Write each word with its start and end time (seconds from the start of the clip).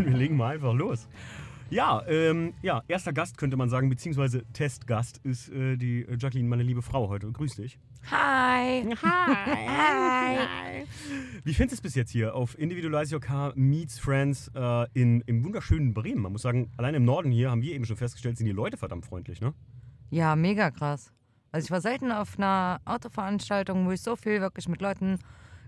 und 0.00 0.06
wir 0.06 0.16
legen 0.16 0.36
mal 0.36 0.54
einfach 0.54 0.74
los. 0.74 1.08
Ja, 1.70 2.02
ähm, 2.08 2.54
ja, 2.62 2.82
erster 2.88 3.12
Gast 3.12 3.38
könnte 3.38 3.56
man 3.56 3.68
sagen, 3.68 3.88
beziehungsweise 3.88 4.44
Testgast 4.52 5.18
ist 5.18 5.50
äh, 5.50 5.76
die 5.76 6.02
äh, 6.02 6.16
Jacqueline, 6.18 6.48
meine 6.48 6.64
liebe 6.64 6.82
Frau 6.82 7.08
heute. 7.08 7.30
Grüß 7.30 7.54
dich. 7.56 7.78
Hi. 8.10 8.84
Hi. 9.02 9.68
Hi. 9.68 10.86
Wie 11.44 11.54
findest 11.54 11.72
du 11.72 11.74
es 11.76 11.80
bis 11.80 11.94
jetzt 11.94 12.10
hier 12.10 12.34
auf 12.34 12.58
Individualize 12.58 13.14
Your 13.14 13.20
Car 13.20 13.52
Meets 13.54 14.00
Friends 14.00 14.50
äh, 14.54 14.86
in, 14.94 15.20
im 15.26 15.44
wunderschönen 15.44 15.94
Bremen? 15.94 16.22
Man 16.22 16.32
muss 16.32 16.42
sagen, 16.42 16.72
allein 16.76 16.94
im 16.94 17.04
Norden 17.04 17.30
hier 17.30 17.50
haben 17.50 17.62
wir 17.62 17.74
eben 17.74 17.84
schon 17.84 17.96
festgestellt, 17.96 18.36
sind 18.36 18.46
die 18.46 18.52
Leute 18.52 18.76
verdammt 18.76 19.06
freundlich, 19.06 19.40
ne? 19.40 19.54
Ja, 20.10 20.34
mega 20.34 20.72
krass. 20.72 21.12
Also 21.52 21.66
ich 21.66 21.70
war 21.70 21.80
selten 21.80 22.10
auf 22.10 22.36
einer 22.36 22.80
Autoveranstaltung, 22.84 23.86
wo 23.86 23.92
ich 23.92 24.00
so 24.00 24.16
viel 24.16 24.40
wirklich 24.40 24.68
mit 24.68 24.80
Leuten 24.80 25.20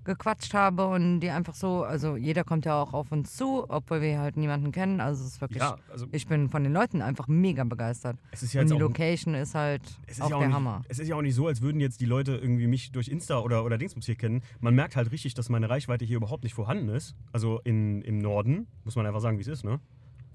gequatscht 0.05 0.55
habe 0.55 0.87
und 0.87 1.20
die 1.20 1.30
einfach 1.30 1.55
so, 1.55 1.84
also 1.84 2.16
jeder 2.16 2.45
kommt 2.45 2.65
ja 2.65 2.80
auch 2.80 2.92
auf 2.92 3.12
uns 3.12 3.37
zu, 3.37 3.65
obwohl 3.69 4.01
wir 4.01 4.19
halt 4.20 4.37
niemanden 4.37 4.73
kennen. 4.73 5.01
Also 5.01 5.23
es 5.25 5.33
ist 5.34 5.41
wirklich, 5.41 5.61
Ja, 5.62 5.77
also 5.91 6.06
ich 6.12 6.27
bin 6.27 6.48
von 6.48 6.62
den 6.65 6.73
Leuten 6.73 7.02
einfach 7.02 7.28
mega 7.28 7.65
begeistert. 7.65 8.16
es 8.30 8.42
ist 8.42 8.52
ja 8.52 8.62
und 8.62 8.70
die 8.70 8.77
Location 8.77 9.34
ist 9.34 9.55
halt 9.55 9.83
es 10.06 10.16
ist 10.19 10.23
auch 10.23 10.30
ja 10.30 10.37
auch 10.37 10.41
der 10.41 10.48
nicht, 10.48 10.56
Hammer. 10.56 10.83
Es 10.88 10.98
ist 10.98 11.09
ja 11.09 11.16
auch 11.16 11.23
nicht 11.23 11.34
so, 11.34 11.47
als 11.47 11.62
würden 11.62 11.80
jetzt 11.80 12.01
die 12.01 12.06
Leute 12.06 12.37
irgendwie 12.37 12.66
mich 12.66 12.92
durch 12.92 13.09
Insta 13.09 13.38
oder, 13.41 13.65
oder 13.65 13.78
Dingsbums 13.78 14.06
hier 14.06 14.16
kennen. 14.16 14.42
Man 14.61 14.75
merkt 14.75 14.97
halt 14.97 15.11
richtig, 15.12 15.34
dass 15.34 15.48
meine 15.48 15.69
Reichweite 15.70 16.05
hier 16.05 16.16
überhaupt 16.16 16.42
nicht 16.45 16.55
vorhanden 16.55 16.89
ist. 16.89 17.14
Also 17.33 17.61
in, 17.64 18.03
im 18.03 18.19
Norden, 18.19 18.66
muss 18.84 18.97
man 18.97 19.06
einfach 19.06 19.20
sagen, 19.20 19.39
wie 19.39 19.42
es 19.42 19.48
ist, 19.48 19.64
ne? 19.64 19.80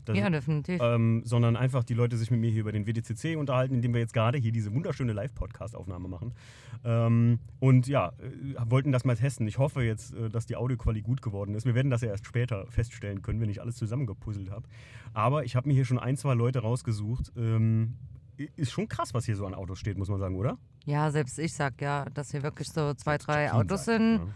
Das- 0.08 0.18
Ja, 0.18 0.30
definitiv. 0.30 0.80
ähm, 0.82 1.22
sondern 1.26 1.56
einfach 1.56 1.84
die 1.84 1.94
Leute 1.94 2.18
sich 2.18 2.32
mit 2.32 2.40
mir 2.40 2.50
hier 2.50 2.62
über 2.62 2.72
den 2.72 2.86
WDCC 2.88 3.36
unterhalten, 3.38 3.76
indem 3.76 3.94
wir 3.94 4.00
jetzt 4.02 4.14
gerade 4.14 4.38
hier 4.38 4.52
diese 4.52 4.74
wunderschöne 4.74 5.14
Live-Podcast-Aufnahme 5.14 6.08
machen. 6.08 6.34
Ähm, 6.84 7.40
und 7.60 7.88
ja, 7.88 8.10
äh, 8.20 8.56
wollten 8.70 8.92
das 8.92 9.04
mal 9.06 9.16
testen. 9.16 9.48
Ich 9.48 9.58
hoffe 9.58 9.82
jetzt, 9.84 10.14
äh, 10.14 10.30
dass 10.30 10.46
die 10.46 10.56
Audioqualität 10.56 11.06
gut 11.06 11.22
geworden 11.22 11.54
ist. 11.55 11.66
Wir 11.66 11.76
werden 11.76 11.91
das 11.91 12.02
ja 12.02 12.10
erst 12.10 12.26
später 12.26 12.66
feststellen 12.70 13.22
können, 13.22 13.41
wenn 13.41 13.49
ich 13.49 13.62
alles 13.62 13.76
zusammengepuzzelt 13.76 14.49
habe. 14.52 14.68
Aber 15.14 15.44
ich 15.44 15.55
habe 15.55 15.68
mir 15.68 15.74
hier 15.74 15.86
schon 15.86 15.99
ein, 15.99 16.18
zwei 16.18 16.34
Leute 16.34 16.60
rausgesucht. 16.60 17.32
Ähm, 17.36 17.96
ist 18.55 18.71
schon 18.71 18.88
krass, 18.88 19.14
was 19.14 19.26
hier 19.26 19.36
so 19.36 19.46
an 19.48 19.55
Autos 19.55 19.80
steht, 19.80 19.98
muss 19.98 20.10
man 20.10 20.20
sagen, 20.20 20.36
oder? 20.36 20.58
ja, 20.86 21.12
selbst 21.12 21.38
ich 21.38 21.54
sag 21.54 21.82
ja, 21.82 22.05
dass 22.14 22.32
hier 22.32 22.44
wirklich 22.44 22.70
so 22.70 22.94
zwei, 22.94 23.18
drei 23.18 23.52
Autos 23.52 23.84
sind, 23.84 24.20
ja. 24.20 24.27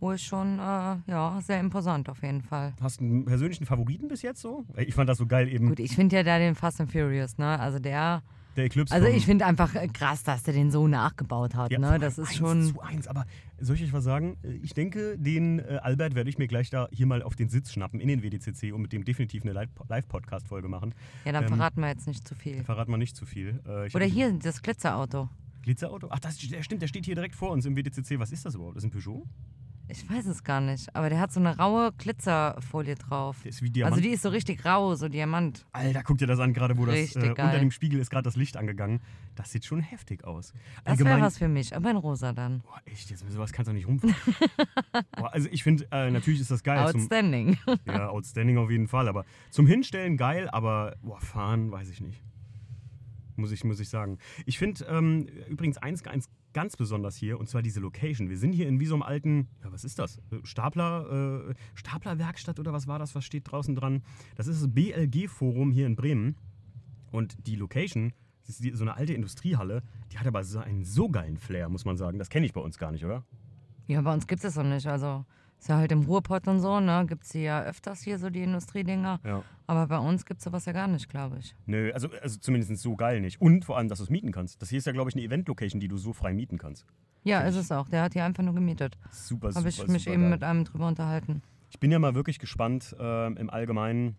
Wo 0.00 0.12
ich 0.12 0.22
schon, 0.22 0.58
äh, 0.58 0.96
ja, 1.06 1.38
sehr 1.42 1.60
imposant 1.60 2.08
auf 2.08 2.22
jeden 2.22 2.42
Fall. 2.42 2.72
Hast 2.80 3.00
du 3.00 3.04
einen 3.04 3.24
persönlichen 3.26 3.66
Favoriten 3.66 4.08
bis 4.08 4.22
jetzt 4.22 4.40
so? 4.40 4.64
Ich 4.76 4.94
fand 4.94 5.08
das 5.08 5.18
so 5.18 5.26
geil 5.26 5.48
eben. 5.48 5.68
Gut, 5.68 5.78
ich 5.80 5.94
finde 5.94 6.16
ja 6.16 6.22
da 6.22 6.38
den 6.38 6.54
Fast 6.54 6.80
and 6.80 6.90
Furious, 6.90 7.36
ne? 7.38 7.58
Also 7.60 7.78
der, 7.78 8.22
Der 8.56 8.64
Eclipse. 8.64 8.94
also 8.94 9.06
ich 9.08 9.24
finde 9.26 9.44
einfach 9.46 9.74
äh, 9.74 9.86
krass, 9.88 10.22
dass 10.22 10.42
der 10.42 10.54
den 10.54 10.70
so 10.70 10.88
nachgebaut 10.88 11.54
hat, 11.54 11.70
Ja, 11.70 11.78
ne? 11.78 11.98
Das 11.98 12.18
ist 12.18 12.28
eins 12.30 12.36
schon. 12.36 12.62
zu 12.74 12.80
eins. 12.80 13.06
Aber 13.08 13.24
soll 13.60 13.76
ich 13.76 13.82
euch 13.84 13.92
was 13.92 14.04
sagen? 14.04 14.36
Äh, 14.42 14.52
Ich 14.62 14.72
denke, 14.74 15.18
den 15.18 15.58
äh, 15.58 15.78
Albert 15.82 16.14
werde 16.14 16.30
ich 16.30 16.38
mir 16.38 16.46
gleich 16.48 16.70
da 16.70 16.88
hier 16.90 17.06
mal 17.06 17.22
auf 17.22 17.36
den 17.36 17.48
Sitz 17.50 17.70
schnappen 17.72 18.00
in 18.00 18.08
den 18.08 18.22
WDCC 18.22 18.72
und 18.72 18.80
mit 18.82 18.92
dem 18.92 19.04
definitiv 19.04 19.42
eine 19.42 19.52
Live- 19.52 19.68
Live-Podcast-Folge 19.88 20.68
machen. 20.68 20.94
Ja, 21.26 21.32
dann 21.32 21.44
ähm, 21.44 21.48
verraten 21.50 21.80
wir 21.82 21.88
jetzt 21.88 22.06
nicht 22.06 22.26
zu 22.26 22.34
viel. 22.34 22.64
Verraten 22.64 22.90
wir 22.90 22.98
nicht 22.98 23.16
zu 23.16 23.26
viel. 23.26 23.60
Äh, 23.66 23.94
Oder 23.94 24.06
hier 24.06 24.32
das 24.32 24.62
Glitzerauto. 24.62 25.28
Glitzerauto? 25.62 26.08
Ach, 26.10 26.18
das 26.18 26.38
der 26.38 26.62
stimmt, 26.62 26.80
der 26.80 26.88
steht 26.88 27.04
hier 27.04 27.14
direkt 27.14 27.34
vor 27.34 27.50
uns 27.50 27.66
im 27.66 27.76
WDCC. 27.76 28.18
Was 28.18 28.32
ist 28.32 28.46
das 28.46 28.54
überhaupt? 28.54 28.76
Das 28.76 28.82
ist 28.84 28.88
ein 28.88 28.92
Peugeot? 28.92 29.26
Ich 29.90 30.08
weiß 30.08 30.26
es 30.26 30.44
gar 30.44 30.60
nicht, 30.60 30.94
aber 30.94 31.10
der 31.10 31.18
hat 31.18 31.32
so 31.32 31.40
eine 31.40 31.56
raue 31.56 31.90
Glitzerfolie 31.98 32.94
drauf. 32.94 33.38
Der 33.42 33.50
ist 33.50 33.60
wie 33.60 33.70
Diamant. 33.70 33.94
Also 33.94 34.02
die 34.02 34.10
ist 34.14 34.22
so 34.22 34.28
richtig 34.28 34.64
rau, 34.64 34.94
so 34.94 35.08
Diamant. 35.08 35.66
Alter, 35.72 36.02
guck 36.04 36.18
dir 36.18 36.28
das 36.28 36.38
an, 36.38 36.52
gerade 36.52 36.78
wo 36.78 36.86
das 36.86 36.94
Richtig 36.94 37.24
äh, 37.24 37.28
unter 37.30 37.58
dem 37.58 37.72
Spiegel 37.72 37.98
ist 37.98 38.10
gerade 38.10 38.22
das 38.22 38.36
Licht 38.36 38.56
angegangen. 38.56 39.00
Das 39.34 39.50
sieht 39.50 39.64
schon 39.64 39.80
heftig 39.80 40.24
aus. 40.24 40.52
Das 40.84 40.98
wäre 41.00 41.20
was 41.20 41.38
für 41.38 41.48
mich, 41.48 41.74
aber 41.74 41.90
in 41.90 41.96
rosa 41.96 42.32
dann. 42.32 42.60
Boah, 42.60 42.80
echt, 42.84 43.10
jetzt 43.10 43.24
mit 43.24 43.32
sowas 43.32 43.52
kannst 43.52 43.68
du 43.68 43.72
nicht 43.72 43.88
rumfahren. 43.88 44.14
Boah, 45.16 45.32
also 45.32 45.48
ich 45.50 45.64
finde, 45.64 45.88
äh, 45.90 46.10
natürlich 46.10 46.40
ist 46.40 46.50
das 46.50 46.62
geil. 46.62 46.86
Zum, 46.90 47.00
Outstanding. 47.00 47.58
Ja, 47.84 48.08
outstanding 48.10 48.58
auf 48.58 48.70
jeden 48.70 48.86
Fall. 48.86 49.08
Aber 49.08 49.24
zum 49.50 49.66
Hinstellen 49.66 50.16
geil, 50.16 50.48
aber 50.50 50.96
boah, 51.02 51.20
fahren 51.20 51.72
weiß 51.72 51.90
ich 51.90 52.00
nicht. 52.00 52.22
Muss 53.36 53.52
ich, 53.52 53.64
muss 53.64 53.80
ich 53.80 53.88
sagen. 53.88 54.18
Ich 54.46 54.58
finde 54.58 54.84
ähm, 54.84 55.26
übrigens 55.48 55.78
eins, 55.78 56.06
eins 56.06 56.28
ganz 56.52 56.76
besonders 56.76 57.16
hier, 57.16 57.38
und 57.38 57.48
zwar 57.48 57.62
diese 57.62 57.80
Location. 57.80 58.28
Wir 58.28 58.38
sind 58.38 58.52
hier 58.52 58.68
in 58.68 58.80
wie 58.80 58.86
so 58.86 58.94
einem 58.94 59.02
alten, 59.02 59.48
ja, 59.62 59.72
was 59.72 59.84
ist 59.84 59.98
das? 59.98 60.18
Äh, 60.30 60.38
Stapler, 60.44 61.48
äh, 61.50 61.54
Staplerwerkstatt 61.74 62.58
oder 62.58 62.72
was 62.72 62.86
war 62.86 62.98
das? 62.98 63.14
Was 63.14 63.24
steht 63.24 63.50
draußen 63.50 63.74
dran? 63.74 64.02
Das 64.36 64.46
ist 64.46 64.62
das 64.62 64.72
BLG-Forum 64.72 65.72
hier 65.72 65.86
in 65.86 65.96
Bremen. 65.96 66.36
Und 67.10 67.46
die 67.46 67.56
Location, 67.56 68.12
das 68.46 68.60
ist 68.60 68.76
so 68.76 68.84
eine 68.84 68.96
alte 68.96 69.12
Industriehalle, 69.12 69.82
die 70.12 70.18
hat 70.18 70.26
aber 70.26 70.44
so 70.44 70.60
einen 70.60 70.84
so 70.84 71.08
geilen 71.08 71.38
Flair, 71.38 71.68
muss 71.68 71.84
man 71.84 71.96
sagen. 71.96 72.18
Das 72.18 72.30
kenne 72.30 72.46
ich 72.46 72.52
bei 72.52 72.60
uns 72.60 72.78
gar 72.78 72.92
nicht, 72.92 73.04
oder? 73.04 73.24
Ja, 73.86 74.00
bei 74.02 74.12
uns 74.12 74.26
gibt 74.26 74.44
es 74.44 74.54
das 74.54 74.62
noch 74.62 74.70
nicht. 74.70 74.86
Also 74.86 75.24
ist 75.60 75.68
ja 75.68 75.76
halt 75.76 75.92
im 75.92 76.02
Ruhrpott 76.04 76.48
und 76.48 76.60
so, 76.60 76.80
ne? 76.80 77.04
Gibt 77.06 77.24
es 77.24 77.34
ja 77.34 77.62
öfters 77.62 78.00
hier 78.00 78.18
so 78.18 78.30
die 78.30 78.42
Industriedinger. 78.42 79.20
Ja. 79.24 79.44
Aber 79.66 79.86
bei 79.86 79.98
uns 79.98 80.24
gibt 80.24 80.38
es 80.38 80.44
sowas 80.44 80.64
ja 80.64 80.72
gar 80.72 80.88
nicht, 80.88 81.08
glaube 81.08 81.38
ich. 81.38 81.54
Nö, 81.66 81.92
also, 81.92 82.08
also 82.22 82.38
zumindest 82.40 82.74
so 82.78 82.96
geil 82.96 83.20
nicht. 83.20 83.40
Und 83.40 83.66
vor 83.66 83.76
allem, 83.76 83.88
dass 83.88 83.98
du 83.98 84.04
es 84.04 84.10
mieten 84.10 84.32
kannst. 84.32 84.60
Das 84.62 84.70
hier 84.70 84.78
ist 84.78 84.86
ja, 84.86 84.92
glaube 84.92 85.10
ich, 85.10 85.16
eine 85.16 85.24
Event-Location, 85.24 85.78
die 85.78 85.88
du 85.88 85.98
so 85.98 86.14
frei 86.14 86.32
mieten 86.32 86.56
kannst. 86.56 86.86
Ja, 87.24 87.42
Find 87.42 87.50
ist 87.50 87.56
es 87.56 87.72
auch. 87.72 87.88
Der 87.88 88.02
hat 88.02 88.14
hier 88.14 88.24
einfach 88.24 88.42
nur 88.42 88.54
gemietet. 88.54 88.96
Super, 89.10 89.52
super, 89.52 89.60
Habe 89.60 89.68
ich 89.68 89.86
mich 89.86 90.06
eben 90.06 90.22
geil. 90.22 90.30
mit 90.30 90.42
einem 90.42 90.64
drüber 90.64 90.88
unterhalten. 90.88 91.42
Ich 91.68 91.78
bin 91.78 91.92
ja 91.92 91.98
mal 91.98 92.14
wirklich 92.14 92.38
gespannt 92.38 92.96
ähm, 92.98 93.36
im 93.36 93.50
Allgemeinen. 93.50 94.16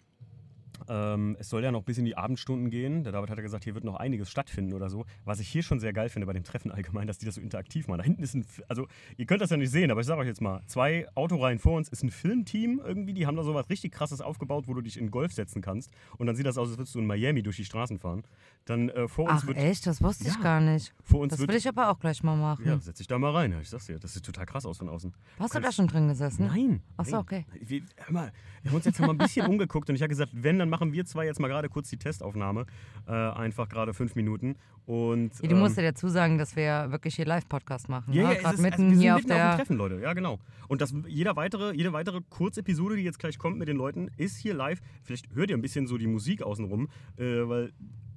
Ähm, 0.89 1.35
es 1.39 1.49
soll 1.49 1.63
ja 1.63 1.71
noch 1.71 1.83
bis 1.83 1.97
in 1.97 2.05
die 2.05 2.15
Abendstunden 2.17 2.69
gehen. 2.69 3.03
Der 3.03 3.11
David 3.13 3.29
hat 3.29 3.37
ja 3.37 3.41
gesagt, 3.43 3.63
hier 3.63 3.73
wird 3.75 3.83
noch 3.83 3.95
einiges 3.95 4.29
stattfinden 4.29 4.73
oder 4.73 4.89
so. 4.89 5.05
Was 5.25 5.39
ich 5.39 5.47
hier 5.47 5.63
schon 5.63 5.79
sehr 5.79 5.93
geil 5.93 6.09
finde 6.09 6.25
bei 6.25 6.33
dem 6.33 6.43
Treffen 6.43 6.71
allgemein, 6.71 7.07
dass 7.07 7.17
die 7.17 7.25
das 7.25 7.35
so 7.35 7.41
interaktiv 7.41 7.87
machen. 7.87 7.99
Da 7.99 8.03
hinten 8.03 8.23
ist 8.23 8.33
ein, 8.35 8.45
also 8.67 8.87
ihr 9.17 9.25
könnt 9.25 9.41
das 9.41 9.49
ja 9.49 9.57
nicht 9.57 9.71
sehen, 9.71 9.91
aber 9.91 10.01
ich 10.01 10.07
sage 10.07 10.21
euch 10.21 10.27
jetzt 10.27 10.41
mal, 10.41 10.61
zwei 10.67 11.07
Autoreihen 11.15 11.59
vor 11.59 11.77
uns 11.77 11.89
ist 11.89 12.03
ein 12.03 12.11
Filmteam 12.11 12.81
irgendwie, 12.83 13.13
die 13.13 13.27
haben 13.27 13.35
da 13.37 13.43
so 13.43 13.53
was 13.53 13.69
richtig 13.69 13.91
krasses 13.91 14.21
aufgebaut, 14.21 14.67
wo 14.67 14.73
du 14.73 14.81
dich 14.81 14.97
in 14.97 15.11
Golf 15.11 15.33
setzen 15.33 15.61
kannst. 15.61 15.91
Und 16.17 16.27
dann 16.27 16.35
sieht 16.35 16.45
das 16.45 16.57
aus, 16.57 16.69
als 16.69 16.77
würdest 16.77 16.95
du 16.95 16.99
in 16.99 17.05
Miami 17.07 17.43
durch 17.43 17.57
die 17.57 17.65
Straßen 17.65 17.99
fahren. 17.99 18.23
Dann 18.65 18.89
äh, 18.89 19.07
vor 19.07 19.29
uns 19.29 19.41
Ach 19.43 19.47
wird, 19.47 19.57
echt? 19.57 19.87
Das 19.87 20.01
wusste 20.01 20.27
ich 20.27 20.35
Ja. 20.35 20.41
gar 20.41 20.61
nicht. 20.61 20.93
vor 21.03 21.21
uns 21.21 21.31
Das 21.31 21.39
wird 21.39 21.49
will 21.49 21.57
ich 21.57 21.67
aber 21.67 21.89
auch 21.89 21.99
gleich 21.99 22.21
mal 22.23 22.35
machen. 22.35 22.65
ja, 22.65 22.79
setz 22.79 22.97
dich 22.99 23.07
da 23.07 23.17
mal 23.19 23.31
rein. 23.31 23.55
Ich 23.61 23.69
sag's 23.69 23.87
dir, 23.87 23.99
das 23.99 24.13
sieht 24.13 24.23
total 24.25 24.45
krass 24.45 24.65
aus 24.65 24.77
von 24.77 24.89
außen. 24.89 25.13
Hast 25.39 25.55
du 25.55 25.59
da 25.59 25.71
schon 25.71 25.87
drin 25.87 26.07
gesessen? 26.07 26.47
Nein. 26.47 26.81
Ach 26.97 27.05
so, 27.05 27.11
nein. 27.11 27.21
okay. 27.21 27.45
Wir, 27.59 27.81
hör 27.97 28.13
mal, 28.13 28.31
wir 28.61 28.71
haben 28.71 28.75
uns 28.77 28.85
jetzt 28.85 28.99
mal 28.99 29.09
ein 29.09 29.17
bisschen 29.17 29.45
umgeguckt 29.49 29.89
und 29.89 29.95
ich 29.95 30.01
habe 30.01 30.09
gesagt, 30.09 30.31
wenn, 30.33 30.59
dann 30.59 30.69
machen 30.69 30.80
wir 30.93 31.05
zwei 31.05 31.25
jetzt 31.25 31.39
mal 31.39 31.47
gerade 31.47 31.69
kurz 31.69 31.89
die 31.89 31.97
Testaufnahme. 31.97 32.65
Äh, 33.07 33.11
einfach 33.11 33.69
gerade 33.69 33.93
fünf 33.93 34.15
Minuten. 34.15 34.55
Und, 34.85 35.31
Ja, 35.41 35.47
du 35.49 35.55
musst 35.55 35.77
ähm, 35.77 35.83
ja 35.85 35.91
dazu 35.91 36.07
sagen, 36.09 36.37
dass 36.37 36.55
wir 36.55 36.63
ja 36.63 36.91
wirklich 36.91 37.15
hier 37.15 37.25
Live-Podcast 37.25 37.87
machen. 37.87 38.13
ja, 38.13 38.23
ne? 38.23 38.29
ja, 38.29 38.35
es 38.37 38.41
Gerade 38.43 38.55
ist, 38.55 38.61
mitten 38.61 38.89
also 38.89 39.01
hier 39.01 39.15
auf 39.15 39.21
mitten 39.21 39.31
auf 39.33 39.37
dem 39.37 39.47
der. 39.47 39.55
Treffen, 39.57 39.77
Leute. 39.77 39.99
Ja, 40.01 40.13
genau. 40.13 40.39
Und 40.67 40.81
das, 40.81 40.93
jeder 41.07 41.35
weitere, 41.35 41.73
jede 41.75 41.93
weitere 41.93 42.21
Kurzepisode, 42.29 42.95
die 42.95 43.03
jetzt 43.03 43.19
gleich 43.19 43.37
kommt 43.37 43.57
mit 43.59 43.67
den 43.67 43.77
Leuten, 43.77 44.09
ist 44.17 44.37
hier 44.37 44.53
live. 44.53 44.79
Vielleicht 45.03 45.33
hört 45.35 45.49
ihr 45.51 45.57
ein 45.57 45.61
bisschen 45.61 45.85
so 45.87 45.97
die 45.97 46.07
Musik 46.07 46.41
außenrum, 46.41 46.89
äh, 47.17 47.23
weil. 47.47 47.71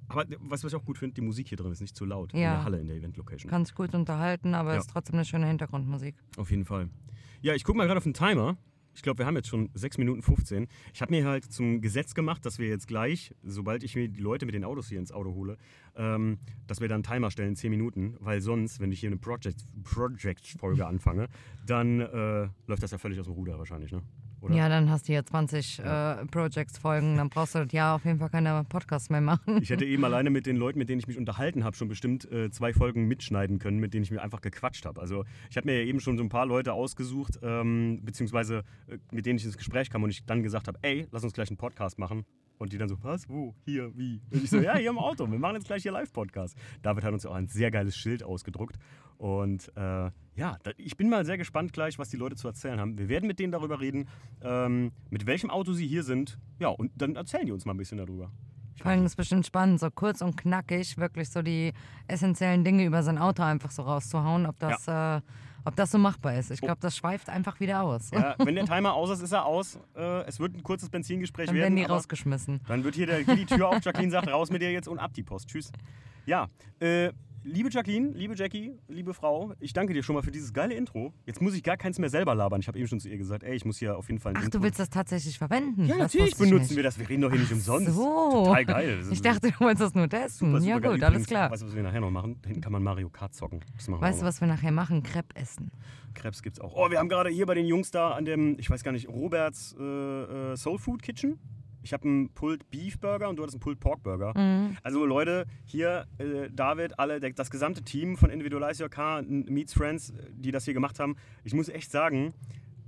Aber 0.06 0.24
was, 0.40 0.62
was 0.62 0.72
ich 0.72 0.78
auch 0.78 0.84
gut 0.84 0.98
finde, 0.98 1.14
die 1.14 1.22
Musik 1.22 1.48
hier 1.48 1.56
drin 1.56 1.72
ist 1.72 1.80
nicht 1.80 1.96
zu 1.96 2.04
laut 2.04 2.34
in 2.34 2.40
Ja. 2.40 2.56
der 2.56 2.64
Halle, 2.64 2.78
in 2.80 2.88
der 2.88 2.96
Event-Location. 2.96 3.50
Kann 3.50 3.64
sich 3.64 3.74
gut 3.74 3.94
unterhalten, 3.94 4.54
aber 4.54 4.74
Ja. 4.74 4.78
ist 4.80 4.90
trotzdem 4.90 5.14
eine 5.14 5.24
schöne 5.24 5.46
Hintergrundmusik. 5.46 6.14
Auf 6.36 6.50
jeden 6.50 6.66
Fall. 6.66 6.88
Ja, 7.40 7.54
ich 7.54 7.64
gucke 7.64 7.78
mal 7.78 7.86
gerade 7.86 7.98
auf 7.98 8.04
den 8.04 8.12
Timer. 8.14 8.56
Ich 8.94 9.02
glaube, 9.02 9.18
wir 9.18 9.26
haben 9.26 9.36
jetzt 9.36 9.48
schon 9.48 9.70
6 9.74 9.98
Minuten 9.98 10.22
15. 10.22 10.68
Ich 10.92 11.02
habe 11.02 11.12
mir 11.12 11.26
halt 11.26 11.44
zum 11.44 11.80
Gesetz 11.80 12.14
gemacht, 12.14 12.44
dass 12.46 12.58
wir 12.58 12.68
jetzt 12.68 12.86
gleich, 12.86 13.34
sobald 13.42 13.82
ich 13.82 13.96
mir 13.96 14.08
die 14.08 14.20
Leute 14.20 14.46
mit 14.46 14.54
den 14.54 14.64
Autos 14.64 14.88
hier 14.88 14.98
ins 14.98 15.12
Auto 15.12 15.34
hole, 15.34 15.58
ähm, 15.96 16.38
dass 16.66 16.80
wir 16.80 16.88
dann 16.88 16.96
einen 16.96 17.02
Timer 17.04 17.30
stellen, 17.30 17.56
10 17.56 17.70
Minuten, 17.70 18.16
weil 18.20 18.40
sonst, 18.40 18.80
wenn 18.80 18.92
ich 18.92 19.00
hier 19.00 19.10
eine 19.10 19.18
Project-Folge 19.18 20.86
anfange, 20.86 21.28
dann 21.66 22.00
äh, 22.00 22.48
läuft 22.66 22.82
das 22.82 22.90
ja 22.90 22.98
völlig 22.98 23.18
aus 23.20 23.26
dem 23.26 23.34
Ruder 23.34 23.58
wahrscheinlich, 23.58 23.92
ne? 23.92 24.02
Oder? 24.44 24.54
Ja, 24.54 24.68
dann 24.68 24.90
hast 24.90 25.08
du 25.08 25.12
hier 25.12 25.24
20 25.24 25.78
äh, 25.78 26.26
Projects-Folgen, 26.26 27.16
dann 27.16 27.30
brauchst 27.30 27.54
du 27.54 27.66
ja 27.72 27.94
auf 27.94 28.04
jeden 28.04 28.18
Fall 28.18 28.28
keine 28.28 28.64
Podcasts 28.68 29.08
mehr 29.08 29.22
machen. 29.22 29.62
Ich 29.62 29.70
hätte 29.70 29.84
eben 29.84 30.04
alleine 30.04 30.28
mit 30.28 30.44
den 30.44 30.56
Leuten, 30.56 30.78
mit 30.78 30.88
denen 30.88 30.98
ich 31.00 31.06
mich 31.06 31.16
unterhalten 31.16 31.64
habe, 31.64 31.74
schon 31.76 31.88
bestimmt 31.88 32.30
äh, 32.30 32.50
zwei 32.50 32.74
Folgen 32.74 33.06
mitschneiden 33.06 33.58
können, 33.58 33.78
mit 33.78 33.94
denen 33.94 34.04
ich 34.04 34.10
mir 34.10 34.22
einfach 34.22 34.42
gequatscht 34.42 34.84
habe. 34.84 35.00
Also 35.00 35.24
ich 35.50 35.56
habe 35.56 35.66
mir 35.66 35.80
ja 35.80 35.86
eben 35.86 36.00
schon 36.00 36.18
so 36.18 36.22
ein 36.22 36.28
paar 36.28 36.46
Leute 36.46 36.74
ausgesucht, 36.74 37.38
ähm, 37.42 38.00
beziehungsweise 38.02 38.64
äh, 38.88 38.98
mit 39.10 39.24
denen 39.24 39.38
ich 39.38 39.44
ins 39.44 39.56
Gespräch 39.56 39.88
kam 39.88 40.02
und 40.02 40.10
ich 40.10 40.26
dann 40.26 40.42
gesagt 40.42 40.68
habe, 40.68 40.78
ey, 40.82 41.06
lass 41.10 41.24
uns 41.24 41.32
gleich 41.32 41.48
einen 41.48 41.56
Podcast 41.56 41.98
machen. 41.98 42.24
Und 42.58 42.72
die 42.72 42.78
dann 42.78 42.88
so, 42.88 42.96
was, 43.02 43.28
wo, 43.28 43.54
hier, 43.64 43.90
wie? 43.96 44.20
Und 44.30 44.44
ich 44.44 44.50
so, 44.50 44.58
ja, 44.58 44.76
hier 44.76 44.90
im 44.90 44.98
Auto, 44.98 45.30
wir 45.30 45.38
machen 45.38 45.56
jetzt 45.56 45.66
gleich 45.66 45.82
hier 45.82 45.92
Live-Podcast. 45.92 46.56
David 46.82 47.04
hat 47.04 47.12
uns 47.12 47.26
auch 47.26 47.34
ein 47.34 47.48
sehr 47.48 47.70
geiles 47.70 47.96
Schild 47.96 48.22
ausgedruckt. 48.22 48.78
Und 49.18 49.72
äh, 49.76 50.10
ja, 50.36 50.58
ich 50.76 50.96
bin 50.96 51.08
mal 51.08 51.24
sehr 51.24 51.38
gespannt 51.38 51.72
gleich, 51.72 51.98
was 51.98 52.08
die 52.08 52.16
Leute 52.16 52.36
zu 52.36 52.48
erzählen 52.48 52.80
haben. 52.80 52.98
Wir 52.98 53.08
werden 53.08 53.26
mit 53.26 53.38
denen 53.38 53.52
darüber 53.52 53.80
reden, 53.80 54.08
ähm, 54.42 54.92
mit 55.10 55.26
welchem 55.26 55.50
Auto 55.50 55.72
sie 55.72 55.86
hier 55.86 56.02
sind. 56.02 56.38
Ja, 56.58 56.68
und 56.68 56.92
dann 56.96 57.16
erzählen 57.16 57.46
die 57.46 57.52
uns 57.52 57.64
mal 57.64 57.74
ein 57.74 57.78
bisschen 57.78 57.98
darüber. 57.98 58.30
Vor 58.76 58.90
allem 58.90 59.06
ist 59.06 59.16
bestimmt 59.16 59.46
spannend, 59.46 59.78
so 59.78 59.88
kurz 59.90 60.20
und 60.20 60.36
knackig 60.36 60.98
wirklich 60.98 61.30
so 61.30 61.42
die 61.42 61.72
essentiellen 62.08 62.64
Dinge 62.64 62.84
über 62.84 63.02
sein 63.02 63.18
Auto 63.18 63.42
einfach 63.42 63.70
so 63.70 63.82
rauszuhauen, 63.82 64.46
ob 64.46 64.58
das, 64.58 64.88
äh, 64.88 65.20
ob 65.64 65.76
das 65.76 65.90
so 65.90 65.98
machbar 65.98 66.34
ist. 66.36 66.50
Ich 66.50 66.60
glaube, 66.60 66.78
das 66.80 66.96
schweift 66.96 67.28
einfach 67.28 67.60
wieder 67.60 67.82
aus. 67.82 68.10
Ja, 68.10 68.34
wenn 68.44 68.54
der 68.54 68.66
Timer 68.66 68.94
aus 68.94 69.10
ist, 69.10 69.22
ist 69.22 69.32
er 69.32 69.46
aus. 69.46 69.78
Äh, 69.96 70.22
es 70.26 70.40
wird 70.40 70.54
ein 70.54 70.62
kurzes 70.62 70.90
Benzingespräch 70.90 71.46
Dann 71.46 71.54
werden. 71.54 71.76
werden 71.76 71.76
die 71.76 71.92
rausgeschmissen. 71.92 72.60
dann 72.68 72.84
wird 72.84 72.94
hier 72.94 73.06
der, 73.06 73.24
die 73.24 73.46
Tür 73.46 73.68
auf, 73.68 73.84
Jacqueline 73.84 74.10
sagt, 74.12 74.28
raus 74.28 74.50
mit 74.50 74.62
dir 74.62 74.72
jetzt 74.72 74.88
und 74.88 74.98
ab 74.98 75.12
die 75.14 75.22
Post. 75.22 75.48
Tschüss. 75.48 75.72
Ja, 76.26 76.48
äh, 76.80 77.10
liebe 77.44 77.68
Jacqueline, 77.70 78.10
liebe 78.14 78.34
Jackie, 78.34 78.72
liebe 78.88 79.14
Frau, 79.14 79.52
ich 79.60 79.72
danke 79.72 79.92
dir 79.92 80.02
schon 80.02 80.14
mal 80.14 80.22
für 80.22 80.30
dieses 80.30 80.52
geile 80.52 80.74
Intro. 80.74 81.12
Jetzt 81.26 81.40
muss 81.42 81.54
ich 81.54 81.62
gar 81.62 81.76
keins 81.76 81.98
mehr 81.98 82.08
selber 82.10 82.34
labern. 82.34 82.60
Ich 82.60 82.68
habe 82.68 82.78
eben 82.78 82.88
schon 82.88 83.00
zu 83.00 83.08
ihr 83.08 83.18
gesagt, 83.18 83.42
ey, 83.44 83.54
ich 83.54 83.64
muss 83.64 83.78
hier 83.78 83.96
auf 83.96 84.08
jeden 84.08 84.18
Fall 84.20 84.32
ein 84.32 84.36
Ach, 84.38 84.44
Intro. 84.44 84.58
du 84.58 84.64
willst 84.64 84.78
das 84.80 84.90
tatsächlich 84.90 85.38
verwenden? 85.38 85.84
ja, 85.86 85.96
Das 85.98 86.14
natürlich 86.14 86.36
benutzen 86.36 86.62
nicht. 86.68 86.76
wir 86.76 86.82
das. 86.82 86.98
Wir 86.98 87.08
reden 87.08 87.22
doch 87.22 87.30
hier 87.30 87.40
nicht 87.40 87.52
umsonst. 87.52 87.92
So. 87.92 88.44
Total 88.46 88.64
geil. 88.64 89.04
Ich 89.10 89.22
dachte, 89.22 89.50
du 89.50 89.60
wolltest 89.60 89.82
das 89.82 89.94
nur 89.94 90.08
testen. 90.08 90.52
super, 90.52 90.64
ja 90.64 90.76
super 90.76 90.90
gut, 90.90 91.00
geil. 91.00 91.04
alles 91.04 91.08
Übrigens, 91.22 91.26
klar. 91.28 91.50
Weißt 91.50 91.62
du, 91.62 91.66
was 91.66 91.74
wir 91.76 91.82
nachher 91.82 92.00
noch 92.00 92.10
machen? 92.10 92.38
Da 92.42 92.48
hinten 92.48 92.62
kann 92.62 92.72
man 92.72 92.82
Mario 92.82 93.10
Kart 93.10 93.34
zocken. 93.34 93.60
Weißt 93.86 94.22
du, 94.22 94.24
was 94.26 94.40
wir 94.40 94.48
nachher 94.48 94.72
machen? 94.72 95.02
Crepe 95.02 95.36
essen. 95.36 95.70
Krebs 96.14 96.42
gibt's 96.42 96.60
auch. 96.60 96.74
Oh, 96.76 96.90
wir 96.90 96.98
haben 96.98 97.08
gerade 97.08 97.28
hier 97.30 97.44
bei 97.46 97.54
den 97.54 97.66
Jungs 97.66 97.90
da 97.90 98.12
an 98.12 98.24
dem, 98.24 98.56
ich 98.58 98.70
weiß 98.70 98.82
gar 98.84 98.92
nicht, 98.92 99.08
Roberts 99.08 99.74
äh, 99.78 99.82
äh, 100.52 100.56
Soul 100.56 100.78
Food 100.78 101.02
Kitchen. 101.02 101.38
Ich 101.84 101.92
habe 101.92 102.04
einen 102.08 102.30
Pulled 102.30 102.70
Beef 102.70 102.98
Burger 102.98 103.28
und 103.28 103.36
du 103.36 103.42
hattest 103.42 103.56
einen 103.56 103.60
Pulled 103.60 103.78
Pork 103.78 104.02
Burger. 104.02 104.32
Mhm. 104.36 104.76
Also 104.82 105.04
Leute, 105.04 105.44
hier 105.66 106.06
äh, 106.18 106.48
David, 106.50 106.98
alle, 106.98 107.20
der, 107.20 107.30
das 107.30 107.50
gesamte 107.50 107.82
Team 107.82 108.16
von 108.16 108.30
Individualize 108.30 108.82
Your 108.82 108.88
Car, 108.88 109.22
Meets 109.22 109.74
Friends, 109.74 110.14
die 110.30 110.50
das 110.50 110.64
hier 110.64 110.72
gemacht 110.72 110.98
haben. 110.98 111.16
Ich 111.44 111.52
muss 111.52 111.68
echt 111.68 111.90
sagen, 111.90 112.32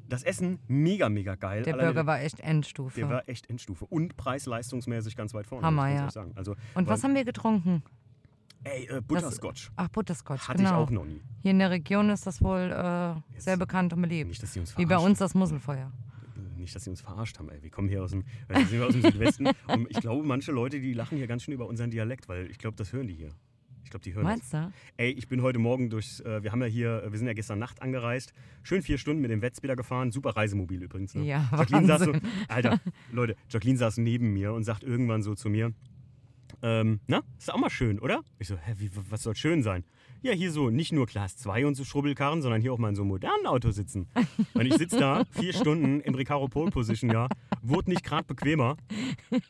das 0.08 0.22
Essen 0.22 0.60
mega, 0.66 1.10
mega 1.10 1.34
geil. 1.34 1.62
Der 1.62 1.74
Alleine 1.74 1.92
Burger 1.92 2.06
war 2.06 2.20
echt 2.22 2.40
Endstufe. 2.40 3.00
der 3.00 3.10
war 3.10 3.28
echt 3.28 3.50
Endstufe 3.50 3.84
und 3.84 4.16
preis-leistungsmäßig 4.16 5.14
ganz 5.14 5.34
weit 5.34 5.46
vorne. 5.46 5.66
Hammer, 5.66 5.88
ja. 5.88 6.08
Also, 6.34 6.56
Und 6.74 6.88
was 6.88 7.04
haben 7.04 7.14
wir 7.14 7.24
getrunken? 7.24 7.82
Ey, 8.64 8.88
äh, 8.88 9.00
Butterscotch. 9.02 9.70
Ach, 9.76 9.88
Butterscotch, 9.88 10.48
Hatte 10.48 10.58
genau. 10.58 10.70
ich 10.70 10.76
auch 10.76 10.90
noch 10.90 11.04
nie. 11.04 11.20
Hier 11.42 11.50
in 11.50 11.58
der 11.58 11.70
Region 11.70 12.08
ist 12.08 12.26
das 12.26 12.42
wohl 12.42 12.72
äh, 12.72 13.40
sehr 13.40 13.58
bekannt 13.58 13.92
und 13.92 14.00
beliebt. 14.00 14.28
Nicht, 14.28 14.42
dass 14.42 14.54
sie 14.54 14.60
uns 14.60 14.76
Wie 14.78 14.86
bei 14.86 14.98
uns 14.98 15.18
das 15.18 15.34
Muselfeuer. 15.34 15.92
Nicht, 16.66 16.74
dass 16.74 16.82
sie 16.82 16.90
uns 16.90 17.00
verarscht 17.00 17.38
haben. 17.38 17.48
Ey. 17.48 17.62
Wir 17.62 17.70
kommen 17.70 17.88
hier 17.88 18.02
aus 18.02 18.10
dem, 18.10 18.24
äh, 18.48 18.58
sind 18.64 18.72
wir 18.72 18.86
aus 18.88 18.92
dem 18.92 19.02
Südwesten. 19.02 19.46
Und 19.68 19.88
ich 19.88 20.00
glaube, 20.00 20.26
manche 20.26 20.50
Leute, 20.50 20.80
die 20.80 20.94
lachen 20.94 21.16
hier 21.16 21.28
ganz 21.28 21.44
schön 21.44 21.54
über 21.54 21.68
unseren 21.68 21.92
Dialekt, 21.92 22.28
weil 22.28 22.50
ich 22.50 22.58
glaube, 22.58 22.76
das 22.76 22.92
hören 22.92 23.06
die 23.06 23.14
hier. 23.14 23.28
Ich 23.84 23.90
glaube, 23.90 24.02
die 24.02 24.12
hören 24.14 24.24
das. 24.24 24.52
Meinst 24.52 24.52
du? 24.52 24.72
Ey, 24.96 25.12
ich 25.12 25.28
bin 25.28 25.42
heute 25.42 25.60
Morgen 25.60 25.90
durchs, 25.90 26.18
äh, 26.18 26.42
wir 26.42 26.50
haben 26.50 26.60
ja 26.60 26.66
hier, 26.66 27.04
äh, 27.04 27.12
wir 27.12 27.18
sind 27.20 27.28
ja 27.28 27.34
gestern 27.34 27.60
Nacht 27.60 27.82
angereist, 27.82 28.32
schön 28.64 28.82
vier 28.82 28.98
Stunden 28.98 29.22
mit 29.22 29.30
dem 29.30 29.42
Wetz 29.42 29.62
wieder 29.62 29.76
gefahren, 29.76 30.10
super 30.10 30.30
Reisemobil 30.30 30.82
übrigens. 30.82 31.14
Ne? 31.14 31.24
Ja, 31.24 31.48
Jacqueline 31.56 31.86
saß 31.86 32.02
so. 32.02 32.12
Alter, 32.48 32.80
Leute, 33.12 33.36
Jacqueline 33.48 33.78
saß 33.78 33.98
neben 33.98 34.32
mir 34.32 34.54
und 34.54 34.64
sagt 34.64 34.82
irgendwann 34.82 35.22
so 35.22 35.36
zu 35.36 35.48
mir, 35.48 35.72
ähm, 36.62 36.98
na, 37.06 37.22
ist 37.38 37.52
auch 37.52 37.60
mal 37.60 37.70
schön, 37.70 38.00
oder? 38.00 38.24
Ich 38.40 38.48
so, 38.48 38.56
hä, 38.56 38.74
wie, 38.78 38.90
was 39.08 39.22
soll 39.22 39.36
schön 39.36 39.62
sein? 39.62 39.84
Ja, 40.22 40.32
hier 40.32 40.50
so 40.50 40.70
nicht 40.70 40.92
nur 40.92 41.06
Class 41.06 41.36
2 41.36 41.66
und 41.66 41.74
so 41.74 41.84
Schrubbelkarren, 41.84 42.42
sondern 42.42 42.60
hier 42.60 42.72
auch 42.72 42.78
mal 42.78 42.88
in 42.88 42.96
so 42.96 43.02
einem 43.02 43.10
modernen 43.10 43.46
Auto 43.46 43.70
sitzen. 43.70 44.08
Und 44.54 44.66
ich 44.66 44.74
sitze 44.74 44.98
da 44.98 45.24
vier 45.30 45.52
Stunden 45.52 46.00
im 46.00 46.14
Recaro 46.14 46.48
Pole 46.48 46.70
Position, 46.70 47.10
ja, 47.10 47.28
wurde 47.62 47.90
nicht 47.90 48.04
gerade 48.04 48.24
bequemer. 48.24 48.76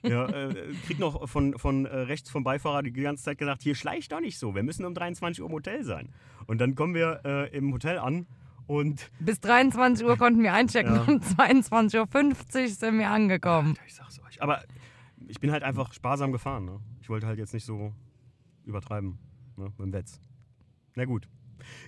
Ja, 0.03 0.27
äh, 0.27 0.73
krieg 0.87 0.99
noch 0.99 1.29
von, 1.29 1.59
von 1.59 1.87
äh, 1.87 1.97
rechts 1.97 2.31
vom 2.31 2.45
Beifahrer 2.45 2.83
die 2.83 2.93
ganze 2.93 3.25
Zeit 3.25 3.39
gesagt, 3.39 3.63
hier 3.63 3.75
schleicht 3.75 4.13
doch 4.13 4.21
nicht 4.21 4.39
so, 4.39 4.55
wir 4.55 4.63
müssen 4.63 4.85
um 4.85 4.95
23 4.95 5.43
Uhr 5.43 5.49
im 5.49 5.55
Hotel 5.55 5.85
sein. 5.85 6.11
Und 6.47 6.61
dann 6.61 6.75
kommen 6.75 6.95
wir 6.95 7.21
äh, 7.25 7.57
im 7.57 7.73
Hotel 7.73 7.99
an 7.99 8.27
und 8.67 9.11
Bis 9.21 9.41
23 9.41 10.07
Uhr 10.07 10.17
konnten 10.17 10.43
wir 10.43 10.53
einchecken. 10.53 10.95
Ja. 10.95 11.03
Um 11.03 11.21
22.50 11.21 12.63
Uhr 12.63 12.69
sind 12.69 12.99
wir 12.99 13.11
angekommen. 13.11 13.77
Ich 13.87 13.95
sag's 13.95 14.21
euch. 14.27 14.43
Aber 14.43 14.63
ich 15.29 15.41
bin 15.41 15.53
halt 15.53 15.63
einfach 15.63 15.93
sparsam 15.93 16.33
gefahren. 16.33 16.65
Ne? 16.65 16.81
Ich 17.01 17.09
wollte 17.09 17.27
halt 17.27 17.39
jetzt 17.39 17.55
nicht 17.55 17.65
so 17.65 17.93
übertreiben 18.65 19.19
ne? 19.57 19.65
mit 19.65 19.79
dem 19.79 19.93
Wetz. 19.93 20.21
Na 20.97 21.05
gut. 21.05 21.29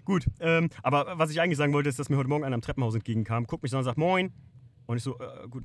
Gut, 0.05 0.27
ähm, 0.41 0.71
aber 0.83 1.19
was 1.19 1.31
ich 1.31 1.41
eigentlich 1.41 1.57
sagen 1.57 1.73
wollte, 1.73 1.89
ist, 1.89 1.99
dass 1.99 2.09
mir 2.09 2.17
heute 2.17 2.29
Morgen 2.29 2.45
einer 2.45 2.55
am 2.55 2.61
Treppenhaus 2.61 2.95
entgegenkam, 2.95 3.47
guckt 3.47 3.63
mich 3.63 3.71
so 3.71 3.77
an 3.77 3.81
und 3.81 3.85
sagt 3.85 3.99
Moin. 3.99 4.33
Und 4.87 4.97
ich 4.97 5.03
so, 5.03 5.19
äh, 5.19 5.49
gut, 5.49 5.65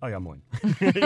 ah 0.00 0.08
ja, 0.08 0.20
moin. 0.20 0.42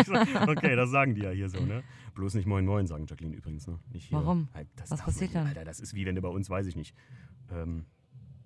so, 0.06 0.15
okay, 0.50 0.76
das 0.76 0.91
sagen 0.91 1.15
die 1.15 1.23
ja 1.23 1.31
hier 1.31 1.49
so, 1.49 1.61
ne? 1.61 1.82
Bloß 2.15 2.35
nicht 2.35 2.47
Moin 2.47 2.65
Moin 2.65 2.87
sagen 2.87 3.06
Jacqueline 3.09 3.37
übrigens, 3.37 3.67
ne? 3.67 3.79
Warum? 4.11 4.49
Halt, 4.53 4.69
das 4.76 4.91
Was 4.91 5.03
passiert 5.03 5.35
dann? 5.35 5.47
Alter, 5.47 5.65
das 5.65 5.81
ist 5.81 5.94
wie 5.94 6.05
wenn 6.05 6.15
du 6.15 6.20
bei 6.20 6.29
uns, 6.29 6.50
weiß 6.50 6.67
ich 6.67 6.76
nicht, 6.76 6.94
ähm, 7.50 7.87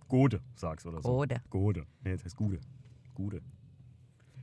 Gode 0.09 0.41
sagst 0.55 0.87
oder 0.87 1.01
so. 1.03 1.09
Gode. 1.09 1.41
Gode. 1.51 1.87
Nee, 2.05 2.13
das 2.13 2.25
heißt 2.25 2.37
Gude. 2.37 2.61
Gude. 3.15 3.41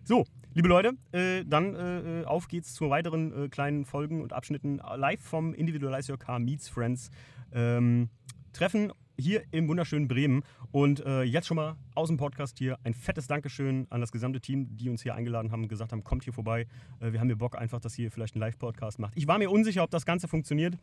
So, 0.04 0.26
liebe 0.54 0.68
Leute, 0.68 0.94
äh, 1.12 1.44
dann 1.46 1.76
äh, 1.76 2.22
äh, 2.22 2.26
auf 2.26 2.48
geht's 2.48 2.74
zu 2.74 2.90
weiteren 2.90 3.46
äh, 3.46 3.50
kleinen 3.50 3.86
Folgen 3.86 4.22
und 4.22 4.34
Abschnitten 4.34 4.80
äh, 4.80 4.96
live 4.96 5.22
vom 5.22 5.54
Individualize 5.54 6.12
Your 6.12 6.18
Car 6.18 6.40
Meets 6.40 6.70
Friends 6.70 7.12
ähm, 7.52 8.10
Treffen 8.52 8.92
hier 9.20 9.44
im 9.52 9.68
wunderschönen 9.68 10.08
Bremen. 10.08 10.44
Und 10.72 11.06
äh, 11.06 11.24
jetzt 11.24 11.48
schon 11.48 11.56
mal 11.56 11.76
aus 11.96 12.08
dem 12.08 12.18
Podcast 12.18 12.58
hier 12.58 12.78
ein 12.84 12.94
fettes 12.94 13.28
Dankeschön 13.28 13.88
an 13.90 14.02
das 14.02 14.12
gesamte 14.12 14.40
Team, 14.40 14.76
die 14.78 14.90
uns 14.90 15.04
hier 15.04 15.16
eingeladen 15.16 15.52
haben, 15.52 15.68
gesagt 15.68 15.92
haben, 15.92 16.04
kommt 16.04 16.24
hier 16.24 16.34
vorbei. 16.34 16.68
Äh, 17.00 17.12
wir 17.12 17.20
haben 17.20 17.28
hier 17.28 17.38
Bock 17.38 17.58
einfach, 17.58 17.80
dass 17.80 17.98
ihr 18.00 18.12
vielleicht 18.12 18.36
einen 18.36 18.42
Live-Podcast 18.42 19.00
macht. 19.00 19.14
Ich 19.16 19.28
war 19.28 19.38
mir 19.38 19.50
unsicher, 19.52 19.84
ob 19.84 19.92
das 19.92 20.06
Ganze 20.06 20.28
funktioniert, 20.28 20.78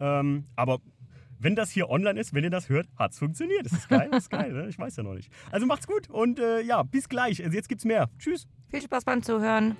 ähm, 0.00 0.44
aber 0.56 0.80
wenn 1.40 1.54
das 1.54 1.70
hier 1.70 1.88
online 1.88 2.18
ist, 2.18 2.34
wenn 2.34 2.42
ihr 2.42 2.50
das 2.50 2.68
hört, 2.68 2.88
hat 2.96 3.12
es 3.12 3.18
funktioniert. 3.18 3.64
Das 3.64 3.72
ist 3.72 3.88
geil, 3.88 4.08
das 4.10 4.24
ist 4.24 4.30
geil, 4.30 4.52
ne? 4.52 4.68
ich 4.68 4.78
weiß 4.78 4.96
ja 4.96 5.02
noch 5.04 5.14
nicht. 5.14 5.30
Also 5.50 5.66
macht's 5.66 5.86
gut 5.86 6.10
und 6.10 6.40
äh, 6.40 6.60
ja, 6.62 6.82
bis 6.82 7.08
gleich. 7.08 7.42
Also 7.42 7.56
jetzt 7.56 7.68
gibt's 7.68 7.84
mehr. 7.84 8.10
Tschüss. 8.18 8.48
Viel 8.68 8.82
Spaß 8.82 9.04
beim 9.04 9.22
Zuhören. 9.22 9.76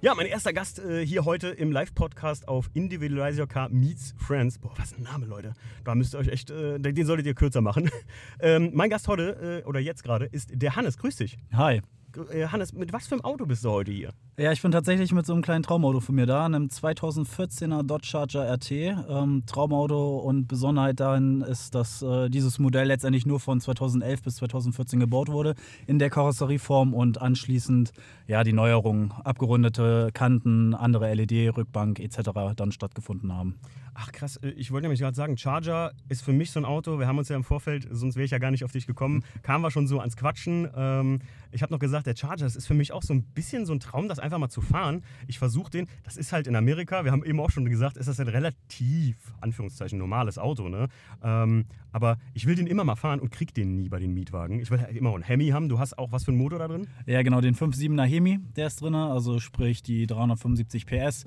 Ja, 0.00 0.14
mein 0.14 0.26
erster 0.26 0.52
Gast 0.52 0.78
äh, 0.78 1.04
hier 1.04 1.24
heute 1.24 1.48
im 1.48 1.72
Live-Podcast 1.72 2.46
auf 2.46 2.70
Individualize 2.72 3.40
Your 3.40 3.48
Car 3.48 3.68
Meets 3.68 4.14
Friends. 4.16 4.56
Boah, 4.56 4.70
was 4.76 4.94
ein 4.96 5.02
Name, 5.02 5.26
Leute. 5.26 5.54
Da 5.82 5.96
müsst 5.96 6.14
ihr 6.14 6.18
euch 6.18 6.28
echt, 6.28 6.50
äh, 6.50 6.78
den 6.78 7.04
solltet 7.04 7.26
ihr 7.26 7.34
kürzer 7.34 7.62
machen. 7.62 7.90
ähm, 8.40 8.70
mein 8.74 8.90
Gast 8.90 9.08
heute, 9.08 9.62
äh, 9.64 9.66
oder 9.66 9.80
jetzt 9.80 10.04
gerade, 10.04 10.26
ist 10.26 10.50
der 10.52 10.76
Hannes. 10.76 10.98
Grüß 10.98 11.16
dich. 11.16 11.36
Hi. 11.52 11.82
Äh, 12.30 12.46
Hannes, 12.48 12.72
mit 12.72 12.92
was 12.92 13.06
für 13.06 13.14
einem 13.14 13.24
Auto 13.24 13.46
bist 13.46 13.64
du 13.64 13.70
heute 13.70 13.92
hier? 13.92 14.10
Ja, 14.36 14.52
ich 14.52 14.62
bin 14.62 14.72
tatsächlich 14.72 15.12
mit 15.12 15.26
so 15.26 15.32
einem 15.32 15.42
kleinen 15.42 15.62
Traumauto 15.62 16.00
von 16.00 16.14
mir 16.14 16.26
da, 16.26 16.44
einem 16.44 16.66
2014er 16.66 17.82
Dodge 17.82 18.06
Charger 18.06 18.52
RT. 18.54 18.70
Ähm, 18.70 19.42
Traumauto 19.46 20.18
und 20.18 20.48
Besonderheit 20.48 21.00
darin 21.00 21.42
ist, 21.42 21.74
dass 21.74 22.02
äh, 22.02 22.28
dieses 22.28 22.58
Modell 22.58 22.86
letztendlich 22.86 23.26
nur 23.26 23.40
von 23.40 23.60
2011 23.60 24.22
bis 24.22 24.36
2014 24.36 25.00
gebaut 25.00 25.28
wurde, 25.28 25.54
in 25.86 25.98
der 25.98 26.10
Karosserieform 26.10 26.94
und 26.94 27.20
anschließend 27.20 27.92
ja 28.26 28.44
die 28.44 28.52
Neuerungen, 28.52 29.12
abgerundete 29.12 30.10
Kanten, 30.12 30.74
andere 30.74 31.12
LED-Rückbank 31.14 32.00
etc. 32.00 32.30
dann 32.56 32.72
stattgefunden 32.72 33.32
haben. 33.32 33.56
Ach 34.00 34.12
krass, 34.12 34.36
äh, 34.36 34.50
ich 34.50 34.70
wollte 34.70 34.84
nämlich 34.84 35.00
gerade 35.00 35.16
sagen, 35.16 35.36
Charger 35.36 35.92
ist 36.08 36.22
für 36.22 36.32
mich 36.32 36.52
so 36.52 36.60
ein 36.60 36.64
Auto, 36.64 37.00
wir 37.00 37.08
haben 37.08 37.18
uns 37.18 37.28
ja 37.28 37.36
im 37.36 37.42
Vorfeld, 37.42 37.88
sonst 37.90 38.14
wäre 38.14 38.24
ich 38.24 38.30
ja 38.30 38.38
gar 38.38 38.52
nicht 38.52 38.62
auf 38.62 38.70
dich 38.70 38.86
gekommen, 38.86 39.24
kamen 39.42 39.64
wir 39.64 39.72
schon 39.72 39.88
so 39.88 39.98
ans 39.98 40.16
Quatschen. 40.16 40.68
Ähm, 40.76 41.18
ich 41.50 41.62
habe 41.62 41.72
noch 41.72 41.80
gesagt, 41.80 42.06
der 42.06 42.14
Charger, 42.14 42.44
das 42.44 42.54
ist 42.54 42.68
für 42.68 42.74
mich 42.74 42.92
auch 42.92 43.02
so 43.02 43.12
ein 43.12 43.24
bisschen 43.24 43.66
so 43.66 43.72
ein 43.72 43.80
Traum, 43.80 44.06
das 44.08 44.20
einfach 44.20 44.38
mal 44.38 44.50
zu 44.50 44.60
fahren. 44.60 45.02
Ich 45.26 45.40
versuche 45.40 45.70
den, 45.70 45.88
das 46.04 46.16
ist 46.16 46.32
halt 46.32 46.46
in 46.46 46.54
Amerika, 46.54 47.04
wir 47.04 47.10
haben 47.10 47.24
eben 47.24 47.40
auch 47.40 47.50
schon 47.50 47.64
gesagt, 47.64 47.96
ist 47.96 48.06
das 48.06 48.20
ein 48.20 48.28
relativ, 48.28 49.16
Anführungszeichen, 49.40 49.98
normales 49.98 50.38
Auto, 50.38 50.68
ne? 50.68 50.86
Ähm, 51.24 51.64
aber 51.90 52.18
ich 52.34 52.46
will 52.46 52.54
den 52.54 52.68
immer 52.68 52.84
mal 52.84 52.96
fahren 52.96 53.18
und 53.18 53.30
krieg 53.30 53.52
den 53.52 53.74
nie 53.74 53.88
bei 53.88 53.98
den 53.98 54.14
Mietwagen. 54.14 54.60
Ich 54.60 54.70
will 54.70 54.80
halt 54.80 54.96
immer 54.96 55.12
einen 55.12 55.24
Hemi 55.24 55.48
haben. 55.48 55.68
Du 55.68 55.80
hast 55.80 55.98
auch 55.98 56.12
was 56.12 56.24
für 56.24 56.30
einen 56.30 56.38
Motor 56.38 56.60
da 56.60 56.68
drin? 56.68 56.86
Ja, 57.06 57.22
genau, 57.22 57.40
den 57.40 57.56
5.7er 57.56 58.04
Hemi, 58.04 58.38
der 58.54 58.68
ist 58.68 58.80
drin, 58.80 58.94
also 58.94 59.40
sprich 59.40 59.82
die 59.82 60.06
375 60.06 60.86
PS. 60.86 61.24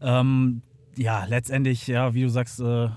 Ähm, 0.00 0.62
ja, 0.96 1.24
letztendlich, 1.24 1.86
ja, 1.86 2.14
wie 2.14 2.22
du 2.22 2.28
sagst, 2.28 2.60
äh, 2.60 2.88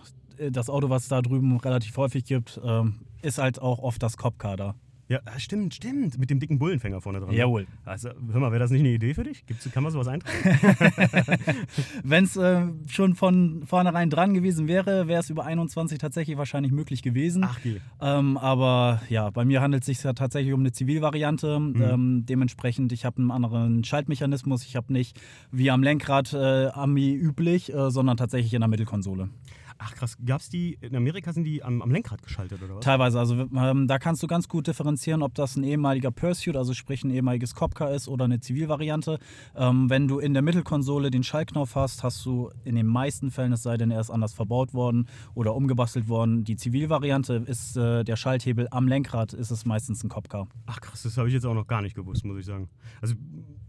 das 0.51 0.69
Auto, 0.69 0.89
was 0.89 1.03
es 1.03 1.09
da 1.09 1.21
drüben 1.21 1.57
relativ 1.57 1.97
häufig 1.97 2.25
gibt, 2.25 2.59
ähm, 2.63 2.99
ist 3.21 3.37
halt 3.39 3.59
auch 3.59 3.79
oft 3.79 4.01
das 4.03 4.17
Copcar 4.17 4.57
da. 4.57 4.75
Ja, 5.09 5.21
ah, 5.23 5.39
stimmt, 5.39 5.73
stimmt. 5.73 6.17
Mit 6.17 6.29
dem 6.29 6.39
dicken 6.39 6.59
Bullenfänger 6.59 6.99
vorne 6.99 7.19
dran. 7.19 7.29
ne? 7.29 7.37
Jawohl. 7.37 7.65
Also, 7.85 8.09
hör 8.31 8.39
mal, 8.41 8.51
wäre 8.51 8.59
das 8.59 8.71
nicht 8.71 8.81
eine 8.81 8.89
Idee 8.89 9.13
für 9.13 9.23
dich? 9.23 9.45
Gibt's, 9.45 9.69
kann 9.71 9.83
man 9.83 9.93
sowas 9.93 10.09
eintragen? 10.09 10.37
Wenn 12.03 12.25
es 12.25 12.35
äh, 12.35 12.63
schon 12.87 13.15
von 13.15 13.63
vornherein 13.65 14.09
dran 14.09 14.33
gewesen 14.33 14.67
wäre, 14.67 15.07
wäre 15.07 15.21
es 15.21 15.29
über 15.29 15.45
21 15.45 15.97
tatsächlich 15.97 16.37
wahrscheinlich 16.37 16.73
möglich 16.73 17.03
gewesen. 17.03 17.45
Ach, 17.45 17.57
geh. 17.63 17.79
Ähm, 18.01 18.37
aber 18.37 19.01
ja, 19.07 19.29
bei 19.29 19.45
mir 19.45 19.61
handelt 19.61 19.83
es 19.83 19.87
sich 19.87 20.03
ja 20.03 20.11
tatsächlich 20.11 20.53
um 20.53 20.59
eine 20.59 20.73
Zivilvariante. 20.73 21.57
Mhm. 21.57 21.81
Ähm, 21.81 22.25
dementsprechend, 22.25 22.91
ich 22.91 23.05
habe 23.05 23.19
einen 23.19 23.31
anderen 23.31 23.85
Schaltmechanismus. 23.85 24.65
Ich 24.65 24.75
habe 24.75 24.91
nicht 24.91 25.19
wie 25.51 25.71
am 25.71 25.83
Lenkrad 25.83 26.33
äh, 26.33 26.67
Ami 26.67 27.13
üblich, 27.13 27.73
äh, 27.73 27.91
sondern 27.91 28.17
tatsächlich 28.17 28.53
in 28.53 28.59
der 28.59 28.67
Mittelkonsole. 28.67 29.29
Ach 29.79 29.93
krass, 29.93 30.17
gab's 30.25 30.49
die, 30.49 30.77
in 30.81 30.95
Amerika 30.95 31.31
sind 31.33 31.43
die 31.43 31.63
am, 31.63 31.81
am 31.81 31.91
Lenkrad 31.91 32.23
geschaltet 32.23 32.61
oder 32.63 32.75
was? 32.75 32.83
Teilweise, 32.83 33.19
also 33.19 33.35
ähm, 33.35 33.87
da 33.87 33.99
kannst 33.99 34.23
du 34.23 34.27
ganz 34.27 34.47
gut 34.47 34.67
differenzieren, 34.67 35.21
ob 35.21 35.35
das 35.35 35.55
ein 35.55 35.63
ehemaliger 35.63 36.11
Pursuit, 36.11 36.55
also 36.55 36.73
sprich 36.73 37.03
ein 37.03 37.11
ehemaliges 37.11 37.53
Copcar 37.53 37.91
ist 37.91 38.07
oder 38.07 38.25
eine 38.25 38.39
Zivilvariante. 38.39 39.19
Ähm, 39.55 39.89
wenn 39.89 40.07
du 40.07 40.19
in 40.19 40.33
der 40.33 40.41
Mittelkonsole 40.41 41.11
den 41.11 41.23
Schaltknopf 41.23 41.75
hast, 41.75 42.03
hast 42.03 42.25
du 42.25 42.49
in 42.63 42.75
den 42.75 42.87
meisten 42.87 43.31
Fällen, 43.31 43.53
es 43.53 43.63
sei 43.63 43.77
denn, 43.77 43.91
er 43.91 44.01
ist 44.01 44.09
anders 44.09 44.33
verbaut 44.33 44.73
worden 44.73 45.07
oder 45.35 45.55
umgebastelt 45.55 46.07
worden, 46.07 46.43
die 46.43 46.55
Zivilvariante 46.55 47.43
ist 47.45 47.77
äh, 47.77 48.03
der 48.03 48.15
Schalthebel 48.15 48.67
am 48.71 48.87
Lenkrad, 48.87 49.33
ist 49.33 49.51
es 49.51 49.65
meistens 49.65 50.03
ein 50.03 50.09
Copcar. 50.09 50.47
Ach 50.65 50.81
krass, 50.81 51.03
das 51.03 51.17
habe 51.17 51.27
ich 51.27 51.33
jetzt 51.33 51.45
auch 51.45 51.53
noch 51.53 51.67
gar 51.67 51.81
nicht 51.81 51.95
gewusst, 51.95 52.25
muss 52.25 52.39
ich 52.39 52.45
sagen. 52.45 52.69
Also 53.01 53.15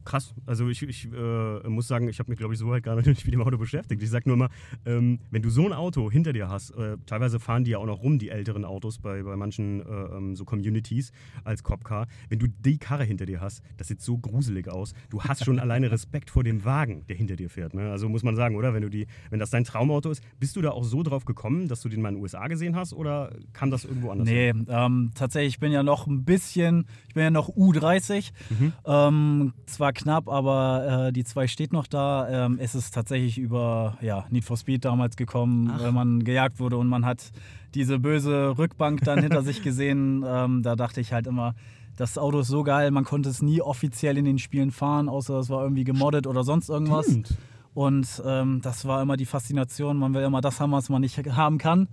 Krass. 0.09 0.35
Also 0.47 0.71
ich, 0.71 0.83
ich 0.83 1.07
äh, 1.13 1.69
muss 1.69 1.87
sagen, 1.87 2.09
ich 2.09 2.19
habe 2.19 2.31
mich, 2.31 2.39
glaube 2.39 2.55
ich, 2.55 2.59
so 2.59 2.73
halt 2.73 2.83
gar 2.83 2.97
nicht 3.03 3.27
mit 3.27 3.35
dem 3.35 3.43
Auto 3.43 3.59
beschäftigt. 3.59 4.03
Ich 4.03 4.09
sage 4.09 4.27
nur 4.27 4.39
mal, 4.39 4.49
ähm, 4.87 5.19
wenn 5.31 5.43
du 5.43 5.51
so 5.51 5.67
ein 5.67 5.75
Auto 5.75 6.11
hinter 6.11 6.33
dir 6.33 6.49
hast, 6.49 6.71
äh, 6.71 6.97
teilweise 7.05 7.39
fahren 7.39 7.65
die 7.65 7.73
ja 7.73 7.79
auch 7.79 7.85
noch 7.85 8.03
rum, 8.03 8.19
die 8.19 8.31
älteren 8.31 8.65
Autos 8.65 9.01
bei, 9.01 9.23
bei 9.23 9.37
manchen 9.37 9.81
äh, 9.81 9.85
ähm, 9.85 10.35
so 10.35 10.47
Communities 10.47 11.13
als 11.45 11.63
Copcar. 11.63 12.07
Wenn 12.31 12.39
du 12.39 12.47
die 12.47 12.79
Karre 12.79 13.05
hinter 13.05 13.27
dir 13.27 13.43
hast, 13.43 13.63
das 13.77 13.89
sieht 13.89 14.01
so 14.01 14.17
gruselig 14.17 14.69
aus. 14.69 14.95
Du 15.11 15.23
hast 15.25 15.45
schon 15.45 15.59
alleine 15.59 15.91
Respekt 15.91 16.31
vor 16.31 16.43
dem 16.43 16.65
Wagen, 16.65 17.05
der 17.09 17.17
hinter 17.17 17.37
dir 17.37 17.51
fährt. 17.51 17.75
Ne? 17.75 17.91
Also 17.91 18.09
muss 18.09 18.23
man 18.23 18.35
sagen, 18.35 18.57
oder? 18.57 18.73
Wenn 18.73 18.83
du 18.83 18.89
die, 18.89 19.09
wenn 19.29 19.39
das 19.39 19.51
dein 19.51 19.65
Traumauto 19.65 20.11
ist, 20.11 20.23
bist 20.41 20.57
du 20.57 20.63
da 20.63 20.71
auch 20.71 20.85
so 20.85 21.03
drauf 21.03 21.27
gekommen, 21.27 21.69
dass 21.69 21.83
du 21.83 21.91
den 21.91 22.01
mal 22.01 22.09
in 22.09 22.15
den 22.15 22.23
USA 22.23 22.49
gesehen 22.49 22.77
hast 22.77 22.95
oder 22.95 23.37
kam 23.53 23.71
das 23.71 23.85
irgendwo 23.85 24.11
anders? 24.11 24.27
Nee, 24.27 24.55
ähm, 24.69 25.11
tatsächlich, 25.15 25.57
ich 25.57 25.61
bin 25.61 25.71
ja 25.71 25.83
noch 25.83 26.07
ein 26.07 26.25
bisschen, 26.25 26.87
ich 27.09 27.15
bin 27.15 27.25
ja 27.25 27.31
noch 27.31 27.51
U30. 27.51 28.31
Mhm. 28.49 28.73
Ähm, 28.87 29.53
zwar 29.67 29.98
knapp, 29.99 30.29
aber 30.29 31.09
äh, 31.09 31.13
die 31.13 31.25
zwei 31.25 31.47
steht 31.47 31.73
noch 31.73 31.87
da. 31.87 32.47
Ähm, 32.47 32.59
es 32.61 32.75
ist 32.75 32.95
tatsächlich 32.95 33.39
über 33.39 33.99
ja, 34.01 34.27
Need 34.31 34.45
for 34.45 34.57
Speed 34.57 34.85
damals 34.85 35.17
gekommen, 35.17 35.71
Ach. 35.73 35.83
wenn 35.83 35.95
man 35.95 36.25
gejagt 36.25 36.61
wurde 36.61 36.77
und 36.77 36.89
man 36.89 37.05
hat 37.05 37.31
diese 37.75 37.99
böse 37.99 38.57
Rückbank 38.57 39.03
dann 39.05 39.21
hinter 39.21 39.43
sich 39.43 39.63
gesehen. 39.63 40.25
Ähm, 40.29 40.63
da 40.63 40.77
dachte 40.77 41.01
ich 41.01 41.13
halt 41.13 41.27
immer, 41.27 41.55
das 41.97 42.19
Auto 42.19 42.41
ist 42.41 42.49
so 42.49 42.63
geil, 42.63 42.91
man 42.91 43.05
konnte 43.05 43.29
es 43.29 43.41
nie 43.41 43.61
offiziell 43.63 44.19
in 44.19 44.25
den 44.25 44.39
Spielen 44.39 44.71
fahren, 44.71 45.09
außer 45.09 45.39
es 45.39 45.49
war 45.49 45.63
irgendwie 45.63 45.85
gemoddet 45.85 46.27
oder 46.27 46.45
sonst 46.45 46.69
irgendwas. 46.69 47.07
Stimmt. 47.07 47.37
Und 47.75 48.23
ähm, 48.27 48.61
das 48.63 48.87
war 48.87 49.01
immer 49.03 49.17
die 49.17 49.25
Faszination. 49.25 49.97
Man 49.97 50.13
will 50.15 50.23
immer 50.23 50.41
das 50.41 50.61
haben, 50.61 50.73
was 50.73 50.89
man 50.89 51.01
nicht 51.01 51.19
haben 51.19 51.59
kann. 51.59 51.89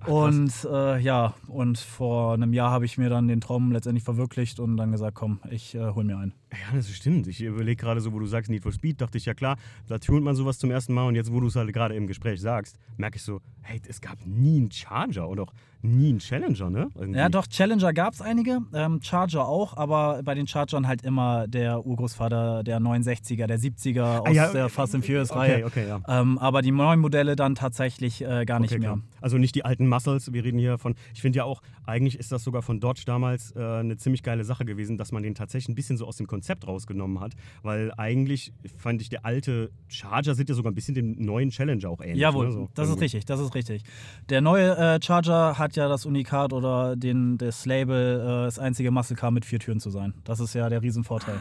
Ach, 0.00 0.08
und 0.08 0.52
äh, 0.70 0.98
ja, 0.98 1.34
und 1.46 1.78
vor 1.78 2.34
einem 2.34 2.52
Jahr 2.52 2.70
habe 2.70 2.84
ich 2.84 2.98
mir 2.98 3.10
dann 3.10 3.28
den 3.28 3.40
Traum 3.40 3.72
letztendlich 3.72 4.04
verwirklicht 4.04 4.60
und 4.60 4.76
dann 4.76 4.92
gesagt, 4.92 5.14
komm, 5.14 5.40
ich 5.50 5.74
äh, 5.74 5.92
hol 5.94 6.04
mir 6.04 6.18
einen. 6.18 6.34
Ja, 6.52 6.76
das 6.76 6.90
stimmt. 6.90 7.26
Ich 7.28 7.40
überlege 7.40 7.76
gerade 7.76 8.00
so, 8.00 8.12
wo 8.12 8.18
du 8.18 8.26
sagst 8.26 8.50
Need 8.50 8.62
for 8.62 8.72
Speed, 8.72 9.00
dachte 9.00 9.18
ich, 9.18 9.24
ja 9.24 9.34
klar, 9.34 9.56
da 9.86 9.98
tunt 9.98 10.24
man 10.24 10.34
sowas 10.34 10.58
zum 10.58 10.70
ersten 10.70 10.92
Mal 10.92 11.06
und 11.06 11.14
jetzt, 11.14 11.32
wo 11.32 11.40
du 11.40 11.46
es 11.46 11.56
halt 11.56 11.72
gerade 11.72 11.94
im 11.94 12.06
Gespräch 12.06 12.40
sagst, 12.40 12.76
merke 12.96 13.16
ich 13.16 13.22
so, 13.22 13.40
hey, 13.62 13.80
es 13.88 14.00
gab 14.00 14.18
nie 14.26 14.58
einen 14.58 14.70
Charger 14.70 15.28
und 15.28 15.38
auch 15.38 15.52
nie 15.82 16.10
einen 16.10 16.18
Challenger, 16.18 16.68
ne? 16.68 16.88
Irgendwie. 16.94 17.18
Ja, 17.18 17.28
doch, 17.28 17.46
Challenger 17.46 17.92
gab 17.92 18.12
es 18.12 18.20
einige, 18.20 18.58
ähm, 18.74 19.00
Charger 19.02 19.46
auch, 19.46 19.76
aber 19.76 20.22
bei 20.24 20.34
den 20.34 20.46
Chargern 20.46 20.86
halt 20.86 21.02
immer 21.02 21.48
der 21.48 21.86
Urgroßvater 21.86 22.62
der 22.64 22.80
69er, 22.80 23.46
der 23.46 23.58
70er 23.58 24.02
ah 24.02 24.18
aus 24.18 24.26
ah, 24.26 24.30
ja, 24.30 24.52
der 24.52 24.68
Fast 24.68 24.94
and 24.94 25.06
Furious 25.06 25.34
Reihe. 25.34 25.64
Okay, 25.64 25.84
okay, 25.84 25.88
ja. 25.88 26.20
Ähm, 26.20 26.38
aber 26.38 26.62
die 26.62 26.70
neuen 26.70 27.00
Modelle 27.00 27.36
dann 27.36 27.54
tatsächlich 27.54 28.22
äh, 28.22 28.44
gar 28.44 28.60
nicht 28.60 28.72
okay, 28.72 28.80
mehr. 28.80 28.92
Klar. 28.94 29.02
Also 29.20 29.38
nicht 29.38 29.54
die 29.54 29.64
alten 29.64 29.88
Muscles, 29.88 30.32
wir 30.32 30.44
reden 30.44 30.58
hier 30.58 30.78
von, 30.78 30.94
ich 31.14 31.22
finde 31.22 31.38
ja 31.38 31.44
auch, 31.44 31.62
eigentlich 31.86 32.18
ist 32.18 32.32
das 32.32 32.44
sogar 32.44 32.62
von 32.62 32.80
Dodge 32.80 33.02
damals 33.06 33.54
äh, 33.56 33.60
eine 33.60 33.96
ziemlich 33.96 34.22
geile 34.22 34.44
Sache 34.44 34.64
gewesen, 34.64 34.98
dass 34.98 35.12
man 35.12 35.22
den 35.22 35.34
tatsächlich 35.34 35.70
ein 35.70 35.74
bisschen 35.74 35.96
so 35.96 36.06
aus 36.06 36.16
dem 36.16 36.26
Konzept 36.26 36.39
rausgenommen 36.66 37.20
hat, 37.20 37.34
weil 37.62 37.92
eigentlich 37.96 38.52
fand 38.76 39.02
ich, 39.02 39.08
der 39.08 39.24
alte 39.24 39.70
Charger 39.88 40.34
sieht 40.34 40.48
ja 40.48 40.54
sogar 40.54 40.72
ein 40.72 40.74
bisschen 40.74 40.94
dem 40.94 41.12
neuen 41.12 41.50
Challenger 41.50 41.90
auch 41.90 42.00
ähnlich. 42.00 42.18
Jawohl, 42.18 42.46
ne? 42.46 42.52
so, 42.52 42.68
das 42.74 42.88
ist 42.88 43.00
richtig, 43.00 43.24
das 43.24 43.40
ist 43.40 43.54
richtig. 43.54 43.82
Der 44.28 44.40
neue 44.40 44.76
äh, 44.76 45.00
Charger 45.02 45.58
hat 45.58 45.76
ja 45.76 45.88
das 45.88 46.06
Unikat 46.06 46.52
oder 46.52 46.96
den, 46.96 47.38
das 47.38 47.66
Label, 47.66 48.20
äh, 48.20 48.44
das 48.44 48.58
einzige 48.58 48.90
Muscle 48.90 49.16
Car 49.16 49.30
mit 49.30 49.44
vier 49.44 49.58
Türen 49.58 49.80
zu 49.80 49.90
sein. 49.90 50.14
Das 50.24 50.40
ist 50.40 50.54
ja 50.54 50.68
der 50.68 50.82
Riesenvorteil. 50.82 51.38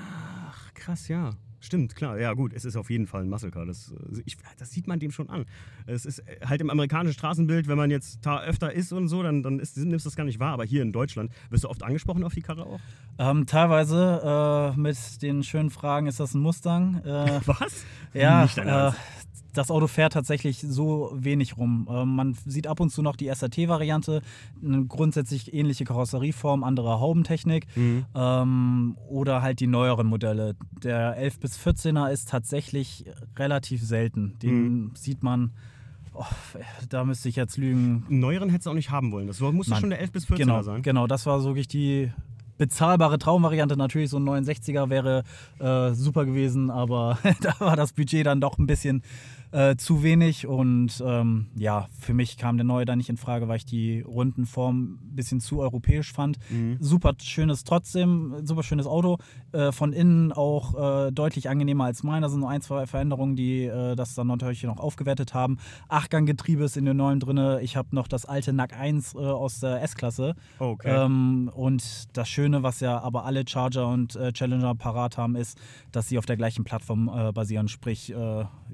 Ach, 0.50 0.74
krass, 0.74 1.08
ja. 1.08 1.32
Stimmt, 1.62 1.96
klar. 1.96 2.18
Ja, 2.20 2.34
gut, 2.34 2.54
es 2.54 2.64
ist 2.64 2.78
auf 2.78 2.90
jeden 2.90 3.06
Fall 3.06 3.22
ein 3.22 3.30
Muscle 3.30 3.52
Car. 3.52 3.66
Das, 3.66 3.92
äh, 3.92 4.22
ich, 4.26 4.38
das 4.58 4.72
sieht 4.72 4.88
man 4.88 5.00
dem 5.00 5.12
schon 5.12 5.30
an. 5.30 5.46
Es 5.88 6.06
ist 6.06 6.20
äh, 6.20 6.40
halt 6.46 6.62
im 6.62 6.70
amerikanischen 6.70 7.14
Straßenbild, 7.14 7.68
wenn 7.68 7.78
man 7.78 7.92
jetzt 7.92 8.26
da 8.26 8.42
öfter 8.42 8.72
ist 8.72 8.94
und 8.94 9.10
so, 9.10 9.24
dann, 9.24 9.44
dann 9.44 9.60
ist, 9.60 9.78
nimmst 9.78 10.06
du 10.06 10.10
das 10.10 10.16
gar 10.16 10.24
nicht 10.24 10.40
wahr. 10.40 10.54
Aber 10.54 10.64
hier 10.64 10.82
in 10.82 10.94
Deutschland, 10.94 11.32
wirst 11.50 11.66
du 11.66 11.70
oft 11.70 11.84
angesprochen 11.84 12.24
auf 12.24 12.34
die 12.34 12.42
Karre 12.42 12.66
auch? 12.66 12.80
Ähm, 13.18 13.46
teilweise 13.46 14.74
äh, 14.76 14.80
mit 14.80 15.22
den 15.22 15.44
schönen 15.44 15.70
Fragen, 15.70 16.08
ist 16.08 16.20
das 16.20 16.34
ein 16.34 16.42
Mustang? 16.42 17.02
Äh, 17.04 17.42
Was? 17.46 17.84
Ja, 18.14 18.46
äh, 18.46 18.92
das 19.60 19.72
Auto 19.72 19.88
fährt 19.88 20.14
tatsächlich 20.14 20.62
so 20.62 21.12
wenig 21.14 21.58
rum. 21.58 21.88
Ähm, 21.92 22.16
man 22.16 22.34
sieht 22.46 22.66
ab 22.66 22.80
und 22.80 22.92
zu 22.92 23.02
noch 23.02 23.18
die 23.18 23.28
SRT-Variante, 23.28 24.22
eine 24.64 24.86
grundsätzlich 24.86 25.54
ähnliche 25.54 25.84
Karosserieform, 25.84 26.64
andere 26.64 27.02
Haubentechnik 27.02 27.68
mhm. 27.76 28.06
ähm, 28.16 28.98
oder 29.10 29.42
halt 29.42 29.60
die 29.60 29.68
neueren 29.68 30.08
Modelle. 30.08 30.56
Der 30.82 31.18
11 31.18 31.40
bis 31.42 31.60
14er 31.60 32.10
ist 32.10 32.30
tatsächlich 32.30 33.04
relativ 33.38 33.84
selten. 33.84 34.40
Den 34.40 34.54
mhm. 34.54 34.92
sieht 34.96 35.24
man. 35.24 35.52
Oh, 36.14 36.26
da 36.90 37.04
müsste 37.04 37.30
ich 37.30 37.36
jetzt 37.36 37.58
lügen. 37.58 38.06
neueren 38.10 38.50
hättest 38.50 38.66
du 38.66 38.72
auch 38.72 38.76
nicht 38.76 38.92
haben 38.92 39.12
wollen. 39.12 39.28
Das 39.28 39.40
musste 39.42 39.72
Nein. 39.72 39.82
schon 39.82 39.90
der 39.90 40.00
11 40.00 40.12
bis 40.12 40.26
14er 40.26 40.38
genau, 40.38 40.62
sein. 40.64 40.82
Genau, 40.82 41.06
das 41.06 41.26
war 41.26 41.40
so 41.40 41.50
wirklich 41.50 41.68
die 41.68 42.12
bezahlbare 42.60 43.18
Traumvariante. 43.18 43.76
Natürlich, 43.76 44.12
so 44.12 44.18
ein 44.18 44.30
69er 44.30 44.92
wäre 44.92 45.24
äh, 45.60 45.96
super 45.96 46.26
gewesen, 46.26 46.70
aber 46.70 47.18
da 47.42 47.56
war 47.60 47.76
das 47.76 47.94
Budget 47.94 48.28
dann 48.28 48.40
doch 48.40 48.60
ein 48.60 48.68
bisschen 48.68 49.02
äh, 49.52 49.76
zu 49.76 50.04
wenig. 50.04 50.48
Und 50.48 51.04
ähm, 51.06 51.48
ja, 51.56 51.88
für 52.00 52.14
mich 52.14 52.38
kam 52.38 52.58
der 52.58 52.66
neue 52.66 52.86
da 52.86 52.96
nicht 52.96 53.10
in 53.10 53.18
Frage, 53.18 53.48
weil 53.48 53.58
ich 53.58 53.66
die 53.66 54.02
Rundenform 54.02 55.00
ein 55.02 55.16
bisschen 55.16 55.40
zu 55.40 55.60
europäisch 55.60 56.14
fand. 56.14 56.38
Mhm. 56.50 56.78
Super 56.80 57.14
schönes, 57.22 57.64
trotzdem, 57.64 58.36
super 58.44 58.64
schönes 58.64 58.86
Auto. 58.86 59.18
Äh, 59.52 59.72
von 59.72 59.94
innen 59.94 60.32
auch 60.32 61.08
äh, 61.08 61.12
deutlich 61.12 61.50
angenehmer 61.50 61.86
als 61.86 62.04
meiner. 62.04 62.28
Da 62.28 62.30
sind 62.30 62.42
nur 62.42 62.50
ein, 62.50 62.62
zwei 62.62 62.86
Veränderungen, 62.86 63.36
die 63.36 63.66
äh, 63.66 63.96
das 63.96 64.16
dann 64.16 64.28
natürlich 64.28 64.64
noch 64.64 64.78
aufgewertet 64.78 65.34
haben. 65.34 65.58
Achtganggetriebe 65.88 66.64
ist 66.64 66.78
in 66.78 66.86
den 66.86 66.98
neuen 66.98 67.20
drin. 67.20 67.40
Ich 67.62 67.76
habe 67.76 67.90
noch 67.92 68.08
das 68.08 68.26
alte 68.26 68.54
NAC 68.54 68.78
1 68.78 69.16
äh, 69.16 69.18
aus 69.18 69.60
der 69.60 69.82
S-Klasse. 69.82 70.36
Okay. 70.60 71.06
Ähm, 71.06 71.50
und 71.54 72.16
das 72.18 72.30
Schöne, 72.30 72.64
was 72.64 72.80
ja 72.80 73.00
aber 73.00 73.26
alle 73.26 73.48
Charger 73.48 73.88
und 73.88 74.16
äh, 74.16 74.32
Challenger 74.32 74.76
parat 74.76 75.18
haben, 75.18 75.36
ist, 75.36 75.58
dass 75.92 76.08
sie 76.08 76.18
auf 76.18 76.26
der 76.26 76.38
gleichen 76.38 76.64
Plattform 76.64 77.10
basieren. 77.34 77.68
Sprich, 77.68 78.14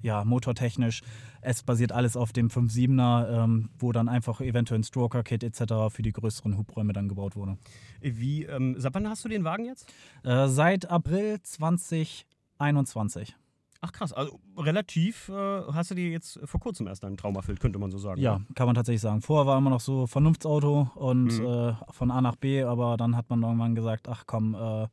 ja, 0.01 0.25
motortechnisch. 0.65 1.01
Es 1.41 1.63
basiert 1.63 1.91
alles 1.91 2.17
auf 2.17 2.33
dem 2.33 2.49
5.7er, 2.49 3.43
ähm, 3.43 3.69
wo 3.77 3.91
dann 3.91 4.09
einfach 4.09 4.41
eventuell 4.41 4.79
ein 4.79 4.83
Stroker-Kit 4.83 5.43
etc. 5.43 5.89
für 5.89 6.01
die 6.01 6.11
größeren 6.11 6.57
Hubräume 6.57 6.93
dann 6.93 7.07
gebaut 7.07 7.35
wurde. 7.35 7.57
Wie, 8.01 8.43
ähm, 8.45 8.75
seit 8.77 8.93
wann 8.95 9.07
hast 9.07 9.23
du 9.25 9.29
den 9.29 9.43
Wagen 9.43 9.65
jetzt? 9.65 9.93
Äh, 10.23 10.47
seit 10.47 10.89
April 10.89 11.39
2021. 11.41 13.35
Ach 13.81 13.91
krass, 13.91 14.13
also 14.13 14.39
relativ 14.57 15.29
äh, 15.29 15.61
hast 15.71 15.91
du 15.91 15.95
dir 15.95 16.09
jetzt 16.09 16.39
vor 16.45 16.59
kurzem 16.59 16.87
erst 16.87 17.05
einen 17.05 17.17
Traum 17.17 17.35
erfüllt, 17.35 17.59
könnte 17.59 17.77
man 17.77 17.91
so 17.91 17.99
sagen. 17.99 18.19
Ja, 18.19 18.41
kann 18.55 18.65
man 18.65 18.73
tatsächlich 18.73 19.01
sagen. 19.01 19.21
Vorher 19.21 19.45
war 19.45 19.59
immer 19.59 19.69
noch 19.69 19.81
so 19.81 20.07
Vernunftsauto 20.07 20.89
und 20.95 21.39
mhm. 21.39 21.45
äh, 21.45 21.73
von 21.91 22.09
A 22.09 22.21
nach 22.21 22.35
B, 22.35 22.63
aber 22.63 22.97
dann 22.97 23.15
hat 23.15 23.29
man 23.29 23.43
irgendwann 23.43 23.75
gesagt, 23.75 24.07
ach 24.09 24.23
komm, 24.25 24.55
äh, 24.55 24.87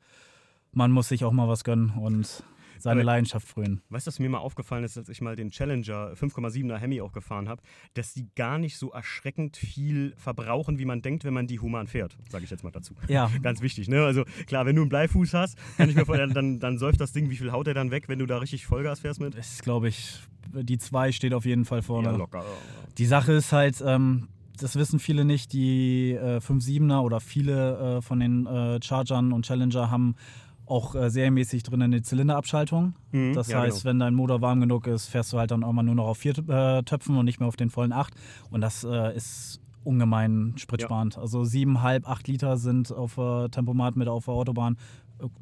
man 0.73 0.91
muss 0.91 1.09
sich 1.09 1.25
auch 1.25 1.33
mal 1.33 1.49
was 1.49 1.65
gönnen 1.65 1.95
und 1.99 2.43
seine 2.83 3.03
Leidenschaft 3.03 3.47
frühen. 3.47 3.81
Weißt 3.89 4.07
du, 4.07 4.09
was 4.09 4.19
mir 4.19 4.29
mal 4.29 4.39
aufgefallen 4.39 4.85
ist, 4.85 4.99
als 4.99 5.09
ich 5.09 5.21
mal 5.21 5.37
den 5.37 5.51
Challenger 5.51 6.13
5,7er 6.15 6.77
Hemi 6.77 7.01
auch 7.01 7.13
gefahren 7.13 7.49
habe, 7.49 7.63
dass 7.95 8.13
die 8.13 8.29
gar 8.35 8.59
nicht 8.59 8.77
so 8.77 8.91
erschreckend 8.91 9.57
viel 9.57 10.15
verbrauchen, 10.17 10.79
wie 10.79 10.85
man 10.85 11.03
denkt, 11.03 11.25
wenn 11.25 11.35
man 11.35 11.47
die 11.47 11.61
human 11.61 11.87
fährt, 11.87 12.17
sage 12.29 12.45
ich 12.45 12.51
jetzt 12.51 12.65
mal 12.65 12.71
dazu. 12.71 12.95
Ja. 13.09 13.31
Ganz 13.43 13.63
wichtig, 13.63 13.89
ne? 13.89 14.05
Also 14.05 14.25
klar, 14.47 14.67
wenn 14.67 14.77
du 14.77 14.83
einen 14.83 14.89
Bleifuß 14.89 15.35
hast, 15.35 15.57
kann 15.77 15.89
ich 15.89 15.97
mir 15.97 16.05
vorstellen, 16.05 16.35
dann, 16.35 16.61
dann 16.61 16.79
säuft 16.79 17.01
das 17.01 17.13
Ding, 17.13 17.31
wie 17.31 17.37
viel 17.37 17.53
haut 17.53 17.69
er 17.69 17.75
dann 17.75 17.91
weg, 17.91 18.09
wenn 18.09 18.19
du 18.19 18.27
da 18.27 18.39
richtig 18.39 18.67
Vollgas 18.67 19.01
fährst 19.01 19.21
mit? 19.21 19.37
Das 19.37 19.53
ist, 19.53 19.63
glaube 19.63 19.89
ich, 19.89 20.21
die 20.53 20.79
2 20.79 21.13
steht 21.13 21.35
auf 21.35 21.45
jeden 21.45 21.65
Fall 21.65 21.83
vorne. 21.83 22.09
Ja, 22.11 22.17
locker. 22.17 22.45
Die 22.99 23.07
Sache 23.07 23.33
ist 23.33 23.53
halt, 23.53 23.83
ähm, 23.87 24.29
das 24.59 24.77
wissen 24.77 24.99
viele 24.99 25.25
nicht, 25.25 25.53
die 25.53 26.13
äh, 26.13 26.39
5.7er 26.39 27.01
oder 27.01 27.21
viele 27.21 27.99
äh, 27.99 28.03
von 28.03 28.21
den 28.21 28.47
äh, 28.47 28.81
Chargern 28.83 29.33
und 29.33 29.47
Challenger 29.47 29.91
haben 29.91 30.15
auch 30.67 30.95
äh, 30.95 31.11
serienmäßig 31.11 31.63
drin 31.63 31.83
eine 31.83 32.03
Zylinderabschaltung. 32.03 32.95
Mhm, 33.11 33.35
das 33.35 33.49
ja, 33.49 33.61
heißt, 33.61 33.83
genau. 33.83 33.91
wenn 33.91 33.99
dein 33.99 34.15
Motor 34.15 34.41
warm 34.41 34.61
genug 34.61 34.87
ist, 34.87 35.09
fährst 35.09 35.33
du 35.33 35.39
halt 35.39 35.51
dann 35.51 35.63
irgendwann 35.63 35.87
nur 35.87 35.95
noch 35.95 36.07
auf 36.07 36.19
vier 36.19 36.37
äh, 36.49 36.83
Töpfen 36.83 37.17
und 37.17 37.25
nicht 37.25 37.41
mehr 37.41 37.49
auf 37.49 37.57
den 37.57 37.71
vollen 37.71 37.93
acht. 37.93 38.15
Und 38.51 38.61
das 38.61 38.85
äh, 38.85 39.15
ist 39.17 39.61
ungemein 39.85 40.55
spritsparend. 40.57 41.17
Ja. 41.17 41.23
Also 41.23 41.45
siebeneinhalb, 41.45 42.09
acht 42.09 42.29
Liter 42.29 42.57
sind 42.57 42.93
auf 42.93 43.19
äh, 43.19 43.49
Tempomat 43.49 43.97
mit 43.97 44.09
auf 44.09 44.27
der 44.27 44.35
Autobahn 44.35 44.77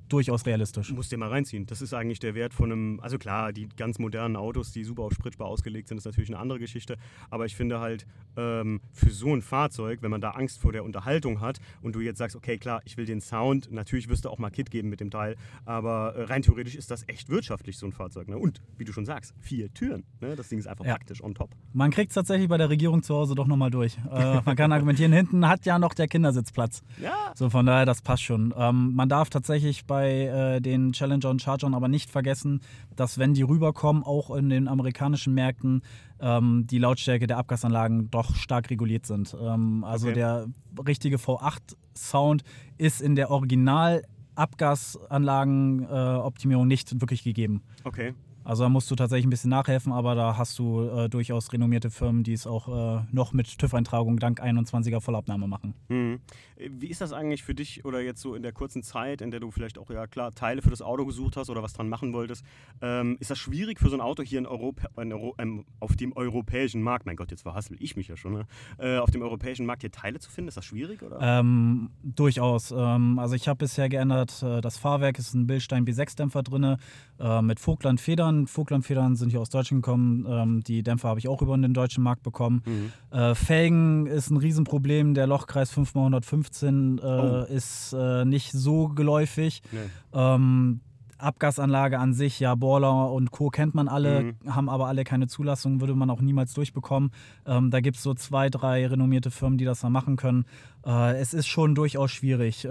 durchaus 0.08 0.46
realistisch. 0.46 0.88
Du 0.88 0.94
musst 0.94 1.12
dir 1.12 1.16
mal 1.16 1.28
reinziehen. 1.28 1.66
Das 1.66 1.82
ist 1.82 1.94
eigentlich 1.94 2.18
der 2.18 2.34
Wert 2.34 2.54
von 2.54 2.72
einem, 2.72 3.00
also 3.00 3.18
klar, 3.18 3.52
die 3.52 3.68
ganz 3.68 3.98
modernen 3.98 4.36
Autos, 4.36 4.72
die 4.72 4.84
super 4.84 5.02
auf 5.02 5.12
Spritbar 5.12 5.48
ausgelegt 5.48 5.88
sind, 5.88 5.98
ist 5.98 6.04
natürlich 6.04 6.30
eine 6.30 6.38
andere 6.38 6.58
Geschichte. 6.58 6.96
Aber 7.30 7.46
ich 7.46 7.56
finde 7.56 7.80
halt, 7.80 8.06
ähm, 8.36 8.80
für 8.92 9.10
so 9.10 9.34
ein 9.34 9.42
Fahrzeug, 9.42 10.02
wenn 10.02 10.10
man 10.10 10.20
da 10.20 10.30
Angst 10.30 10.60
vor 10.60 10.72
der 10.72 10.84
Unterhaltung 10.84 11.40
hat 11.40 11.58
und 11.82 11.94
du 11.94 12.00
jetzt 12.00 12.18
sagst, 12.18 12.36
okay, 12.36 12.58
klar, 12.58 12.80
ich 12.84 12.96
will 12.96 13.04
den 13.04 13.20
Sound, 13.20 13.70
natürlich 13.70 14.08
wirst 14.08 14.24
du 14.24 14.30
auch 14.30 14.38
mal 14.38 14.50
Kit 14.50 14.70
geben 14.70 14.88
mit 14.88 15.00
dem 15.00 15.10
Teil, 15.10 15.36
aber 15.64 16.14
äh, 16.16 16.24
rein 16.24 16.42
theoretisch 16.42 16.74
ist 16.74 16.90
das 16.90 17.08
echt 17.08 17.28
wirtschaftlich, 17.28 17.78
so 17.78 17.86
ein 17.86 17.92
Fahrzeug. 17.92 18.28
Ne? 18.28 18.38
Und 18.38 18.60
wie 18.76 18.84
du 18.84 18.92
schon 18.92 19.04
sagst, 19.04 19.34
vier 19.38 19.72
Türen. 19.72 20.04
Ne? 20.20 20.36
Das 20.36 20.48
Ding 20.48 20.58
ist 20.58 20.66
einfach 20.66 20.84
ja. 20.84 20.94
praktisch 20.94 21.22
on 21.22 21.34
top. 21.34 21.50
Man 21.72 21.90
kriegt 21.90 22.10
es 22.10 22.14
tatsächlich 22.14 22.48
bei 22.48 22.58
der 22.58 22.70
Regierung 22.70 23.02
zu 23.02 23.14
Hause 23.14 23.34
doch 23.34 23.46
nochmal 23.46 23.70
durch. 23.70 23.96
Äh, 24.10 24.40
man 24.44 24.56
kann 24.56 24.72
argumentieren, 24.72 25.12
hinten 25.12 25.46
hat 25.46 25.66
ja 25.66 25.78
noch 25.78 25.94
der 25.94 26.08
Kindersitzplatz. 26.08 26.82
Ja. 27.00 27.32
So 27.34 27.48
von 27.48 27.64
daher, 27.66 27.86
das 27.86 28.02
passt 28.02 28.22
schon. 28.22 28.52
Ähm, 28.56 28.94
man 28.94 29.08
darf 29.08 29.30
tatsächlich 29.30 29.69
bei 29.86 30.26
äh, 30.26 30.60
den 30.60 30.92
Challenger 30.92 31.30
und 31.30 31.40
Chargern 31.42 31.74
aber 31.74 31.88
nicht 31.88 32.10
vergessen, 32.10 32.60
dass 32.94 33.18
wenn 33.18 33.34
die 33.34 33.42
rüberkommen, 33.42 34.02
auch 34.02 34.34
in 34.34 34.48
den 34.48 34.66
amerikanischen 34.68 35.34
Märkten, 35.34 35.82
ähm, 36.20 36.66
die 36.68 36.78
Lautstärke 36.78 37.26
der 37.26 37.36
Abgasanlagen 37.38 38.10
doch 38.10 38.36
stark 38.36 38.70
reguliert 38.70 39.06
sind. 39.06 39.36
Ähm, 39.40 39.82
also 39.84 40.08
okay. 40.08 40.14
der 40.14 40.46
richtige 40.86 41.16
V8-Sound 41.16 42.42
ist 42.78 43.00
in 43.00 43.14
der 43.14 43.30
Original 43.30 44.02
Abgasanlagenoptimierung 44.34 46.66
nicht 46.66 47.00
wirklich 47.00 47.24
gegeben. 47.24 47.62
Okay. 47.84 48.12
Also 48.44 48.64
da 48.64 48.68
musst 48.68 48.90
du 48.90 48.96
tatsächlich 48.96 49.26
ein 49.26 49.30
bisschen 49.30 49.50
nachhelfen, 49.50 49.92
aber 49.92 50.14
da 50.14 50.36
hast 50.36 50.58
du 50.58 50.82
äh, 50.82 51.08
durchaus 51.08 51.52
renommierte 51.52 51.90
Firmen, 51.90 52.22
die 52.22 52.32
es 52.32 52.46
auch 52.46 52.68
äh, 52.68 53.02
noch 53.12 53.32
mit 53.32 53.58
TÜV-Eintragung 53.58 54.18
dank 54.18 54.40
21er 54.40 55.00
Vollabnahme 55.00 55.46
machen. 55.46 55.74
Mhm. 55.88 56.20
Wie 56.56 56.88
ist 56.88 57.00
das 57.00 57.12
eigentlich 57.12 57.42
für 57.42 57.54
dich 57.54 57.84
oder 57.84 58.00
jetzt 58.00 58.20
so 58.20 58.34
in 58.34 58.42
der 58.42 58.52
kurzen 58.52 58.82
Zeit, 58.82 59.22
in 59.22 59.30
der 59.30 59.40
du 59.40 59.50
vielleicht 59.50 59.78
auch 59.78 59.88
ja 59.90 60.06
klar 60.06 60.32
Teile 60.32 60.60
für 60.60 60.70
das 60.70 60.82
Auto 60.82 61.06
gesucht 61.06 61.36
hast 61.36 61.48
oder 61.48 61.62
was 61.62 61.72
dran 61.72 61.88
machen 61.88 62.12
wolltest? 62.12 62.44
Ähm, 62.82 63.16
ist 63.18 63.30
das 63.30 63.38
schwierig 63.38 63.78
für 63.78 63.88
so 63.88 63.96
ein 63.96 64.00
Auto 64.02 64.22
hier 64.22 64.38
in 64.38 64.46
Europa, 64.46 64.88
in 65.00 65.12
Euro, 65.12 65.34
ähm, 65.38 65.64
auf 65.78 65.96
dem 65.96 66.14
europäischen 66.14 66.82
Markt? 66.82 67.06
Mein 67.06 67.16
Gott, 67.16 67.30
jetzt 67.30 67.42
verhassel 67.42 67.76
ich 67.80 67.96
mich 67.96 68.08
ja 68.08 68.16
schon. 68.16 68.32
Ne? 68.32 68.46
Äh, 68.78 68.98
auf 68.98 69.10
dem 69.10 69.22
europäischen 69.22 69.64
Markt 69.64 69.82
hier 69.82 69.90
Teile 69.90 70.18
zu 70.18 70.30
finden, 70.30 70.48
ist 70.48 70.56
das 70.56 70.64
schwierig 70.64 71.02
oder? 71.02 71.18
Ähm, 71.20 71.90
durchaus. 72.02 72.72
Ähm, 72.76 73.18
also 73.18 73.34
ich 73.34 73.48
habe 73.48 73.58
bisher 73.58 73.88
geändert, 73.88 74.42
äh, 74.42 74.60
das 74.60 74.76
Fahrwerk 74.76 75.18
ist 75.18 75.34
ein 75.34 75.46
Billstein 75.46 75.86
B6-Dämpfer 75.86 76.42
drin 76.42 76.76
äh, 77.18 77.42
mit 77.42 77.58
Vogtland-Federn. 77.58 78.29
Vogtland-Federn 78.46 79.16
sind 79.16 79.30
hier 79.30 79.40
aus 79.40 79.50
Deutschland 79.50 79.82
gekommen. 79.82 80.26
Ähm, 80.28 80.62
die 80.62 80.82
Dämpfer 80.82 81.08
habe 81.08 81.20
ich 81.20 81.28
auch 81.28 81.42
über 81.42 81.56
den 81.56 81.74
deutschen 81.74 82.02
Markt 82.02 82.22
bekommen. 82.22 82.62
Mhm. 82.66 82.92
Äh, 83.18 83.34
Felgen 83.34 84.06
ist 84.06 84.30
ein 84.30 84.36
Riesenproblem. 84.36 85.14
Der 85.14 85.26
Lochkreis 85.26 85.72
5x115 85.76 86.98
äh, 87.00 87.02
Oh. 87.04 87.44
ist 87.54 87.92
äh, 87.92 88.24
nicht 88.24 88.52
so 88.52 88.88
geläufig. 88.88 89.62
Nee. 89.72 89.78
Ähm, 90.12 90.80
Abgasanlage 91.22 91.98
an 91.98 92.14
sich, 92.14 92.40
ja, 92.40 92.54
Borler 92.54 93.10
und 93.12 93.30
Co. 93.30 93.48
kennt 93.50 93.74
man 93.74 93.88
alle, 93.88 94.22
Mhm. 94.44 94.54
haben 94.54 94.68
aber 94.68 94.86
alle 94.86 95.04
keine 95.04 95.26
Zulassung, 95.28 95.80
würde 95.80 95.94
man 95.94 96.10
auch 96.10 96.20
niemals 96.20 96.54
durchbekommen. 96.54 97.10
Ähm, 97.46 97.70
da 97.70 97.80
gibt 97.80 97.96
es 97.96 98.02
so 98.02 98.14
zwei, 98.14 98.48
drei 98.50 98.86
renommierte 98.86 99.30
Firmen, 99.30 99.58
die 99.58 99.64
das 99.64 99.80
dann 99.80 99.92
machen 99.92 100.16
können. 100.16 100.44
Äh, 100.84 101.18
es 101.20 101.34
ist 101.34 101.46
schon 101.46 101.74
durchaus 101.74 102.10
schwierig. 102.10 102.64
Äh, 102.64 102.68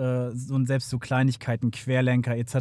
und 0.51 0.65
selbst 0.67 0.89
so 0.89 0.99
Kleinigkeiten, 0.99 1.71
Querlenker 1.71 2.35
etc. 2.37 2.55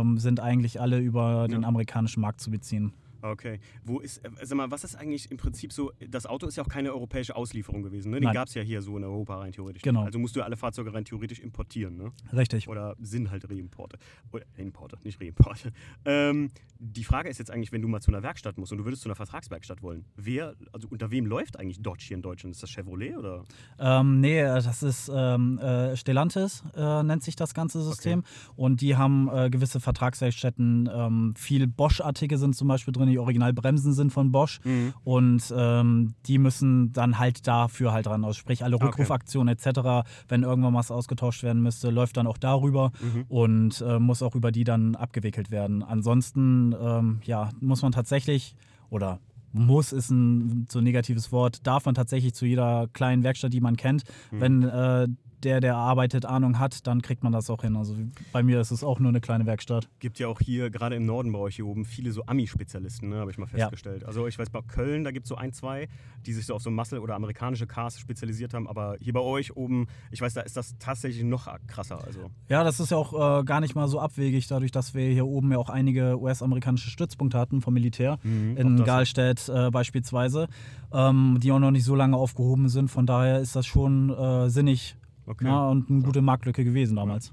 Ähm, 0.00 0.18
sind 0.18 0.40
eigentlich 0.40 0.80
alle 0.80 0.98
über 0.98 1.46
den 1.48 1.62
Ja. 1.62 1.68
amerikanischen 1.68 2.20
Markt 2.20 2.40
zu 2.40 2.50
beziehen. 2.50 2.92
Okay. 3.22 3.60
Wo 3.84 4.00
ist, 4.00 4.18
äh, 4.18 4.30
sag 4.42 4.56
mal, 4.56 4.70
was 4.70 4.84
ist 4.84 4.94
eigentlich 4.96 5.30
im 5.30 5.36
Prinzip 5.36 5.72
so, 5.72 5.92
das 6.08 6.26
Auto 6.26 6.46
ist 6.46 6.56
ja 6.56 6.64
auch 6.64 6.68
keine 6.68 6.92
europäische 6.92 7.36
Auslieferung 7.36 7.82
gewesen, 7.82 8.10
ne? 8.10 8.20
Den 8.20 8.32
gab 8.32 8.48
es 8.48 8.54
ja 8.54 8.62
hier 8.62 8.82
so 8.82 8.96
in 8.96 9.04
Europa 9.04 9.38
rein 9.38 9.52
theoretisch. 9.52 9.82
Genau. 9.82 10.02
Also 10.04 10.18
musst 10.18 10.36
du 10.36 10.42
alle 10.42 10.56
Fahrzeuge 10.56 10.92
rein 10.92 11.04
theoretisch 11.04 11.40
importieren, 11.40 11.96
ne? 11.96 12.12
Richtig. 12.32 12.68
Oder 12.68 12.96
sind 13.00 13.30
halt 13.30 13.48
Reimporte. 13.48 13.98
Oder 14.32 14.44
Importe, 14.56 14.98
nicht 15.04 15.20
Reimporte. 15.20 15.72
Ähm, 16.04 16.50
die 16.78 17.04
Frage 17.04 17.28
ist 17.28 17.38
jetzt 17.38 17.50
eigentlich, 17.50 17.72
wenn 17.72 17.82
du 17.82 17.88
mal 17.88 18.00
zu 18.00 18.10
einer 18.10 18.22
Werkstatt 18.22 18.56
musst 18.56 18.72
und 18.72 18.78
du 18.78 18.84
würdest 18.84 19.02
zu 19.02 19.08
einer 19.08 19.14
Vertragswerkstatt 19.14 19.82
wollen, 19.82 20.04
wer, 20.16 20.54
also 20.72 20.88
unter 20.88 21.10
wem 21.10 21.26
läuft 21.26 21.58
eigentlich 21.58 21.82
Dodge 21.82 22.04
hier 22.08 22.16
in 22.16 22.22
Deutschland? 22.22 22.54
Ist 22.54 22.62
das 22.62 22.70
Chevrolet 22.70 23.16
oder? 23.16 23.44
Ähm, 23.78 24.20
nee, 24.20 24.42
das 24.42 24.82
ist 24.82 25.10
ähm, 25.14 25.58
äh, 25.58 25.96
Stellantis, 25.96 26.64
äh, 26.74 27.02
nennt 27.02 27.22
sich 27.22 27.36
das 27.36 27.54
ganze 27.54 27.82
System. 27.82 28.24
Und 28.56 28.80
die 28.80 28.96
haben 28.96 29.28
äh, 29.32 29.50
gewisse 29.50 29.80
Vertragswerkstätten. 29.80 30.88
Ähm, 30.92 31.34
viel 31.36 31.66
Bosch-Artikel 31.66 32.38
sind 32.38 32.56
zum 32.56 32.68
Beispiel 32.68 32.92
drin, 32.92 33.09
die 33.10 33.18
Originalbremsen 33.18 33.92
sind 33.92 34.12
von 34.12 34.32
Bosch. 34.32 34.60
Mhm. 34.64 34.94
Und 35.04 35.52
ähm, 35.56 36.14
die 36.26 36.38
müssen 36.38 36.92
dann 36.92 37.18
halt 37.18 37.46
dafür 37.46 37.92
halt 37.92 38.06
dran 38.06 38.24
aus. 38.24 38.36
Sprich, 38.36 38.64
alle 38.64 38.76
Okay. 38.76 38.86
Rückrufaktionen 38.86 39.54
etc., 39.54 40.08
wenn 40.28 40.42
irgendwann 40.42 40.74
was 40.74 40.90
ausgetauscht 40.90 41.42
werden 41.42 41.62
müsste, 41.62 41.90
läuft 41.90 42.16
dann 42.16 42.26
auch 42.26 42.38
darüber 42.38 42.92
Mhm. 43.00 43.24
und 43.28 43.80
äh, 43.86 43.98
muss 43.98 44.22
auch 44.22 44.34
über 44.34 44.50
die 44.52 44.64
dann 44.64 44.94
abgewickelt 44.96 45.50
werden. 45.50 45.82
Ansonsten, 45.82 46.74
ähm, 46.80 47.20
ja, 47.24 47.50
muss 47.60 47.82
man 47.82 47.92
tatsächlich 47.92 48.54
oder 48.88 49.18
muss 49.52 49.92
ist 49.92 50.10
ein 50.10 50.66
so 50.70 50.80
negatives 50.80 51.32
Wort, 51.32 51.66
darf 51.66 51.84
man 51.84 51.94
tatsächlich 51.96 52.34
zu 52.34 52.46
jeder 52.46 52.86
kleinen 52.92 53.22
Werkstatt, 53.24 53.52
die 53.52 53.60
man 53.60 53.76
kennt, 53.76 54.04
Mhm. 54.30 54.40
wenn 54.40 54.62
äh, 54.62 55.08
der, 55.44 55.60
der 55.60 55.76
arbeitet, 55.76 56.24
Ahnung 56.26 56.58
hat, 56.58 56.86
dann 56.86 57.02
kriegt 57.02 57.22
man 57.22 57.32
das 57.32 57.48
auch 57.50 57.62
hin. 57.62 57.76
Also 57.76 57.94
bei 58.32 58.42
mir 58.42 58.60
ist 58.60 58.70
es 58.70 58.82
auch 58.84 58.98
nur 58.98 59.08
eine 59.10 59.20
kleine 59.20 59.46
Werkstatt. 59.46 59.88
Gibt 59.98 60.18
ja 60.18 60.28
auch 60.28 60.40
hier, 60.40 60.70
gerade 60.70 60.96
im 60.96 61.06
Norden 61.06 61.32
bei 61.32 61.38
euch 61.38 61.56
hier 61.56 61.66
oben, 61.66 61.84
viele 61.84 62.12
so 62.12 62.24
Ami-Spezialisten, 62.26 63.08
ne, 63.08 63.16
habe 63.16 63.30
ich 63.30 63.38
mal 63.38 63.46
Ja. 63.52 63.66
festgestellt. 63.68 64.04
Also 64.04 64.26
ich 64.26 64.38
weiß, 64.38 64.50
bei 64.50 64.60
Köln, 64.62 65.04
da 65.04 65.10
gibt 65.10 65.24
es 65.24 65.28
so 65.28 65.36
ein, 65.36 65.52
zwei, 65.52 65.88
die 66.26 66.32
sich 66.32 66.46
so 66.46 66.54
auf 66.54 66.62
so 66.62 66.70
Muscle- 66.70 66.98
oder 67.00 67.14
amerikanische 67.14 67.66
Cars 67.66 67.98
spezialisiert 67.98 68.52
haben. 68.54 68.68
Aber 68.68 68.96
hier 69.00 69.12
bei 69.12 69.20
euch 69.20 69.56
oben, 69.56 69.86
ich 70.10 70.20
weiß, 70.20 70.34
da 70.34 70.42
ist 70.42 70.56
das 70.56 70.76
tatsächlich 70.78 71.24
noch 71.24 71.48
krasser. 71.66 72.02
Also 72.04 72.30
Ja, 72.48 72.64
das 72.64 72.80
ist 72.80 72.90
ja 72.90 72.96
auch 72.96 73.40
äh, 73.40 73.44
gar 73.44 73.60
nicht 73.60 73.74
mal 73.74 73.88
so 73.88 74.00
abwegig, 74.00 74.46
dadurch, 74.48 74.72
dass 74.72 74.94
wir 74.94 75.08
hier 75.10 75.26
oben 75.26 75.52
ja 75.52 75.58
auch 75.58 75.70
einige 75.70 76.20
US-amerikanische 76.20 76.90
Stützpunkte 76.90 77.38
hatten 77.38 77.60
vom 77.60 77.74
Militär. 77.74 78.18
Mhm, 78.22 78.56
in. 78.56 78.84
Galstedt 78.84 79.48
äh, 79.48 79.70
beispielsweise, 79.70 80.48
ähm, 80.92 81.38
die 81.40 81.52
auch 81.52 81.58
noch 81.58 81.70
nicht 81.70 81.84
so 81.84 81.94
lange 81.94 82.16
aufgehoben 82.16 82.68
sind. 82.68 82.88
Von 82.90 83.06
daher 83.06 83.40
ist 83.40 83.54
das 83.56 83.66
schon 83.66 84.10
äh, 84.10 84.48
sinnig 84.50 84.96
okay. 85.30 85.44
na, 85.44 85.68
und 85.68 85.90
eine 85.90 86.02
gute 86.02 86.22
Marktlücke 86.22 86.64
gewesen 86.64 86.96
damals. 86.96 87.32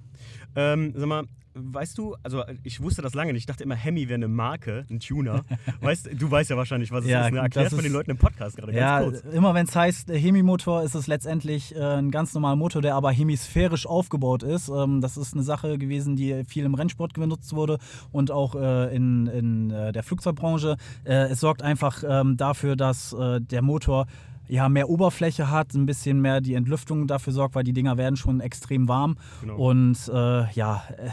Ähm, 0.55 0.93
sag 0.95 1.07
mal, 1.07 1.23
weißt 1.59 1.97
du, 1.97 2.15
also 2.23 2.43
ich 2.63 2.81
wusste 2.81 3.01
das 3.01 3.13
lange 3.13 3.33
nicht. 3.33 3.41
Ich 3.41 3.45
dachte 3.45 3.63
immer, 3.63 3.75
Hemi 3.75 4.07
wäre 4.07 4.15
eine 4.15 4.27
Marke, 4.27 4.85
ein 4.89 4.99
Tuner. 4.99 5.43
weißt, 5.81 6.09
du 6.13 6.29
weißt 6.29 6.49
ja 6.49 6.57
wahrscheinlich, 6.57 6.91
was 6.91 7.03
es 7.03 7.09
Ja, 7.09 7.25
ist. 7.25 7.33
Ne? 7.33 7.39
Erklär 7.39 7.65
das 7.65 7.73
es 7.73 7.77
mal 7.77 7.83
den 7.83 7.93
Leuten 7.93 8.11
im 8.11 8.17
Podcast 8.17 8.57
gerade 8.57 8.73
Ja, 8.73 9.01
ganz 9.01 9.21
kurz. 9.21 9.33
immer 9.33 9.53
wenn 9.53 9.65
es 9.65 9.75
heißt 9.75 10.09
äh, 10.09 10.19
Hemi-Motor, 10.19 10.83
ist 10.83 10.95
es 10.95 11.07
letztendlich 11.07 11.75
äh, 11.75 11.79
ein 11.79 12.11
ganz 12.11 12.33
normaler 12.33 12.55
Motor, 12.55 12.81
der 12.81 12.95
aber 12.95 13.11
hemisphärisch 13.11 13.85
aufgebaut 13.87 14.43
ist. 14.43 14.69
Ähm, 14.69 15.01
das 15.01 15.17
ist 15.17 15.33
eine 15.33 15.43
Sache 15.43 15.77
gewesen, 15.77 16.15
die 16.15 16.43
viel 16.45 16.65
im 16.65 16.73
Rennsport 16.75 17.13
benutzt 17.13 17.53
wurde 17.53 17.79
und 18.11 18.31
auch 18.31 18.55
äh, 18.55 18.95
in, 18.95 19.27
in 19.27 19.71
äh, 19.71 19.91
der 19.91 20.03
Flugzeugbranche. 20.03 20.77
Äh, 21.05 21.29
es 21.29 21.39
sorgt 21.39 21.61
einfach 21.61 22.03
ähm, 22.07 22.37
dafür, 22.37 22.75
dass 22.75 23.13
äh, 23.13 23.41
der 23.41 23.61
Motor 23.61 24.07
ja, 24.47 24.69
mehr 24.69 24.89
Oberfläche 24.89 25.49
hat, 25.49 25.73
ein 25.73 25.85
bisschen 25.85 26.21
mehr 26.21 26.41
die 26.41 26.53
Entlüftung 26.53 27.07
dafür 27.07 27.33
sorgt, 27.33 27.55
weil 27.55 27.63
die 27.63 27.73
Dinger 27.73 27.97
werden 27.97 28.15
schon 28.15 28.39
extrem 28.39 28.87
warm. 28.87 29.17
Genau. 29.41 29.57
Und 29.57 29.97
äh, 30.07 30.51
ja, 30.51 30.83
äh, 30.97 31.09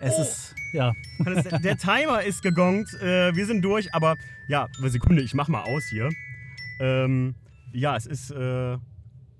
es 0.00 0.18
ist, 0.18 0.54
ja. 0.72 0.92
Der, 1.64 1.76
Timer 1.78 2.22
ist 2.22 2.42
gegongt. 2.42 2.88
Äh, 3.02 3.34
wir 3.34 3.46
sind 3.46 3.62
durch, 3.62 3.92
aber 3.94 4.14
ja, 4.48 4.68
eine 4.78 4.90
Sekunde, 4.90 5.22
ich 5.22 5.34
mach 5.34 5.48
mal 5.48 5.62
aus 5.62 5.84
hier. 5.90 6.08
Ähm, 6.80 7.34
ja, 7.72 7.96
es 7.96 8.06
ist 8.06 8.30
äh, 8.30 8.78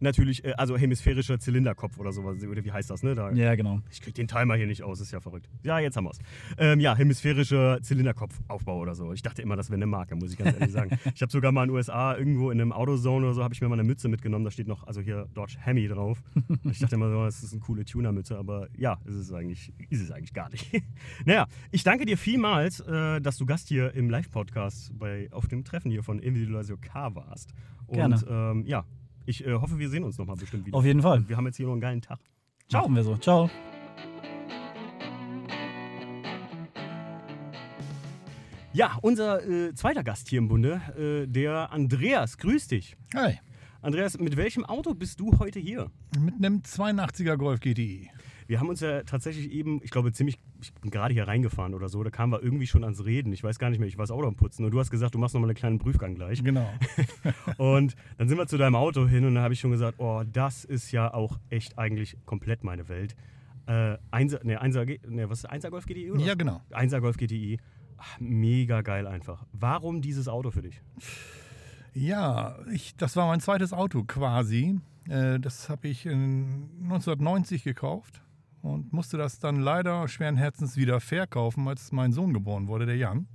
natürlich, 0.00 0.44
äh, 0.44 0.52
also 0.56 0.76
hemisphärischer 0.76 1.38
Zylinderkopf 1.38 1.98
oder 1.98 2.12
sowas, 2.12 2.42
oder 2.44 2.64
wie 2.64 2.72
heißt 2.72 2.90
das, 2.90 3.02
ne? 3.02 3.14
Da, 3.14 3.30
Ja, 3.32 3.54
genau. 3.54 3.80
Ich 3.90 4.00
krieg 4.00 4.14
den 4.14 4.28
Timer 4.28 4.56
hier 4.56 4.66
nicht 4.66 4.82
aus, 4.82 5.00
ist 5.00 5.12
ja 5.12 5.20
verrückt. 5.20 5.48
Ja, 5.62 5.78
jetzt 5.78 5.96
haben 5.96 6.04
wir's. 6.04 6.18
Ähm, 6.58 6.80
ja, 6.80 6.96
hemisphärischer 6.96 7.80
Zylinderkopfaufbau 7.82 8.78
oder 8.78 8.94
so. 8.94 9.12
Ich 9.12 9.22
dachte 9.22 9.42
immer, 9.42 9.56
das 9.56 9.70
wäre 9.70 9.76
eine 9.76 9.86
Marke, 9.86 10.16
muss 10.16 10.32
ich 10.32 10.38
ganz 10.38 10.54
ehrlich 10.54 10.72
sagen. 10.72 10.90
Ich 11.14 11.22
habe 11.22 11.32
sogar 11.32 11.52
mal 11.52 11.64
in 11.64 11.70
den 11.70 11.76
USA 11.76 12.16
irgendwo 12.16 12.50
in 12.50 12.60
einem 12.60 12.72
Autozone 12.72 13.26
oder 13.26 13.34
so, 13.34 13.42
habe 13.42 13.54
ich 13.54 13.60
mir 13.60 13.68
mal 13.68 13.74
eine 13.74 13.84
Mütze 13.84 14.08
mitgenommen. 14.08 14.44
Da 14.44 14.50
steht 14.50 14.68
noch, 14.68 14.86
also 14.86 15.00
hier 15.00 15.26
Dodge 15.34 15.56
Hemi 15.58 15.88
drauf. 15.88 16.22
Ich 16.70 16.78
dachte 16.80 16.96
immer 16.96 17.10
so, 17.10 17.24
das 17.24 17.42
ist 17.42 17.52
eine 17.52 17.60
coole 17.60 17.84
Tuner-Mütze, 17.84 18.36
aber 18.36 18.68
ja, 18.76 18.98
ist 19.04 19.14
es 19.14 19.32
eigentlich, 19.32 19.72
ist 19.90 20.02
es 20.02 20.10
eigentlich 20.10 20.32
gar 20.32 20.50
nicht. 20.50 20.70
naja, 21.24 21.46
ich 21.70 21.82
danke 21.82 22.04
dir 22.04 22.18
vielmals, 22.18 22.80
äh, 22.80 23.20
dass 23.20 23.36
du 23.36 23.46
Gast 23.46 23.68
hier 23.68 23.94
im 23.94 24.10
Live-Podcast 24.10 24.96
bei, 24.98 25.28
auf 25.32 25.48
dem 25.48 25.64
Treffen 25.64 25.90
hier 25.90 26.02
von 26.02 26.18
Individualisio 26.18 26.76
K 26.76 27.14
warst. 27.14 27.52
Und 27.86 27.96
Gerne. 27.96 28.20
Ähm, 28.28 28.64
ja, 28.66 28.84
ich 29.28 29.46
äh, 29.46 29.52
hoffe, 29.52 29.78
wir 29.78 29.90
sehen 29.90 30.04
uns 30.04 30.16
nochmal 30.16 30.36
bestimmt 30.36 30.66
wieder. 30.66 30.76
Auf 30.76 30.84
jeden 30.84 31.02
Fall. 31.02 31.28
Wir 31.28 31.36
haben 31.36 31.46
jetzt 31.46 31.58
hier 31.58 31.66
noch 31.66 31.72
einen 31.72 31.82
geilen 31.82 32.00
Tag. 32.00 32.18
Ciao. 32.68 32.82
Machen 32.82 32.96
wir 32.96 33.04
so. 33.04 33.16
Ciao. 33.18 33.50
Ja, 38.72 38.98
unser 39.02 39.46
äh, 39.46 39.74
zweiter 39.74 40.02
Gast 40.02 40.28
hier 40.28 40.38
im 40.38 40.48
Bunde, 40.48 40.80
äh, 40.96 41.26
der 41.26 41.72
Andreas. 41.72 42.38
Grüß 42.38 42.68
dich. 42.68 42.96
Hi, 43.14 43.38
Andreas, 43.82 44.18
mit 44.18 44.36
welchem 44.36 44.64
Auto 44.64 44.94
bist 44.94 45.20
du 45.20 45.38
heute 45.38 45.58
hier? 45.58 45.90
mit 46.18 46.34
einem 46.36 46.60
82er 46.60 47.36
Golf 47.36 47.60
GTI. 47.60 48.10
Wir 48.48 48.60
haben 48.60 48.68
uns 48.70 48.80
ja 48.80 49.02
tatsächlich 49.02 49.50
eben, 49.52 49.80
ich 49.84 49.90
glaube 49.90 50.10
ziemlich, 50.10 50.38
ich 50.62 50.72
bin 50.72 50.90
gerade 50.90 51.12
hier 51.12 51.28
reingefahren 51.28 51.74
oder 51.74 51.90
so, 51.90 52.02
da 52.02 52.08
kamen 52.08 52.32
wir 52.32 52.42
irgendwie 52.42 52.66
schon 52.66 52.82
ans 52.82 53.04
Reden. 53.04 53.30
Ich 53.34 53.44
weiß 53.44 53.58
gar 53.58 53.68
nicht 53.68 53.78
mehr, 53.78 53.86
ich 53.88 53.98
war 53.98 54.04
das 54.04 54.10
Auto 54.10 54.26
am 54.26 54.36
Putzen 54.36 54.64
und 54.64 54.70
du 54.70 54.80
hast 54.80 54.90
gesagt, 54.90 55.14
du 55.14 55.18
machst 55.18 55.34
nochmal 55.34 55.50
einen 55.50 55.56
kleinen 55.56 55.78
Prüfgang 55.78 56.14
gleich. 56.14 56.42
Genau. 56.42 56.66
Und 57.58 57.94
dann 58.16 58.26
sind 58.28 58.38
wir 58.38 58.46
zu 58.46 58.56
deinem 58.56 58.74
Auto 58.74 59.06
hin 59.06 59.26
und 59.26 59.34
da 59.34 59.42
habe 59.42 59.52
ich 59.52 59.60
schon 59.60 59.70
gesagt, 59.70 60.00
oh, 60.00 60.22
das 60.32 60.64
ist 60.64 60.90
ja 60.92 61.12
auch 61.12 61.38
echt 61.50 61.78
eigentlich 61.78 62.16
komplett 62.24 62.64
meine 62.64 62.88
Welt. 62.88 63.14
Äh, 63.66 63.98
Einser, 64.10 64.40
ne, 64.44 64.58
Einser, 64.60 64.86
G- 64.86 64.98
ne, 65.06 65.28
was 65.28 65.40
ist 65.40 65.44
Einser 65.44 65.70
Golf 65.70 65.84
GTI? 65.84 66.12
Oder? 66.12 66.24
Ja, 66.24 66.34
genau. 66.34 66.62
Einser 66.70 67.02
Golf 67.02 67.18
GTI. 67.18 67.58
Ach, 67.98 68.18
mega 68.18 68.80
geil 68.80 69.06
einfach. 69.06 69.44
Warum 69.52 70.00
dieses 70.00 70.26
Auto 70.26 70.50
für 70.50 70.62
dich? 70.62 70.80
Ja, 71.94 72.56
ich, 72.72 72.96
das 72.96 73.14
war 73.16 73.26
mein 73.26 73.40
zweites 73.40 73.72
Auto 73.74 74.04
quasi. 74.04 74.78
Äh, 75.08 75.38
das 75.38 75.68
habe 75.68 75.88
ich 75.88 76.06
in 76.06 76.68
1990 76.84 77.64
gekauft 77.64 78.22
und 78.62 78.92
musste 78.92 79.16
das 79.16 79.38
dann 79.38 79.60
leider 79.60 80.08
schweren 80.08 80.36
Herzens 80.36 80.76
wieder 80.76 81.00
verkaufen, 81.00 81.68
als 81.68 81.92
mein 81.92 82.12
Sohn 82.12 82.32
geboren 82.32 82.66
wurde, 82.66 82.86
der 82.86 82.96
Jan. 82.96 83.26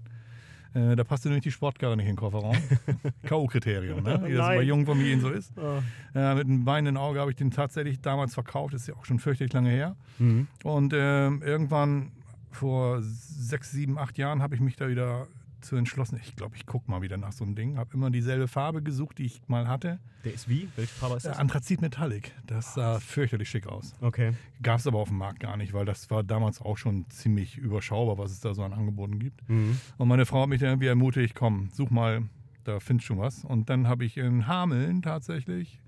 Äh, 0.73 0.95
da 0.95 1.03
passte 1.03 1.29
nämlich 1.29 1.43
die 1.43 1.51
Sportkarre 1.51 1.95
nicht 1.95 2.07
in 2.07 2.13
den 2.13 2.17
Kofferraum. 2.17 2.57
K.O.-Kriterium, 3.23 4.01
ne? 4.01 4.21
wie 4.25 4.33
das 4.33 4.47
Nein. 4.47 4.57
bei 4.57 4.63
jungen 4.63 4.86
Familien 4.86 5.21
so 5.21 5.29
ist. 5.29 5.53
Ah. 5.57 5.83
Äh, 6.15 6.36
mit 6.36 6.47
einem 6.47 6.65
weinenden 6.65 6.97
Auge 6.97 7.19
habe 7.19 7.31
ich 7.31 7.38
den 7.38 7.51
tatsächlich 7.51 8.01
damals 8.01 8.33
verkauft, 8.33 8.73
das 8.73 8.81
ist 8.81 8.88
ja 8.88 8.95
auch 8.95 9.05
schon 9.05 9.19
fürchterlich 9.19 9.53
lange 9.53 9.69
her. 9.69 9.95
Mhm. 10.17 10.47
Und 10.63 10.93
ähm, 10.95 11.41
irgendwann 11.43 12.12
vor 12.51 13.01
sechs, 13.01 13.71
sieben, 13.71 13.97
acht 13.97 14.17
Jahren 14.17 14.41
habe 14.41 14.55
ich 14.55 14.62
mich 14.62 14.75
da 14.75 14.88
wieder 14.89 15.27
zu 15.63 15.76
entschlossen, 15.76 16.19
ich 16.21 16.36
glaube, 16.36 16.56
ich 16.56 16.65
gucke 16.65 16.89
mal 16.91 17.02
wieder 17.02 17.17
nach 17.17 17.32
so 17.32 17.43
einem 17.43 17.56
Ding. 17.56 17.78
Habe 17.78 17.93
immer 17.93 18.10
dieselbe 18.12 18.47
Farbe 18.47 18.82
gesucht, 18.84 19.17
die 19.17 19.26
ich 19.26 19.41
mal 19.47 19.67
hatte. 19.67 19.99
Der 20.26 20.34
ist 20.34 20.47
wie? 20.47 20.69
Welche 20.76 20.93
Farbe 20.93 21.15
ist 21.17 21.26
Äh, 21.26 21.30
das? 21.30 21.39
Anthrazit 21.39 21.82
Metallic. 21.82 22.32
Das 22.45 22.73
sah 22.73 22.99
fürchterlich 22.99 23.49
schick 23.49 23.67
aus. 23.67 23.93
Okay. 24.02 24.34
Gab 24.62 24.80
es 24.80 24.88
aber 24.88 24.99
auf 24.99 25.10
dem 25.10 25.17
Markt 25.17 25.39
gar 25.39 25.58
nicht, 25.58 25.73
weil 25.73 25.86
das 25.86 26.10
war 26.12 26.23
damals 26.23 26.62
auch 26.62 26.78
schon 26.78 27.10
ziemlich 27.10 27.58
überschaubar, 27.58 28.17
was 28.17 28.32
es 28.32 28.39
da 28.39 28.54
so 28.54 28.63
an 28.63 28.73
Angeboten 28.73 29.19
gibt. 29.19 29.47
Mhm. 29.49 29.78
Und 29.97 30.08
meine 30.08 30.26
Frau 30.26 30.43
hat 30.43 30.49
mich 30.49 30.60
dann 30.62 30.69
irgendwie 30.69 30.88
ermutigt, 30.88 31.36
komm, 31.36 31.69
such 31.71 31.89
mal, 31.89 32.23
da 32.63 32.80
findest 32.80 33.10
du 33.10 33.17
was. 33.17 33.43
Und 33.43 33.69
dann 33.69 33.88
habe 33.88 34.06
ich 34.06 34.17
in 34.17 34.47
Hameln 34.47 35.02
tatsächlich 35.02 35.82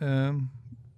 ähm, 0.00 0.50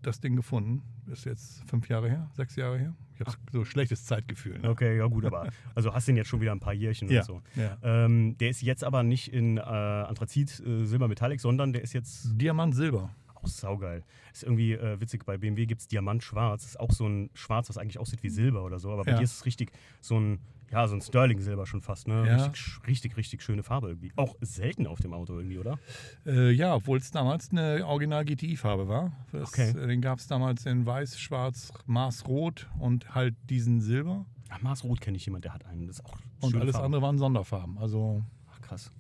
das 0.02 0.20
Ding 0.20 0.36
gefunden. 0.36 0.82
Ist 1.10 1.24
jetzt 1.24 1.62
fünf 1.68 1.88
Jahre 1.88 2.08
her, 2.10 2.30
sechs 2.34 2.56
Jahre 2.56 2.78
her. 2.78 2.94
Ich 3.20 3.26
habe 3.26 3.36
so 3.52 3.64
schlechtes 3.64 4.04
Zeitgefühl. 4.04 4.58
Ne? 4.58 4.70
Okay, 4.70 4.96
ja 4.96 5.06
gut, 5.06 5.24
aber 5.24 5.48
also 5.74 5.92
hast 5.94 6.08
den 6.08 6.16
jetzt 6.16 6.28
schon 6.28 6.40
wieder 6.40 6.52
ein 6.52 6.60
paar 6.60 6.72
Jährchen 6.74 7.08
Ja, 7.10 7.20
und 7.20 7.26
so. 7.26 7.42
ja. 7.56 7.76
Ähm, 7.82 8.36
der 8.38 8.50
ist 8.50 8.62
jetzt 8.62 8.84
aber 8.84 9.02
nicht 9.02 9.32
in 9.32 9.56
äh, 9.58 9.60
Anthrazit 9.60 10.60
äh, 10.60 10.84
Silber 10.84 11.08
Metallic, 11.08 11.40
sondern 11.40 11.72
der 11.72 11.82
ist 11.82 11.92
jetzt 11.92 12.28
Diamant 12.40 12.74
Silber. 12.74 13.10
Auch 13.48 13.52
saugeil. 13.54 14.04
Ist 14.32 14.42
irgendwie 14.44 14.72
äh, 14.72 15.00
witzig, 15.00 15.24
bei 15.24 15.36
BMW 15.38 15.66
gibt 15.66 15.80
es 15.80 15.88
Diamant 15.88 16.22
Schwarz. 16.22 16.64
Ist 16.64 16.78
auch 16.80 16.92
so 16.92 17.06
ein 17.08 17.30
Schwarz, 17.34 17.68
was 17.68 17.78
eigentlich 17.78 17.98
aussieht 17.98 18.22
wie 18.22 18.28
Silber 18.28 18.64
oder 18.64 18.78
so. 18.78 18.90
Aber 18.92 19.04
bei 19.04 19.12
Ja. 19.12 19.18
dir 19.18 19.24
ist 19.24 19.34
es 19.34 19.44
richtig 19.46 19.72
so 20.00 20.18
ein, 20.18 20.38
ja, 20.70 20.86
so 20.86 20.94
ein 20.94 21.00
Sterling-Silber 21.00 21.64
schon 21.66 21.80
fast, 21.80 22.08
ne? 22.08 22.26
Ja. 22.26 22.44
Richtig, 22.46 22.86
richtig, 22.86 23.16
richtig 23.16 23.42
schöne 23.42 23.62
Farbe 23.62 23.88
irgendwie. 23.88 24.12
Auch 24.16 24.34
selten 24.42 24.86
auf 24.86 25.00
dem 25.00 25.14
Auto 25.14 25.36
irgendwie, 25.38 25.58
oder? 25.58 25.78
Äh, 26.26 26.50
ja, 26.50 26.74
obwohl 26.74 26.98
es 26.98 27.10
damals 27.10 27.50
eine 27.50 27.86
Original 27.86 28.24
GTI-Farbe 28.24 28.86
war. 28.86 29.12
Das, 29.32 29.48
Okay. 29.48 29.70
äh, 29.70 29.86
Den 29.86 30.02
gab 30.02 30.18
es 30.18 30.26
damals 30.26 30.66
in 30.66 30.84
Weiß, 30.84 31.18
Schwarz, 31.18 31.72
Maßrot 31.86 32.68
und 32.78 33.14
halt 33.14 33.34
diesen 33.48 33.80
Silber. 33.80 34.26
Ach, 34.50 34.60
Mars 34.62 34.84
Rot 34.84 35.00
kenne 35.00 35.16
ich 35.16 35.24
jemand, 35.26 35.44
der 35.44 35.54
hat 35.54 35.64
einen. 35.66 35.86
Das 35.86 35.98
ist 36.00 36.04
auch 36.06 36.18
Und 36.40 36.54
alles 36.56 36.72
Farbe. 36.72 36.84
andere 36.86 37.02
waren 37.02 37.18
Sonderfarben. 37.18 37.78
Also 37.78 38.22
Ach, 38.50 38.60
krass. 38.60 38.90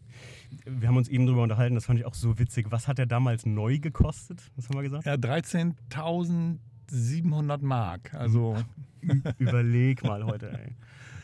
Wir 0.64 0.88
haben 0.88 0.96
uns 0.96 1.08
eben 1.08 1.26
drüber 1.26 1.42
unterhalten, 1.42 1.74
das 1.74 1.84
fand 1.86 1.98
ich 1.98 2.06
auch 2.06 2.14
so 2.14 2.38
witzig. 2.38 2.66
Was 2.70 2.86
hat 2.88 2.98
der 2.98 3.06
damals 3.06 3.44
neu 3.46 3.78
gekostet? 3.78 4.42
Was 4.56 4.68
haben 4.68 4.76
wir 4.76 4.82
gesagt? 4.82 5.06
ja, 5.06 5.14
13.700 5.14 7.62
Mark. 7.62 8.14
Also 8.14 8.56
Überleg 9.38 10.02
mal 10.04 10.24
heute, 10.24 10.50
ey. 10.52 10.74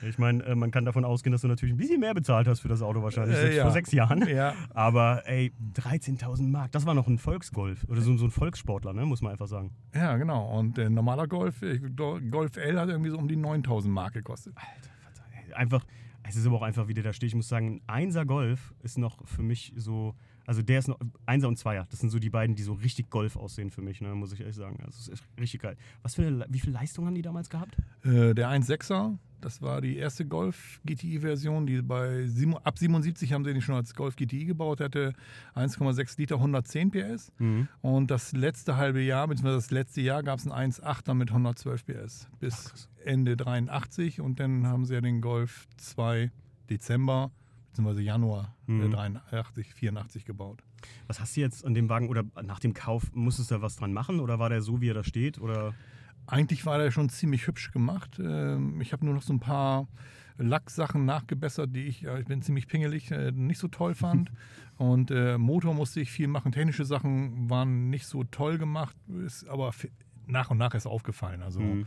Ich 0.09 0.19
meine, 0.19 0.45
äh, 0.45 0.55
man 0.55 0.71
kann 0.71 0.85
davon 0.85 1.05
ausgehen, 1.07 1.33
dass 1.33 1.41
du 1.41 1.49
natürlich 1.49 1.73
ein 1.75 1.79
bisschen 1.79 1.99
mehr 1.99 2.13
bezahlt 2.13 2.47
hast 2.47 2.61
für 2.61 2.69
das 2.69 2.83
Auto 2.83 3.03
wahrscheinlich, 3.03 3.39
Äh, 3.39 3.57
ja. 3.57 3.63
vor 3.63 3.73
sechs 3.73 3.91
Jahren. 3.91 4.29
ja, 4.29 4.53
Aber 4.75 5.23
ey, 5.27 5.51
13.000 5.75 6.51
Mark, 6.51 6.73
das 6.73 6.85
war 6.85 6.93
noch 6.93 7.07
ein 7.09 7.17
Volksgolf 7.17 7.85
oder 7.89 8.03
so, 8.03 8.15
so 8.19 8.27
ein 8.27 8.31
Volkssportler, 8.31 8.93
ne, 8.93 9.07
muss 9.07 9.23
man 9.23 9.33
einfach 9.33 9.47
sagen. 9.49 9.71
ja, 9.95 10.19
genau. 10.19 10.59
Und 10.59 10.77
der 10.77 10.91
normaler 10.91 11.27
Golf, 11.27 11.63
äh, 11.63 11.79
Golf 11.79 12.59
L 12.59 12.79
hat 12.79 12.91
irgendwie 12.91 13.09
so 13.11 13.17
um 13.19 13.29
die 13.29 13.37
9.000 13.37 13.89
Mark 13.89 14.13
gekostet. 14.13 14.55
Ey, 14.59 15.55
Einfach, 15.55 15.87
es 16.27 16.37
ist 16.37 16.47
aber 16.47 16.57
auch 16.57 16.63
einfach, 16.63 16.89
wie 16.89 16.95
der 16.95 17.05
da 17.05 17.13
steht. 17.13 17.29
Ich 17.29 17.35
muss 17.35 17.49
sagen, 17.49 17.77
ein 17.77 17.83
Einser 17.87 18.25
Golf 18.25 18.75
ist 18.83 18.99
noch 18.99 19.27
für 19.27 19.43
mich 19.43 19.73
so, 19.77 20.15
also 20.47 20.63
der 20.63 20.79
ist 20.79 20.89
noch, 20.89 20.99
Einser 21.27 21.49
und 21.49 21.59
Zweier, 21.59 21.87
das 21.91 22.01
sind 22.01 22.11
so 22.11 22.19
die 22.19 22.31
beiden, 22.31 22.57
die 22.57 22.63
so 22.63 22.73
richtig 22.73 23.11
Golf 23.11 23.37
aussehen 23.37 23.71
für 23.71 23.83
mich, 23.83 24.01
ne, 24.01 24.15
muss 24.15 24.33
ich 24.33 24.41
ehrlich 24.41 24.57
sagen. 24.57 24.79
Also 24.85 24.99
es 24.99 25.09
ist 25.09 25.25
richtig 25.39 25.63
geil. 25.63 25.77
Was 26.03 26.15
für 26.15 26.27
eine, 26.27 26.47
wie 26.49 26.61
viel 26.61 26.73
Leistung 26.73 27.07
haben 27.07 27.15
die 27.15 27.23
damals 27.23 27.51
gehabt? 27.51 27.77
Äh, 28.03 28.35
der 28.35 28.49
1.6er, 28.49 29.17
das 29.45 29.61
war 29.61 29.81
die 29.81 29.97
erste 29.97 30.25
Golf 30.25 30.81
GTI-Version, 30.85 31.67
die 31.67 31.83
bei 31.83 32.27
ab 32.65 32.79
77 32.79 33.33
haben 33.33 33.45
sie 33.45 33.53
den 33.53 33.61
schon 33.63 33.75
als 33.75 33.95
Golf 33.95 34.17
GTI 34.17 34.47
gebaut, 34.47 34.81
hatte 34.81 35.13
1,6 35.55 36.19
Liter, 36.19 36.37
110 36.37 36.91
PS. 36.91 37.33
Mhm. 37.39 37.69
Und 37.83 38.11
das 38.11 38.33
letzte 38.33 38.77
halbe 38.77 39.01
Jahr, 39.03 39.29
beziehungsweise 39.29 39.57
das 39.57 39.71
letzte 39.71 40.01
Jahr, 40.01 40.23
gab 40.23 40.39
es 40.39 40.51
einen 40.51 40.73
1,8er 40.73 41.15
mit 41.15 41.31
112 41.31 41.85
PS 41.85 42.29
bis 42.41 42.89
Ende 43.05 43.37
83 43.37 44.21
und 44.21 44.41
dann 44.41 44.67
haben 44.67 44.85
sie 44.87 44.95
ja 44.95 45.01
den 45.01 45.21
Golf 45.21 45.67
2 45.77 46.31
Dezember 46.71 47.31
bzw. 47.73 48.01
Januar 48.01 48.55
äh, 48.67 48.73
Mhm. 48.73 48.91
83, 48.93 49.75
84 49.75 50.25
gebaut. 50.25 50.63
Was 51.07 51.21
hast 51.21 51.37
du 51.37 51.41
jetzt 51.41 51.65
an 51.65 51.75
dem 51.75 51.89
Wagen 51.89 52.09
oder 52.09 52.25
nach 52.43 52.61
dem 52.61 52.73
Kauf, 52.73 53.13
musstest 53.15 53.51
du 53.51 53.57
da 53.57 53.63
was 53.63 53.77
dran 53.77 53.93
machen 53.93 54.21
oder 54.21 54.39
war 54.39 54.49
der 54.49 54.63
so, 54.63 54.81
wie 54.81 54.89
er 54.89 54.95
da 54.95 55.05
steht? 55.05 55.39
Oder? 55.41 55.75
Eigentlich 56.27 56.65
war 56.67 56.79
der 56.79 56.91
schon 56.91 57.09
ziemlich 57.09 57.47
hübsch 57.47 57.71
gemacht. 57.73 58.19
Ähm, 58.19 58.81
Ich 58.81 58.93
habe 58.93 59.05
nur 59.05 59.15
noch 59.15 59.23
so 59.23 59.33
ein 59.33 59.41
paar 59.41 59.89
Lacksachen 60.37 61.05
nachgebessert, 61.05 61.75
die 61.75 61.85
ich, 61.87 62.03
ja, 62.03 62.19
ich 62.19 62.27
bin 62.27 62.43
ziemlich 62.43 62.67
pingelig, 62.67 63.11
äh, 63.11 63.31
nicht 63.31 63.59
so 63.59 63.69
toll 63.69 63.95
fand. 63.95 64.33
Und 64.77 65.11
äh, 65.13 65.39
Motor 65.39 65.75
musste 65.75 66.01
ich 66.01 66.11
viel 66.11 66.27
machen. 66.27 66.51
Technische 66.51 66.85
Sachen 66.85 67.49
waren 67.49 67.91
nicht 67.91 68.07
so 68.07 68.25
toll 68.25 68.59
gemacht, 68.59 68.97
ist 69.25 69.47
aber 69.49 69.73
nach 70.27 70.51
und 70.51 70.59
nach 70.59 70.75
erst 70.75 70.87
aufgefallen. 70.89 71.43
Also 71.43 71.61
Mhm. 71.61 71.87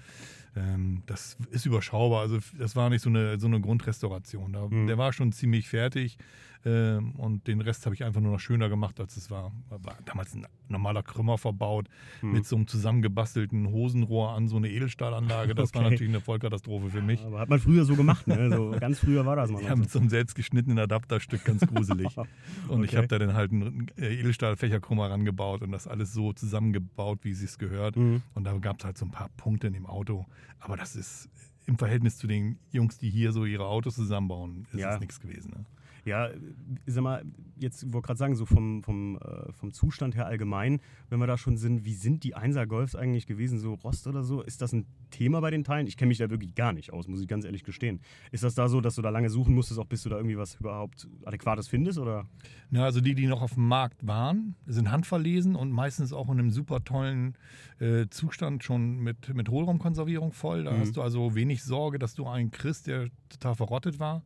Ähm, 0.58 1.04
das 1.06 1.38
ist 1.52 1.65
überschaubar. 1.65 2.22
Also 2.22 2.39
das 2.58 2.76
war 2.76 2.89
nicht 2.89 3.02
so 3.02 3.10
eine, 3.10 3.39
so 3.39 3.48
eine 3.48 3.62
Grundrestauration. 3.62 4.54
Da, 4.54 4.67
Mhm. 4.67 4.88
Der 4.88 4.98
war 4.98 5.13
schon 5.13 5.32
ziemlich 5.32 5.70
fertig 5.70 6.17
ähm, 6.65 7.12
und 7.15 7.48
den 7.48 7.62
Rest 7.62 7.86
habe 7.86 7.93
ich 7.96 8.04
einfach 8.04 8.20
nur 8.20 8.32
noch 8.32 8.39
schöner 8.39 8.67
gemacht, 8.67 9.00
als 9.00 9.15
es 9.15 9.30
war. 9.30 9.52
War 9.70 9.98
damals 10.06 10.34
ein 10.34 10.46
normaler 10.67 11.04
Krümmer 11.04 11.38
verbaut 11.38 11.88
Mhm. 12.22 12.32
mit 12.32 12.46
so 12.46 12.56
einem 12.56 12.67
zusammengebastelten 12.67 13.67
Hosenrohr 13.70 14.32
an 14.32 14.48
so 14.48 14.58
eine 14.58 14.70
Edelstahlanlage. 14.70 15.54
Das 15.56 15.74
war 15.74 15.82
Okay. 15.82 15.91
natürlich 15.91 16.12
eine 16.13 16.22
Vollkatastrophe 16.22 16.89
für 16.89 17.02
mich. 17.02 17.24
Aber 17.24 17.39
hat 17.39 17.50
man 17.50 17.60
früher 17.60 17.86
so 17.86 17.96
gemacht, 17.96 18.28
ne? 18.28 18.50
So, 18.52 18.72
ganz 18.80 19.00
früher 19.00 19.26
war 19.26 19.36
das 19.36 19.52
mal. 19.52 19.62
Ja, 19.62 19.76
mit 19.76 19.89
so. 19.91 20.00
einem 20.00 20.10
selbstgeschnittenen 20.10 20.80
Adapterstück 20.80 21.46
ganz 21.46 21.65
gruselig. 21.65 22.10
Und 22.67 22.84
ich 22.84 22.96
habe 22.96 23.08
da 23.08 23.20
dann 23.20 23.34
halt 23.36 23.52
einen 23.52 23.88
äh, 23.98 24.20
Edelstahlfächerkrummer 24.20 25.10
rangebaut 25.10 25.62
und 25.62 25.72
das 25.72 25.88
alles 25.88 26.12
so 26.13 26.34
zusammengebaut, 26.34 27.20
wie 27.24 27.32
es 27.32 27.39
sich 27.39 27.58
gehört. 27.58 27.96
Mhm. 27.96 28.22
Und 28.34 28.43
da 28.43 28.58
gab 28.58 28.80
es 28.80 28.86
halt 28.86 28.98
so 28.98 29.06
ein 29.06 29.12
paar 29.12 29.30
Punkte 29.38 29.67
in 29.67 29.74
dem 29.74 29.86
Auto. 29.86 30.26
Aber 30.60 30.78
das 30.78 30.96
ist 30.96 31.30
im 31.66 31.78
Verhältnis 31.78 32.18
zu 32.18 32.28
den 32.28 32.58
Jungs, 32.72 32.98
die 32.98 33.10
hier 33.10 33.32
so 33.32 33.46
ihre 33.46 33.66
Autos 33.66 33.96
zusammenbauen, 33.96 34.66
ist 34.72 34.80
Ja. 34.80 34.92
das 34.92 35.00
nichts 35.00 35.20
gewesen. 35.20 35.52
Ne? 35.52 35.66
Ja, 36.08 36.28
äh, 36.28 36.38
sag 36.86 37.04
mal, 37.04 37.24
jetzt 37.60 37.91
wollte 37.93 38.08
gerade 38.08 38.17
sagen, 38.17 38.36
so 38.36 38.46
vom, 38.46 38.82
vom, 38.84 39.17
äh, 39.17 39.52
vom 39.52 39.72
Zustand 39.74 40.15
her 40.15 40.26
allgemein, 40.26 40.80
wenn 41.10 41.20
wir 41.20 41.28
da 41.28 41.38
schon 41.38 41.58
sind, 41.58 41.86
wie 41.86 41.93
sind 41.93 42.24
die 42.24 42.34
Einser 42.36 42.65
Golfs 42.65 42.96
eigentlich 42.96 43.28
gewesen, 43.28 43.60
so 43.60 43.74
Rost 43.76 44.08
oder 44.08 44.24
so? 44.24 44.41
Ist 44.41 44.62
das 44.62 44.74
ein 44.74 44.86
Thema 45.12 45.41
bei 45.41 45.52
den 45.52 45.63
Teilen? 45.63 45.88
Ich 45.88 45.98
kenne 45.98 46.10
mich 46.10 46.17
da 46.17 46.30
wirklich 46.30 46.56
gar 46.56 46.74
nicht 46.74 46.93
aus, 46.93 47.08
muss 47.08 47.22
ich 47.22 47.28
ganz 47.28 47.46
ehrlich 47.46 47.63
gestehen. 47.63 48.00
Ist 48.32 48.43
das 48.43 48.56
da 48.56 48.67
so, 48.70 48.82
dass 48.82 48.96
du 48.96 49.02
da 49.02 49.10
lange 49.10 49.30
suchen 49.30 49.54
musstest, 49.54 49.80
auch 49.80 49.86
bis 49.86 50.04
du 50.04 50.10
da 50.10 50.17
irgendwie 50.17 50.38
was 50.38 50.56
überhaupt 50.56 51.08
Adäquates 51.26 51.67
findest? 51.67 52.00
Oder? 52.00 52.26
Ja, 52.72 52.84
also 52.84 53.02
die, 53.02 53.13
die 53.15 53.28
noch 53.28 53.41
auf 53.41 53.54
dem 53.56 53.67
Markt 53.67 54.06
waren, 54.08 54.56
sind 54.65 54.91
handverlesen 54.91 55.56
und 55.56 55.72
meistens 55.72 56.13
auch 56.13 56.28
in 56.30 56.39
einem 56.39 56.52
super 56.52 56.84
tollen 56.84 57.36
äh, 57.80 58.08
Zustand 58.10 58.63
schon 58.63 58.98
mit, 59.00 59.34
mit 59.34 59.50
Hohlraumkonservierung 59.50 60.32
voll. 60.32 60.63
Da 60.63 60.74
Mhm. 60.74 60.80
hast 60.80 60.96
du 60.98 61.02
also 61.02 61.36
wenig 61.36 61.63
Sorge, 61.63 62.00
dass 62.00 62.13
du 62.15 62.28
einen 62.28 62.52
kriegst, 62.52 62.88
der 62.88 63.10
total 63.30 63.56
verrottet 63.56 64.00
war. 64.00 64.24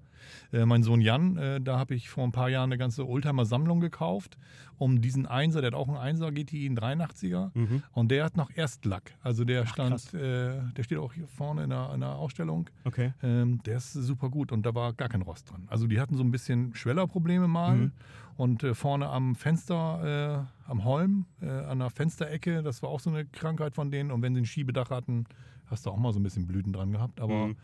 Äh, 0.52 0.66
mein 0.66 0.84
Sohn 0.84 1.02
Jan, 1.02 1.38
äh, 1.38 1.62
da 1.62 1.78
habe 1.80 1.96
ich 1.96 2.10
vor 2.10 2.24
ein 2.24 2.32
paar 2.32 2.50
Jahren 2.50 2.70
eine 2.70 2.78
ganze 2.78 3.08
Oldtimer-Sammlung 3.08 3.80
gekauft, 3.80 4.38
um 4.78 5.02
diesen 5.02 5.26
Einser, 5.28 5.62
der 5.62 5.72
hat 5.72 5.76
auch 5.76 5.88
einen 5.88 5.98
Einser 5.98 6.32
GTI, 6.32 6.66
einen 6.66 6.78
83er. 6.78 7.52
Mhm. 7.54 7.84
Und 7.92 8.10
der 8.10 8.26
hat 8.26 8.36
noch 8.38 8.50
Erstlack. 8.56 9.14
Also 9.22 9.46
der 9.46 9.64
krass. 9.64 9.72
stand, 10.10 10.14
äh, 10.16 10.60
der 10.76 10.84
steht 10.84 10.98
auch 10.98 11.14
hier 11.14 11.28
vorne 11.28 11.64
in 11.64 11.70
der, 11.70 11.92
in 11.94 12.00
der 12.00 12.16
Ausstellung. 12.16 12.70
Okay. 12.84 13.14
Ähm, 13.22 13.62
der 13.64 13.78
ist 13.78 13.94
super 13.94 14.30
gut 14.30 14.52
und 14.52 14.66
da 14.66 14.74
war 14.74 14.94
gar 14.94 15.10
kein 15.10 15.22
Rost 15.22 15.52
dran. 15.52 15.64
Also 15.68 15.88
die 15.88 16.00
hatten 16.00 16.16
so 16.16 16.24
ein 16.24 16.32
bisschen 16.32 16.74
Schwellerprobleme 16.76 17.48
mal. 17.48 17.76
Mhm. 17.78 17.92
Und 18.38 18.64
äh, 18.64 18.74
vorne 18.74 19.08
am 19.08 19.36
Fenster, 19.36 20.48
am 20.66 20.84
Holm, 20.84 21.26
an 21.42 21.80
der 21.80 21.90
Fensterecke, 21.92 22.64
das 22.64 22.82
war 22.82 22.90
auch 22.90 23.00
so 23.00 23.10
eine 23.12 23.26
Krankheit 23.26 23.76
von 23.76 23.92
denen. 23.92 24.10
Und 24.10 24.22
wenn 24.24 24.34
sie 24.34 24.42
ein 24.42 24.46
Schiebedach 24.46 24.90
hatten, 24.90 25.26
hast 25.68 25.86
du 25.86 25.92
auch 25.92 25.98
mal 25.98 26.12
so 26.12 26.20
ein 26.20 26.24
bisschen 26.24 26.48
Blüten 26.48 26.74
dran 26.74 26.92
gehabt. 26.92 27.20
Aber 27.20 27.48
Mhm. 27.48 27.56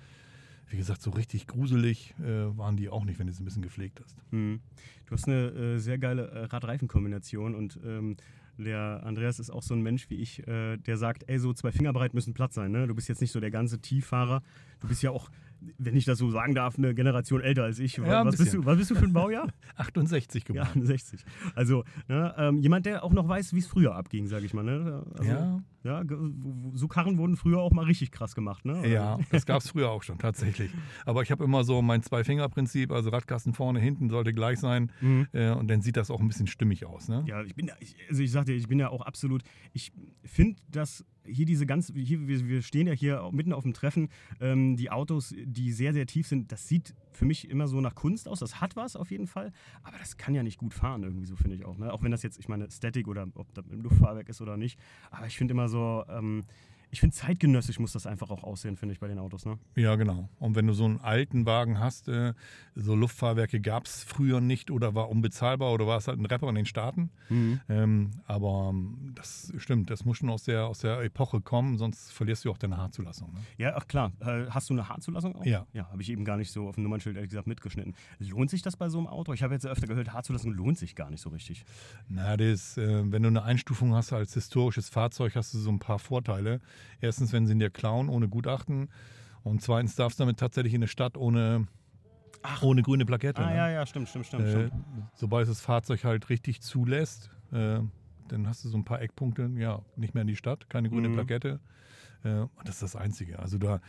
Wie 0.69 0.77
gesagt, 0.77 1.01
so 1.01 1.11
richtig 1.11 1.47
gruselig 1.47 2.13
äh, 2.19 2.57
waren 2.57 2.75
die 2.75 2.89
auch 2.89 3.05
nicht, 3.05 3.19
wenn 3.19 3.27
du 3.27 3.33
sie 3.33 3.41
ein 3.41 3.45
bisschen 3.45 3.61
gepflegt 3.61 4.01
hast. 4.03 4.17
Mhm. 4.31 4.59
Du 5.05 5.13
hast 5.13 5.27
eine 5.27 5.47
äh, 5.49 5.77
sehr 5.77 5.97
geile 5.97 6.27
äh, 6.29 6.43
Rad-Reifen-Kombination 6.45 7.55
und 7.55 7.79
ähm, 7.85 8.17
der 8.57 9.03
Andreas 9.03 9.39
ist 9.39 9.49
auch 9.51 9.61
so 9.61 9.75
ein 9.75 9.81
Mensch 9.81 10.09
wie 10.09 10.15
ich, 10.15 10.45
äh, 10.47 10.77
der 10.77 10.97
sagt, 10.97 11.23
ey, 11.27 11.37
so 11.37 11.53
zwei 11.53 11.71
Finger 11.71 11.93
breit 11.93 12.13
müssen 12.13 12.33
Platz 12.33 12.55
sein. 12.55 12.71
Ne? 12.71 12.87
Du 12.87 12.95
bist 12.95 13.07
jetzt 13.07 13.21
nicht 13.21 13.31
so 13.31 13.39
der 13.39 13.51
ganze 13.51 13.79
Tieffahrer. 13.79 14.41
Du 14.79 14.87
bist 14.87 15.03
ja 15.03 15.11
auch, 15.11 15.29
wenn 15.77 15.95
ich 15.95 16.05
das 16.05 16.17
so 16.19 16.29
sagen 16.29 16.55
darf, 16.55 16.77
eine 16.77 16.93
Generation 16.93 17.41
älter 17.41 17.63
als 17.63 17.79
ich. 17.79 17.97
Ja, 17.97 18.25
was, 18.25 18.37
bist 18.37 18.53
du, 18.53 18.65
was 18.65 18.77
bist 18.77 18.91
du 18.91 18.95
für 18.95 19.05
ein 19.05 19.13
Baujahr? 19.13 19.47
68 19.75 20.43
ja, 20.53 20.63
geboren. 20.65 20.85
60. 20.85 21.23
Also 21.55 21.83
ne, 22.07 22.33
ähm, 22.37 22.57
jemand, 22.59 22.85
der 22.85 23.03
auch 23.03 23.11
noch 23.13 23.27
weiß, 23.27 23.53
wie 23.53 23.59
es 23.59 23.67
früher 23.67 23.95
abging, 23.95 24.27
sage 24.27 24.45
ich 24.45 24.53
mal. 24.53 24.63
Ne? 24.63 25.05
Also, 25.17 25.29
Ja. 25.31 25.61
ja. 25.83 26.03
so 26.73 26.87
Karren 26.87 27.17
wurden 27.17 27.35
früher 27.37 27.59
auch 27.59 27.71
mal 27.71 27.85
richtig 27.85 28.11
krass 28.11 28.35
gemacht. 28.35 28.65
Ne? 28.65 28.87
Ja, 28.87 29.17
das 29.31 29.45
gab 29.45 29.61
es 29.61 29.69
früher 29.71 29.89
auch 29.89 30.03
schon, 30.03 30.17
tatsächlich. 30.17 30.71
Aber 31.05 31.21
ich 31.21 31.31
habe 31.31 31.43
immer 31.43 31.63
so 31.63 31.81
mein 31.81 32.01
Zwei-Finger-Prinzip, 32.03 32.91
also 32.91 33.09
Radkasten 33.09 33.53
vorne, 33.53 33.79
hinten 33.79 34.09
sollte 34.09 34.31
gleich 34.33 34.59
sein. 34.59 34.91
Mhm. 35.01 35.27
Äh, 35.33 35.51
und 35.51 35.67
dann 35.69 35.81
sieht 35.81 35.97
das 35.97 36.11
auch 36.11 36.19
ein 36.19 36.27
bisschen 36.27 36.47
stimmig 36.47 36.85
aus. 36.85 37.07
Ne? 37.07 37.23
Ja, 37.27 37.41
ich 37.43 37.55
bin, 37.55 37.67
ja- 37.67 37.75
ich, 37.79 37.95
also 38.09 38.21
ich 38.21 38.31
sagte, 38.31 38.53
ich 38.53 38.67
bin 38.67 38.79
ja 38.79 38.89
auch 38.89 39.01
absolut, 39.01 39.43
ich 39.73 39.91
finde, 40.23 40.59
dass 40.69 41.03
hier 41.27 41.45
diese 41.45 41.65
ganz, 41.65 41.91
hier, 41.95 42.27
wir, 42.27 42.47
wir 42.47 42.61
stehen 42.61 42.87
ja 42.87 42.93
hier 42.93 43.29
mitten 43.31 43.53
auf 43.53 43.63
dem 43.63 43.73
Treffen, 43.73 44.09
ähm, 44.39 44.75
die 44.77 44.89
Autos, 44.89 45.35
die 45.37 45.71
sehr, 45.71 45.93
sehr 45.93 46.05
tief 46.05 46.27
sind, 46.27 46.51
das 46.51 46.67
sieht 46.67 46.93
für 47.11 47.25
mich 47.25 47.49
immer 47.49 47.67
so 47.67 47.81
nach 47.81 47.95
Kunst 47.95 48.27
aus, 48.27 48.39
das 48.39 48.61
hat 48.61 48.75
was 48.75 48.95
auf 48.95 49.11
jeden 49.11 49.27
Fall, 49.27 49.51
aber 49.83 49.97
das 49.97 50.17
kann 50.17 50.35
ja 50.35 50.43
nicht 50.43 50.57
gut 50.57 50.73
fahren 50.73 51.03
irgendwie 51.03 51.25
so, 51.25 51.35
finde 51.35 51.55
ich 51.55 51.65
auch. 51.65 51.77
Ne? 51.77 51.91
Auch 51.91 52.03
wenn 52.03 52.11
das 52.11 52.23
jetzt, 52.23 52.39
ich 52.39 52.47
meine, 52.47 52.69
Static 52.69 53.07
oder 53.07 53.27
ob 53.35 53.53
das 53.53 53.65
mit 53.65 53.73
dem 53.73 53.81
Luftfahrwerk 53.81 54.29
ist 54.29 54.41
oder 54.41 54.57
nicht, 54.57 54.79
aber 55.11 55.27
ich 55.27 55.37
finde 55.37 55.53
immer 55.53 55.69
so, 55.69 56.03
ähm, 56.09 56.45
ich 56.89 57.01
finde, 57.01 57.15
zeitgenössisch 57.15 57.79
muss 57.79 57.91
das 57.91 58.07
einfach 58.07 58.29
auch 58.29 58.43
aussehen, 58.43 58.77
finde 58.77 58.93
ich, 58.93 58.99
bei 58.99 59.07
den 59.07 59.19
Autos. 59.19 59.45
Ne? 59.45 59.57
Ja, 59.75 59.95
genau. 59.95 60.29
Und 60.39 60.55
wenn 60.55 60.67
du 60.67 60.73
so 60.73 60.85
einen 60.85 60.99
alten 61.01 61.45
Wagen 61.45 61.79
hast, 61.79 62.07
äh, 62.07 62.33
so 62.75 62.95
Luftfahrwerke 62.95 63.59
gab 63.59 63.85
es 63.85 64.03
früher 64.03 64.39
nicht 64.39 64.71
oder 64.71 64.95
war 64.95 65.09
unbezahlbar 65.09 65.73
oder 65.73 65.85
war 65.85 65.97
es 65.97 66.07
halt 66.07 66.19
ein 66.19 66.25
Rapper 66.25 66.49
in 66.49 66.55
den 66.55 66.65
Staaten. 66.65 67.09
Mhm. 67.29 67.59
Ähm, 67.67 68.11
aber 68.25 68.69
ähm, 68.71 69.13
das 69.15 69.51
stimmt, 69.57 69.89
das 69.89 70.05
muss 70.05 70.17
schon 70.17 70.29
aus 70.29 70.43
der, 70.43 70.67
aus 70.67 70.79
der 70.79 71.01
Epoche 71.01 71.41
kommen, 71.41 71.77
sonst 71.77 72.11
verlierst 72.11 72.45
du 72.45 72.51
auch 72.51 72.57
deine 72.57 72.77
Haarzulassung. 72.77 73.33
Ne? 73.33 73.39
Ja, 73.57 73.73
ach 73.75 73.87
klar. 73.87 74.13
Äh, 74.21 74.45
hast 74.49 74.69
du 74.69 74.73
eine 74.73 74.87
Haarzulassung 74.87 75.35
auch? 75.35 75.45
Ja. 75.45 75.65
Ja, 75.73 75.89
habe 75.91 76.01
ich 76.01 76.09
eben 76.09 76.23
gar 76.23 76.37
nicht 76.37 76.51
so 76.51 76.67
auf 76.69 76.75
dem 76.75 76.83
Nummernschild 76.83 77.15
ehrlich 77.15 77.29
gesagt 77.29 77.47
mitgeschnitten. 77.47 77.95
Lohnt 78.19 78.49
sich 78.49 78.61
das 78.61 78.77
bei 78.77 78.87
so 78.89 78.97
einem 78.97 79.07
Auto? 79.07 79.33
Ich 79.33 79.43
habe 79.43 79.53
jetzt 79.53 79.65
öfter 79.65 79.87
gehört, 79.87 80.13
Haarzulassung 80.13 80.51
lohnt 80.53 80.77
sich 80.77 80.95
gar 80.95 81.09
nicht 81.09 81.21
so 81.21 81.29
richtig. 81.29 81.65
Na, 82.07 82.37
das, 82.37 82.77
äh, 82.77 83.11
wenn 83.11 83.23
du 83.23 83.27
eine 83.27 83.43
Einstufung 83.43 83.93
hast 83.93 84.13
als 84.13 84.33
historisches 84.33 84.89
Fahrzeug, 84.89 85.35
hast 85.35 85.53
du 85.53 85.57
so 85.57 85.69
ein 85.69 85.79
paar 85.79 85.99
Vorteile. 85.99 86.61
Erstens, 87.01 87.33
wenn 87.33 87.45
sie 87.47 87.53
ihn 87.53 87.59
dir 87.59 87.69
klauen 87.69 88.09
ohne 88.09 88.27
Gutachten. 88.27 88.89
Und 89.43 89.61
zweitens 89.61 89.95
darfst 89.95 90.19
du 90.19 90.23
damit 90.23 90.37
tatsächlich 90.37 90.73
in 90.73 90.79
eine 90.81 90.87
Stadt 90.87 91.17
ohne, 91.17 91.67
ohne 92.61 92.81
grüne 92.81 93.05
Plakette. 93.05 93.41
Ah, 93.41 93.49
ne? 93.49 93.55
ja, 93.55 93.69
ja, 93.69 93.85
stimmt, 93.85 94.09
stimmt, 94.09 94.25
stimmt. 94.25 94.43
Äh, 94.43 94.51
stimmt. 94.67 94.73
sobald 95.15 95.47
das 95.47 95.61
Fahrzeug 95.61 96.03
halt 96.03 96.29
richtig 96.29 96.61
zulässt, 96.61 97.29
äh, 97.51 97.79
dann 98.27 98.47
hast 98.47 98.65
du 98.65 98.69
so 98.69 98.77
ein 98.77 98.83
paar 98.83 99.01
Eckpunkte, 99.01 99.49
ja, 99.55 99.81
nicht 99.95 100.13
mehr 100.13 100.21
in 100.21 100.27
die 100.27 100.35
Stadt, 100.35 100.69
keine 100.69 100.89
grüne 100.89 101.09
Mhm. 101.09 101.13
Plakette. 101.13 101.59
Äh, 102.23 102.29
und 102.39 102.51
das 102.65 102.75
ist 102.75 102.83
das 102.83 102.95
Einzige. 102.95 103.39
Also 103.39 103.57
da, 103.57 103.79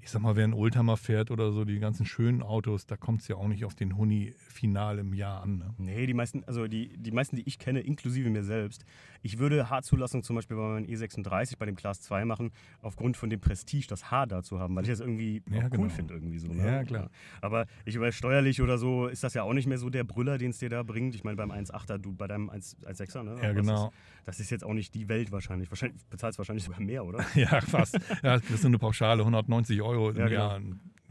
ich 0.00 0.10
sag 0.10 0.22
mal, 0.22 0.36
wer 0.36 0.44
einen 0.44 0.54
Oldtimer 0.54 0.96
fährt 0.96 1.30
oder 1.32 1.50
so, 1.50 1.64
die 1.64 1.80
ganzen 1.80 2.06
schönen 2.06 2.42
Autos, 2.42 2.86
da 2.86 2.96
kommt 2.96 3.22
es 3.22 3.28
ja 3.28 3.36
auch 3.36 3.48
nicht 3.48 3.64
auf 3.64 3.74
den 3.74 3.96
Huni 3.96 4.34
final 4.38 4.98
im 5.00 5.12
Jahr 5.14 5.42
an. 5.42 5.58
Ne? 5.58 5.74
Nee, 5.78 6.06
die 6.06 6.14
meisten, 6.14 6.44
also 6.44 6.68
die, 6.68 6.96
die 6.96 7.10
meisten, 7.10 7.34
die 7.36 7.42
ich 7.46 7.58
kenne, 7.58 7.80
inklusive 7.80 8.30
mir 8.30 8.44
selbst. 8.44 8.84
Ich 9.22 9.38
würde 9.38 9.68
Haarzulassung 9.70 10.22
zum 10.22 10.36
Beispiel 10.36 10.56
bei 10.56 10.62
meinem 10.62 10.86
E36 10.86 11.56
bei 11.58 11.66
dem 11.66 11.76
Class 11.76 12.00
2 12.02 12.24
machen, 12.24 12.50
aufgrund 12.82 13.16
von 13.16 13.30
dem 13.30 13.40
Prestige, 13.40 13.86
das 13.88 14.10
Haar 14.10 14.26
da 14.26 14.42
zu 14.42 14.60
haben, 14.60 14.76
weil 14.76 14.84
ich 14.84 14.90
das 14.90 15.00
irgendwie 15.00 15.42
Ja, 15.50 15.64
cool 15.64 15.70
genau. 15.70 15.88
finde 15.88 16.14
irgendwie 16.14 16.38
so. 16.38 16.48
Ne? 16.48 16.64
Ja, 16.66 16.84
klar. 16.84 17.10
Aber 17.40 17.66
ich 17.84 17.98
weiß, 17.98 18.14
steuerlich 18.14 18.62
oder 18.62 18.78
so 18.78 19.06
ist 19.08 19.24
das 19.24 19.34
ja 19.34 19.42
auch 19.42 19.52
nicht 19.54 19.66
mehr 19.66 19.78
so 19.78 19.90
der 19.90 20.04
Brüller, 20.04 20.38
den 20.38 20.50
es 20.50 20.58
dir 20.58 20.68
da 20.68 20.82
bringt. 20.82 21.14
Ich 21.14 21.24
meine, 21.24 21.36
beim 21.36 21.50
1,8er, 21.50 21.98
du 21.98 22.12
bei 22.14 22.26
deinem 22.28 22.48
1 22.50 22.76
1,6er, 22.84 23.22
ne? 23.22 23.36
Ja, 23.42 23.52
genau. 23.52 23.72
Das 23.72 23.84
ist, 23.84 24.26
das 24.26 24.40
ist 24.40 24.50
jetzt 24.50 24.64
auch 24.64 24.74
nicht 24.74 24.94
die 24.94 25.08
Welt 25.08 25.32
wahrscheinlich. 25.32 25.70
Wahrscheinlich 25.70 26.02
bezahlst 26.10 26.38
du 26.38 26.40
wahrscheinlich 26.40 26.64
sogar 26.64 26.80
mehr, 26.80 27.04
oder? 27.04 27.24
Ja, 27.34 27.60
fast. 27.60 27.94
ja, 28.22 28.38
das 28.38 28.50
ist 28.50 28.64
eine 28.66 28.78
Pauschale, 28.78 29.22
190 29.22 29.80
Euro 29.82 30.10
im 30.10 30.16
Ja, 30.16 30.28
genau. 30.28 30.40
Jahr. 30.48 30.60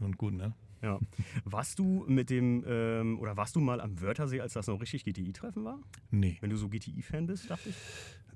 Und 0.00 0.16
gut, 0.18 0.34
ne? 0.34 0.52
Ja. 0.82 0.98
Warst 1.44 1.78
du 1.78 2.04
mit 2.08 2.30
dem, 2.30 2.64
ähm, 2.66 3.18
oder 3.18 3.36
warst 3.36 3.56
du 3.56 3.60
mal 3.60 3.80
am 3.80 4.00
Wörthersee, 4.00 4.40
als 4.40 4.52
das 4.52 4.66
noch 4.68 4.80
richtig 4.80 5.04
GTI-Treffen 5.04 5.64
war? 5.64 5.78
Nee. 6.10 6.36
Wenn 6.40 6.50
du 6.50 6.56
so 6.56 6.68
GTI-Fan 6.68 7.26
bist, 7.26 7.50
dachte 7.50 7.70
ich. 7.70 7.74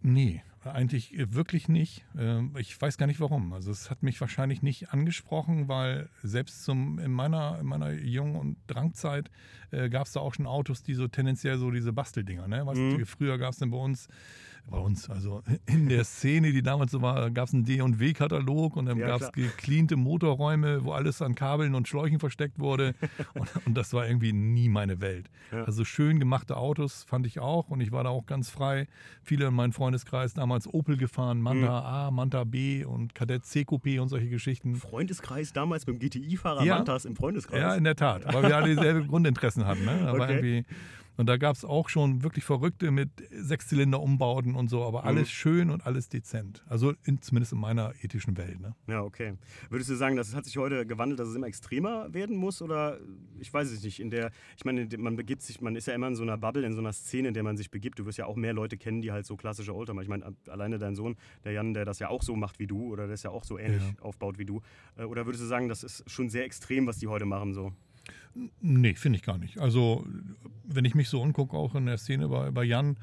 Nee, 0.04 0.42
eigentlich 0.64 1.16
äh, 1.16 1.32
wirklich 1.32 1.68
nicht. 1.68 2.04
Ähm, 2.18 2.54
Ich 2.58 2.80
weiß 2.80 2.98
gar 2.98 3.06
nicht 3.06 3.20
warum. 3.20 3.52
Also 3.52 3.70
es 3.70 3.88
hat 3.88 4.02
mich 4.02 4.20
wahrscheinlich 4.20 4.60
nicht 4.60 4.92
angesprochen, 4.92 5.68
weil 5.68 6.08
selbst 6.24 6.64
zum, 6.64 6.98
in, 6.98 7.12
meiner, 7.12 7.58
in 7.60 7.66
meiner 7.66 7.92
Jung- 7.92 8.34
und 8.34 8.56
Drangzeit 8.66 9.30
äh, 9.70 9.88
gab 9.88 10.06
es 10.08 10.12
da 10.14 10.20
auch 10.20 10.34
schon 10.34 10.46
Autos, 10.48 10.82
die 10.82 10.94
so 10.94 11.06
tendenziell 11.06 11.56
so 11.56 11.70
diese 11.70 11.92
Basteldinger, 11.92 12.48
ne? 12.48 12.66
Was, 12.66 12.76
Mhm. 12.78 12.98
die, 12.98 13.04
früher 13.04 13.38
gab 13.38 13.52
es 13.52 13.58
denn 13.58 13.70
bei 13.70 13.78
uns, 13.78 14.08
bei 14.70 14.78
uns, 14.78 15.10
also 15.10 15.42
in 15.66 15.88
der 15.88 16.04
Szene, 16.04 16.50
die 16.52 16.62
damals 16.62 16.92
so 16.92 17.02
war, 17.02 17.30
gab 17.30 17.48
es 17.48 17.54
einen 17.54 17.64
D&W-Katalog 17.64 18.76
und 18.76 18.86
dann 18.86 18.98
Ja, 18.98 19.06
gab 19.08 19.20
es 19.20 19.32
gecleante 19.32 19.96
Motorräume, 19.96 20.84
wo 20.84 20.92
alles 20.92 21.20
an 21.20 21.34
Kabeln 21.34 21.74
und 21.74 21.88
Schläuchen 21.88 22.18
versteckt 22.18 22.58
wurde. 22.58 22.94
und, 23.34 23.48
und 23.66 23.74
das 23.76 23.92
war 23.92 24.06
irgendwie 24.06 24.32
nie 24.32 24.68
meine 24.68 25.00
Welt. 25.00 25.28
Ja. 25.50 25.64
Also 25.64 25.84
schön 25.84 26.18
gemachte 26.18 26.56
Autos 26.56 27.04
fand 27.04 27.26
ich 27.26 27.38
auch 27.38 27.68
und 27.68 27.80
ich 27.80 27.92
war 27.92 28.04
da 28.04 28.10
auch 28.10 28.24
ganz 28.26 28.48
frei. 28.50 28.86
Viele 29.22 29.46
in 29.48 29.54
meinem 29.54 29.72
Freundeskreis 29.72 30.32
damals 30.34 30.66
Opel 30.72 30.96
gefahren, 30.96 31.40
Manta 31.40 31.62
Mhm. 31.62 31.86
A, 31.86 32.10
Manta 32.10 32.44
B 32.44 32.84
und 32.84 33.14
Kadett 33.14 33.44
C 33.44 33.62
Coupé 33.62 34.00
und 34.00 34.08
solche 34.08 34.28
Geschichten. 34.28 34.76
Freundeskreis 34.76 35.52
damals 35.52 35.84
beim 35.84 35.98
GTI-Fahrer 35.98 36.64
Ja. 36.64 36.76
Mantas 36.76 37.04
im 37.04 37.14
Freundeskreis. 37.16 37.60
Ja, 37.60 37.74
in 37.74 37.84
der 37.84 37.96
Tat, 37.96 38.24
weil 38.32 38.44
wir 38.44 38.56
alle 38.56 38.74
dieselben 38.74 39.06
Grundinteressen 39.08 39.66
hatten. 39.66 39.84
Ne? 39.84 40.00
Da 40.04 40.12
war 40.18 40.22
Okay. 40.22 40.32
irgendwie, 40.34 40.64
und 41.16 41.26
da 41.28 41.36
gab 41.36 41.56
es 41.56 41.64
auch 41.64 41.88
schon 41.88 42.22
wirklich 42.22 42.44
Verrückte 42.44 42.90
mit 42.90 43.10
Sechszylinder-Umbauten 43.30 44.54
und 44.54 44.68
so, 44.68 44.82
aber 44.84 45.02
Mhm. 45.02 45.08
alles 45.08 45.30
schön 45.30 45.70
und 45.70 45.86
alles 45.86 46.08
dezent. 46.08 46.64
Also 46.68 46.94
in, 47.04 47.20
zumindest 47.22 47.52
in 47.52 47.58
meiner 47.60 47.92
ethischen 48.02 48.36
Welt. 48.36 48.60
Ne? 48.60 48.74
Ja, 48.86 49.02
okay. 49.02 49.34
Würdest 49.70 49.90
du 49.90 49.94
sagen, 49.94 50.16
das 50.16 50.34
hat 50.34 50.44
sich 50.44 50.56
heute 50.58 50.86
gewandelt, 50.86 51.20
dass 51.20 51.28
es 51.28 51.34
immer 51.36 51.46
extremer 51.46 52.12
werden 52.12 52.36
muss? 52.36 52.62
Oder 52.62 52.98
ich 53.38 53.52
weiß 53.52 53.70
es 53.70 53.82
nicht. 53.82 54.00
In 54.00 54.10
der, 54.10 54.30
ich 54.56 54.64
meine, 54.64 54.88
man 54.98 55.16
begibt 55.16 55.42
sich, 55.42 55.60
man 55.60 55.76
ist 55.76 55.86
ja 55.86 55.94
immer 55.94 56.08
in 56.08 56.16
so 56.16 56.22
einer 56.22 56.38
Bubble, 56.38 56.64
in 56.66 56.72
so 56.72 56.80
einer 56.80 56.92
Szene, 56.92 57.28
in 57.28 57.34
der 57.34 57.42
man 57.42 57.56
sich 57.56 57.70
begibt. 57.70 57.98
Du 57.98 58.06
wirst 58.06 58.18
ja 58.18 58.26
auch 58.26 58.36
mehr 58.36 58.52
Leute 58.52 58.76
kennen, 58.76 59.00
die 59.02 59.12
halt 59.12 59.26
so 59.26 59.36
klassische 59.36 59.74
Oldtimer. 59.74 60.02
Ich 60.02 60.08
meine, 60.08 60.34
alleine 60.48 60.78
dein 60.78 60.94
Sohn, 60.94 61.16
der 61.44 61.52
Jan, 61.52 61.74
der 61.74 61.84
das 61.84 61.98
ja 61.98 62.08
auch 62.08 62.22
so 62.22 62.36
macht 62.36 62.58
wie 62.58 62.66
du, 62.66 62.90
oder 62.92 63.06
der 63.06 63.14
es 63.14 63.22
ja 63.22 63.30
auch 63.30 63.44
so 63.44 63.58
ähnlich 63.58 63.82
Ja. 63.82 64.02
aufbaut 64.02 64.38
wie 64.38 64.44
du. 64.44 64.60
Äh, 64.96 65.04
Oder 65.04 65.26
würdest 65.26 65.42
du 65.44 65.48
sagen, 65.48 65.68
das 65.68 65.82
ist 65.84 66.08
schon 66.10 66.28
sehr 66.30 66.44
extrem, 66.44 66.86
was 66.86 66.98
die 66.98 67.06
heute 67.08 67.24
machen 67.26 67.52
so? 67.54 67.72
Nee, 68.60 68.94
finde 68.94 69.18
ich 69.18 69.24
gar 69.24 69.38
nicht. 69.38 69.58
Also, 69.58 70.06
wenn 70.64 70.84
ich 70.84 70.94
mich 70.94 71.08
so 71.08 71.20
umgucke, 71.20 71.56
auch 71.56 71.74
in 71.74 71.86
der 71.86 71.98
Szene 71.98 72.28
bei, 72.28 72.50
bei 72.50 72.64
Jan, 72.64 72.96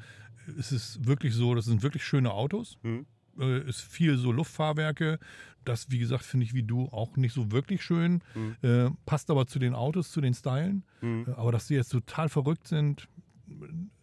ist 0.56 0.72
es 0.72 1.04
wirklich 1.04 1.34
so, 1.34 1.54
das 1.54 1.66
sind 1.66 1.82
wirklich 1.82 2.04
schöne 2.04 2.32
Autos. 2.32 2.78
Mhm. 2.82 3.06
Äh, 3.38 3.68
ist 3.68 3.80
viel 3.80 4.16
so 4.16 4.32
Luftfahrwerke. 4.32 5.18
Das, 5.64 5.90
wie 5.90 5.98
gesagt, 5.98 6.24
finde 6.24 6.46
ich 6.46 6.54
wie 6.54 6.62
du 6.62 6.88
auch 6.88 7.16
nicht 7.16 7.32
so 7.32 7.52
wirklich 7.52 7.82
schön. 7.82 8.22
Mhm. 8.34 8.56
Äh, 8.62 8.90
passt 9.06 9.30
aber 9.30 9.46
zu 9.46 9.58
den 9.58 9.74
Autos, 9.74 10.10
zu 10.10 10.20
den 10.20 10.34
Stylen. 10.34 10.84
Mhm. 11.00 11.26
Aber 11.36 11.52
dass 11.52 11.68
sie 11.68 11.74
jetzt 11.74 11.90
total 11.90 12.28
verrückt 12.28 12.66
sind, 12.66 13.08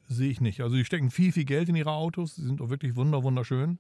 sehe 0.08 0.30
ich 0.30 0.40
nicht. 0.40 0.62
Also, 0.62 0.76
die 0.76 0.86
stecken 0.86 1.12
viel, 1.12 1.32
viel 1.32 1.46
Geld 1.46 1.68
in 1.70 1.76
ihre 1.76 1.92
Autos. 1.92 2.36
Sie 2.36 2.46
sind 2.46 2.62
auch 2.62 2.70
wirklich 2.70 2.96
wunder, 2.96 3.24
wunderschön. 3.24 3.80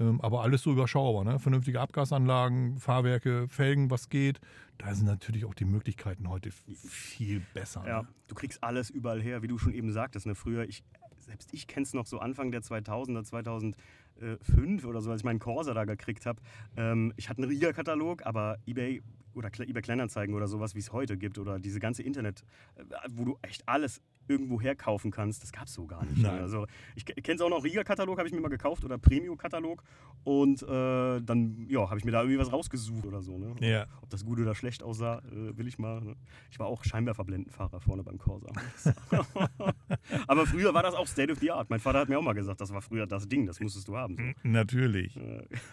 Ähm, 0.00 0.20
aber 0.20 0.42
alles 0.42 0.62
so 0.62 0.72
überschaubar. 0.72 1.24
Ne? 1.24 1.38
Vernünftige 1.38 1.80
Abgasanlagen, 1.80 2.78
Fahrwerke, 2.78 3.46
Felgen, 3.48 3.90
was 3.90 4.08
geht. 4.08 4.40
Da 4.78 4.94
sind 4.94 5.06
natürlich 5.06 5.44
auch 5.44 5.54
die 5.54 5.64
Möglichkeiten 5.64 6.28
heute 6.28 6.50
viel 6.50 7.40
besser. 7.54 7.84
Ja, 7.86 8.02
Ne? 8.02 8.08
du 8.28 8.34
kriegst 8.34 8.62
alles 8.62 8.90
überall 8.90 9.22
her, 9.22 9.42
wie 9.42 9.48
du 9.48 9.58
schon 9.58 9.72
eben 9.72 9.92
sagtest. 9.92 10.26
Ne? 10.26 10.34
Früher, 10.34 10.64
ich, 10.68 10.82
selbst 11.18 11.52
ich 11.52 11.66
kenne 11.66 11.84
es 11.84 11.94
noch 11.94 12.06
so 12.06 12.18
Anfang 12.18 12.50
der 12.50 12.60
2000er, 12.62 13.24
2005 13.24 14.84
oder 14.84 15.00
so, 15.00 15.10
als 15.10 15.20
ich 15.20 15.24
meinen 15.24 15.38
Corsa 15.38 15.74
da 15.74 15.84
gekriegt 15.84 16.26
habe. 16.26 16.40
Ähm, 16.76 17.12
ich 17.16 17.28
hatte 17.28 17.42
einen 17.42 17.50
Riga-Katalog, 17.50 18.26
aber 18.26 18.58
eBay 18.66 19.02
oder 19.34 19.48
eBay 19.58 19.82
Kleinanzeigen 19.82 20.34
oder 20.34 20.46
sowas, 20.46 20.74
wie 20.74 20.78
es 20.80 20.92
heute 20.92 21.16
gibt 21.16 21.38
oder 21.38 21.58
diese 21.58 21.80
ganze 21.80 22.02
Internet, 22.02 22.44
äh, 22.76 22.84
wo 23.10 23.24
du 23.24 23.38
echt 23.42 23.68
alles 23.68 24.00
irgendwo 24.28 24.60
herkaufen 24.60 25.10
kannst, 25.10 25.42
das 25.42 25.52
gab 25.52 25.66
es 25.66 25.74
so 25.74 25.86
gar 25.86 26.04
nicht. 26.04 26.18
Ne? 26.18 26.28
Nein. 26.28 26.40
Also 26.40 26.66
ich 26.94 27.04
kenne 27.04 27.34
es 27.34 27.40
auch 27.40 27.50
noch, 27.50 27.64
Riga-Katalog 27.64 28.18
habe 28.18 28.28
ich 28.28 28.34
mir 28.34 28.40
mal 28.40 28.48
gekauft 28.48 28.84
oder 28.84 28.98
Premium-Katalog 28.98 29.82
und 30.24 30.62
äh, 30.62 30.66
dann 31.20 31.66
ja, 31.68 31.88
habe 31.88 31.98
ich 31.98 32.04
mir 32.04 32.12
da 32.12 32.22
irgendwie 32.22 32.38
was 32.38 32.52
rausgesucht 32.52 33.04
oder 33.06 33.22
so. 33.22 33.38
Ne? 33.38 33.54
Ja. 33.60 33.86
Ob 34.00 34.10
das 34.10 34.24
gut 34.24 34.40
oder 34.40 34.54
schlecht 34.54 34.82
aussah, 34.82 35.18
äh, 35.18 35.56
will 35.56 35.68
ich 35.68 35.78
mal. 35.78 36.00
Ne? 36.00 36.16
Ich 36.50 36.58
war 36.58 36.66
auch 36.66 36.84
Scheinwerferblendenfahrer 36.84 37.80
vorne 37.80 38.02
beim 38.02 38.18
Corsa. 38.18 38.48
Aber 40.26 40.46
früher 40.46 40.72
war 40.72 40.82
das 40.82 40.94
auch 40.94 41.06
State 41.06 41.32
of 41.32 41.38
the 41.38 41.50
Art. 41.50 41.68
Mein 41.70 41.80
Vater 41.80 42.00
hat 42.00 42.08
mir 42.08 42.18
auch 42.18 42.22
mal 42.22 42.32
gesagt, 42.32 42.60
das 42.60 42.72
war 42.72 42.80
früher 42.80 43.06
das 43.06 43.28
Ding, 43.28 43.46
das 43.46 43.60
musstest 43.60 43.88
du 43.88 43.96
haben. 43.96 44.16
So. 44.16 44.48
Natürlich. 44.48 45.18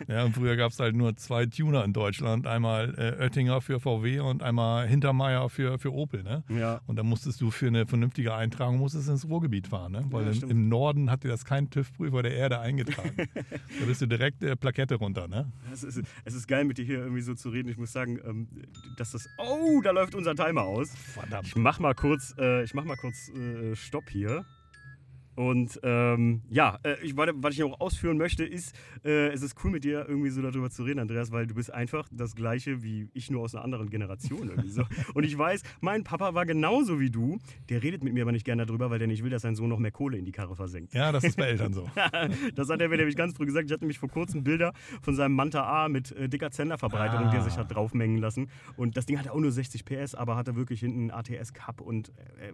Ja, 0.07 0.25
und 0.25 0.33
früher 0.33 0.55
gab 0.55 0.71
es 0.71 0.79
halt 0.79 0.95
nur 0.95 1.15
zwei 1.15 1.45
Tuner 1.45 1.83
in 1.83 1.93
Deutschland. 1.93 2.47
Einmal 2.47 2.93
äh, 2.97 3.23
Oettinger 3.23 3.61
für 3.61 3.79
VW 3.79 4.19
und 4.19 4.43
einmal 4.43 4.87
Hintermeier 4.87 5.49
für, 5.49 5.79
für 5.79 5.93
Opel. 5.93 6.23
Ne? 6.23 6.43
ja. 6.49 6.81
Und 6.87 6.97
da 6.97 7.03
musstest 7.03 7.41
du 7.41 7.51
für 7.51 7.67
eine 7.67 7.85
vernünftige 7.85 8.33
Eintragung 8.41 8.77
musstest 8.77 9.09
ins 9.09 9.27
Ruhrgebiet 9.27 9.67
fahren. 9.67 9.91
Ne? 9.91 10.05
Weil 10.09 10.33
Ja, 10.33 10.47
im, 10.47 10.67
Norden 10.67 11.09
hat 11.09 11.23
dir 11.23 11.29
das 11.29 11.45
kein 11.45 11.69
TÜV-Prüfer 11.69 12.23
der 12.23 12.33
Erde 12.33 12.59
eingetragen. 12.59 13.15
da 13.35 13.85
bist 13.85 14.01
du 14.01 14.07
direkt 14.07 14.43
äh, 14.43 14.55
Plakette 14.55 14.95
runter. 14.95 15.27
Ne? 15.27 15.51
Es 15.71 15.83
ist, 15.83 16.01
es 16.25 16.33
ist 16.33 16.47
geil, 16.47 16.65
mit 16.65 16.77
dir 16.77 16.85
hier 16.85 16.99
irgendwie 16.99 17.21
so 17.21 17.33
zu 17.33 17.49
reden. 17.49 17.69
Ich 17.69 17.77
muss 17.77 17.91
sagen, 17.91 18.19
ähm, 18.25 18.47
dass 18.97 19.11
das. 19.11 19.29
Oh, 19.37 19.81
da 19.81 19.91
läuft 19.91 20.15
unser 20.15 20.35
Timer 20.35 20.63
aus. 20.63 20.89
Verdammt. 20.95 21.47
Ich 21.47 21.55
mach 21.55 21.79
mal 21.79 21.93
kurz, 21.93 22.35
äh, 22.37 22.63
ich 22.63 22.73
mach 22.73 22.83
mal 22.83 22.97
kurz 22.97 23.29
äh, 23.29 23.75
Stopp 23.75 24.09
hier. 24.09 24.45
Und 25.35 25.79
ähm, 25.83 26.41
ja, 26.49 26.77
äh, 26.83 26.95
ich, 27.03 27.15
was 27.15 27.53
ich 27.53 27.59
noch 27.59 27.79
ausführen 27.79 28.17
möchte, 28.17 28.43
ist, 28.43 28.75
äh, 29.05 29.27
es 29.29 29.41
ist 29.41 29.55
cool 29.63 29.71
mit 29.71 29.83
dir 29.83 30.05
irgendwie 30.07 30.29
so 30.29 30.41
darüber 30.41 30.69
zu 30.69 30.83
reden, 30.83 30.99
Andreas, 30.99 31.31
weil 31.31 31.47
du 31.47 31.55
bist 31.55 31.73
einfach 31.73 32.07
das 32.11 32.35
Gleiche 32.35 32.83
wie 32.83 33.09
ich, 33.13 33.31
nur 33.31 33.41
aus 33.41 33.55
einer 33.55 33.63
anderen 33.63 33.89
Generation 33.89 34.49
irgendwie 34.49 34.69
so. 34.69 34.83
Und 35.13 35.23
ich 35.23 35.37
weiß, 35.37 35.63
mein 35.79 36.03
Papa 36.03 36.33
war 36.33 36.45
genauso 36.45 36.99
wie 36.99 37.09
du. 37.09 37.39
Der 37.69 37.81
redet 37.81 38.03
mit 38.03 38.13
mir 38.13 38.23
aber 38.23 38.31
nicht 38.33 38.45
gerne 38.45 38.65
darüber, 38.65 38.89
weil 38.89 38.99
der 38.99 39.07
nicht 39.07 39.23
will, 39.23 39.29
dass 39.29 39.41
sein 39.43 39.55
Sohn 39.55 39.69
noch 39.69 39.79
mehr 39.79 39.91
Kohle 39.91 40.17
in 40.17 40.25
die 40.25 40.31
Karre 40.31 40.55
versenkt. 40.55 40.93
Ja, 40.93 41.11
das 41.11 41.23
ist 41.23 41.37
bei 41.37 41.45
Eltern 41.45 41.73
so. 41.73 41.89
Das 42.55 42.69
hat 42.69 42.81
er 42.81 42.89
mir 42.89 42.97
nämlich 42.97 43.15
ganz 43.15 43.35
früh 43.35 43.45
gesagt. 43.45 43.65
Ich 43.67 43.71
hatte 43.71 43.83
nämlich 43.83 43.99
vor 43.99 44.09
kurzem 44.09 44.43
Bilder 44.43 44.73
von 45.01 45.15
seinem 45.15 45.35
Manta 45.35 45.63
A 45.63 45.87
mit 45.89 46.11
äh, 46.11 46.27
dicker 46.29 46.51
Zenderverbreiterung, 46.51 47.27
Ah. 47.27 47.31
die 47.31 47.37
er 47.37 47.43
sich 47.43 47.57
hat 47.57 47.73
draufmengen 47.73 48.17
lassen. 48.17 48.49
Und 48.75 48.97
das 48.97 49.05
Ding 49.05 49.17
hatte 49.17 49.31
auch 49.31 49.39
nur 49.39 49.51
60 49.51 49.85
PS, 49.85 50.15
aber 50.15 50.35
hatte 50.35 50.55
wirklich 50.55 50.79
hinten 50.81 51.09
einen 51.09 51.11
ATS 51.11 51.53
Cup 51.53 51.81
und 51.81 52.09
äh, 52.09 52.53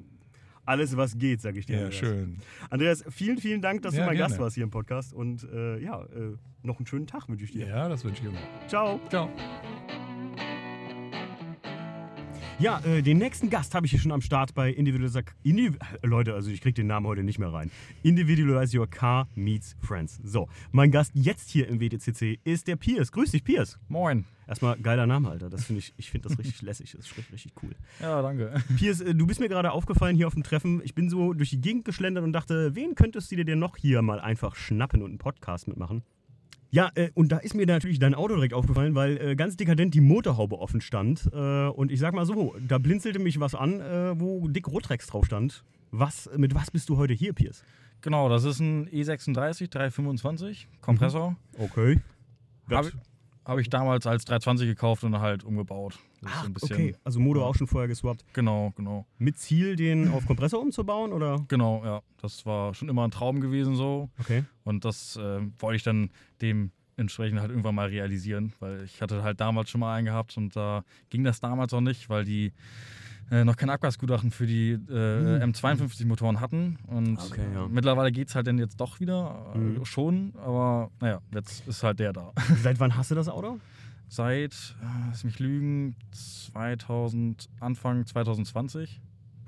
alles, 0.67 0.95
was 0.97 1.17
geht, 1.17 1.41
sage 1.41 1.59
ich 1.59 1.65
dir. 1.65 1.73
Ja, 1.77 1.83
Andreas. 1.85 1.95
schön. 1.99 2.37
Andreas, 2.69 3.03
vielen, 3.09 3.37
vielen 3.37 3.61
Dank, 3.61 3.81
dass 3.83 3.93
Ja, 3.95 4.01
du 4.01 4.05
mein 4.07 4.17
Gast 4.17 4.31
gerne. 4.33 4.43
warst 4.43 4.55
hier 4.55 4.63
im 4.63 4.69
Podcast. 4.71 5.13
Und 5.13 5.43
äh, 5.51 5.79
ja, 5.79 6.03
äh, 6.03 6.35
noch 6.63 6.77
einen 6.77 6.85
schönen 6.87 7.07
Tag 7.07 7.27
wünsche 7.29 7.45
ich 7.45 7.51
dir. 7.51 7.67
Ja, 7.67 7.87
das 7.89 8.03
wünsche 8.03 8.23
ich 8.23 8.29
dir. 8.29 8.37
Ciao. 8.67 8.99
Ciao. 9.09 9.29
Ja, 12.59 12.79
äh, 12.79 13.03
den 13.03 13.19
nächsten 13.19 13.51
Gast 13.51 13.75
habe 13.75 13.85
ich 13.85 13.91
hier 13.91 13.99
schon 13.99 14.11
am 14.11 14.21
Start 14.21 14.55
bei 14.55 14.71
Individualize... 14.71 15.21
Indiv 15.43 15.77
Leute, 16.01 16.33
also 16.33 16.49
ich 16.49 16.59
kriege 16.59 16.73
den 16.73 16.87
Namen 16.87 17.05
heute 17.05 17.23
nicht 17.23 17.37
mehr 17.37 17.53
rein. 17.53 17.69
Individualize 18.01 18.75
Your 18.75 18.87
Car 18.87 19.27
Meets 19.35 19.75
Friends. 19.79 20.19
So, 20.23 20.49
mein 20.71 20.89
Gast 20.89 21.11
jetzt 21.13 21.51
hier 21.51 21.67
im 21.67 21.79
WTCC 21.79 22.39
ist 22.43 22.67
der 22.67 22.75
Piers. 22.75 23.11
Grüß 23.11 23.29
dich, 23.29 23.43
Piers. 23.43 23.77
Moin. 23.89 24.25
Erstmal 24.47 24.75
geiler 24.79 25.05
Name, 25.05 25.29
Alter. 25.29 25.51
Das 25.51 25.65
finde 25.65 25.81
ich, 25.81 25.93
ich 25.97 26.09
finde 26.09 26.29
das 26.29 26.39
richtig 26.39 26.59
lässig. 26.63 26.93
Das 26.93 27.05
ist 27.05 27.15
richtig, 27.15 27.33
richtig 27.33 27.53
cool. 27.61 27.75
Ja, 27.99 28.23
danke. 28.23 28.55
Piers, 28.77 29.01
äh, 29.01 29.13
du 29.13 29.27
bist 29.27 29.39
mir 29.39 29.49
gerade 29.49 29.71
aufgefallen 29.71 30.15
hier 30.15 30.25
auf 30.25 30.33
dem 30.33 30.41
Treffen. 30.41 30.81
Ich 30.83 30.95
bin 30.95 31.11
so 31.11 31.33
durch 31.33 31.51
die 31.51 31.61
Gegend 31.61 31.85
geschlendert 31.85 32.23
und 32.23 32.33
dachte, 32.33 32.73
wen 32.73 32.95
könntest 32.95 33.31
du 33.31 33.35
dir 33.35 33.45
denn 33.45 33.59
noch 33.59 33.77
hier 33.77 34.01
mal 34.01 34.19
einfach 34.19 34.55
schnappen 34.55 35.03
und 35.03 35.09
einen 35.11 35.19
Podcast 35.19 35.67
mitmachen? 35.67 36.01
Ja, 36.69 36.91
äh, 36.95 37.09
und 37.13 37.31
da 37.31 37.37
ist 37.37 37.55
mir 37.55 37.65
natürlich 37.65 37.99
dein 37.99 38.13
Auto 38.13 38.35
direkt 38.35 38.53
aufgefallen, 38.53 38.95
weil 38.95 39.17
äh, 39.17 39.35
ganz 39.35 39.55
dekadent 39.55 39.93
die 39.93 40.01
Motorhaube 40.01 40.59
offen 40.59 40.81
stand. 40.81 41.29
Äh, 41.33 41.67
und 41.67 41.91
ich 41.91 41.99
sag 41.99 42.13
mal 42.13 42.25
so, 42.25 42.55
da 42.67 42.77
blinzelte 42.77 43.19
mich 43.19 43.39
was 43.39 43.55
an, 43.55 43.79
äh, 43.79 44.19
wo 44.19 44.47
dick 44.47 44.67
Rotrex 44.67 45.07
drauf 45.07 45.25
stand. 45.25 45.63
Was, 45.91 46.29
mit 46.35 46.53
was 46.53 46.69
bist 46.71 46.89
du 46.89 46.97
heute 46.97 47.13
hier, 47.13 47.33
Piers? 47.33 47.63
Genau, 48.01 48.29
das 48.29 48.43
ist 48.43 48.59
ein 48.59 48.87
E 48.91 49.01
E36 49.01 49.69
325 49.69 50.67
Kompressor. 50.81 51.35
Okay. 51.57 52.01
Habe 53.47 53.53
hab 53.53 53.59
ich 53.59 53.69
damals 53.69 54.05
als 54.05 54.25
320 54.25 54.67
gekauft 54.67 55.05
und 55.05 55.17
halt 55.19 55.45
umgebaut. 55.45 55.97
Das 56.21 56.31
Ach, 56.33 56.47
so 56.57 56.65
okay. 56.65 56.95
Also 57.05 57.19
Motor 57.21 57.45
auch 57.45 57.55
schon 57.55 57.67
vorher 57.67 57.87
geswappt. 57.87 58.25
Genau, 58.33 58.73
genau. 58.75 59.05
Mit 59.17 59.37
Ziel, 59.37 59.77
den 59.77 60.11
auf 60.11 60.25
Kompressor 60.25 60.59
umzubauen, 60.59 61.13
oder? 61.13 61.45
Genau, 61.47 61.81
ja. 61.85 62.01
Das 62.21 62.45
war 62.45 62.73
schon 62.73 62.89
immer 62.89 63.07
ein 63.07 63.11
Traum 63.11 63.39
gewesen 63.39 63.75
so. 63.75 64.09
Okay. 64.19 64.43
Und 64.65 64.83
das 64.83 65.15
äh, 65.15 65.39
wollte 65.59 65.77
ich 65.77 65.83
dann 65.83 66.09
dementsprechend 66.41 67.39
halt 67.39 67.51
irgendwann 67.51 67.75
mal 67.75 67.87
realisieren, 67.87 68.51
weil 68.59 68.83
ich 68.83 69.01
hatte 69.01 69.23
halt 69.23 69.39
damals 69.39 69.69
schon 69.69 69.79
mal 69.79 69.95
einen 69.95 70.07
gehabt 70.07 70.35
und 70.35 70.53
da 70.55 70.83
ging 71.09 71.23
das 71.23 71.39
damals 71.39 71.73
auch 71.73 71.81
nicht, 71.81 72.09
weil 72.09 72.25
die 72.25 72.51
äh, 73.31 73.43
noch 73.43 73.55
kein 73.57 73.69
Abgasgutachten 73.69 74.31
für 74.31 74.45
die 74.47 74.71
äh, 74.71 75.43
M52-Motoren 75.43 76.39
hatten. 76.39 76.77
Und 76.87 77.17
Okay, 77.19 77.45
ja. 77.53 77.67
mittlerweile 77.67 78.11
geht 78.11 78.29
es 78.29 78.35
halt 78.35 78.47
dann 78.47 78.57
jetzt 78.57 78.79
doch 78.79 78.99
wieder, 78.99 79.51
äh, 79.53 79.57
Mhm. 79.57 79.85
schon, 79.85 80.33
aber 80.37 80.89
naja, 81.01 81.19
jetzt 81.33 81.67
ist 81.67 81.83
halt 81.83 81.99
der 81.99 82.13
da. 82.13 82.31
Seit 82.63 82.79
wann 82.79 82.95
hast 82.95 83.11
du 83.11 83.15
das 83.15 83.27
Auto? 83.29 83.59
Seit, 84.09 84.53
äh, 84.81 84.85
lass 85.09 85.23
mich 85.25 85.39
lügen, 85.39 85.95
2000, 86.11 87.49
Anfang 87.59 88.05
2020, 88.05 89.01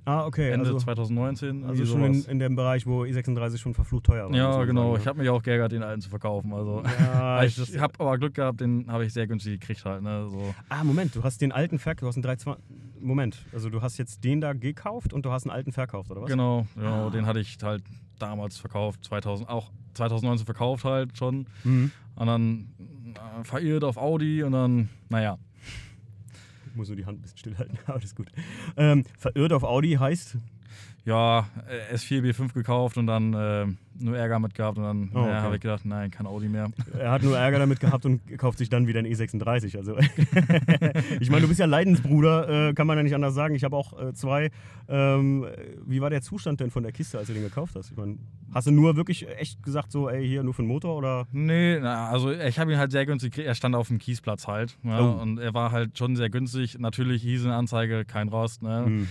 Ah, 0.05 0.25
okay. 0.25 0.51
Ende 0.51 0.65
also, 0.65 0.77
2019. 0.79 1.65
also 1.65 1.85
schon 1.85 2.03
in, 2.03 2.23
in 2.25 2.39
dem 2.39 2.55
Bereich, 2.55 2.85
wo 2.88 3.03
E36 3.03 3.57
schon 3.57 3.73
verflucht 3.73 4.05
teuer 4.05 4.29
war. 4.29 4.35
ja, 4.35 4.63
genau. 4.65 4.91
sagen, 4.93 4.97
Ich 4.99 5.05
ne? 5.05 5.09
habe 5.09 5.19
mich 5.19 5.29
auch 5.29 5.43
geärgert, 5.43 5.71
den 5.71 5.83
alten 5.83 6.01
zu 6.01 6.09
verkaufen. 6.09 6.53
Also. 6.53 6.83
Ja, 6.99 7.43
ich 7.43 7.55
das- 7.55 7.77
habe 7.79 7.93
aber 7.99 8.17
Glück 8.17 8.33
gehabt, 8.35 8.62
den 8.62 8.91
habe 8.91 9.05
ich 9.05 9.13
sehr 9.13 9.27
günstig 9.27 9.59
gekriegt 9.59 9.85
halt. 9.85 10.01
Ne? 10.01 10.27
So. 10.29 10.53
Ah, 10.69 10.83
Moment, 10.83 11.15
du 11.15 11.23
hast 11.23 11.41
den 11.41 11.51
alten 11.51 11.77
verkauft, 11.79 12.01
du 12.03 12.07
hast 12.07 12.15
einen 12.15 12.23
320. 12.23 12.63
Moment, 13.01 13.45
also 13.53 13.69
du 13.69 13.81
hast 13.81 13.97
jetzt 13.97 14.23
den 14.25 14.41
da 14.41 14.51
gekauft 14.53 15.13
und 15.13 15.25
du 15.25 15.31
hast 15.31 15.45
einen 15.45 15.51
alten 15.55 15.71
verkauft, 15.71 16.12
oder 16.12 16.21
was? 16.21 16.29
Genau, 16.29 16.65
genau 16.75 17.07
Ah. 17.07 17.09
den 17.09 17.25
hatte 17.25 17.39
ich 17.39 17.57
halt 17.63 17.81
damals 18.19 18.57
verkauft, 18.57 19.05
2000, 19.05 19.47
auch 19.49 19.71
2019 19.93 20.45
verkauft 20.45 20.83
halt 20.83 21.17
schon. 21.17 21.45
Mhm. 21.63 21.91
Und 22.15 22.27
dann 22.27 22.67
äh, 23.15 23.43
verirrt 23.45 23.85
auf 23.85 23.95
Audi 23.95 24.43
und 24.43 24.51
dann, 24.51 24.89
naja, 25.07 25.38
Ich 25.48 25.48
muss 26.75 26.88
nur 26.88 26.97
die 26.97 27.05
Hand 27.05 27.19
ein 27.19 27.21
bisschen 27.21 27.38
stillhalten, 27.38 27.77
aber 27.86 27.99
das 27.99 28.12
ist 28.12 28.15
gut. 28.15 28.27
Ähm, 28.77 29.03
verirrt 29.17 29.53
auf 29.53 29.63
Audi 29.63 29.93
heißt. 29.93 30.38
Ja, 31.09 31.47
äh, 31.91 31.95
S4, 31.95 32.21
B5 32.21 32.53
gekauft 32.53 32.97
und 32.97 33.07
dann 33.07 33.33
äh, 33.33 33.65
nur 34.01 34.15
Ärger 34.17 34.39
mit 34.39 34.53
gehabt 34.53 34.77
und 34.77 34.83
dann 34.85 35.11
Oh, 35.13 35.19
okay. 35.19 35.33
habe 35.33 35.55
ich 35.55 35.61
gedacht, 35.61 35.83
nein, 35.85 36.09
kein 36.11 36.25
Audi 36.25 36.47
mehr. 36.47 36.69
Er 36.97 37.11
hat 37.11 37.21
nur 37.23 37.37
Ärger 37.37 37.59
damit 37.59 37.79
gehabt 37.81 38.05
und 38.05 38.21
kauft 38.37 38.57
sich 38.59 38.69
dann 38.69 38.87
wieder 38.87 38.99
einen 38.99 39.11
E36. 39.13 39.75
Also 39.75 39.97
ich 41.19 41.29
meine, 41.29 41.41
du 41.41 41.47
bist 41.47 41.59
ja 41.59 41.65
Leidensbruder, 41.65 42.69
äh, 42.69 42.73
kann 42.73 42.87
man 42.87 42.97
ja 42.97 43.03
nicht 43.03 43.15
anders 43.15 43.33
sagen. 43.33 43.55
Ich 43.55 43.63
habe 43.63 43.75
auch 43.75 43.99
äh, 43.99 44.13
zwei. 44.13 44.51
Ähm, 44.87 45.45
wie 45.85 45.99
war 46.01 46.09
der 46.09 46.21
Zustand 46.21 46.59
denn 46.61 46.71
von 46.71 46.83
der 46.83 46.91
Kiste, 46.91 47.17
als 47.17 47.27
du 47.27 47.33
den 47.33 47.43
gekauft 47.43 47.75
hast? 47.75 47.91
Ich 47.91 47.97
meine, 47.97 48.17
hast 48.53 48.67
du 48.67 48.71
nur 48.71 48.95
wirklich 48.95 49.27
echt 49.37 49.61
gesagt, 49.63 49.91
so, 49.91 50.07
ey, 50.09 50.25
hier 50.25 50.43
nur 50.43 50.53
für 50.53 50.61
den 50.61 50.67
Motor 50.69 50.95
oder? 50.95 51.27
Nee, 51.31 51.79
na, 51.81 52.07
also 52.09 52.31
ich 52.31 52.57
habe 52.59 52.71
ihn 52.71 52.77
halt 52.77 52.91
sehr 52.91 53.05
günstig 53.05 53.31
gekriegt. 53.31 53.47
Er 53.47 53.55
stand 53.55 53.75
auf 53.75 53.87
dem 53.89 53.97
Kiesplatz 53.99 54.47
halt. 54.47 54.77
Ja, 54.83 54.99
Oh. 55.01 55.21
Und 55.21 55.39
er 55.39 55.53
war 55.53 55.71
halt 55.71 55.97
schon 55.97 56.15
sehr 56.15 56.29
günstig. 56.29 56.77
Natürlich 56.79 57.21
hieß 57.23 57.41
in 57.41 57.47
der 57.49 57.57
Anzeige 57.57 58.05
kein 58.05 58.29
Rost. 58.29 58.61
Ne? 58.63 58.85
Hm. 58.85 59.07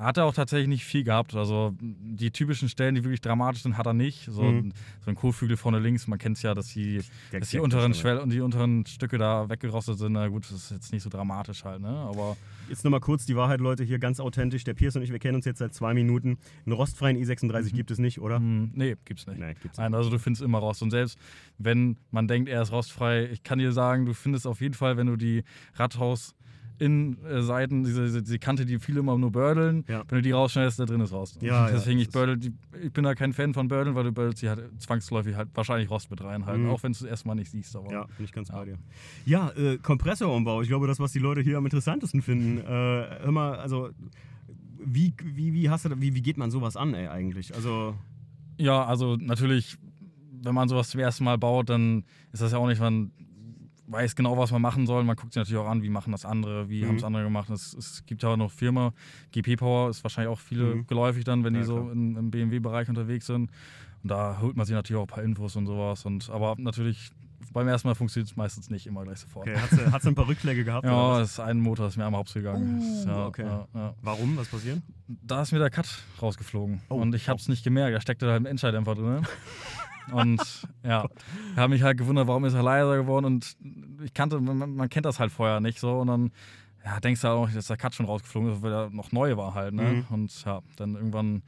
Hat 0.00 0.16
er 0.16 0.24
auch 0.24 0.32
tatsächlich 0.34 0.68
nicht 0.68 0.84
viel 0.84 1.04
gehabt. 1.04 1.34
Also 1.34 1.74
die 1.80 2.30
typischen 2.30 2.68
Stellen, 2.70 2.94
die 2.94 3.04
wirklich 3.04 3.20
dramatisch 3.20 3.62
sind, 3.62 3.76
hat 3.76 3.86
er 3.86 3.92
nicht. 3.92 4.24
So, 4.30 4.42
Mhm. 4.44 4.72
so 5.04 5.10
ein 5.10 5.14
Kotflügel 5.14 5.56
vorne 5.58 5.78
links, 5.78 6.06
man 6.08 6.18
kennt 6.18 6.38
es 6.38 6.42
ja, 6.42 6.54
dass 6.54 6.68
die, 6.68 7.00
Der- 7.32 7.40
dass 7.40 7.50
die 7.50 7.58
unteren 7.58 7.88
Kiste, 7.92 8.00
Schwell 8.02 8.18
und 8.18 8.30
die 8.30 8.40
unteren 8.40 8.86
Stücke 8.86 9.18
da 9.18 9.48
weggerostet 9.50 9.98
sind. 9.98 10.12
Na 10.12 10.28
gut, 10.28 10.44
das 10.44 10.52
ist 10.52 10.70
jetzt 10.70 10.92
nicht 10.92 11.02
so 11.02 11.10
dramatisch 11.10 11.64
halt, 11.64 11.82
ne? 11.82 11.88
Aber 11.88 12.36
Jetzt 12.68 12.84
nochmal 12.84 13.00
kurz 13.00 13.26
die 13.26 13.34
Wahrheit, 13.34 13.60
Leute, 13.60 13.82
hier 13.82 13.98
ganz 13.98 14.20
authentisch. 14.20 14.62
Der 14.62 14.74
Piers 14.74 14.94
und 14.94 15.02
ich, 15.02 15.10
wir 15.10 15.18
kennen 15.18 15.34
uns 15.34 15.44
jetzt 15.44 15.58
seit 15.58 15.74
zwei 15.74 15.92
Minuten. 15.92 16.38
Einen 16.64 16.72
rostfreien 16.72 17.16
E36 17.18 17.72
gibt 17.74 17.90
es 17.90 17.98
nicht, 17.98 18.20
oder? 18.20 18.36
hm, 18.36 18.70
nee, 18.74 18.94
gibt's 19.04 19.26
nicht. 19.26 19.40
Nee, 19.40 19.54
gibt's 19.60 19.76
Nein, 19.76 19.92
also 19.92 20.08
du 20.08 20.18
findest 20.20 20.42
immer 20.42 20.58
Rost. 20.58 20.80
Und 20.82 20.90
selbst 20.92 21.18
wenn 21.58 21.96
man 22.12 22.28
denkt, 22.28 22.48
er 22.48 22.62
ist 22.62 22.70
rostfrei, 22.70 23.28
ich 23.32 23.42
kann 23.42 23.58
dir 23.58 23.72
sagen, 23.72 24.06
du 24.06 24.14
findest 24.14 24.46
auf 24.46 24.60
jeden 24.60 24.74
Fall, 24.74 24.96
wenn 24.96 25.08
du 25.08 25.16
die 25.16 25.42
Rathaus 25.74 26.34
Innenseiten, 26.80 27.84
diese, 27.84 28.04
diese, 28.04 28.22
diese 28.22 28.38
Kante, 28.38 28.64
die 28.66 28.78
viele 28.78 29.00
immer 29.00 29.16
nur 29.18 29.30
bördeln, 29.30 29.84
Ja. 29.88 30.02
wenn 30.08 30.16
du 30.18 30.22
die 30.22 30.30
rausschneidest, 30.32 30.78
da 30.80 30.84
drin 30.86 31.00
ist 31.00 31.12
Rost. 31.12 31.40
Ja, 31.42 31.68
ja, 31.68 31.72
Deswegen, 31.74 31.98
das 31.98 32.08
ich 32.08 32.12
bördel 32.12 32.36
die, 32.38 32.52
ich 32.82 32.92
bin 32.92 33.04
da 33.04 33.14
kein 33.14 33.32
Fan 33.32 33.54
von 33.54 33.68
Bördeln, 33.68 33.94
weil 33.94 34.04
du 34.04 34.12
bördelst 34.12 34.42
die 34.42 34.48
halt 34.48 34.68
zwangsläufig 34.80 35.36
halt 35.36 35.50
wahrscheinlich 35.54 35.90
Rost 35.90 36.10
mit 36.10 36.22
rein 36.24 36.46
halt, 36.46 36.60
Mhm. 36.60 36.68
auch 36.70 36.82
wenn 36.82 36.92
du 36.92 36.96
es 36.96 37.02
erstmal 37.02 37.36
nicht 37.36 37.50
siehst. 37.50 37.76
Aber 37.76 37.90
Ja, 37.92 38.04
bin 38.16 38.24
ich 38.24 38.32
ganz 38.32 38.48
Ja. 38.48 38.56
bei 38.56 38.64
dir. 38.64 38.78
Ja, 39.24 39.50
äh, 39.50 39.78
Kompressorumbau. 39.78 40.62
Ich 40.62 40.68
glaube, 40.68 40.86
das, 40.86 40.98
was 40.98 41.12
die 41.12 41.18
Leute 41.18 41.40
hier 41.42 41.58
am 41.58 41.64
interessantesten 41.66 42.22
finden. 42.22 42.58
Äh, 42.58 43.30
mal, 43.30 43.56
also, 43.58 43.90
wie, 44.82 45.12
wie, 45.22 45.52
wie, 45.52 45.68
hast 45.70 45.84
du, 45.84 45.90
wie, 46.00 46.14
wie 46.14 46.22
geht 46.22 46.38
man 46.38 46.50
sowas 46.50 46.76
an, 46.76 46.94
ey, 46.94 47.06
eigentlich? 47.08 47.54
Also, 47.54 47.94
Ja, 48.58 48.84
also 48.84 49.16
natürlich, 49.16 49.76
wenn 50.42 50.54
man 50.54 50.68
sowas 50.68 50.88
zum 50.90 51.00
ersten 51.00 51.24
Mal 51.24 51.36
baut, 51.38 51.68
dann 51.68 52.04
ist 52.32 52.42
das 52.42 52.52
ja 52.52 52.58
auch 52.58 52.66
nicht, 52.66 52.80
man 52.80 53.12
weiß 53.90 54.14
genau, 54.16 54.36
was 54.38 54.50
man 54.52 54.62
machen 54.62 54.86
soll. 54.86 55.02
Man 55.04 55.16
guckt 55.16 55.32
sich 55.32 55.40
natürlich 55.40 55.60
auch 55.62 55.68
an, 55.68 55.82
wie 55.82 55.88
machen 55.90 56.12
das 56.12 56.24
andere, 56.24 56.68
wie 56.68 56.82
Mhm. 56.84 56.88
haben 56.88 56.96
es 56.96 57.04
andere 57.04 57.24
gemacht. 57.24 57.50
Es, 57.50 57.74
es 57.74 58.04
gibt 58.06 58.22
ja 58.22 58.30
auch 58.30 58.36
noch 58.36 58.50
Firma, 58.50 58.92
GP 59.32 59.56
Power 59.56 59.90
ist 59.90 60.02
wahrscheinlich 60.04 60.32
auch 60.32 60.38
viele 60.40 60.76
Mhm. 60.76 60.86
geläufig 60.86 61.24
dann, 61.24 61.44
wenn 61.44 61.54
Ja, 61.54 61.60
die 61.60 61.66
so 61.66 61.90
in, 61.90 62.16
im 62.16 62.30
BMW-Bereich 62.30 62.88
unterwegs 62.88 63.26
sind. 63.26 63.50
Und 64.02 64.10
da 64.10 64.38
holt 64.40 64.56
man 64.56 64.64
sich 64.66 64.74
natürlich 64.74 64.98
auch 65.00 65.04
ein 65.06 65.14
paar 65.14 65.24
Infos 65.24 65.56
und 65.56 65.66
sowas. 65.66 66.06
Und, 66.06 66.30
aber 66.30 66.54
natürlich, 66.58 67.10
beim 67.52 67.66
ersten 67.68 67.88
Mal 67.88 67.94
funktioniert 67.94 68.30
es 68.30 68.36
meistens 68.36 68.70
nicht 68.70 68.86
immer 68.86 69.02
gleich 69.02 69.18
sofort. 69.18 69.48
okay, 69.48 69.58
hast 69.90 70.04
du 70.04 70.08
ein 70.10 70.14
paar 70.14 70.28
Rückschläge 70.28 70.64
gehabt? 70.64 70.86
Ja, 70.86 71.18
das 71.18 71.32
ist 71.32 71.40
ein 71.40 71.58
Motor, 71.60 71.88
ist 71.88 71.96
mir 71.96 72.06
einmal 72.06 72.20
hops 72.20 72.32
gegangen. 72.32 72.78
Uh, 72.80 73.06
ja, 73.08 73.26
okay. 73.26 73.44
ja, 73.44 73.68
ja. 73.74 73.94
Warum? 74.02 74.36
Was 74.36 74.48
passiert? 74.48 74.80
Da 75.08 75.42
ist 75.42 75.52
mir 75.52 75.58
der 75.58 75.70
Cut 75.70 75.88
rausgeflogen. 76.22 76.80
Oh, 76.88 76.94
und 76.94 77.14
ich 77.14 77.28
habe 77.28 77.40
es 77.40 77.48
oh. 77.48 77.50
nicht 77.50 77.64
gemerkt. 77.64 77.96
Da 77.96 78.00
steckte 78.00 78.30
halt 78.30 78.40
ein 78.42 78.46
Endschalldämpfer 78.46 78.94
drin. 78.94 79.26
und 80.12 80.40
ja, 80.84 81.06
habe 81.56 81.68
mich 81.68 81.82
halt 81.82 81.98
gewundert, 81.98 82.26
warum 82.26 82.44
ist 82.44 82.54
er 82.54 82.62
leiser 82.62 82.96
geworden. 82.96 83.24
Und 83.24 83.56
ich 84.02 84.14
kannte, 84.14 84.40
man, 84.40 84.74
man 84.74 84.88
kennt 84.88 85.06
das 85.06 85.20
halt 85.20 85.32
vorher 85.32 85.60
nicht 85.60 85.78
so. 85.78 86.00
Und 86.00 86.08
dann 86.08 86.32
ja, 86.84 87.00
denkst 87.00 87.20
du 87.20 87.28
halt 87.28 87.36
auch, 87.36 87.50
dass 87.50 87.66
der 87.66 87.76
Cut 87.76 87.94
schon 87.94 88.06
rausgeflogen 88.06 88.52
ist, 88.52 88.62
weil 88.62 88.72
er 88.72 88.90
noch 88.90 89.12
neu 89.12 89.36
war 89.36 89.54
halt. 89.54 89.74
Ne? 89.74 89.82
Mhm. 89.82 90.04
Und 90.10 90.44
ja, 90.44 90.60
dann 90.76 90.94
irgendwann 90.94 91.42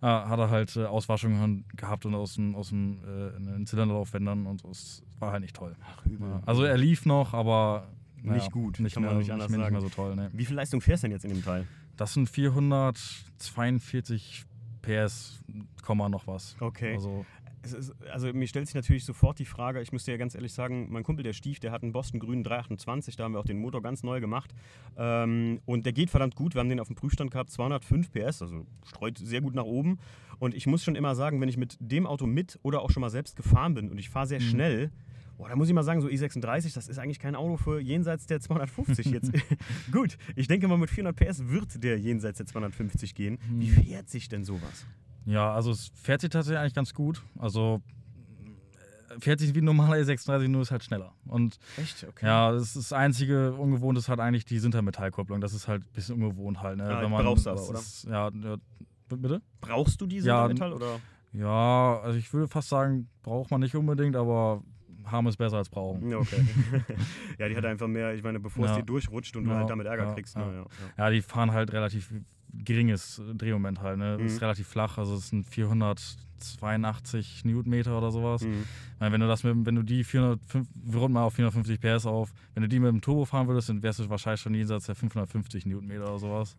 ja, 0.00 0.28
hat 0.28 0.38
er 0.38 0.50
halt 0.50 0.76
äh, 0.76 0.84
Auswaschungen 0.84 1.64
gehabt 1.76 2.06
und 2.06 2.14
aus 2.14 2.34
dem, 2.34 2.54
aus 2.54 2.68
dem 2.68 2.98
äh, 3.04 3.56
in 3.56 3.66
Zylinderlaufwändern 3.66 4.46
und 4.46 4.60
so. 4.60 4.70
Es 4.70 5.02
war 5.18 5.32
halt 5.32 5.42
nicht 5.42 5.56
toll. 5.56 5.74
Ach, 5.84 6.06
übel. 6.06 6.28
Ja, 6.28 6.40
also 6.46 6.62
er 6.64 6.76
lief 6.76 7.04
noch, 7.04 7.34
aber 7.34 7.88
naja, 8.22 8.38
Nicht 8.38 8.52
gut, 8.52 8.78
Nicht 8.80 8.94
kann 8.94 9.02
man 9.02 9.12
mehr, 9.12 9.18
nicht 9.20 9.32
anders 9.32 9.50
sagen. 9.50 9.62
nicht 9.62 9.72
mehr 9.72 9.80
so 9.80 9.88
toll. 9.88 10.14
Ne. 10.16 10.30
Wie 10.32 10.44
viel 10.44 10.56
Leistung 10.56 10.80
fährst 10.80 11.02
du 11.02 11.08
denn 11.08 11.12
jetzt 11.12 11.24
in 11.24 11.30
dem 11.30 11.44
Teil? 11.44 11.66
Das 11.96 12.14
sind 12.14 12.28
442 12.28 14.44
PS, 14.82 15.40
Komma 15.82 16.08
noch 16.08 16.26
was. 16.26 16.56
Okay. 16.60 16.94
Also, 16.94 17.24
ist, 17.72 17.92
also 18.12 18.32
mir 18.32 18.46
stellt 18.46 18.66
sich 18.66 18.74
natürlich 18.74 19.04
sofort 19.04 19.38
die 19.38 19.44
Frage, 19.44 19.80
ich 19.82 19.92
muss 19.92 20.04
dir 20.04 20.12
ja 20.12 20.16
ganz 20.18 20.34
ehrlich 20.34 20.52
sagen, 20.52 20.86
mein 20.90 21.02
Kumpel, 21.02 21.22
der 21.22 21.32
Stief, 21.32 21.58
der 21.60 21.72
hat 21.72 21.82
einen 21.82 21.92
Boston 21.92 22.20
Grünen 22.20 22.44
328, 22.44 23.16
da 23.16 23.24
haben 23.24 23.32
wir 23.32 23.40
auch 23.40 23.44
den 23.44 23.58
Motor 23.58 23.82
ganz 23.82 24.02
neu 24.02 24.20
gemacht. 24.20 24.54
Ähm, 24.96 25.60
und 25.64 25.84
der 25.86 25.92
geht 25.92 26.10
verdammt 26.10 26.34
gut, 26.36 26.54
wir 26.54 26.60
haben 26.60 26.68
den 26.68 26.80
auf 26.80 26.86
dem 26.88 26.96
Prüfstand 26.96 27.30
gehabt, 27.30 27.50
205 27.50 28.10
PS, 28.12 28.42
also 28.42 28.66
streut 28.86 29.18
sehr 29.18 29.40
gut 29.40 29.54
nach 29.54 29.64
oben. 29.64 29.98
Und 30.38 30.54
ich 30.54 30.66
muss 30.66 30.84
schon 30.84 30.94
immer 30.94 31.14
sagen, 31.14 31.40
wenn 31.40 31.48
ich 31.48 31.56
mit 31.56 31.76
dem 31.80 32.06
Auto 32.06 32.26
mit 32.26 32.58
oder 32.62 32.82
auch 32.82 32.90
schon 32.90 33.00
mal 33.00 33.10
selbst 33.10 33.36
gefahren 33.36 33.74
bin 33.74 33.90
und 33.90 33.98
ich 33.98 34.08
fahre 34.08 34.26
sehr 34.26 34.40
Mhm. 34.40 34.44
schnell, 34.44 34.90
Boah, 35.36 35.48
da 35.48 35.54
muss 35.54 35.68
ich 35.68 35.74
mal 35.74 35.84
sagen, 35.84 36.00
so 36.00 36.08
E36, 36.08 36.74
das 36.74 36.88
ist 36.88 36.98
eigentlich 36.98 37.20
kein 37.20 37.36
Auto 37.36 37.56
für 37.58 37.78
jenseits 37.78 38.26
der 38.26 38.40
250 38.40 39.06
jetzt. 39.06 39.30
Gut, 39.92 40.18
ich 40.34 40.48
denke 40.48 40.66
mal, 40.66 40.76
mit 40.78 40.90
400 40.90 41.14
PS 41.14 41.46
wird 41.48 41.84
der 41.84 41.96
jenseits 41.96 42.38
der 42.38 42.46
250 42.46 43.14
gehen. 43.14 43.38
Wie 43.48 43.68
Mhm. 43.68 43.84
fährt 43.84 44.08
sich 44.10 44.28
denn 44.28 44.42
sowas? 44.44 44.84
Ja, 45.28 45.52
also 45.54 45.70
es 45.70 45.90
fährt 45.94 46.20
sich 46.20 46.30
tatsächlich 46.30 46.58
eigentlich 46.58 46.74
ganz 46.74 46.94
gut. 46.94 47.22
Also 47.38 47.82
äh, 49.10 49.20
fährt 49.20 49.40
sich 49.40 49.54
wie 49.54 49.60
ein 49.60 49.64
normaler 49.64 49.96
E36, 49.96 50.48
nur 50.48 50.62
ist 50.62 50.70
halt 50.70 50.84
schneller. 50.84 51.14
Und 51.26 51.58
Echt? 51.76 52.04
Okay. 52.04 52.26
ja, 52.26 52.52
das, 52.52 52.62
ist 52.62 52.76
das 52.76 52.92
einzige 52.92 53.52
Ungewohnte 53.54 53.98
ist 53.98 54.08
halt 54.08 54.20
eigentlich 54.20 54.44
die 54.44 54.58
Sintermetallkupplung. 54.58 55.40
Das 55.40 55.52
ist 55.52 55.68
halt 55.68 55.82
ein 55.82 55.92
bisschen 55.92 56.14
ungewohnt 56.16 56.62
halt. 56.62 56.78
Ne? 56.78 56.84
Ah, 56.84 57.06
brauchst 57.08 57.46
du 57.46 57.50
aber, 57.50 57.68
oder? 57.68 57.78
Ist, 57.78 58.04
ja, 58.04 58.30
ja, 58.42 58.56
bitte? 59.08 59.42
Brauchst 59.60 60.00
du 60.00 60.06
diese 60.06 60.28
Ja, 60.28 60.48
Metall 60.48 60.72
oder? 60.72 61.00
Ja, 61.32 62.00
also 62.02 62.18
ich 62.18 62.32
würde 62.32 62.48
fast 62.48 62.68
sagen, 62.68 63.08
braucht 63.22 63.50
man 63.50 63.60
nicht 63.60 63.74
unbedingt, 63.74 64.16
aber 64.16 64.62
haben 65.04 65.26
ist 65.26 65.36
besser 65.36 65.58
als 65.58 65.68
brauchen. 65.68 66.10
Ja, 66.10 66.18
okay. 66.18 66.42
ja, 67.38 67.48
die 67.48 67.56
hat 67.56 67.64
einfach 67.64 67.86
mehr, 67.86 68.14
ich 68.14 68.22
meine, 68.22 68.40
bevor 68.40 68.64
es 68.64 68.70
Ja. 68.72 68.76
dir 68.78 68.82
durchrutscht 68.84 69.36
und 69.36 69.44
du 69.44 69.50
Ja, 69.50 69.56
halt 69.58 69.70
damit 69.70 69.86
Ärger 69.86 70.04
ja, 70.04 70.14
kriegst. 70.14 70.36
ja. 70.36 70.44
Ne? 70.46 70.52
Ja, 70.56 70.60
ja. 70.84 70.92
Ja, 70.96 71.10
die 71.10 71.22
fahren 71.22 71.52
halt 71.52 71.72
relativ 71.72 72.12
geringes 72.52 73.20
Drehmoment 73.34 73.80
halt. 73.80 73.98
Ne? 73.98 74.18
Mhm. 74.18 74.26
Ist 74.26 74.40
relativ 74.40 74.68
flach, 74.68 74.98
also 74.98 75.16
es 75.16 75.28
sind 75.28 75.46
482 76.42 77.44
Newtonmeter 77.44 77.96
oder 77.98 78.10
sowas. 78.10 78.42
Mhm. 78.42 78.64
Meine, 79.00 79.12
wenn 79.12 79.20
du 79.20 79.28
das 79.28 79.44
mit, 79.44 79.54
wenn 79.64 79.76
du 79.76 79.82
die 79.82 80.02
405, 80.02 80.66
wir 80.74 80.98
runden 81.00 81.14
mal 81.14 81.22
auf 81.22 81.34
450 81.34 81.80
PS 81.80 82.04
auf, 82.06 82.32
wenn 82.54 82.62
du 82.62 82.68
die 82.68 82.80
mit 82.80 82.88
dem 82.88 83.00
Turbo 83.00 83.24
fahren 83.24 83.46
würdest, 83.46 83.68
dann 83.68 83.82
wärst 83.82 84.00
du 84.00 84.08
wahrscheinlich 84.10 84.40
schon 84.40 84.54
jenseits 84.54 84.86
der 84.86 84.96
550 84.96 85.66
Newtonmeter 85.66 86.02
oder 86.08 86.18
sowas. 86.18 86.56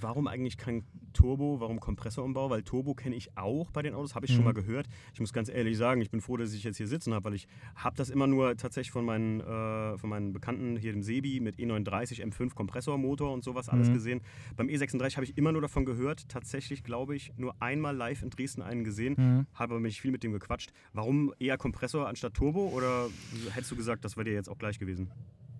Warum 0.00 0.26
eigentlich 0.26 0.56
kein 0.56 0.84
Turbo? 1.12 1.60
Warum 1.60 1.80
Kompressorumbau? 1.80 2.48
Weil 2.48 2.62
Turbo 2.62 2.94
kenne 2.94 3.14
ich 3.16 3.36
auch 3.36 3.70
bei 3.70 3.82
den 3.82 3.94
Autos, 3.94 4.14
habe 4.14 4.24
ich 4.26 4.32
schon 4.32 4.40
Mhm. 4.40 4.44
mal 4.46 4.54
gehört. 4.54 4.86
Ich 5.12 5.20
muss 5.20 5.32
ganz 5.34 5.48
ehrlich 5.50 5.76
sagen, 5.76 6.00
ich 6.00 6.10
bin 6.10 6.20
froh, 6.22 6.36
dass 6.38 6.52
ich 6.54 6.64
jetzt 6.64 6.78
hier 6.78 6.86
sitzen 6.88 7.12
habe, 7.12 7.26
weil 7.26 7.34
ich 7.34 7.46
habe 7.74 7.96
das 7.96 8.08
immer 8.08 8.26
nur 8.26 8.56
tatsächlich 8.56 8.90
von 8.92 9.04
meinen, 9.04 9.40
äh, 9.40 9.98
von 9.98 10.08
meinen 10.08 10.32
Bekannten 10.32 10.76
hier 10.76 10.92
dem 10.92 11.02
Sebi 11.02 11.40
mit 11.40 11.56
E39 11.58 12.22
M5 12.22 12.54
Kompressormotor 12.54 13.32
und 13.32 13.44
sowas 13.44 13.68
alles 13.68 13.88
Mhm. 13.90 13.92
gesehen. 13.92 14.20
Beim 14.56 14.68
E36 14.68 15.16
habe 15.16 15.24
ich 15.24 15.36
immer 15.36 15.52
nur 15.52 15.60
davon 15.60 15.84
gehört. 15.84 16.26
Tatsächlich 16.28 16.84
glaube 16.84 17.14
ich 17.16 17.32
nur 17.36 17.54
einmal 17.60 17.94
live 17.94 18.22
in 18.22 18.30
Dresden 18.30 18.62
einen 18.62 18.84
gesehen, 18.84 19.14
Mhm. 19.22 19.46
habe 19.54 19.80
mich 19.80 20.00
viel 20.00 20.10
mit 20.10 20.22
dem 20.22 20.32
gequatscht. 20.32 20.72
Warum 20.92 21.32
eher 21.38 21.56
Kompressor 21.58 22.08
anstatt 22.08 22.34
Turbo? 22.34 22.68
Oder 22.68 23.08
hättest 23.52 23.70
du 23.70 23.76
gesagt, 23.76 24.04
das 24.04 24.16
wäre 24.16 24.24
dir 24.24 24.34
jetzt 24.34 24.48
auch 24.48 24.58
gleich 24.58 24.78
gewesen? 24.78 25.10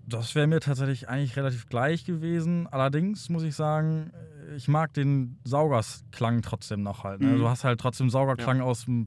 Das 0.06 0.34
wäre 0.34 0.46
mir 0.46 0.60
tatsächlich 0.60 1.08
eigentlich 1.08 1.36
relativ 1.36 1.68
gleich 1.68 2.04
gewesen. 2.04 2.66
Allerdings 2.66 3.28
muss 3.28 3.44
ich 3.44 3.54
sagen, 3.54 4.10
ich 4.56 4.66
mag 4.68 4.92
den 4.94 5.38
Saugersklang 5.44 6.42
trotzdem 6.42 6.82
noch 6.82 7.04
halt. 7.04 7.20
Ne? 7.20 7.28
Mhm. 7.28 7.38
Du 7.38 7.48
hast 7.48 7.64
halt 7.64 7.80
trotzdem 7.80 8.10
Saugerklang 8.10 8.60
aus 8.60 8.84
dem 8.84 9.06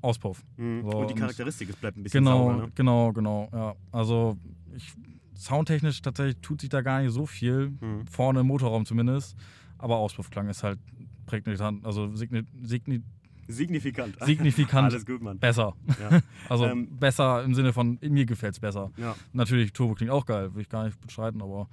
Auspuff. 0.00 0.42
Mhm. 0.56 0.82
So, 0.82 0.98
und 0.98 1.10
die 1.10 1.14
Charakteristik, 1.14 1.70
es 1.70 1.76
bleibt 1.76 1.96
ein 1.96 2.02
bisschen 2.02 2.24
Genau, 2.24 2.48
sauber. 2.50 2.66
Ne? 2.66 2.72
genau, 2.74 3.12
genau. 3.12 3.48
Ja. 3.52 3.74
Also 3.92 4.36
ich, 4.74 4.92
soundtechnisch 5.34 6.02
tatsächlich 6.02 6.38
tut 6.42 6.60
sich 6.60 6.70
da 6.70 6.82
gar 6.82 7.00
nicht 7.02 7.12
so 7.12 7.24
viel. 7.24 7.70
Mhm. 7.80 8.06
Vorne 8.08 8.40
im 8.40 8.46
Motorraum 8.48 8.84
zumindest. 8.84 9.36
Aber 9.78 9.96
Auspuffklang 9.96 10.48
ist 10.48 10.62
halt 10.62 10.78
prägnant, 11.26 11.84
also 11.86 12.14
signi 12.14 12.42
signi 12.62 13.02
Signifikant. 13.48 14.16
signifikant 14.24 14.92
Alles 14.92 15.04
gut, 15.06 15.20
Mann. 15.22 15.38
besser. 15.38 15.74
Ja. 16.00 16.20
Also 16.48 16.66
Ähm, 16.66 16.96
besser 16.98 17.42
im 17.44 17.54
Sinne 17.54 17.72
von, 17.72 17.98
mir 18.00 18.24
gefällt 18.26 18.54
es 18.54 18.60
besser. 18.60 18.90
ja. 18.96 19.14
Natürlich, 19.32 19.72
Turbo 19.72 19.94
klingt 19.94 20.10
auch 20.12 20.26
geil, 20.26 20.54
will 20.54 20.62
ich 20.62 20.68
gar 20.68 20.84
nicht 20.84 21.00
bestreiten, 21.00 21.42
aber 21.42 21.68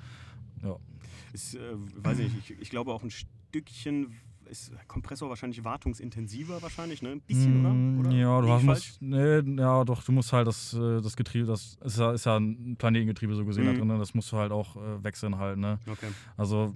ja. 0.63 0.75
Ist, 1.33 1.55
äh, 1.55 1.59
weiß 2.03 2.19
ich 2.19 2.33
nicht, 2.33 2.49
ich, 2.51 2.59
ich 2.61 2.69
glaube 2.69 2.91
auch 2.93 3.03
ein 3.03 3.11
Stückchen 3.11 4.13
ist 4.49 4.71
Kompressor 4.87 5.29
wahrscheinlich 5.29 5.63
wartungsintensiver 5.63 6.59
wahrscheinlich, 6.63 7.03
ne? 7.03 7.09
Ein 7.11 7.21
bisschen, 7.21 7.61
Mm, 7.61 7.99
oder? 7.99 8.09
oder? 8.09 8.17
Ja, 8.17 8.41
du 8.41 8.49
hast, 8.51 8.63
musst, 8.63 8.99
nee, 8.99 9.39
ja, 9.61 9.83
doch, 9.83 10.01
du 10.03 10.11
musst 10.11 10.33
halt 10.33 10.47
das, 10.47 10.73
äh, 10.73 11.01
das 11.01 11.15
Getriebe, 11.15 11.45
das 11.45 11.77
ist 11.85 11.99
ja, 11.99 12.13
ist 12.13 12.25
ja 12.25 12.37
ein 12.37 12.75
Planetengetriebe 12.75 13.35
so 13.35 13.45
gesehen 13.45 13.65
Mhm. 13.65 13.67
da 13.67 13.73
drin, 13.73 13.87
ne? 13.89 13.97
das 13.99 14.15
musst 14.15 14.31
du 14.31 14.37
halt 14.37 14.51
auch 14.51 14.75
äh, 14.75 15.03
wechseln 15.03 15.37
halt, 15.37 15.59
ne? 15.59 15.77
Okay. 15.87 16.07
Also 16.35 16.75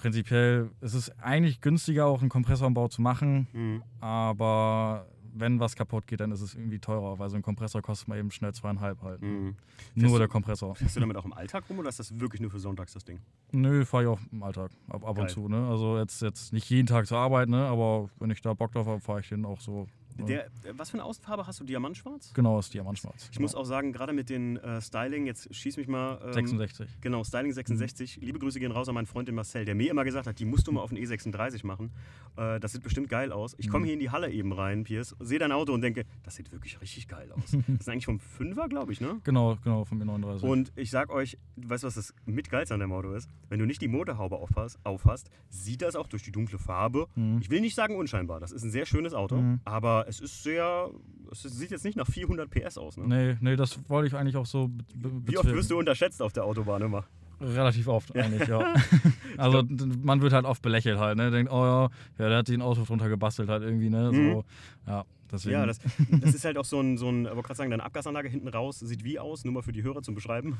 prinzipiell 0.00 0.70
ist 0.80 0.94
es 0.94 1.10
eigentlich 1.18 1.60
günstiger, 1.60 2.06
auch 2.06 2.20
einen 2.20 2.30
Kompressorumbau 2.30 2.88
zu 2.88 3.02
machen, 3.02 3.46
Mhm. 3.52 3.82
aber 4.00 5.06
wenn 5.32 5.60
was 5.60 5.76
kaputt 5.76 6.08
geht, 6.08 6.18
dann 6.20 6.32
ist 6.32 6.40
es 6.40 6.54
irgendwie 6.56 6.80
teurer, 6.80 7.18
weil 7.20 7.30
so 7.30 7.36
ein 7.36 7.42
Kompressor 7.42 7.80
kostet 7.82 8.08
mal 8.08 8.18
eben 8.18 8.30
schnell 8.32 8.52
zweieinhalb 8.52 9.00
halt. 9.02 9.22
Mhm. 9.22 9.54
Nur 9.94 10.10
du- 10.10 10.18
der 10.18 10.28
Kompressor. 10.28 10.74
Fährst 10.74 10.96
du 10.96 11.00
damit 11.00 11.16
auch 11.16 11.24
im 11.24 11.32
Alltag 11.32 11.64
rum 11.70 11.78
oder 11.78 11.88
ist 11.88 12.00
das 12.00 12.18
wirklich 12.18 12.40
nur 12.40 12.50
für 12.50 12.58
sonntags 12.58 12.92
das 12.94 13.04
Ding? 13.04 13.20
Nö, 13.52 13.84
fahre 13.84 14.02
ich 14.02 14.08
auch 14.08 14.20
im 14.32 14.42
Alltag, 14.42 14.70
ab, 14.88 15.04
ab 15.06 15.18
und 15.18 15.30
zu, 15.30 15.48
ne? 15.48 15.68
Also 15.68 15.98
jetzt, 15.98 16.20
jetzt 16.22 16.52
nicht 16.52 16.68
jeden 16.68 16.86
Tag 16.86 17.06
zur 17.06 17.18
Arbeit, 17.18 17.48
ne? 17.48 17.64
Aber 17.66 18.10
wenn 18.18 18.30
ich 18.30 18.40
da 18.42 18.54
Bock 18.54 18.72
drauf 18.72 18.86
habe, 18.88 19.00
fahre 19.00 19.20
ich 19.20 19.28
den 19.28 19.44
auch 19.44 19.60
so. 19.60 19.86
Der, 20.18 20.46
äh, 20.46 20.50
was 20.76 20.90
für 20.90 20.94
eine 20.94 21.04
Außenfarbe 21.04 21.46
hast 21.46 21.60
du? 21.60 21.64
Diamantschwarz? 21.64 22.32
Genau, 22.34 22.58
ist 22.58 22.72
Diamantschwarz. 22.74 23.28
Ich 23.32 23.38
muss 23.40 23.54
auch 23.54 23.64
sagen, 23.64 23.92
gerade 23.92 24.12
mit 24.12 24.28
den 24.30 24.56
äh, 24.58 24.80
Styling, 24.80 25.26
jetzt 25.26 25.54
schieß 25.54 25.76
mich 25.76 25.88
mal. 25.88 26.20
Ähm, 26.26 26.32
66. 26.32 26.88
Genau, 27.00 27.24
Styling 27.24 27.52
66. 27.52 28.18
Liebe 28.20 28.38
Grüße 28.38 28.58
gehen 28.60 28.72
raus 28.72 28.88
an 28.88 28.94
meinen 28.94 29.06
Freund 29.06 29.28
den 29.28 29.34
Marcel, 29.34 29.64
der 29.64 29.74
mir 29.74 29.90
immer 29.90 30.04
gesagt 30.04 30.26
hat, 30.26 30.38
die 30.38 30.44
musst 30.44 30.66
du 30.66 30.72
mal 30.72 30.80
auf 30.82 30.90
den 30.90 30.98
E36 30.98 31.64
machen. 31.66 31.90
Äh, 32.36 32.60
das 32.60 32.72
sieht 32.72 32.82
bestimmt 32.82 33.08
geil 33.08 33.32
aus. 33.32 33.54
Ich 33.58 33.68
komme 33.68 33.82
Mhm. 33.82 33.84
hier 33.86 33.94
in 33.94 34.00
die 34.00 34.10
Halle 34.10 34.30
eben 34.30 34.52
rein, 34.52 34.84
Piers, 34.84 35.16
sehe 35.20 35.38
dein 35.38 35.52
Auto 35.52 35.72
und 35.72 35.80
denke, 35.80 36.04
das 36.22 36.36
sieht 36.36 36.52
wirklich 36.52 36.80
richtig 36.80 37.08
geil 37.08 37.30
aus. 37.32 37.50
das 37.68 37.80
ist 37.80 37.88
eigentlich 37.88 38.04
vom 38.06 38.18
5er, 38.38 38.68
glaube 38.68 38.92
ich, 38.92 39.00
ne? 39.00 39.20
Genau, 39.24 39.56
genau, 39.64 39.84
von 39.84 39.98
mir 39.98 40.04
39. 40.04 40.48
Und 40.48 40.72
ich 40.76 40.90
sag 40.90 41.10
euch, 41.10 41.38
weißt 41.56 41.82
du, 41.84 41.86
was 41.86 41.94
das 41.94 42.14
mitgeilste 42.26 42.74
an 42.74 42.80
dem 42.80 42.92
Auto 42.92 43.12
ist? 43.12 43.28
Wenn 43.48 43.58
du 43.58 43.66
nicht 43.66 43.80
die 43.80 43.88
Motorhaube 43.88 44.36
aufhast, 44.36 44.78
aufhast 44.84 45.30
sieht 45.48 45.82
das 45.82 45.96
auch 45.96 46.06
durch 46.06 46.22
die 46.22 46.32
dunkle 46.32 46.58
Farbe. 46.58 47.06
Mhm. 47.14 47.38
Ich 47.40 47.50
will 47.50 47.60
nicht 47.60 47.74
sagen 47.74 47.96
unscheinbar, 47.96 48.40
das 48.40 48.52
ist 48.52 48.62
ein 48.64 48.70
sehr 48.70 48.86
schönes 48.86 49.14
Auto, 49.14 49.36
Mhm. 49.36 49.60
aber 49.64 49.99
es 50.08 50.20
ist 50.20 50.42
sehr, 50.42 50.90
es 51.30 51.42
sieht 51.42 51.70
jetzt 51.70 51.84
nicht 51.84 51.96
nach 51.96 52.06
400 52.06 52.50
PS 52.50 52.78
aus. 52.78 52.96
Ne? 52.96 53.06
Nee, 53.06 53.36
nee, 53.40 53.56
das 53.56 53.78
wollte 53.88 54.08
ich 54.08 54.14
eigentlich 54.14 54.36
auch 54.36 54.46
so 54.46 54.70
Wie 54.94 55.36
oft 55.38 55.48
wirst 55.50 55.70
du 55.70 55.78
unterschätzt 55.78 56.20
auf 56.22 56.32
der 56.32 56.44
Autobahn 56.44 56.82
immer? 56.82 57.04
Relativ 57.40 57.88
oft 57.88 58.14
eigentlich, 58.14 58.46
ja. 58.48 58.74
also 59.38 59.64
man 60.02 60.20
wird 60.20 60.34
halt 60.34 60.44
oft 60.44 60.60
belächelt 60.60 60.98
halt, 60.98 61.16
ne? 61.16 61.30
Denkt, 61.30 61.50
oh 61.50 61.64
ja, 61.64 61.82
ja, 62.18 62.28
der 62.28 62.36
hat 62.38 62.46
sich 62.46 62.54
einen 62.54 62.62
Auspuff 62.62 62.88
drunter 62.88 63.08
gebastelt 63.08 63.48
halt 63.48 63.62
irgendwie, 63.62 63.88
ne? 63.88 64.10
So, 64.12 64.20
Mhm. 64.20 64.42
ja, 64.86 65.04
deswegen. 65.32 65.52
Ja, 65.54 65.64
das, 65.64 65.78
das 66.20 66.34
ist 66.34 66.44
halt 66.44 66.58
auch 66.58 66.66
so 66.66 66.80
ein, 66.80 66.98
so 66.98 67.08
ein, 67.08 67.24
ich 67.24 67.30
wollte 67.30 67.42
gerade 67.42 67.56
sagen, 67.56 67.70
deine 67.70 67.82
Abgasanlage 67.84 68.28
hinten 68.28 68.48
raus 68.48 68.80
sieht 68.80 69.04
wie 69.04 69.18
aus, 69.18 69.44
nur 69.44 69.54
mal 69.54 69.62
für 69.62 69.72
die 69.72 69.82
Hörer 69.82 70.02
zum 70.02 70.14
Beschreiben. 70.14 70.58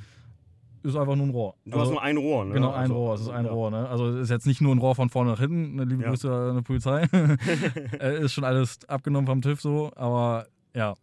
Ist 0.82 0.96
einfach 0.96 1.16
nur 1.16 1.26
ein 1.26 1.30
Rohr. 1.30 1.54
Du 1.64 1.78
hast 1.78 1.90
nur 1.90 2.02
ein 2.02 2.16
Rohr, 2.16 2.44
ne? 2.44 2.54
Genau, 2.54 2.70
ein 2.72 2.82
Also, 2.82 2.94
Rohr, 2.94 3.14
es 3.14 3.20
ist 3.22 3.28
ein 3.28 3.44
ja. 3.44 3.50
Rohr, 3.52 3.70
ne? 3.70 3.88
Also 3.88 4.08
es 4.08 4.16
ist 4.22 4.30
jetzt 4.30 4.46
nicht 4.46 4.60
nur 4.60 4.74
ein 4.74 4.78
Rohr 4.78 4.94
von 4.94 5.08
vorne 5.10 5.30
nach 5.32 5.40
hinten, 5.40 5.76
ne, 5.76 5.84
liebe 5.84 6.02
Ja. 6.02 6.08
Grüße 6.10 6.32
an 6.32 6.56
die 6.56 6.62
Polizei. 6.62 7.06
Äh, 8.00 8.24
ist 8.24 8.32
schon 8.32 8.44
alles 8.44 8.78
abgenommen 8.88 9.26
vom 9.26 9.42
TÜV 9.42 9.60
so, 9.60 9.90
aber 9.96 10.46
ja. 10.74 10.96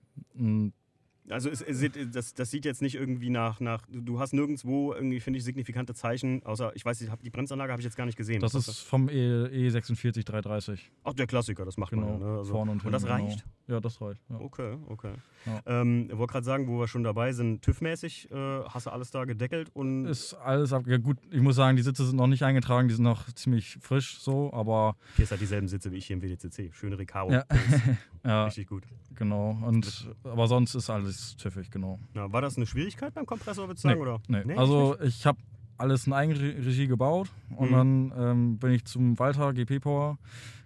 Also 1.30 1.50
es, 1.50 1.62
es, 1.62 1.84
das, 2.12 2.34
das 2.34 2.52
sieht 2.52 2.64
jetzt 2.66 2.82
nicht 2.82 2.96
irgendwie 2.96 3.30
nach, 3.30 3.60
nach 3.60 3.84
du 3.90 4.20
hast 4.20 4.34
nirgendwo 4.34 4.94
irgendwie, 4.94 5.20
finde 5.20 5.38
ich, 5.40 5.44
signifikante 5.44 5.94
Zeichen, 5.94 6.44
außer, 6.46 6.72
ich 6.76 6.86
weiß 6.86 7.02
nicht, 7.02 7.12
die 7.24 7.30
Bremsanlage 7.30 7.72
habe 7.72 7.82
ich 7.82 7.86
jetzt 7.86 7.98
gar 7.98 8.06
nicht 8.06 8.18
gesehen. 8.18 8.40
Das 8.40 8.56
ist 8.56 8.80
vom 8.80 9.10
E, 9.10 9.68
E46 9.68 10.24
330. 10.26 10.92
Ach, 11.04 11.14
der 11.14 11.28
Klassiker, 11.28 11.66
das 11.66 11.78
macht 11.78 11.92
Genau, 11.92 12.14
man 12.18 12.22
ja. 12.22 12.28
Ne? 12.28 12.38
Also, 12.38 12.52
vorne 12.54 12.72
und 12.72 12.86
und 12.86 12.92
das 12.92 13.04
hinten, 13.04 13.24
reicht? 13.26 13.46
Genau. 13.66 13.78
Ja, 13.78 13.82
das 13.82 14.00
reicht. 14.00 14.22
Ja. 14.30 14.40
Okay, 14.40 14.78
okay. 14.88 15.14
Ja. 15.46 15.82
Ähm, 15.82 16.08
ich 16.10 16.18
wollte 16.18 16.32
gerade 16.32 16.46
sagen, 16.46 16.68
wo 16.68 16.80
wir 16.80 16.88
schon 16.88 17.04
dabei 17.04 17.34
sind, 17.34 17.62
TÜV-mäßig 17.66 18.32
äh, 18.32 18.64
hast 18.70 18.86
du 18.86 18.92
alles 18.92 19.12
da 19.12 19.26
gedeckelt 19.26 19.70
und 19.74 20.06
Ist 20.06 20.34
alles 20.36 20.72
ab. 20.72 20.84
Ja, 20.88 20.98
gut, 20.98 21.18
ich 21.30 21.42
muss 21.42 21.58
sagen, 21.58 21.76
die 21.76 21.84
Sitze 21.84 22.06
sind 22.06 22.16
noch 22.16 22.28
nicht 22.28 22.44
eingetragen, 22.44 22.88
die 22.88 22.94
sind 22.94 23.04
noch 23.04 23.30
ziemlich 23.34 23.78
frisch 23.82 24.20
so, 24.20 24.54
aber 24.54 24.96
hier 25.18 25.24
ist 25.24 25.32
halt 25.32 25.42
dieselben 25.42 25.68
Sitze 25.68 25.92
wie 25.92 25.98
ich 25.98 26.06
hier 26.08 26.16
im 26.16 26.22
WDCC. 26.22 26.74
Schöne 26.74 26.98
Recaro. 26.98 27.32
Ja. 27.32 27.44
ja, 28.24 28.46
Richtig 28.46 28.68
gut. 28.68 28.84
genau. 29.16 29.58
Und 29.66 30.10
aber 30.24 30.48
sonst 30.48 30.76
ist 30.76 30.90
alles 30.90 31.17
tüffig, 31.38 31.72
genau. 31.72 32.00
Na, 32.14 32.32
war 32.32 32.42
das 32.42 32.58
eine 32.58 32.66
Schwierigkeit 32.66 33.14
beim 33.14 33.26
Kompressor, 33.26 33.68
würdest 33.68 33.84
du 33.84 33.90
sagen? 33.90 34.02
Oder? 34.02 34.22
Nee. 34.28 34.44
Nee, 34.46 34.56
also 34.56 34.98
ich 35.02 35.26
habe 35.26 35.38
alles 35.78 36.08
in 36.08 36.14
Eigenregie 36.14 36.88
gebaut 36.88 37.30
und 37.56 37.70
Mhm. 37.72 37.74
dann 37.76 38.14
ähm, 38.18 38.58
bin 38.58 38.72
ich 38.72 38.86
zum 38.86 39.18
Walter 39.20 39.54
GP 39.54 39.80
Power 39.82 40.18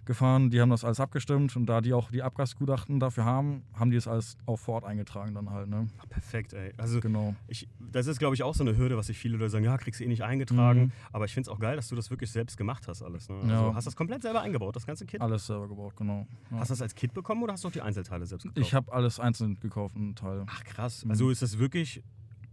gefahren. 0.04 0.50
Die 0.50 0.60
haben 0.60 0.70
das 0.70 0.84
alles 0.84 0.98
abgestimmt 0.98 1.54
und 1.54 1.66
da 1.66 1.80
die 1.80 1.92
auch 1.92 2.10
die 2.10 2.22
Abgasgutachten 2.24 2.98
dafür 2.98 3.24
haben, 3.24 3.62
haben 3.74 3.90
die 3.92 3.96
es 3.96 4.08
alles 4.08 4.36
auch 4.46 4.56
vor 4.56 4.74
Ort 4.74 4.84
eingetragen 4.84 5.32
dann 5.32 5.50
halt. 5.50 5.68
Ne? 5.68 5.86
Ach, 6.00 6.08
perfekt, 6.08 6.54
ey. 6.54 6.72
Also 6.76 6.98
Genau. 6.98 7.36
ich, 7.46 7.68
das 7.78 8.08
ist, 8.08 8.18
glaube 8.18 8.34
ich, 8.34 8.42
auch 8.42 8.54
so 8.54 8.64
eine 8.64 8.76
Hürde, 8.76 8.96
was 8.96 9.06
sich 9.06 9.16
viele 9.18 9.36
Leute 9.36 9.50
sagen, 9.50 9.64
ja, 9.64 9.76
kriegst 9.78 10.00
du 10.00 10.04
eh 10.04 10.08
nicht 10.08 10.24
eingetragen. 10.24 10.80
Mhm. 10.86 10.92
Aber 11.12 11.24
ich 11.26 11.32
finde 11.34 11.48
es 11.48 11.54
auch 11.54 11.60
geil, 11.60 11.76
dass 11.76 11.88
du 11.88 11.94
das 11.94 12.10
wirklich 12.10 12.32
selbst 12.32 12.56
gemacht 12.56 12.88
hast 12.88 13.02
alles. 13.02 13.28
Ne? 13.28 13.36
Ja. 13.46 13.60
Also 13.60 13.74
hast 13.76 13.86
das 13.86 13.94
komplett 13.94 14.22
selber 14.22 14.40
eingebaut, 14.42 14.74
das 14.74 14.86
ganze 14.86 15.06
Kit? 15.06 15.20
Alles 15.20 15.46
selber 15.46 15.68
gebaut, 15.68 15.94
genau. 15.96 16.26
Ja. 16.50 16.58
Hast 16.58 16.70
du 16.70 16.72
das 16.72 16.82
als 16.82 16.94
Kit 16.96 17.14
bekommen 17.14 17.42
oder 17.44 17.52
hast 17.52 17.62
du 17.62 17.68
auch 17.68 17.72
die 17.72 17.82
Einzelteile 17.82 18.26
selbst 18.26 18.42
gekauft? 18.42 18.58
Ich 18.66 18.74
habe 18.74 18.92
alles 18.92 19.20
einzeln 19.20 19.60
gekauft, 19.60 19.94
einen 19.94 20.16
Teil. 20.16 20.44
Ach 20.48 20.64
krass. 20.64 21.04
Mhm. 21.04 21.12
Also 21.12 21.30
ist 21.30 21.42
das 21.42 21.58
wirklich, 21.58 22.02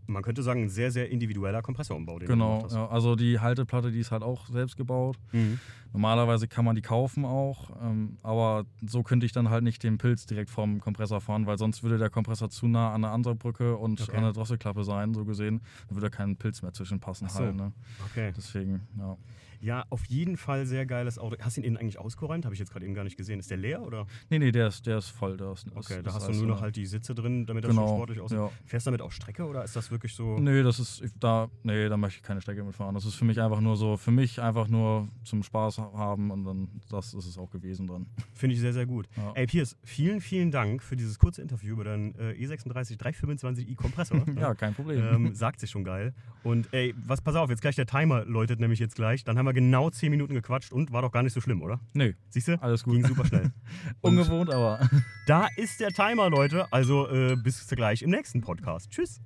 man 0.10 0.24
könnte 0.24 0.44
sagen, 0.44 0.64
ein 0.64 0.70
sehr, 0.70 0.92
sehr 0.92 1.10
individueller 1.10 1.62
Kompressorumbau, 1.62 2.20
den 2.20 2.28
Genau, 2.28 2.68
ja, 2.70 2.88
also 2.88 3.16
die 3.16 3.40
Halteplatte, 3.40 3.92
die 3.92 4.00
ist 4.00 4.12
halt 4.12 4.24
auch 4.24 4.48
selbst 4.48 4.76
gebaut. 4.76 5.18
Mhm. 5.32 5.60
Normalerweise 5.94 6.48
kann 6.48 6.66
man 6.66 6.76
die 6.76 6.82
kaufen 6.82 7.26
auch, 7.26 7.72
ähm, 7.82 8.18
aber 8.22 8.66
so 8.86 9.02
könnte 9.02 9.26
ich 9.26 9.32
dann 9.32 9.50
halt 9.50 9.64
nicht 9.64 9.82
den 9.84 9.98
Pilz 9.98 10.26
direkt 10.26 10.50
vom 10.50 10.80
Kompressor 10.80 11.20
fahren, 11.22 11.46
weil 11.48 11.58
sonst 11.58 11.82
würde 11.84 11.98
der 11.98 12.10
Kompressor 12.10 12.50
zu 12.50 12.68
nah 12.68 12.94
an 12.94 13.02
der 13.02 13.12
Ansaugbrücke 13.12 13.76
und 13.78 14.02
Okay. 14.02 14.16
an 14.18 14.24
der 14.24 14.34
Drosselklappe 14.34 14.84
sein, 14.84 15.14
so 15.14 15.26
gesehen. 15.26 15.62
Dann 15.88 15.96
würde 15.96 16.10
kein 16.12 16.36
Pilz 16.36 16.62
mehr 16.62 16.74
zwischenpassen 16.74 17.28
Ach 17.30 17.34
so. 17.36 17.44
halt. 17.46 17.56
Ne? 17.56 17.72
Okay. 18.12 18.32
Deswegen, 18.36 18.82
ja. 18.98 19.18
Ja, 19.62 19.86
auf 19.90 20.06
jeden 20.06 20.38
Fall 20.38 20.66
sehr 20.66 20.86
geiles 20.86 21.18
Auto. 21.20 21.36
Hast 21.42 21.58
du 21.58 21.62
ihn 21.62 21.66
innen 21.66 21.78
eigentlich 21.78 22.00
ausgeräumt? 22.00 22.46
Habe 22.46 22.54
ich 22.56 22.60
jetzt 22.60 22.72
gerade 22.72 22.86
eben 22.86 22.94
gar 22.94 23.04
nicht 23.04 23.18
gesehen. 23.18 23.40
Ist 23.40 23.50
der 23.52 23.58
leer 23.58 23.82
oder? 23.82 24.06
Nee, 24.30 24.40
nee, 24.40 24.52
der 24.52 24.68
ist, 24.68 24.86
der 24.86 25.00
ist 25.00 25.10
voll. 25.10 25.38
Der 25.38 25.52
ist, 25.52 25.68
Okay, 25.76 25.98
ist, 25.98 26.06
da 26.08 26.14
hast 26.14 26.28
du 26.30 26.34
nur 26.34 26.48
noch 26.48 26.62
halt 26.62 26.76
die 26.76 26.86
Sitze 26.86 27.14
drin, 27.14 27.46
damit 27.46 27.64
das 27.64 27.74
schon 27.74 27.84
Genau, 27.84 27.96
sportlich 27.98 28.20
aussieht. 28.22 28.38
ja. 28.38 28.50
Fährst 28.66 28.86
du 28.86 28.92
damit 28.92 29.02
auf 29.02 29.14
Strecke 29.14 29.46
oder 29.46 29.64
ist 29.64 29.76
das 29.76 29.92
wirklich 29.92 30.14
so? 30.14 30.40
Nee, 30.40 30.64
das 30.64 30.80
ist, 30.80 31.04
da, 31.20 31.50
nee, 31.64 31.90
da 31.90 31.98
möchte 31.98 32.18
ich 32.18 32.24
keine 32.24 32.42
Strecke 32.42 32.64
mitfahren. 32.64 32.96
Das 32.96 33.06
ist 33.06 33.16
für 33.16 33.26
mich 33.26 33.40
einfach 33.42 33.60
nur 33.62 33.76
so, 33.76 33.98
für 33.98 34.12
mich 34.12 34.42
einfach 34.42 34.68
nur 34.68 35.08
zum 35.24 35.44
Spaß 35.44 35.78
haben 35.80 36.32
und 36.32 36.44
dann, 36.46 36.68
das 36.90 37.14
ist 37.14 37.26
es 37.26 37.38
auch 37.38 37.50
gewesen 37.52 37.88
dann. 37.88 38.06
Finde 38.34 38.56
ich 38.56 38.62
sehr, 38.62 38.74
sehr 38.74 38.86
gut. 38.86 39.08
Ja. 39.18 39.32
Ey, 39.36 39.48
Piers, 39.48 39.78
vielen, 39.84 40.22
vielen 40.22 40.52
Dank 40.52 40.82
für 40.84 40.96
dieses 40.96 41.20
kurze 41.20 41.42
Interview 41.42 41.74
über 41.74 41.84
deinen 41.84 42.16
äh, 42.16 42.32
E36 42.34 42.98
325i 43.00 43.76
Kompressor. 43.76 44.24
Ja, 44.40 44.54
kein 44.54 44.74
Problem. 44.74 45.04
ähm, 45.04 45.36
sagt 45.36 45.60
sich 45.60 45.70
schon 45.70 45.84
geil. 45.84 46.14
Und 46.44 46.70
ey, 46.74 46.94
was, 47.06 47.22
pass 47.22 47.36
auf, 47.36 47.50
jetzt 47.50 47.62
gleich 47.62 47.76
der 47.76 47.86
Timer 47.86 48.24
läutet 48.26 48.60
nämlich 48.60 48.80
jetzt 48.80 48.96
gleich. 48.96 49.24
Dann 49.24 49.38
haben 49.38 49.46
wir 49.46 49.49
wir 49.50 49.54
genau 49.54 49.90
10 49.90 50.12
Minuten 50.12 50.34
gequatscht 50.36 50.72
und 50.72 50.92
war 50.92 51.02
doch 51.02 51.12
gar 51.12 51.24
nicht 51.24 51.34
so 51.34 51.42
schlimm, 51.42 51.62
oder? 51.62 51.80
Nö, 51.94 52.14
Siehst 52.30 52.48
du? 52.48 52.62
alles 52.62 52.84
gut. 52.84 52.94
Ging 52.94 53.08
super 53.08 53.26
schnell. 53.26 53.52
Ungewohnt, 54.02 54.54
aber. 54.54 54.88
da 55.26 55.48
ist 55.58 55.80
der 55.80 55.90
Timer, 55.90 56.30
Leute. 56.30 56.72
Also 56.72 57.10
äh, 57.10 57.36
bis 57.36 57.68
gleich 57.68 58.02
im 58.04 58.12
nächsten 58.12 58.42
Podcast. 58.42 58.92
Tschüss. 58.92 59.20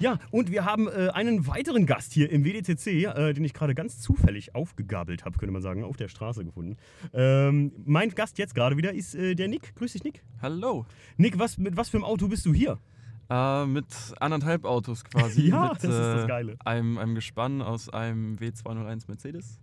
Ja, 0.00 0.18
und 0.32 0.50
wir 0.50 0.64
haben 0.64 0.88
äh, 0.88 1.10
einen 1.10 1.46
weiteren 1.46 1.86
Gast 1.86 2.12
hier 2.12 2.28
im 2.28 2.44
WDCC, 2.44 2.86
äh, 3.04 3.32
den 3.34 3.44
ich 3.44 3.54
gerade 3.54 3.72
ganz 3.72 4.00
zufällig 4.00 4.52
aufgegabelt 4.52 5.24
habe, 5.24 5.38
könnte 5.38 5.52
man 5.52 5.62
sagen, 5.62 5.84
auf 5.84 5.96
der 5.96 6.08
Straße 6.08 6.44
gefunden. 6.44 6.76
Ähm, 7.12 7.70
mein 7.84 8.10
Gast 8.10 8.36
jetzt 8.38 8.56
gerade 8.56 8.76
wieder 8.76 8.92
ist 8.92 9.14
äh, 9.14 9.36
der 9.36 9.46
Nick. 9.46 9.76
Grüß 9.76 9.92
dich, 9.92 10.02
Nick. 10.02 10.24
Hallo. 10.40 10.86
Nick, 11.18 11.38
was, 11.38 11.56
mit 11.56 11.76
was 11.76 11.88
für 11.88 11.98
einem 11.98 12.04
Auto 12.04 12.26
bist 12.26 12.44
du 12.46 12.52
hier? 12.52 12.80
Äh, 13.30 13.66
mit 13.66 13.86
anderthalb 14.20 14.64
Autos 14.64 15.04
quasi. 15.04 15.48
Ja, 15.48 15.70
mit, 15.70 15.76
das 15.76 15.84
ist 15.84 15.98
das 15.98 16.24
äh, 16.24 16.26
Geile. 16.28 16.56
Einem, 16.64 16.98
einem 16.98 17.14
Gespann 17.14 17.62
aus 17.62 17.88
einem 17.88 18.36
W201 18.36 19.04
Mercedes 19.08 19.58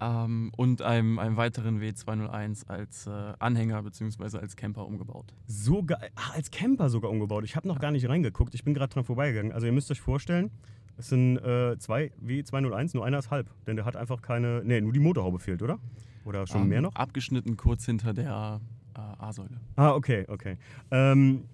ähm, 0.00 0.52
und 0.56 0.82
einem, 0.82 1.18
einem 1.18 1.36
weiteren 1.36 1.80
W201 1.80 2.68
als 2.68 3.06
äh, 3.06 3.10
Anhänger 3.38 3.82
bzw. 3.82 4.38
als 4.38 4.56
Camper 4.56 4.86
umgebaut. 4.86 5.32
So 5.46 5.82
geil. 5.82 6.10
Ach, 6.16 6.34
als 6.34 6.50
Camper 6.50 6.88
sogar 6.90 7.10
umgebaut. 7.10 7.44
Ich 7.44 7.56
habe 7.56 7.68
noch 7.68 7.78
gar 7.78 7.90
nicht 7.90 8.08
reingeguckt. 8.08 8.54
Ich 8.54 8.64
bin 8.64 8.74
gerade 8.74 8.92
dran 8.92 9.04
vorbeigegangen. 9.04 9.52
Also 9.52 9.66
ihr 9.66 9.72
müsst 9.72 9.90
euch 9.90 10.00
vorstellen, 10.00 10.50
es 10.98 11.08
sind 11.08 11.38
äh, 11.38 11.78
zwei 11.78 12.12
W201, 12.22 12.90
nur 12.94 13.06
einer 13.06 13.18
ist 13.18 13.30
halb. 13.30 13.48
Denn 13.66 13.76
der 13.76 13.84
hat 13.84 13.96
einfach 13.96 14.20
keine. 14.20 14.62
Nee, 14.64 14.80
nur 14.80 14.92
die 14.92 15.00
Motorhaube 15.00 15.38
fehlt, 15.38 15.62
oder? 15.62 15.78
Oder 16.24 16.46
schon 16.46 16.62
Ähm, 16.62 16.68
mehr 16.68 16.80
noch? 16.82 16.94
Abgeschnitten 16.94 17.56
kurz 17.56 17.86
hinter 17.86 18.12
der 18.12 18.60
äh, 18.94 18.98
A-Säule. 19.00 19.60
Ah, 19.76 19.92
okay, 19.92 20.24
okay. 20.28 20.58
Ähm, 20.90 21.44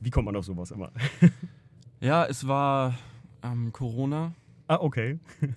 wie 0.00 0.10
kommt 0.10 0.26
man 0.26 0.36
auf 0.36 0.44
sowas 0.44 0.70
immer? 0.70 0.90
Ja, 2.00 2.26
es 2.26 2.46
war 2.46 2.96
ähm, 3.42 3.72
Corona, 3.72 4.32
ah, 4.68 4.78
okay. 4.80 5.18
äh, 5.42 5.48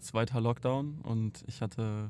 zweiter 0.00 0.38
Lockdown 0.38 0.98
und 1.02 1.42
ich 1.46 1.62
hatte 1.62 2.08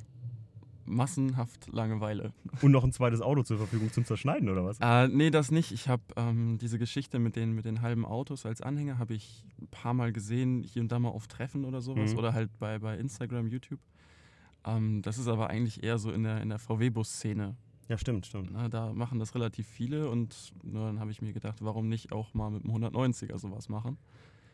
massenhaft 0.84 1.68
Langeweile. 1.72 2.32
Und 2.62 2.72
noch 2.72 2.82
ein 2.82 2.92
zweites 2.92 3.20
Auto 3.20 3.42
zur 3.42 3.58
Verfügung 3.58 3.92
zum 3.92 4.04
Zerschneiden, 4.04 4.48
oder 4.48 4.64
was? 4.64 4.78
Äh, 4.80 5.06
nee, 5.08 5.30
das 5.30 5.50
nicht. 5.52 5.70
Ich 5.70 5.88
habe 5.88 6.02
ähm, 6.16 6.58
diese 6.58 6.78
Geschichte 6.78 7.18
mit 7.18 7.36
den, 7.36 7.52
mit 7.52 7.66
den 7.66 7.82
halben 7.82 8.04
Autos 8.04 8.46
als 8.46 8.62
Anhänger 8.62 8.98
habe 8.98 9.14
ich 9.14 9.44
ein 9.60 9.68
paar 9.68 9.94
Mal 9.94 10.12
gesehen, 10.12 10.62
hier 10.62 10.82
und 10.82 10.90
da 10.90 10.98
mal 10.98 11.10
auf 11.10 11.28
Treffen 11.28 11.64
oder 11.64 11.80
sowas 11.80 12.12
Mhm. 12.12 12.18
oder 12.18 12.32
halt 12.32 12.50
bei, 12.58 12.78
bei 12.78 12.96
Instagram, 12.96 13.46
YouTube. 13.46 13.80
Ähm, 14.64 15.02
das 15.02 15.18
ist 15.18 15.28
aber 15.28 15.50
eigentlich 15.50 15.84
eher 15.84 15.98
so 15.98 16.10
in 16.10 16.22
der, 16.24 16.40
in 16.40 16.48
der 16.48 16.58
VW-Bus-Szene. 16.58 17.54
Ja, 17.88 17.96
stimmt, 17.96 18.26
stimmt. 18.26 18.52
Ne? 18.52 18.68
Da 18.68 18.92
machen 18.92 19.18
das 19.18 19.34
relativ 19.34 19.66
viele 19.66 20.10
und 20.10 20.52
nur 20.62 20.86
dann 20.86 21.00
habe 21.00 21.10
ich 21.10 21.22
mir 21.22 21.32
gedacht, 21.32 21.58
warum 21.62 21.88
nicht 21.88 22.12
auch 22.12 22.34
mal 22.34 22.50
mit 22.50 22.64
dem 22.64 22.70
190er 22.70 23.38
sowas 23.38 23.70
machen. 23.70 23.96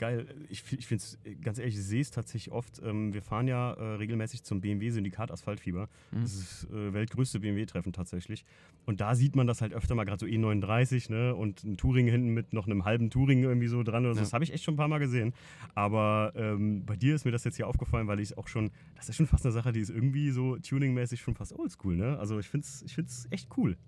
Geil. 0.04 0.26
Ich, 0.50 0.62
ich 0.70 0.86
finde 0.86 1.02
es, 1.02 1.18
ganz 1.40 1.58
ehrlich, 1.58 1.76
ich 1.76 1.82
sehe 1.82 2.02
es 2.02 2.10
tatsächlich 2.10 2.52
oft. 2.52 2.82
Ähm, 2.84 3.14
wir 3.14 3.22
fahren 3.22 3.48
ja 3.48 3.72
äh, 3.72 3.94
regelmäßig 3.94 4.42
zum 4.42 4.60
BMW-Syndikat 4.60 5.30
Asphaltfieber. 5.30 5.88
Mhm. 6.10 6.20
Das 6.20 6.34
ist 6.34 6.68
äh, 6.70 6.92
weltgrößte 6.92 7.40
BMW-Treffen 7.40 7.94
tatsächlich. 7.94 8.44
Und 8.84 9.00
da 9.00 9.14
sieht 9.14 9.34
man 9.34 9.46
das 9.46 9.62
halt 9.62 9.72
öfter 9.72 9.94
mal, 9.94 10.04
gerade 10.04 10.20
so 10.20 10.26
E39, 10.26 11.10
ne? 11.10 11.34
Und 11.34 11.64
ein 11.64 11.78
Touring 11.78 12.06
hinten 12.06 12.34
mit 12.34 12.52
noch 12.52 12.66
einem 12.66 12.84
halben 12.84 13.08
Touring 13.08 13.44
irgendwie 13.44 13.68
so 13.68 13.82
dran. 13.82 14.04
Oder 14.04 14.12
so. 14.12 14.18
Ja. 14.18 14.24
Das 14.24 14.34
habe 14.34 14.44
ich 14.44 14.52
echt 14.52 14.64
schon 14.64 14.74
ein 14.74 14.76
paar 14.76 14.88
Mal 14.88 14.98
gesehen. 14.98 15.32
Aber 15.74 16.34
ähm, 16.36 16.84
bei 16.84 16.96
dir 16.96 17.14
ist 17.14 17.24
mir 17.24 17.32
das 17.32 17.44
jetzt 17.44 17.56
hier 17.56 17.66
aufgefallen, 17.66 18.06
weil 18.06 18.20
ich 18.20 18.32
es 18.32 18.36
auch 18.36 18.48
schon, 18.48 18.72
das 18.96 19.08
ist 19.08 19.16
schon 19.16 19.26
fast 19.26 19.46
eine 19.46 19.52
Sache, 19.52 19.72
die 19.72 19.80
ist 19.80 19.88
irgendwie 19.88 20.32
so 20.32 20.58
tuningmäßig 20.58 21.22
schon 21.22 21.34
fast 21.34 21.58
oldschool, 21.58 21.96
ne? 21.96 22.18
Also 22.18 22.38
ich 22.38 22.48
finde 22.48 22.66
es 22.66 22.82
ich 22.82 22.94
find's 22.94 23.26
echt 23.30 23.48
cool. 23.56 23.78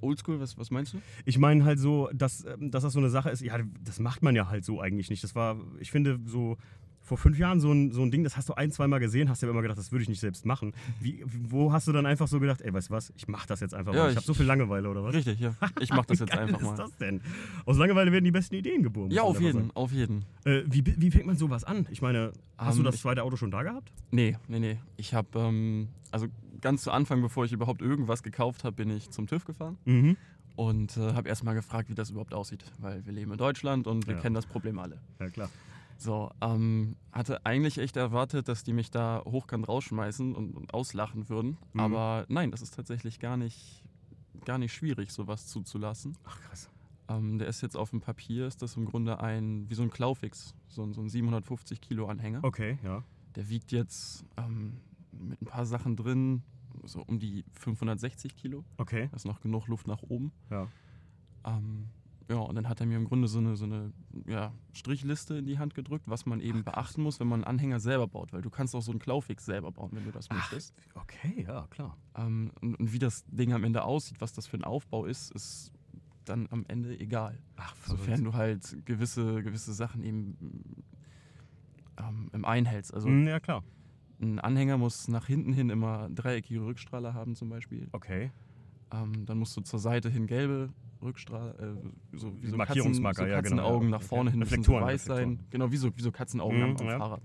Oldschool, 0.00 0.40
was, 0.40 0.58
was 0.58 0.70
meinst 0.70 0.94
du? 0.94 0.98
Ich 1.24 1.38
meine 1.38 1.64
halt 1.64 1.78
so, 1.78 2.08
dass, 2.12 2.44
ähm, 2.44 2.70
dass 2.70 2.82
das 2.82 2.92
so 2.92 2.98
eine 2.98 3.10
Sache 3.10 3.30
ist, 3.30 3.40
ja, 3.42 3.58
das 3.84 4.00
macht 4.00 4.22
man 4.22 4.34
ja 4.34 4.48
halt 4.48 4.64
so 4.64 4.80
eigentlich 4.80 5.10
nicht. 5.10 5.22
Das 5.22 5.34
war, 5.34 5.56
ich 5.78 5.90
finde, 5.90 6.18
so 6.26 6.56
vor 7.04 7.18
fünf 7.18 7.36
Jahren 7.36 7.58
so 7.58 7.72
ein, 7.72 7.90
so 7.90 8.00
ein 8.02 8.12
Ding, 8.12 8.22
das 8.22 8.36
hast 8.36 8.48
du 8.48 8.54
ein, 8.54 8.70
zwei 8.70 8.86
Mal 8.86 8.98
gesehen, 9.00 9.28
hast 9.28 9.42
dir 9.42 9.46
aber 9.48 9.52
immer 9.54 9.62
gedacht, 9.62 9.76
das 9.78 9.90
würde 9.90 10.04
ich 10.04 10.08
nicht 10.08 10.20
selbst 10.20 10.46
machen. 10.46 10.72
Wie, 11.00 11.24
wo 11.26 11.72
hast 11.72 11.88
du 11.88 11.92
dann 11.92 12.06
einfach 12.06 12.28
so 12.28 12.38
gedacht, 12.38 12.62
ey, 12.62 12.72
weißt 12.72 12.90
du 12.90 12.94
was, 12.94 13.12
ich 13.16 13.26
mach 13.26 13.44
das 13.44 13.58
jetzt 13.58 13.74
einfach 13.74 13.92
Ja, 13.92 14.02
mal. 14.02 14.06
Ich 14.06 14.12
ich- 14.12 14.16
habe 14.18 14.26
so 14.26 14.34
viel 14.34 14.46
Langeweile 14.46 14.88
oder 14.88 15.02
was? 15.02 15.12
Richtig, 15.14 15.40
ja. 15.40 15.52
Ich 15.80 15.90
mache 15.90 16.06
das 16.06 16.18
jetzt 16.20 16.32
einfach 16.32 16.60
ist 16.60 16.66
mal. 16.66 16.76
das 16.76 16.96
denn? 16.98 17.20
Aus 17.64 17.76
Langeweile 17.76 18.12
werden 18.12 18.24
die 18.24 18.30
besten 18.30 18.54
Ideen 18.54 18.84
geboren. 18.84 19.10
Ja, 19.10 19.22
auf 19.22 19.40
jeden, 19.40 19.72
auf 19.72 19.90
jeden. 19.90 20.24
Äh, 20.44 20.62
wie, 20.66 20.84
wie 20.96 21.10
fängt 21.10 21.26
man 21.26 21.36
sowas 21.36 21.64
an? 21.64 21.86
Ich 21.90 22.02
meine, 22.02 22.32
hast 22.56 22.76
du 22.76 22.82
Ähm, 22.82 22.84
das 22.86 23.00
zweite 23.00 23.24
Auto 23.24 23.34
schon 23.36 23.50
da 23.50 23.64
gehabt? 23.64 23.92
Nee, 24.12 24.36
nee, 24.46 24.60
nee. 24.60 24.78
Ich 24.96 25.12
habe, 25.12 25.26
ähm, 25.40 25.88
also 26.12 26.28
ganz 26.62 26.82
zu 26.82 26.90
Anfang, 26.90 27.20
bevor 27.20 27.44
ich 27.44 27.52
überhaupt 27.52 27.82
irgendwas 27.82 28.22
gekauft 28.22 28.64
habe, 28.64 28.76
bin 28.76 28.90
ich 28.90 29.10
zum 29.10 29.26
TÜV 29.26 29.44
gefahren 29.44 29.76
Mhm. 29.84 30.16
und 30.56 30.96
äh, 30.96 31.12
habe 31.12 31.28
erstmal 31.28 31.54
gefragt, 31.54 31.90
wie 31.90 31.94
das 31.94 32.10
überhaupt 32.10 32.32
aussieht, 32.34 32.64
weil 32.78 33.04
wir 33.04 33.12
leben 33.12 33.32
in 33.32 33.38
Deutschland 33.38 33.86
und 33.86 34.06
wir 34.06 34.14
Ja. 34.14 34.20
kennen 34.20 34.34
das 34.34 34.46
Problem 34.46 34.78
alle. 34.78 35.00
Ja, 35.20 35.28
klar. 35.28 35.50
So, 35.98 36.30
ähm, 36.40 36.96
hatte 37.12 37.44
eigentlich 37.46 37.78
echt 37.78 37.96
erwartet, 37.96 38.48
dass 38.48 38.64
die 38.64 38.72
mich 38.72 38.90
da 38.90 39.22
hochkant 39.24 39.68
rausschmeißen 39.68 40.34
und, 40.34 40.56
und 40.56 40.74
auslachen 40.74 41.28
würden, 41.28 41.58
Mhm. 41.74 41.80
aber 41.80 42.24
nein, 42.28 42.50
das 42.50 42.62
ist 42.62 42.74
tatsächlich 42.74 43.20
gar 43.20 43.36
nicht, 43.36 43.84
gar 44.44 44.58
nicht 44.58 44.72
schwierig, 44.72 45.12
sowas 45.12 45.46
zuzulassen. 45.46 46.16
Ach, 46.24 46.40
krass. 46.40 46.68
Ähm, 47.08 47.38
der 47.38 47.46
ist 47.48 47.60
jetzt 47.60 47.76
auf 47.76 47.90
dem 47.90 48.00
Papier, 48.00 48.46
ist 48.46 48.62
das 48.62 48.76
im 48.76 48.84
Grunde 48.84 49.20
ein, 49.20 49.68
wie 49.68 49.74
so 49.74 49.82
ein 49.82 49.90
Klaufix, 49.90 50.54
so, 50.68 50.82
ein- 50.82 50.92
so 50.92 51.00
ein 51.02 51.08
750 51.08 51.80
Kilo 51.80 52.06
Anhänger. 52.06 52.40
Okay, 52.42 52.78
ja. 52.82 53.02
Der 53.36 53.48
wiegt 53.48 53.70
jetzt 53.72 54.24
ähm, 54.36 54.78
mit 55.12 55.40
ein 55.42 55.46
paar 55.46 55.66
Sachen 55.66 55.94
drin 55.96 56.42
so 56.84 57.02
um 57.02 57.18
die 57.18 57.44
560 57.52 58.36
Kilo. 58.36 58.64
Okay, 58.76 59.08
Da 59.10 59.16
ist 59.16 59.24
noch 59.26 59.40
genug 59.40 59.66
Luft 59.68 59.86
nach 59.86 60.02
oben. 60.02 60.32
ja. 60.50 60.68
Ähm, 61.44 61.88
ja, 62.28 62.36
und 62.36 62.54
dann 62.54 62.68
hat 62.68 62.78
er 62.80 62.86
mir 62.86 62.96
im 62.96 63.04
Grunde 63.04 63.26
so 63.26 63.38
eine, 63.40 63.56
so 63.56 63.64
eine 63.64 63.92
ja, 64.26 64.54
Strichliste 64.72 65.34
in 65.36 65.44
die 65.44 65.58
Hand 65.58 65.74
gedrückt, 65.74 66.04
was 66.08 66.24
man 66.24 66.40
eben 66.40 66.62
beachten 66.64 67.02
muss, 67.02 67.18
wenn 67.18 67.26
man 67.26 67.40
einen 67.42 67.58
Anhänger 67.58 67.80
selber 67.80 68.06
baut. 68.06 68.32
Weil 68.32 68.42
du 68.42 68.48
kannst 68.48 68.74
auch 68.76 68.80
so 68.80 68.92
einen 68.92 69.00
Klaufix 69.00 69.44
selber 69.44 69.72
bauen, 69.72 69.90
wenn 69.92 70.04
du 70.04 70.12
das 70.12 70.30
Ach, 70.30 70.36
möchtest. 70.36 70.72
okay, 70.94 71.44
ja, 71.46 71.66
klar. 71.68 71.98
Ähm, 72.14 72.52
und, 72.60 72.76
und 72.76 72.92
wie 72.92 73.00
das 73.00 73.24
Ding 73.26 73.52
am 73.52 73.64
Ende 73.64 73.82
aussieht, 73.82 74.20
was 74.20 74.32
das 74.32 74.46
für 74.46 74.56
ein 74.56 74.64
Aufbau 74.64 75.04
ist, 75.04 75.32
ist 75.32 75.72
dann 76.24 76.46
am 76.52 76.64
Ende 76.68 76.98
egal. 76.98 77.36
Ach, 77.56 77.74
Sofern 77.86 78.22
du 78.22 78.32
halt 78.34 78.78
gewisse, 78.86 79.42
gewisse 79.42 79.74
Sachen 79.74 80.04
eben 80.04 80.36
ähm, 81.98 82.30
im 82.32 82.44
einhältst. 82.44 82.94
Also 82.94 83.08
Mm, 83.08 83.26
Ja, 83.26 83.40
klar. 83.40 83.62
Ein 84.22 84.38
Anhänger 84.38 84.78
muss 84.78 85.08
nach 85.08 85.26
hinten 85.26 85.52
hin 85.52 85.68
immer 85.70 86.08
dreieckige 86.10 86.64
Rückstrahler 86.64 87.12
haben 87.14 87.34
zum 87.34 87.48
Beispiel. 87.48 87.88
Okay. 87.92 88.30
Ähm, 88.92 89.26
dann 89.26 89.38
musst 89.38 89.56
du 89.56 89.60
zur 89.62 89.78
Seite 89.78 90.08
hin 90.10 90.26
gelbe 90.26 90.70
Rückstrahler, 91.02 91.58
äh, 91.58 91.74
so 92.12 92.32
wie 92.40 92.46
so 92.48 92.56
Markierungsmarker, 92.56 93.26
Katzen, 93.26 93.28
so 93.28 93.34
ja, 93.34 93.40
genau, 93.40 93.56
Katzenaugen 93.62 93.88
ja. 93.88 93.98
nach 93.98 94.02
vorne 94.02 94.30
hin 94.30 94.38
müssen 94.38 94.62
so 94.62 94.72
weiß 94.74 95.04
sein. 95.04 95.40
Genau, 95.50 95.72
wie 95.72 95.76
so, 95.76 95.90
wie 95.96 96.02
so 96.02 96.12
Katzenaugen 96.12 96.58
Mhm, 96.58 96.76
am, 96.78 96.86
ja. 96.86 96.98
Fahrrad. 96.98 97.22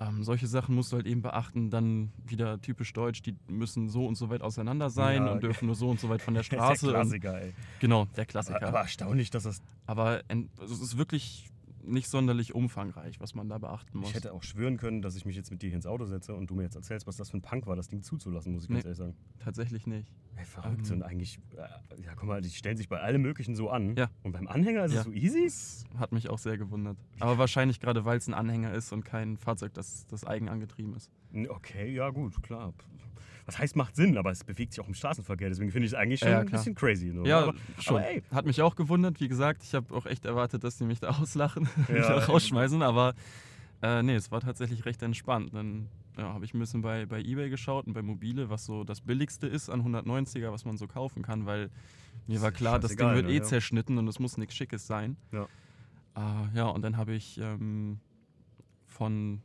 Ähm, 0.00 0.22
solche 0.22 0.46
Sachen 0.46 0.76
musst 0.76 0.92
du 0.92 0.96
halt 0.96 1.06
eben 1.06 1.22
beachten. 1.22 1.70
Dann 1.70 2.12
wieder 2.24 2.60
typisch 2.60 2.92
deutsch, 2.92 3.20
die 3.22 3.34
müssen 3.48 3.88
so 3.88 4.06
und 4.06 4.14
so 4.14 4.30
weit 4.30 4.42
auseinander 4.42 4.90
sein 4.90 5.26
Ja, 5.26 5.32
und 5.32 5.42
dürfen 5.42 5.66
nur 5.66 5.74
so 5.74 5.90
und 5.90 5.98
so 5.98 6.08
weit 6.08 6.22
von 6.22 6.34
der 6.34 6.42
Das 6.50 6.52
ist 6.52 6.56
Straße. 6.56 6.86
der 6.86 6.94
Klassiker, 6.94 7.40
ey. 7.42 7.52
genau, 7.80 8.04
der 8.04 8.22
Aber, 8.22 8.24
Klassiker. 8.26 8.68
aber 8.68 8.78
erstaunlich, 8.80 9.30
dass 9.30 9.42
das 9.42 9.60
Aber 9.86 10.22
also 10.28 10.74
es 10.74 10.80
ist 10.80 10.98
wirklich 10.98 11.48
nicht 11.88 12.08
sonderlich 12.08 12.54
umfangreich, 12.54 13.20
was 13.20 13.34
man 13.34 13.48
da 13.48 13.58
beachten 13.58 13.98
muss. 13.98 14.08
Ich 14.10 14.14
hätte 14.14 14.32
auch 14.32 14.42
schwören 14.42 14.76
können, 14.76 15.02
dass 15.02 15.16
ich 15.16 15.24
mich 15.26 15.36
jetzt 15.36 15.50
mit 15.50 15.62
dir 15.62 15.68
hier 15.68 15.76
ins 15.76 15.86
Auto 15.86 16.04
setze 16.06 16.34
und 16.34 16.48
du 16.50 16.54
mir 16.54 16.62
jetzt 16.62 16.76
erzählst, 16.76 17.06
was 17.06 17.16
das 17.16 17.30
für 17.30 17.38
ein 17.38 17.42
Punk 17.42 17.66
war, 17.66 17.76
das 17.76 17.88
Ding 17.88 18.02
zuzulassen, 18.02 18.52
muss 18.52 18.64
ich 18.64 18.68
ganz 18.68 18.84
Nee. 18.84 18.88
ehrlich 18.88 18.98
sagen. 18.98 19.16
Tatsächlich 19.40 19.86
nicht. 19.86 20.12
Ey, 20.36 20.44
verrückt. 20.44 20.86
Ähm. 20.88 20.96
und 20.96 21.02
eigentlich, 21.02 21.38
äh, 21.56 22.02
ja, 22.04 22.14
guck 22.14 22.28
mal, 22.28 22.40
die 22.40 22.50
stellen 22.50 22.76
sich 22.76 22.88
bei 22.88 23.00
allem 23.00 23.22
Möglichen 23.22 23.56
so 23.56 23.70
an. 23.70 23.96
Ja. 23.96 24.08
Und 24.22 24.32
beim 24.32 24.46
Anhänger 24.46 24.84
ist 24.84 24.92
Ja. 24.92 25.00
es 25.00 25.06
so 25.06 25.12
easy? 25.12 25.44
Das 25.46 25.84
hat 25.98 26.12
mich 26.12 26.28
auch 26.30 26.38
sehr 26.38 26.56
gewundert. 26.58 26.96
Aber 27.18 27.38
wahrscheinlich 27.38 27.80
gerade, 27.80 28.04
weil 28.04 28.18
es 28.18 28.28
ein 28.28 28.34
Anhänger 28.34 28.72
ist 28.72 28.92
und 28.92 29.04
kein 29.04 29.36
Fahrzeug, 29.36 29.74
das, 29.74 30.06
das 30.06 30.24
eigen 30.24 30.48
angetrieben 30.48 30.94
ist. 30.94 31.10
Okay, 31.48 31.92
ja, 31.92 32.10
gut, 32.10 32.40
klar. 32.42 32.72
Was 33.48 33.58
heißt, 33.58 33.76
macht 33.76 33.96
Sinn, 33.96 34.18
aber 34.18 34.30
es 34.30 34.44
bewegt 34.44 34.74
sich 34.74 34.84
auch 34.84 34.88
im 34.88 34.92
Straßenverkehr, 34.92 35.48
deswegen 35.48 35.72
finde 35.72 35.86
ich 35.86 35.92
es 35.92 35.98
eigentlich 35.98 36.20
schon 36.20 36.28
Ja, 36.28 36.40
ein 36.40 36.46
bisschen 36.46 36.74
crazy. 36.74 37.10
So. 37.12 37.24
Ja, 37.24 37.44
aber, 37.44 37.54
schon. 37.80 37.96
aber 37.96 38.06
ey, 38.06 38.22
Hat 38.30 38.44
mich 38.44 38.60
auch 38.60 38.76
gewundert. 38.76 39.22
Wie 39.22 39.28
gesagt, 39.28 39.62
ich 39.62 39.74
habe 39.74 39.94
auch 39.94 40.04
echt 40.04 40.26
erwartet, 40.26 40.64
dass 40.64 40.76
die 40.76 40.84
mich 40.84 41.00
da 41.00 41.08
auslachen, 41.18 41.62
mich 41.88 41.96
Ja, 41.96 42.16
da 42.16 42.24
rausschmeißen. 42.26 42.82
Aber 42.82 43.14
äh, 43.80 44.02
nee, 44.02 44.16
es 44.16 44.30
war 44.30 44.42
tatsächlich 44.42 44.84
recht 44.84 45.02
entspannt. 45.02 45.54
Dann 45.54 45.88
ja, 46.18 46.34
habe 46.34 46.44
ich 46.44 46.52
ein 46.52 46.58
bisschen 46.58 46.82
bei, 46.82 47.06
bei 47.06 47.22
Ebay 47.22 47.48
geschaut 47.48 47.86
und 47.86 47.94
bei 47.94 48.02
Mobile, 48.02 48.50
was 48.50 48.66
so 48.66 48.84
das 48.84 49.00
Billigste 49.00 49.46
ist 49.46 49.70
an 49.70 49.80
190er, 49.82 50.52
was 50.52 50.66
man 50.66 50.76
so 50.76 50.86
kaufen 50.86 51.22
kann, 51.22 51.46
weil 51.46 51.70
mir 52.26 52.42
war 52.42 52.52
klar, 52.52 52.78
das 52.78 52.90
Ding 52.90 52.98
scheißegal, 52.98 53.16
wird 53.16 53.26
ne, 53.28 53.32
eh 53.32 53.38
ja. 53.38 53.44
zerschnitten 53.44 53.96
und 53.96 54.06
es 54.08 54.18
muss 54.18 54.36
nichts 54.36 54.56
Schickes 54.56 54.86
sein. 54.86 55.16
Ja. 55.32 55.44
Äh, 56.16 56.54
ja, 56.54 56.66
und 56.66 56.82
dann 56.82 56.98
habe 56.98 57.14
ich 57.14 57.38
ähm, 57.40 57.98
von 58.84 59.40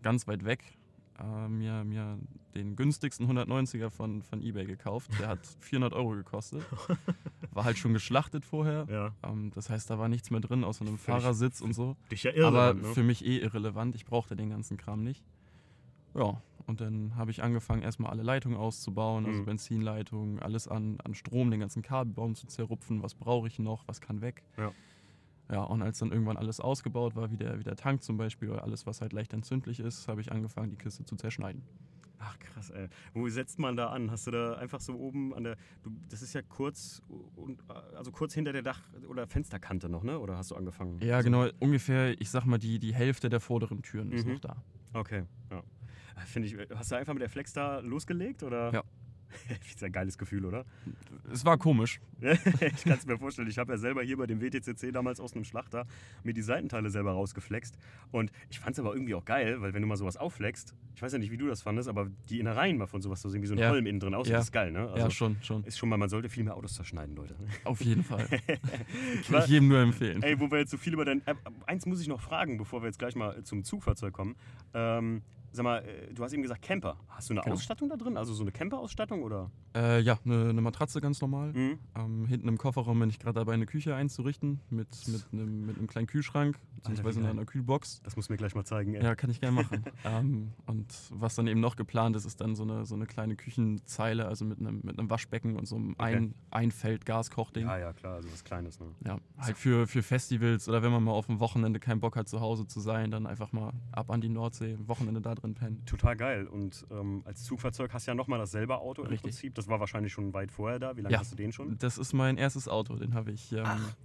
ganz 0.00 0.26
weit 0.26 0.46
weg 0.46 0.78
äh, 1.18 1.48
mir, 1.48 1.84
mir 1.84 2.18
den 2.54 2.76
günstigsten 2.76 3.26
190er 3.30 3.90
von, 3.90 4.22
von 4.22 4.40
Ebay 4.42 4.64
gekauft. 4.66 5.10
Der 5.18 5.28
hat 5.28 5.40
400 5.60 5.92
Euro 5.92 6.10
gekostet. 6.10 6.64
War 7.52 7.64
halt 7.64 7.78
schon 7.78 7.92
geschlachtet 7.92 8.44
vorher. 8.44 8.86
ja, 8.90 9.14
Ähm, 9.22 9.50
das 9.54 9.68
heißt, 9.70 9.90
da 9.90 9.98
war 9.98 10.08
nichts 10.08 10.30
mehr 10.30 10.40
drin, 10.40 10.64
außer 10.64 10.82
einem 10.86 10.96
Völlig 10.98 11.22
Fahrersitz 11.22 11.60
und 11.60 11.74
so. 11.74 11.96
dich 12.10 12.22
ja. 12.22 12.32
Aber 12.46 12.74
ne? 12.74 12.84
für 12.94 13.02
mich 13.02 13.24
eh 13.24 13.38
irrelevant. 13.38 13.94
Ich 13.94 14.04
brauchte 14.06 14.36
den 14.36 14.50
ganzen 14.50 14.76
Kram 14.78 15.02
nicht. 15.02 15.22
Ja, 16.14 16.40
und 16.66 16.80
dann 16.80 17.16
habe 17.16 17.30
ich 17.30 17.42
angefangen, 17.42 17.82
erstmal 17.82 18.10
alle 18.10 18.22
Leitungen 18.22 18.56
auszubauen, 18.58 19.26
also 19.26 19.40
Mhm. 19.40 19.44
Benzinleitungen, 19.46 20.38
alles 20.40 20.68
an, 20.68 20.98
an 21.04 21.14
Strom, 21.14 21.50
den 21.50 21.60
ganzen 21.60 21.82
Kabelbaum 21.82 22.34
zu 22.34 22.46
zerrupfen. 22.46 23.02
Was 23.02 23.14
brauche 23.14 23.46
ich 23.48 23.58
noch? 23.58 23.86
Was 23.88 24.00
kann 24.00 24.20
weg? 24.20 24.42
Ja. 24.56 24.72
Ja, 25.52 25.64
und 25.64 25.82
als 25.82 25.98
dann 25.98 26.10
irgendwann 26.10 26.38
alles 26.38 26.60
ausgebaut 26.60 27.14
war, 27.14 27.30
wie 27.30 27.36
der, 27.36 27.58
wie 27.58 27.62
der 27.62 27.76
Tank 27.76 28.02
zum 28.02 28.16
Beispiel 28.16 28.48
oder 28.50 28.64
alles, 28.64 28.86
was 28.86 29.02
halt 29.02 29.12
leicht 29.12 29.34
entzündlich 29.34 29.80
ist, 29.80 30.08
habe 30.08 30.22
ich 30.22 30.32
angefangen, 30.32 30.70
die 30.70 30.76
Kiste 30.76 31.04
zu 31.04 31.14
zerschneiden. 31.14 31.62
Ach 32.18 32.38
krass, 32.38 32.70
ey. 32.70 32.88
Wo 33.12 33.28
setzt 33.28 33.58
man 33.58 33.76
da 33.76 33.88
an? 33.88 34.10
Hast 34.10 34.26
du 34.26 34.30
da 34.30 34.54
einfach 34.54 34.80
so 34.80 34.94
oben 34.94 35.34
an 35.34 35.44
der. 35.44 35.56
Du, 35.82 35.90
das 36.08 36.22
ist 36.22 36.32
ja 36.34 36.40
kurz 36.40 37.02
also 37.94 38.12
kurz 38.12 38.32
hinter 38.32 38.52
der 38.52 38.62
Dach- 38.62 38.92
oder 39.08 39.26
Fensterkante 39.26 39.88
noch, 39.88 40.04
ne? 40.04 40.18
Oder 40.18 40.36
hast 40.38 40.52
du 40.52 40.54
angefangen? 40.54 41.00
Ja, 41.02 41.20
genau, 41.20 41.48
ungefähr, 41.58 42.18
ich 42.20 42.30
sag 42.30 42.46
mal, 42.46 42.58
die, 42.58 42.78
die 42.78 42.94
Hälfte 42.94 43.28
der 43.28 43.40
vorderen 43.40 43.82
Türen 43.82 44.10
ist 44.12 44.24
Mhm. 44.24 44.34
noch 44.34 44.40
da. 44.40 44.56
Okay, 44.94 45.24
ja. 45.50 45.62
Finde 46.26 46.48
ich. 46.48 46.56
Hast 46.74 46.92
du 46.92 46.96
einfach 46.96 47.12
mit 47.12 47.22
der 47.22 47.28
Flex 47.28 47.52
da 47.52 47.80
losgelegt 47.80 48.42
oder? 48.42 48.72
Ja. 48.72 48.84
ist 49.66 49.82
ein 49.82 49.92
geiles 49.92 50.18
Gefühl, 50.18 50.44
oder? 50.44 50.64
Es 51.32 51.44
war 51.44 51.58
komisch. 51.58 52.00
ich 52.20 52.84
kann 52.84 52.92
es 52.98 53.06
mir 53.06 53.18
vorstellen. 53.18 53.48
Ich 53.48 53.58
habe 53.58 53.72
ja 53.72 53.78
selber 53.78 54.02
hier 54.02 54.16
bei 54.16 54.26
dem 54.26 54.40
WTCC 54.40 54.92
damals 54.92 55.20
aus 55.20 55.34
einem 55.34 55.44
Schlachter 55.44 55.86
mir 56.22 56.32
die 56.34 56.42
Seitenteile 56.42 56.90
selber 56.90 57.12
rausgeflext. 57.12 57.76
Und 58.10 58.30
ich 58.50 58.60
fand 58.60 58.74
es 58.74 58.80
aber 58.80 58.92
irgendwie 58.94 59.14
auch 59.14 59.24
geil, 59.24 59.60
weil 59.60 59.74
wenn 59.74 59.82
du 59.82 59.88
mal 59.88 59.96
sowas 59.96 60.16
aufflext, 60.16 60.74
ich 60.94 61.02
weiß 61.02 61.12
ja 61.12 61.18
nicht, 61.18 61.30
wie 61.30 61.36
du 61.36 61.46
das 61.46 61.62
fandest, 61.62 61.88
aber 61.88 62.08
die 62.28 62.38
Innereien 62.40 62.76
mal 62.76 62.86
von 62.86 63.02
sowas 63.02 63.20
zu 63.20 63.28
sehen, 63.28 63.42
wie 63.42 63.46
so 63.46 63.54
ein 63.54 63.58
Ja. 63.58 63.70
Holm 63.70 63.86
innen 63.86 64.00
drin 64.00 64.14
aussieht, 64.14 64.32
Ja. 64.34 64.40
ist 64.40 64.52
geil, 64.52 64.70
ne? 64.72 64.88
Also 64.88 64.96
ja, 64.96 65.10
schon, 65.10 65.36
schon. 65.42 65.64
Ist 65.64 65.78
schon 65.78 65.88
mal, 65.88 65.96
man 65.96 66.08
sollte 66.08 66.28
viel 66.28 66.44
mehr 66.44 66.56
Autos 66.56 66.74
zerschneiden, 66.74 67.16
Leute. 67.16 67.34
Auf 67.64 67.80
jeden 67.80 68.04
Fall. 68.04 68.26
Kann 69.28 69.42
ich 69.42 69.46
jedem 69.48 69.68
nur 69.68 69.78
empfehlen. 69.80 70.22
Ey, 70.22 70.38
wo 70.38 70.50
wir 70.50 70.58
jetzt 70.58 70.70
so 70.70 70.76
viel 70.76 70.92
über 70.92 71.04
dein. 71.04 71.26
Äh, 71.26 71.34
eins 71.66 71.86
muss 71.86 72.00
ich 72.00 72.08
noch 72.08 72.20
fragen, 72.20 72.56
bevor 72.58 72.82
wir 72.82 72.86
jetzt 72.86 72.98
gleich 72.98 73.16
mal 73.16 73.42
zum 73.44 73.64
Zugfahrzeug 73.64 74.12
kommen. 74.12 74.36
Ähm, 74.74 75.22
sag 75.52 75.64
mal, 75.64 75.78
äh, 75.84 76.12
du 76.12 76.24
hast 76.24 76.32
eben 76.32 76.42
gesagt 76.42 76.62
Camper. 76.62 76.96
Hast 77.08 77.28
du 77.30 77.34
eine 77.34 77.42
Genau. 77.42 77.54
Ausstattung 77.54 77.88
da 77.88 77.96
drin? 77.96 78.16
Also 78.16 78.34
so 78.34 78.42
eine 78.42 78.52
Camper-Ausstattung 78.52 79.22
oder? 79.22 79.50
Äh, 79.76 80.00
ja, 80.00 80.18
eine, 80.24 80.48
eine 80.50 80.60
Matratze 80.60 81.00
ganz 81.00 81.20
normal. 81.20 81.52
Mhm. 81.52 81.78
Ähm, 81.94 82.26
hinten 82.26 82.48
im 82.48 82.58
Kofferraum 82.58 82.98
bin 82.98 83.10
ich 83.10 83.18
gerade 83.18 83.38
dabei, 83.40 83.52
eine 83.52 83.66
Küche 83.66 83.94
einzurichten 83.94 84.60
mit, 84.70 84.88
mit, 85.08 85.24
einem, 85.32 85.66
mit 85.66 85.78
einem 85.78 85.86
kleinen 85.86 86.06
Kühlschrank, 86.06 86.58
beziehungsweise 86.82 87.20
geil. 87.20 87.30
einer 87.30 87.44
Kühlbox. 87.44 88.00
Das 88.02 88.16
muss 88.16 88.28
mir 88.28 88.36
gleich 88.36 88.54
mal 88.54 88.64
zeigen. 88.64 88.94
Ey. 88.94 89.02
Ja, 89.02 89.14
kann 89.14 89.30
ich 89.30 89.40
gerne 89.40 89.62
machen. 89.62 89.84
ähm, 90.04 90.52
und 90.66 90.92
was 91.10 91.34
dann 91.34 91.46
eben 91.46 91.60
noch 91.60 91.76
geplant 91.76 92.16
ist, 92.16 92.24
ist 92.24 92.40
dann 92.40 92.54
so 92.54 92.62
eine, 92.64 92.84
so 92.84 92.94
eine 92.94 93.06
kleine 93.06 93.36
Küchenzeile, 93.36 94.26
also 94.26 94.44
mit 94.44 94.58
einem, 94.58 94.80
mit 94.82 94.98
einem 94.98 95.10
Waschbecken 95.10 95.56
und 95.56 95.66
so 95.66 95.76
einem 95.76 95.94
ein, 95.98 96.34
Einfeld-Gaskochding. 96.50 97.66
ja, 97.66 97.78
ja, 97.78 97.92
klar, 97.92 98.14
also 98.16 98.30
was 98.32 98.44
Kleines. 98.44 98.80
Ne? 98.80 98.86
Ja, 99.06 99.18
halt 99.38 99.56
für, 99.56 99.86
für 99.86 100.02
Festivals 100.02 100.68
oder 100.68 100.82
wenn 100.82 100.92
man 100.92 101.02
mal 101.04 101.12
auf 101.12 101.26
dem 101.26 101.40
Wochenende 101.40 101.80
keinen 101.80 102.00
Bock 102.00 102.16
hat, 102.16 102.28
zu 102.28 102.40
Hause 102.40 102.66
zu 102.66 102.80
sein, 102.80 103.10
dann 103.10 103.26
einfach 103.26 103.52
mal 103.52 103.72
ab 103.92 104.10
an 104.10 104.20
die 104.20 104.28
Nordsee, 104.28 104.76
Wochenende 104.86 105.20
da 105.20 105.34
drin 105.34 105.54
pennen. 105.54 105.84
Total 105.86 106.16
geil. 106.16 106.46
Und 106.46 106.84
ähm, 106.90 107.22
als 107.24 107.44
Zugfahrzeug 107.44 107.92
hast 107.92 108.06
du 108.06 108.10
ja 108.10 108.14
nochmal 108.14 108.38
dasselbe 108.38 108.78
Auto 108.78 109.02
im 109.02 109.08
Richtig. 109.08 109.22
Prinzip. 109.30 109.54
Das 109.54 109.68
war 109.68 109.80
wahrscheinlich 109.80 110.12
schon 110.12 110.32
weit 110.34 110.50
vorher 110.50 110.78
da. 110.78 110.96
Wie 110.96 111.02
lange 111.02 111.12
Ja. 111.12 111.20
hast 111.20 111.32
du 111.32 111.36
den 111.36 111.52
schon? 111.52 111.78
Das 111.78 111.98
ist 111.98 112.12
mein 112.12 112.36
erstes 112.36 112.68
Auto, 112.68 112.96
den 112.96 113.14
habe 113.14 113.30
ich 113.32 113.52
ähm, 113.52 113.62
Ach. 113.64 113.96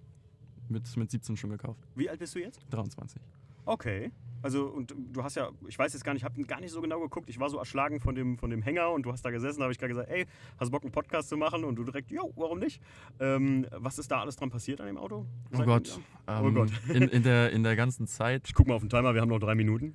Mit, 0.70 0.98
mit 0.98 1.12
17 1.12 1.38
schon 1.38 1.50
gekauft. 1.50 1.80
Wie 1.96 2.10
alt 2.10 2.20
bist 2.20 2.36
du 2.36 2.40
jetzt? 2.40 2.60
23. 2.70 3.22
Okay. 3.66 4.12
Also, 4.44 4.68
und 4.68 4.94
du 5.12 5.24
hast 5.24 5.36
ja, 5.36 5.50
ich 5.68 5.78
weiß 5.78 5.94
jetzt 5.94 6.04
gar 6.04 6.14
nicht, 6.14 6.22
ich 6.22 6.26
habe 6.26 6.42
gar 6.44 6.62
nicht 6.62 6.72
so 6.72 6.80
genau 6.80 7.00
geguckt. 7.00 7.28
Ich 7.28 7.40
war 7.40 7.50
so 7.50 7.58
erschlagen 7.58 8.00
von 8.00 8.14
dem, 8.14 8.38
von 8.38 8.50
dem 8.52 8.62
Hänger 8.62 8.92
und 8.92 9.04
du 9.04 9.12
hast 9.12 9.26
da 9.26 9.32
gesessen, 9.32 9.60
da 9.60 9.64
habe 9.64 9.74
ich 9.74 9.80
gerade 9.80 9.90
gesagt, 9.90 10.10
ey, 10.10 10.26
hast 10.60 10.68
du 10.68 10.72
Bock, 10.72 10.84
einen 10.84 10.92
Podcast 10.92 11.30
zu 11.30 11.38
machen? 11.38 11.64
Und 11.64 11.76
du 11.76 11.84
direkt, 11.84 12.12
jo, 12.12 12.32
warum 12.36 12.60
nicht? 12.60 12.82
Ähm, 13.20 13.66
was 13.72 13.98
ist 13.98 14.12
da 14.12 14.22
alles 14.22 14.36
dran 14.36 14.52
passiert 14.52 14.80
an 14.80 14.88
dem 14.88 14.98
Auto? 14.98 15.26
Oh 15.54 15.64
Gott. 15.64 16.00
Oh 16.28 16.32
Ähm, 16.32 16.54
Gott. 16.54 16.72
In, 16.88 17.04
in, 17.10 17.24
der, 17.24 17.52
in 17.52 17.64
der 17.64 17.76
ganzen 17.76 18.06
Zeit 18.06 18.44
Ich 18.48 18.54
guck 18.54 18.68
mal 18.68 18.76
auf 18.76 18.84
den 18.84 18.90
Timer, 18.90 19.16
wir 19.16 19.22
haben 19.22 19.30
noch 19.30 19.40
drei 19.40 19.56
Minuten. 19.56 19.94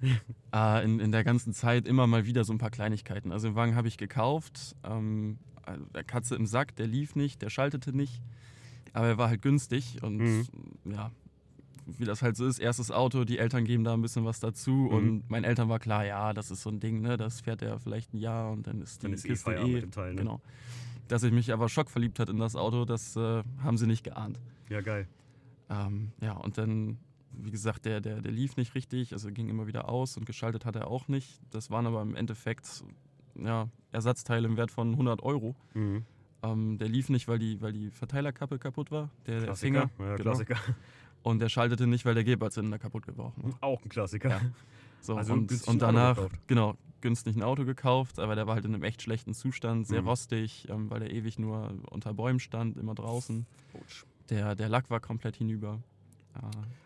Äh, 0.53 0.85
in, 0.85 0.99
in 0.99 1.13
der 1.13 1.23
ganzen 1.23 1.53
Zeit 1.53 1.87
immer 1.87 2.07
mal 2.09 2.27
wieder 2.27 2.43
so 2.45 2.53
ein 2.53 2.59
paar 2.59 2.71
Kleinigkeiten. 2.71 3.31
Also 3.31 3.49
den 3.49 3.55
Wagen 3.55 3.77
habe 3.77 3.87
ich 3.89 3.97
gekauft. 3.97 4.77
Ähm, 4.83 5.39
also 5.63 5.85
der 5.87 6.03
Katze 6.05 6.35
im 6.35 6.47
Sack, 6.47 6.75
der 6.77 6.89
lief 6.89 7.15
nicht, 7.15 7.43
der 7.43 7.49
schaltete 7.49 7.97
nicht. 7.97 8.21
Aber 8.93 9.07
er 9.07 9.19
war 9.19 9.29
halt 9.29 9.43
günstig 9.43 10.03
und 10.03 10.19
Mhm. 10.19 10.45
ja, 10.85 11.11
wie 11.99 12.05
das 12.05 12.23
halt 12.23 12.37
so 12.37 12.47
ist, 12.47 12.59
erstes 12.59 12.91
Auto, 12.91 13.25
die 13.25 13.39
Eltern 13.39 13.65
geben 13.65 13.85
da 13.85 13.93
ein 13.95 14.03
bisschen 14.03 14.25
was 14.25 14.39
dazu 14.41 14.71
Mhm. 14.71 14.89
und 14.89 15.31
meinen 15.31 15.45
Eltern 15.45 15.69
war 15.69 15.79
klar, 15.79 16.05
ja, 16.05 16.33
das 16.33 16.51
ist 16.51 16.63
so 16.63 16.71
ein 16.71 16.79
Ding, 16.81 17.01
ne, 17.01 17.17
das 17.17 17.41
fährt 17.41 17.63
er 17.63 17.79
vielleicht 17.81 18.13
ein 18.15 18.19
Jahr 18.19 18.51
und 18.53 18.67
dann 18.67 18.81
ist 18.83 19.03
die 19.03 19.07
Dann 19.07 19.15
ist 19.15 19.25
eh 19.25 19.29
Kiste 19.29 19.45
Feierabend 19.45 19.71
eh, 19.71 19.75
mit 19.75 19.83
dem 19.85 19.91
Teil, 19.91 20.15
ne? 20.15 20.21
genau. 20.21 20.41
Dass 21.09 21.23
ich 21.25 21.33
mich 21.33 21.53
aber 21.53 21.69
schockverliebt 21.69 22.19
hat 22.21 22.29
in 22.29 22.39
das 22.39 22.55
Auto, 22.57 22.85
das 22.85 23.17
äh, 23.17 23.43
haben 23.63 23.77
sie 23.77 23.87
nicht 23.87 24.05
geahnt. 24.05 24.41
Ja, 24.69 24.81
geil. 24.81 25.09
Ähm, 25.69 26.13
ja, 26.21 26.33
und 26.35 26.57
dann, 26.59 26.99
wie 27.33 27.51
gesagt, 27.51 27.85
der, 27.87 28.01
der, 28.01 28.21
der 28.21 28.31
lief 28.33 28.57
nicht 28.57 28.75
richtig, 28.75 29.13
also 29.13 29.31
ging 29.33 29.49
immer 29.49 29.67
wieder 29.67 29.89
aus 29.89 30.17
und 30.17 30.27
geschaltet 30.27 30.65
hat 30.65 30.77
er 30.77 30.87
auch 30.89 31.09
nicht. 31.09 31.41
Das 31.51 31.71
waren 31.71 31.87
aber 31.87 32.01
im 32.03 32.15
Endeffekt 32.15 32.85
ja, 33.35 33.69
Ersatzteile 33.91 34.47
im 34.47 34.57
Wert 34.57 34.71
von 34.71 34.93
100 34.93 35.23
Euro. 35.23 35.57
Mhm. 35.75 36.05
Ähm, 36.43 36.79
der 36.79 36.89
lief 36.89 37.09
nicht, 37.09 37.29
weil 37.29 37.39
die, 37.39 37.61
weil 37.61 37.73
die 37.73 37.91
Verteilerkappe 37.91 38.59
kaputt 38.59 38.91
war, 38.91 39.11
der, 39.27 39.37
der 39.37 39.45
Klassiker. 39.45 39.89
Finger. 39.97 40.09
Ja, 40.11 40.17
genau. 40.17 40.31
Klassiker. 40.31 40.57
Und 41.23 41.39
der 41.39 41.49
schaltete 41.49 41.87
nicht, 41.87 42.05
weil 42.05 42.15
der 42.15 42.25
Geberzylinder 42.25 42.79
kaputt 42.81 43.05
war. 43.17 43.33
Ne? 43.37 43.53
Auch 43.61 43.81
ein 43.85 43.89
Klassiker. 43.89 44.29
Ja. 44.31 44.41
So, 45.01 45.17
Also 45.17 45.33
und, 45.35 45.53
und 45.69 45.83
danach, 45.83 46.19
genau, 46.49 46.75
günstig 47.01 47.37
ein 47.37 47.43
Auto 47.43 47.65
gekauft, 47.65 48.19
aber 48.19 48.35
der 48.35 48.47
war 48.47 48.55
halt 48.57 48.65
in 48.65 48.75
einem 48.75 48.83
echt 48.85 49.03
schlechten 49.03 49.35
Zustand, 49.35 49.87
sehr 49.87 50.03
Mhm. 50.03 50.09
rostig, 50.09 50.67
ähm, 50.69 50.91
weil 50.91 51.01
der 51.01 51.13
ewig 51.13 51.39
nur 51.39 51.75
unter 51.91 52.13
Bäumen 52.15 52.41
stand, 52.41 52.77
immer 52.77 52.95
draußen. 52.95 53.47
Der, 54.31 54.55
der 54.55 54.69
Lack 54.69 54.91
war 54.91 54.99
komplett 55.01 55.37
hinüber. 55.37 55.81
Äh, 56.35 56.41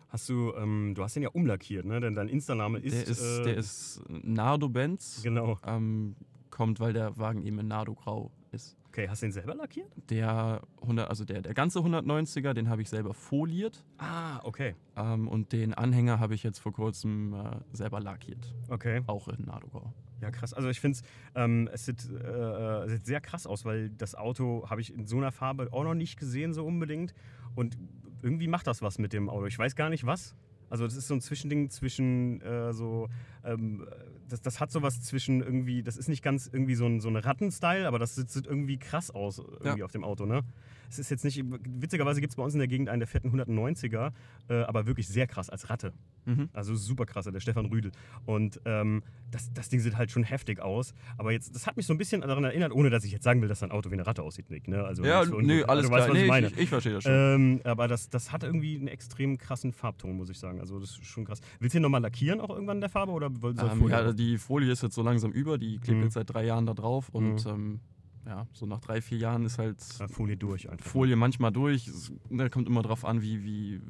Hast 0.08 0.28
du, 0.28 0.54
ähm, 0.56 0.94
du 0.94 1.02
hast 1.02 1.16
den 1.16 1.24
ja 1.24 1.28
umlackiert, 1.30 1.84
ne? 1.84 2.00
Denn 2.00 2.14
dein 2.14 2.28
Insta-Name 2.28 2.78
ist. 2.78 2.94
der, 2.94 3.06
ist, 3.06 3.20
äh, 3.40 3.42
der 3.42 3.56
ist 3.56 4.02
Nardo-Benz. 4.08 5.20
Genau. 5.22 5.58
Ähm, 5.66 6.14
kommt, 6.50 6.78
weil 6.80 6.92
der 6.92 7.18
Wagen 7.18 7.42
eben 7.42 7.58
in 7.58 7.68
Nardo-Grau 7.68 8.30
ist. 8.52 8.76
Okay, 8.96 9.10
hast 9.10 9.20
du 9.20 9.26
den 9.26 9.32
selber 9.32 9.54
lackiert? 9.54 9.92
Der 10.08 10.62
100, 10.80 11.10
also 11.10 11.26
der, 11.26 11.42
der 11.42 11.52
ganze 11.52 11.80
190er, 11.80 12.54
den 12.54 12.70
habe 12.70 12.80
ich 12.80 12.88
selber 12.88 13.12
foliert. 13.12 13.84
Ah, 13.98 14.40
okay. 14.42 14.74
Ähm, 14.96 15.28
und 15.28 15.52
den 15.52 15.74
Anhänger 15.74 16.18
habe 16.18 16.34
ich 16.34 16.42
jetzt 16.42 16.60
vor 16.60 16.72
kurzem 16.72 17.34
äh, 17.34 17.76
selber 17.76 18.00
lackiert. 18.00 18.54
Okay. 18.70 19.02
Auch 19.06 19.28
in 19.28 19.44
Nardo-Grau. 19.44 19.92
Ja, 20.22 20.30
krass. 20.30 20.54
Also 20.54 20.70
ich 20.70 20.80
finde 20.80 20.98
ähm, 21.34 21.68
es 21.74 21.84
sieht, 21.84 22.08
äh, 22.10 22.84
es 22.84 22.92
sieht 22.92 23.04
sehr 23.04 23.20
krass 23.20 23.46
aus, 23.46 23.66
weil 23.66 23.90
das 23.90 24.14
Auto 24.14 24.66
habe 24.70 24.80
ich 24.80 24.94
in 24.94 25.06
so 25.06 25.18
einer 25.18 25.30
Farbe 25.30 25.68
auch 25.72 25.84
noch 25.84 25.92
nicht 25.92 26.18
gesehen, 26.18 26.54
so 26.54 26.64
unbedingt. 26.64 27.12
Und 27.54 27.76
irgendwie 28.22 28.48
macht 28.48 28.66
das 28.66 28.80
was 28.80 28.98
mit 28.98 29.12
dem 29.12 29.28
Auto. 29.28 29.44
Ich 29.44 29.58
weiß 29.58 29.76
gar 29.76 29.90
nicht 29.90 30.06
was. 30.06 30.34
Also 30.68 30.84
das 30.84 30.96
ist 30.96 31.08
so 31.08 31.14
ein 31.14 31.20
Zwischending 31.20 31.70
zwischen 31.70 32.40
äh, 32.40 32.72
so, 32.72 33.08
ähm, 33.44 33.86
das, 34.28 34.40
das 34.40 34.60
hat 34.60 34.70
sowas 34.70 35.00
zwischen 35.02 35.40
irgendwie, 35.42 35.82
das 35.82 35.96
ist 35.96 36.08
nicht 36.08 36.22
ganz 36.22 36.48
irgendwie 36.52 36.74
so 36.74 36.86
ein, 36.86 37.00
so 37.00 37.08
ein 37.08 37.16
Ratten-Style, 37.16 37.86
aber 37.86 37.98
das 37.98 38.14
sieht, 38.14 38.30
sieht 38.30 38.46
irgendwie 38.46 38.78
krass 38.78 39.10
aus 39.10 39.38
irgendwie 39.38 39.82
auf 39.82 39.92
dem 39.92 40.04
Auto, 40.04 40.26
ne? 40.26 40.42
Es 40.88 40.98
ist 40.98 41.10
jetzt 41.10 41.24
nicht, 41.24 41.42
witzigerweise 41.80 42.20
gibt 42.20 42.32
es 42.32 42.36
bei 42.36 42.42
uns 42.42 42.52
in 42.54 42.58
der 42.58 42.68
Gegend 42.68 42.88
einen 42.88 43.00
der 43.00 43.06
fetten 43.06 43.30
190er, 43.30 44.12
äh, 44.48 44.62
aber 44.62 44.86
wirklich 44.86 45.08
sehr 45.08 45.26
krass 45.26 45.50
als 45.50 45.70
Ratte. 45.70 45.92
Mhm. 46.24 46.48
Also 46.52 46.74
super 46.74 47.06
krasser, 47.06 47.30
der 47.32 47.40
Stefan 47.40 47.66
Rüdel. 47.66 47.92
Und 48.24 48.60
ähm, 48.64 49.02
das, 49.30 49.52
das 49.52 49.68
Ding 49.68 49.78
sieht 49.80 49.96
halt 49.96 50.10
schon 50.10 50.24
heftig 50.24 50.60
aus. 50.60 50.92
Aber 51.18 51.30
jetzt, 51.32 51.54
das 51.54 51.66
hat 51.66 51.76
mich 51.76 51.86
so 51.86 51.94
ein 51.94 51.98
bisschen 51.98 52.20
daran 52.22 52.42
erinnert, 52.44 52.72
ohne 52.72 52.90
dass 52.90 53.04
ich 53.04 53.12
jetzt 53.12 53.22
sagen 53.22 53.40
will, 53.42 53.48
dass 53.48 53.60
dein 53.60 53.70
Auto 53.70 53.90
wie 53.90 53.94
eine 53.94 54.06
Ratte 54.06 54.22
aussieht, 54.22 54.50
Nick. 54.50 54.66
Ne? 54.66 54.82
Also 54.84 55.04
Ja, 55.04 55.24
nö, 55.24 55.34
ungut. 55.36 55.68
alles 55.68 55.84
also, 55.84 55.88
klar. 55.88 56.00
Weißt, 56.00 56.12
nee, 56.14 56.22
ich 56.22 56.28
meine. 56.28 56.46
ich, 56.48 56.58
ich 56.58 56.68
verstehe 56.68 56.94
das 56.94 57.04
schon. 57.04 57.12
Ähm, 57.14 57.60
aber 57.64 57.86
das, 57.86 58.10
das 58.10 58.32
hat 58.32 58.42
irgendwie 58.42 58.76
einen 58.76 58.88
extrem 58.88 59.38
krassen 59.38 59.72
Farbton, 59.72 60.16
muss 60.16 60.28
ich 60.28 60.38
sagen. 60.38 60.58
Also 60.60 60.80
das 60.80 60.90
ist 60.90 61.06
schon 61.06 61.24
krass. 61.24 61.40
Willst 61.60 61.74
du 61.74 61.78
den 61.78 61.82
nochmal 61.82 62.02
lackieren 62.02 62.40
auch 62.40 62.50
irgendwann 62.50 62.78
in 62.78 62.80
der 62.82 62.90
Farbe 62.90 63.12
oder 63.12 63.30
soll 63.40 63.54
Ähm, 63.58 63.78
Folie 63.78 63.90
ja, 63.94 64.12
die 64.12 64.38
Folie 64.38 64.72
ist 64.72 64.82
jetzt 64.82 64.94
so 64.94 65.02
langsam 65.02 65.30
über, 65.30 65.58
die 65.58 65.78
klebt 65.78 65.98
Mhm. 65.98 66.04
jetzt 66.04 66.14
seit 66.14 66.28
drei 66.32 66.44
Jahren 66.44 66.66
da 66.66 66.74
drauf 66.74 67.08
und 67.10 67.44
Mhm. 67.44 67.50
ähm, 67.50 67.80
ja, 68.26 68.46
so 68.52 68.66
nach 68.66 68.80
drei, 68.80 69.00
vier 69.00 69.18
Jahren 69.18 69.44
ist 69.44 69.58
halt 69.58 69.80
Folie 70.10 70.36
durch 70.36 70.68
einfach. 70.68 70.86
Folie 70.86 71.16
manchmal 71.16 71.52
durch. 71.52 71.86
Es 71.86 72.12
ne, 72.28 72.50
kommt 72.50 72.66
immer 72.68 72.82
drauf 72.82 73.04
an, 73.04 73.22
wie, 73.22 73.44
wie 73.44 73.80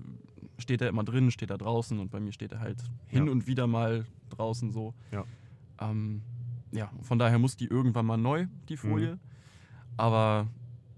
steht 0.58 0.82
er 0.82 0.88
immer 0.88 1.04
drin, 1.04 1.30
steht 1.30 1.50
er 1.50 1.58
draußen 1.58 1.98
und 1.98 2.10
bei 2.10 2.20
mir 2.20 2.32
steht 2.32 2.52
er 2.52 2.60
halt 2.60 2.82
hin 3.06 3.26
Ja. 3.26 3.32
und 3.32 3.46
wieder 3.46 3.66
mal 3.66 4.04
draußen 4.30 4.70
so. 4.72 4.94
Ja. 5.10 5.24
Ähm, 5.80 6.22
ja, 6.72 6.90
von 7.02 7.18
daher 7.18 7.38
muss 7.38 7.56
die 7.56 7.66
irgendwann 7.66 8.06
mal 8.06 8.16
neu, 8.16 8.46
die 8.68 8.74
Mhm. 8.74 8.78
Folie. 8.78 9.18
Aber 9.96 10.48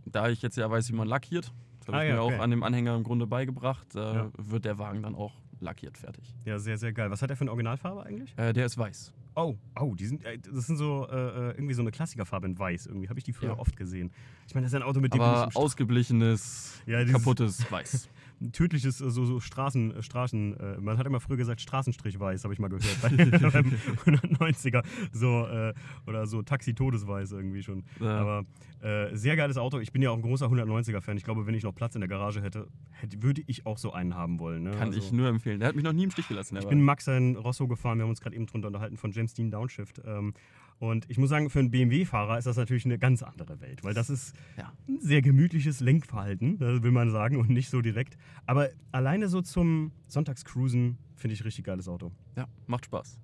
da 0.05 0.29
ich 0.29 0.43
jetzt 0.43 0.57
ja 0.57 0.69
weiß, 0.71 0.89
wie 0.91 0.95
man 0.97 1.07
lackiert, 1.09 1.53
das 1.81 1.89
habe 1.89 1.99
Ah 1.99 2.03
ich 2.05 2.09
ja, 2.11 2.17
mir 2.17 2.23
okay. 2.23 2.37
auch 2.39 2.43
an 2.43 2.51
dem 2.51 2.63
Anhänger 2.63 2.97
im 2.97 3.05
Grunde 3.05 3.27
beigebracht, 3.27 3.95
äh, 3.95 3.99
Ja. 4.17 4.31
wird 4.37 4.65
der 4.65 4.79
Wagen 4.79 5.03
dann 5.03 5.15
auch 5.15 5.33
lackiert 5.61 5.99
fertig. 5.99 6.35
Ja, 6.45 6.59
sehr, 6.59 6.79
sehr 6.79 6.93
geil. 6.93 7.11
Was 7.11 7.23
hat 7.23 7.31
der 7.31 7.37
für 7.37 7.43
eine 7.43 7.51
Originalfarbe 7.51 8.05
eigentlich? 8.05 8.33
Äh, 8.37 8.53
der 8.53 8.67
ist 8.67 8.77
weiß. 8.79 9.13
Oh, 9.35 9.57
oh, 9.79 9.95
die 9.95 10.07
sind, 10.07 10.25
äh, 10.25 10.37
das 10.39 10.67
sind 10.67 10.77
so 10.79 11.07
äh, 11.09 11.15
äh, 11.15 11.51
irgendwie 11.53 11.75
so 11.75 11.83
eine 11.83 11.93
Klassikerfarbe 11.93 12.47
in 12.47 12.59
Weiß. 12.59 12.87
Irgendwie 12.87 13.09
habe 13.09 13.19
ich 13.21 13.25
die 13.25 13.33
früher 13.33 13.51
Ja. 13.51 13.59
oft 13.59 13.77
gesehen. 13.77 14.11
Ich 14.49 14.55
meine, 14.55 14.65
das 14.65 14.73
ist 14.73 14.77
ein 14.77 14.83
Auto 14.83 15.01
mit 15.01 15.15
dem 15.15 15.21
ausgeblichenes, 15.21 16.83
Ja, 16.87 17.05
kaputtes 17.05 17.71
Weiß. 17.71 18.09
ein 18.41 18.53
tödliches 18.53 19.01
äh, 19.01 19.11
so, 19.11 19.25
so 19.25 19.41
Straßen, 19.41 19.97
äh, 19.97 20.03
Straßen 20.03 20.57
äh, 20.59 20.81
man 20.81 20.99
hat 20.99 21.07
immer 21.07 21.21
früher 21.21 21.37
gesagt 21.37 21.61
Straßenstrich 21.61 22.19
weiß, 22.19 22.45
habe 22.45 22.55
ich 22.55 22.61
mal 22.61 22.69
gehört. 22.69 23.01
Bei, 23.03 23.09
beim 23.51 23.73
190er. 24.05 24.85
So, 25.13 25.47
äh, 25.47 25.75
oder 26.07 26.27
so 26.27 26.43
Taxi-Todesweiß 26.43 27.33
irgendwie 27.33 27.63
schon. 27.63 27.85
Ja. 28.01 28.19
Aber 28.19 28.45
äh, 28.81 29.15
sehr 29.17 29.37
geiles 29.37 29.59
Auto. 29.59 29.79
Ich 29.81 29.93
bin 29.93 30.03
ja 30.03 30.11
auch 30.11 30.17
ein 30.17 30.23
großer 30.23 30.47
190er-Fan. 30.47 31.17
Ich 31.17 31.25
glaube, 31.25 31.47
wenn 31.47 31.55
ich 31.55 31.65
noch 31.65 31.75
Platz 31.75 31.95
in 31.95 32.01
der 32.01 32.09
Garage 32.09 32.43
hätte, 32.43 32.69
hätte 32.93 33.23
würde 33.23 33.43
ich 33.47 33.67
auch 33.67 33.79
so 33.79 33.93
einen 33.93 34.15
haben 34.15 34.39
wollen. 34.39 34.63
Ne? 34.63 34.71
Kann 34.73 34.89
Also, 34.89 34.99
ich 34.99 35.13
nur 35.13 35.29
empfehlen. 35.29 35.61
Der 35.61 35.69
hat 35.69 35.77
mich 35.77 35.85
noch 35.85 35.93
nie 35.93 36.05
im 36.05 36.11
Stich 36.11 36.29
gelassen. 36.29 36.57
Ich 36.57 36.67
bin 36.67 36.83
Max 36.83 37.07
in 37.09 37.37
Rosso 37.37 37.67
gefahren, 37.67 37.99
wir 37.99 38.05
haben 38.05 38.11
uns 38.11 38.21
gerade 38.21 38.37
eben 38.37 38.47
drunter 38.47 38.69
unterhalten 38.69 38.97
von 38.97 39.11
James 39.11 39.35
Dean 39.35 39.51
Downshift. 39.51 40.01
Ähm, 40.05 40.35
Und 40.81 41.07
ich 41.09 41.19
muss 41.19 41.29
sagen, 41.31 41.51
für 41.51 41.59
einen 41.59 41.71
BMW-Fahrer 41.73 42.39
ist 42.39 42.47
das 42.47 42.57
natürlich 42.57 42.85
eine 42.85 42.99
ganz 42.99 43.23
andere 43.25 43.61
Welt, 43.61 43.83
weil 43.83 43.95
das 43.95 44.11
ist 44.11 44.35
Ja. 44.57 44.73
ein 44.89 45.01
sehr 45.01 45.23
gemütliches 45.23 45.81
Lenkverhalten, 45.81 46.61
äh, 46.61 46.83
will 46.83 46.93
man 46.93 47.11
sagen, 47.11 47.37
und 47.37 47.51
nicht 47.51 47.69
so 47.69 47.81
direkt. 47.83 48.17
Aber 48.47 48.69
alleine 48.93 49.29
so 49.29 49.43
zum 49.43 49.91
Sonntagscruisen 50.07 50.99
finde 51.17 51.35
ich 51.35 51.41
ein 51.41 51.45
richtig 51.45 51.65
geiles 51.65 51.89
Auto. 51.89 52.13
Ja, 52.37 52.47
macht 52.69 52.85
Spaß. 52.85 53.19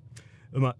Immer, 0.53 0.75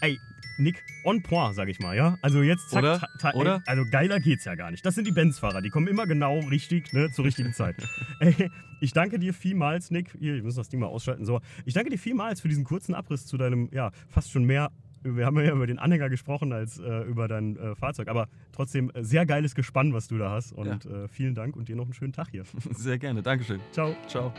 ey, 0.00 0.16
Nick, 0.58 0.82
on 1.04 1.22
point, 1.22 1.54
sag 1.54 1.68
ich 1.68 1.80
mal, 1.80 1.96
ja? 1.96 2.16
Also 2.22 2.40
jetzt, 2.42 2.70
zack, 2.70 2.78
Oder? 2.82 2.98
ta- 3.00 3.08
ta- 3.18 3.30
ey, 3.32 3.36
Oder? 3.40 3.62
also 3.66 3.84
geiler 3.90 4.20
geht's 4.20 4.44
ja 4.44 4.54
gar 4.54 4.70
nicht. 4.70 4.86
Das 4.86 4.94
sind 4.94 5.06
die 5.06 5.12
Benz-Fahrer, 5.12 5.60
die 5.60 5.70
kommen 5.70 5.86
immer 5.88 6.06
genau 6.06 6.38
richtig, 6.38 6.92
ne, 6.92 7.10
zur 7.10 7.24
richtigen 7.24 7.52
Zeit. 7.52 7.76
ey, 8.20 8.48
ich 8.80 8.92
danke 8.92 9.18
dir 9.18 9.34
vielmals, 9.34 9.90
Nick, 9.90 10.12
hier, 10.18 10.36
ich 10.36 10.42
muss 10.44 10.54
das 10.54 10.68
Ding 10.68 10.80
mal 10.80 10.86
ausschalten, 10.86 11.24
so. 11.24 11.40
Ich 11.64 11.74
danke 11.74 11.90
dir 11.90 11.98
vielmals 11.98 12.40
für 12.40 12.48
diesen 12.48 12.64
kurzen 12.64 12.94
Abriss 12.94 13.26
zu 13.26 13.36
deinem, 13.36 13.68
ja, 13.72 13.90
fast 14.08 14.30
schon 14.30 14.44
mehr, 14.44 14.70
wir 15.14 15.26
haben 15.26 15.38
ja 15.38 15.52
über 15.52 15.66
den 15.66 15.78
Anhänger 15.78 16.08
gesprochen 16.08 16.52
als 16.52 16.78
äh, 16.78 17.02
über 17.02 17.28
dein 17.28 17.56
äh, 17.56 17.74
Fahrzeug, 17.74 18.08
aber 18.08 18.28
trotzdem 18.52 18.90
äh, 18.94 19.04
sehr 19.04 19.26
geiles 19.26 19.54
Gespann, 19.54 19.92
was 19.92 20.08
du 20.08 20.18
da 20.18 20.30
hast 20.30 20.52
und 20.52 20.86
äh, 20.86 21.08
vielen 21.08 21.34
Dank 21.34 21.56
und 21.56 21.68
dir 21.68 21.76
noch 21.76 21.84
einen 21.84 21.94
schönen 21.94 22.12
Tag 22.12 22.28
hier. 22.30 22.44
Sehr 22.72 22.98
gerne. 22.98 23.22
Dankeschön. 23.22 23.60
Ciao. 23.72 23.94
Ciao. 24.08 24.32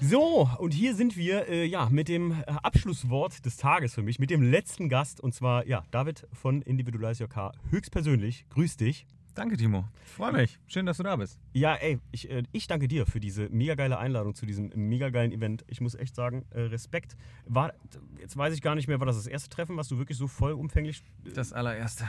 So, 0.00 0.48
und 0.58 0.74
hier 0.74 0.94
sind 0.94 1.16
wir 1.16 1.48
äh, 1.48 1.64
ja, 1.64 1.88
mit 1.90 2.08
dem 2.08 2.32
äh, 2.32 2.44
Abschlusswort 2.62 3.44
des 3.44 3.56
Tages 3.56 3.94
für 3.94 4.02
mich, 4.02 4.18
mit 4.18 4.30
dem 4.30 4.42
letzten 4.42 4.88
Gast, 4.88 5.20
und 5.20 5.34
zwar 5.34 5.66
ja, 5.66 5.84
David 5.90 6.28
von 6.32 6.62
Individualize 6.62 7.22
Your 7.22 7.28
Car, 7.28 7.52
höchstpersönlich. 7.70 8.44
Grüß 8.50 8.76
dich. 8.76 9.06
Danke, 9.36 9.58
Timo. 9.58 9.86
Freue 10.16 10.32
mich. 10.32 10.58
Schön, 10.66 10.86
dass 10.86 10.96
du 10.96 11.02
da 11.02 11.14
bist. 11.16 11.38
Ja, 11.52 11.74
ey, 11.74 11.98
ich, 12.10 12.30
äh, 12.30 12.42
ich 12.52 12.66
danke 12.68 12.88
dir 12.88 13.04
für 13.04 13.20
diese 13.20 13.50
mega 13.50 13.74
geile 13.74 13.98
Einladung 13.98 14.34
zu 14.34 14.46
diesem 14.46 14.72
mega 14.74 15.10
geilen 15.10 15.30
Event. 15.30 15.62
Ich 15.68 15.82
muss 15.82 15.94
echt 15.94 16.14
sagen, 16.14 16.46
äh, 16.50 16.62
Respekt. 16.62 17.18
War, 17.44 17.74
jetzt 18.18 18.34
weiß 18.36 18.54
ich 18.54 18.62
gar 18.62 18.74
nicht 18.74 18.88
mehr, 18.88 18.98
war 18.98 19.06
das 19.06 19.16
das 19.16 19.26
erste 19.26 19.50
Treffen, 19.50 19.76
was 19.76 19.88
du 19.88 19.98
wirklich 19.98 20.16
so 20.16 20.26
vollumfänglich. 20.26 21.02
Das 21.34 21.52
allererste. 21.52 22.04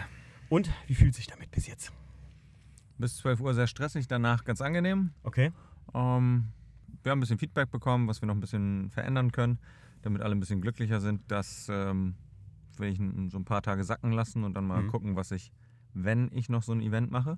Und 0.48 0.72
wie 0.88 0.96
fühlt 0.96 1.16
sich 1.16 1.28
damit 1.28 1.52
bis 1.52 1.68
jetzt? 1.68 1.92
Bis 2.98 3.18
12 3.18 3.42
Uhr 3.42 3.54
sehr 3.54 3.68
stressig, 3.68 4.08
danach 4.08 4.46
ganz 4.46 4.62
angenehm. 4.62 5.12
Okay. 5.24 5.52
Ähm, 5.94 6.46
wir 7.04 7.12
haben 7.12 7.18
ein 7.18 7.20
bisschen 7.20 7.40
Feedback 7.40 7.70
bekommen, 7.72 8.08
was 8.08 8.22
wir 8.22 8.28
noch 8.28 8.36
ein 8.36 8.40
bisschen 8.40 8.90
verändern 8.90 9.34
können, 9.34 9.60
damit 10.02 10.22
alle 10.22 10.34
ein 10.34 10.40
bisschen 10.40 10.62
glücklicher 10.62 11.02
sind. 11.02 11.22
Das 11.28 11.68
ähm, 11.70 12.16
will 12.78 12.88
ich 12.90 13.00
so 13.32 13.38
ein 13.38 13.44
paar 13.46 13.62
Tage 13.62 13.84
sacken 13.84 14.14
lassen 14.14 14.46
und 14.46 14.54
dann 14.54 14.66
mal 14.66 14.84
Mhm. 14.84 14.88
gucken, 14.88 15.16
was 15.18 15.32
ich, 15.32 15.52
wenn 16.04 16.30
ich 16.32 16.50
noch 16.50 16.64
so 16.64 16.72
ein 16.72 16.82
Event 16.82 17.12
mache, 17.12 17.36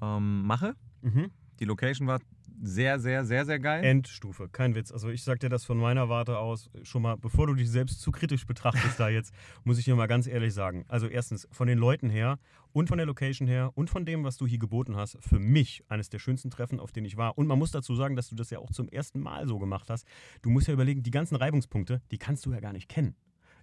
ähm, 0.00 0.42
mache. 0.42 0.74
Mhm. 1.02 1.30
Die 1.60 1.64
Location 1.64 2.06
war 2.06 2.20
sehr, 2.60 2.98
sehr, 2.98 3.24
sehr, 3.24 3.44
sehr 3.44 3.58
geil. 3.58 3.84
Endstufe, 3.84 4.48
kein 4.48 4.74
Witz. 4.74 4.90
Also 4.90 5.10
ich 5.10 5.22
sag 5.22 5.40
dir 5.40 5.48
das 5.48 5.64
von 5.64 5.78
meiner 5.78 6.08
Warte 6.08 6.38
aus 6.38 6.70
schon 6.82 7.02
mal, 7.02 7.16
bevor 7.16 7.46
du 7.46 7.54
dich 7.54 7.70
selbst 7.70 8.00
zu 8.00 8.10
kritisch 8.10 8.46
betrachtest 8.46 8.98
da 8.98 9.08
jetzt, 9.08 9.32
muss 9.64 9.78
ich 9.78 9.84
dir 9.84 9.94
mal 9.94 10.06
ganz 10.06 10.26
ehrlich 10.26 10.54
sagen. 10.54 10.84
Also 10.88 11.06
erstens, 11.06 11.48
von 11.52 11.68
den 11.68 11.78
Leuten 11.78 12.10
her 12.10 12.38
und 12.72 12.88
von 12.88 12.98
der 12.98 13.06
Location 13.06 13.46
her 13.46 13.70
und 13.74 13.90
von 13.90 14.04
dem, 14.04 14.24
was 14.24 14.36
du 14.36 14.46
hier 14.46 14.58
geboten 14.58 14.96
hast, 14.96 15.18
für 15.20 15.38
mich 15.38 15.84
eines 15.88 16.08
der 16.08 16.18
schönsten 16.18 16.50
Treffen, 16.50 16.80
auf 16.80 16.92
denen 16.92 17.06
ich 17.06 17.16
war. 17.16 17.38
Und 17.38 17.46
man 17.46 17.58
muss 17.58 17.70
dazu 17.70 17.94
sagen, 17.94 18.16
dass 18.16 18.28
du 18.28 18.34
das 18.34 18.50
ja 18.50 18.58
auch 18.58 18.70
zum 18.70 18.88
ersten 18.88 19.20
Mal 19.20 19.46
so 19.46 19.58
gemacht 19.58 19.88
hast. 19.90 20.06
Du 20.42 20.50
musst 20.50 20.66
ja 20.66 20.74
überlegen, 20.74 21.02
die 21.02 21.10
ganzen 21.10 21.36
Reibungspunkte, 21.36 22.02
die 22.10 22.18
kannst 22.18 22.44
du 22.46 22.52
ja 22.52 22.60
gar 22.60 22.72
nicht 22.72 22.88
kennen. 22.88 23.14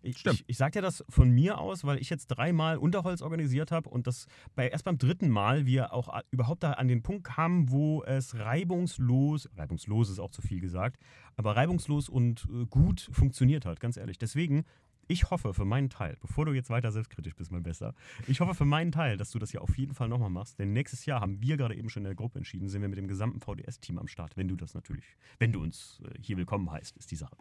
Ich, 0.05 0.19
Stimmt. 0.19 0.35
ich, 0.41 0.45
ich 0.47 0.57
sag 0.57 0.71
dir 0.73 0.81
das 0.81 1.03
von 1.09 1.29
mir 1.31 1.57
aus, 1.59 1.83
weil 1.83 1.97
ich 1.99 2.09
jetzt 2.09 2.27
dreimal 2.27 2.77
Unterholz 2.77 3.21
organisiert 3.21 3.71
habe 3.71 3.89
und 3.89 4.05
das 4.07 4.27
bei, 4.55 4.67
erst 4.69 4.85
beim 4.85 4.97
dritten 4.97 5.29
Mal 5.29 5.65
wir 5.65 5.93
auch 5.93 6.09
a- 6.09 6.23
überhaupt 6.31 6.63
da 6.63 6.73
an 6.73 6.87
den 6.87 7.01
Punkt 7.01 7.23
kamen, 7.23 7.71
wo 7.71 8.03
es 8.03 8.35
reibungslos, 8.35 9.49
reibungslos 9.57 10.09
ist 10.09 10.19
auch 10.19 10.31
zu 10.31 10.41
viel 10.41 10.59
gesagt, 10.61 10.99
aber 11.37 11.55
reibungslos 11.55 12.09
und 12.09 12.47
äh, 12.53 12.65
gut 12.67 13.09
funktioniert 13.11 13.65
hat, 13.65 13.79
ganz 13.79 13.97
ehrlich. 13.97 14.17
Deswegen, 14.17 14.63
ich 15.07 15.29
hoffe 15.31 15.53
für 15.53 15.65
meinen 15.65 15.89
Teil, 15.89 16.17
bevor 16.21 16.45
du 16.45 16.53
jetzt 16.53 16.69
weiter 16.69 16.91
selbstkritisch 16.91 17.35
bist, 17.35 17.51
mein 17.51 17.63
Besser, 17.63 17.93
ich 18.27 18.39
hoffe 18.41 18.53
für 18.55 18.65
meinen 18.65 18.91
Teil, 18.91 19.17
dass 19.17 19.31
du 19.31 19.39
das 19.39 19.53
ja 19.53 19.61
auf 19.61 19.77
jeden 19.77 19.93
Fall 19.93 20.07
nochmal 20.09 20.29
machst, 20.29 20.59
denn 20.59 20.73
nächstes 20.73 21.05
Jahr 21.05 21.21
haben 21.21 21.41
wir 21.41 21.57
gerade 21.57 21.75
eben 21.75 21.89
schon 21.89 22.01
in 22.01 22.05
der 22.09 22.15
Gruppe 22.15 22.37
entschieden, 22.39 22.69
sind 22.69 22.81
wir 22.81 22.89
mit 22.89 22.97
dem 22.97 23.07
gesamten 23.07 23.39
VDS-Team 23.39 23.97
am 23.99 24.07
Start, 24.07 24.37
wenn 24.37 24.47
du 24.47 24.55
das 24.55 24.73
natürlich, 24.73 25.05
wenn 25.39 25.51
du 25.51 25.61
uns 25.61 26.01
äh, 26.05 26.19
hier 26.21 26.37
willkommen 26.37 26.69
heißt, 26.71 26.97
ist 26.97 27.11
die 27.11 27.15
Sache. 27.15 27.35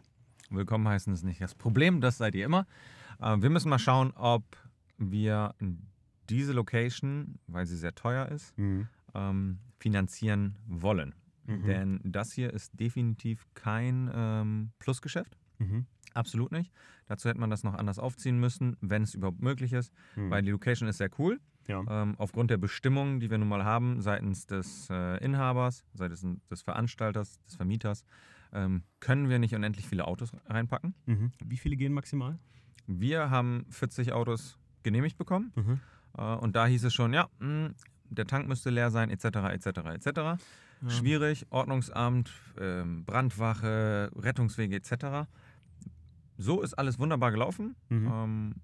Willkommen 0.49 0.87
heißen 0.87 1.11
ist 1.13 1.23
nicht 1.23 1.41
das 1.41 1.55
Problem, 1.55 2.01
das 2.01 2.17
seid 2.17 2.35
ihr 2.35 2.45
immer. 2.45 2.67
Äh, 3.19 3.37
wir 3.41 3.49
müssen 3.49 3.69
mal 3.69 3.79
schauen, 3.79 4.11
ob 4.15 4.43
wir 4.97 5.55
diese 6.29 6.53
Location, 6.53 7.39
weil 7.47 7.65
sie 7.65 7.75
sehr 7.77 7.95
teuer 7.95 8.27
ist, 8.29 8.53
ähm, 9.13 9.59
finanzieren 9.79 10.55
wollen. 10.67 11.13
Mhm. 11.45 11.63
Denn 11.63 11.99
das 12.03 12.31
hier 12.31 12.53
ist 12.53 12.79
definitiv 12.79 13.45
kein 13.53 14.09
ähm, 14.13 14.71
Plusgeschäft. 14.79 15.37
Mhm. 15.59 15.85
Absolut 16.13 16.51
nicht. 16.51 16.71
Dazu 17.07 17.27
hätte 17.29 17.39
man 17.39 17.49
das 17.49 17.63
noch 17.63 17.73
anders 17.73 17.99
aufziehen 17.99 18.39
müssen, 18.39 18.77
wenn 18.81 19.03
es 19.03 19.13
überhaupt 19.15 19.41
möglich 19.41 19.73
ist, 19.73 19.91
Mhm. 20.15 20.29
weil 20.29 20.41
die 20.43 20.51
Location 20.51 20.87
ist 20.87 20.97
sehr 20.97 21.09
cool. 21.19 21.39
Ja. 21.67 21.83
Ähm, 21.89 22.15
aufgrund 22.19 22.51
der 22.51 22.57
Bestimmungen, 22.57 23.19
die 23.19 23.29
wir 23.31 23.37
nun 23.39 23.47
mal 23.47 23.65
haben, 23.65 23.99
seitens 24.01 24.45
des 24.45 24.87
äh, 24.91 25.23
Inhabers, 25.23 25.83
seitens 25.93 26.25
des 26.49 26.61
Veranstalters, 26.61 27.39
des 27.41 27.55
Vermieters, 27.55 28.05
ähm, 28.53 28.83
können 28.99 29.29
wir 29.29 29.39
nicht 29.39 29.53
unendlich 29.55 29.87
viele 29.87 30.05
Autos 30.07 30.31
reinpacken. 30.47 30.93
Mhm. 31.05 31.31
Wie 31.43 31.57
viele 31.57 31.75
gehen 31.75 31.93
maximal? 31.93 32.39
Wir 32.87 33.29
haben 33.29 33.65
40 33.69 34.11
Autos 34.13 34.57
genehmigt 34.83 35.17
bekommen 35.17 35.51
Mhm. 35.55 35.79
äh, 36.17 36.21
und 36.35 36.55
da 36.55 36.65
hieß 36.67 36.83
es 36.83 36.93
schon, 36.93 37.13
ja, 37.13 37.27
mh, 37.39 37.71
der 38.09 38.27
Tank 38.27 38.47
müsste 38.47 38.69
leer 38.69 38.91
sein, 38.91 39.09
etc., 39.09 39.25
etc., 39.51 39.67
etc. 39.95 40.43
Schwierig, 40.87 41.47
Ordnungsamt, 41.49 42.31
ähm, 42.59 43.05
Brandwache, 43.05 44.11
Rettungswege 44.15 44.75
etc. 44.75 45.27
So 46.37 46.61
ist 46.61 46.73
alles 46.75 46.99
wunderbar 46.99 47.31
gelaufen. 47.31 47.75
Mhm. 47.89 48.07
Ähm, 48.13 48.55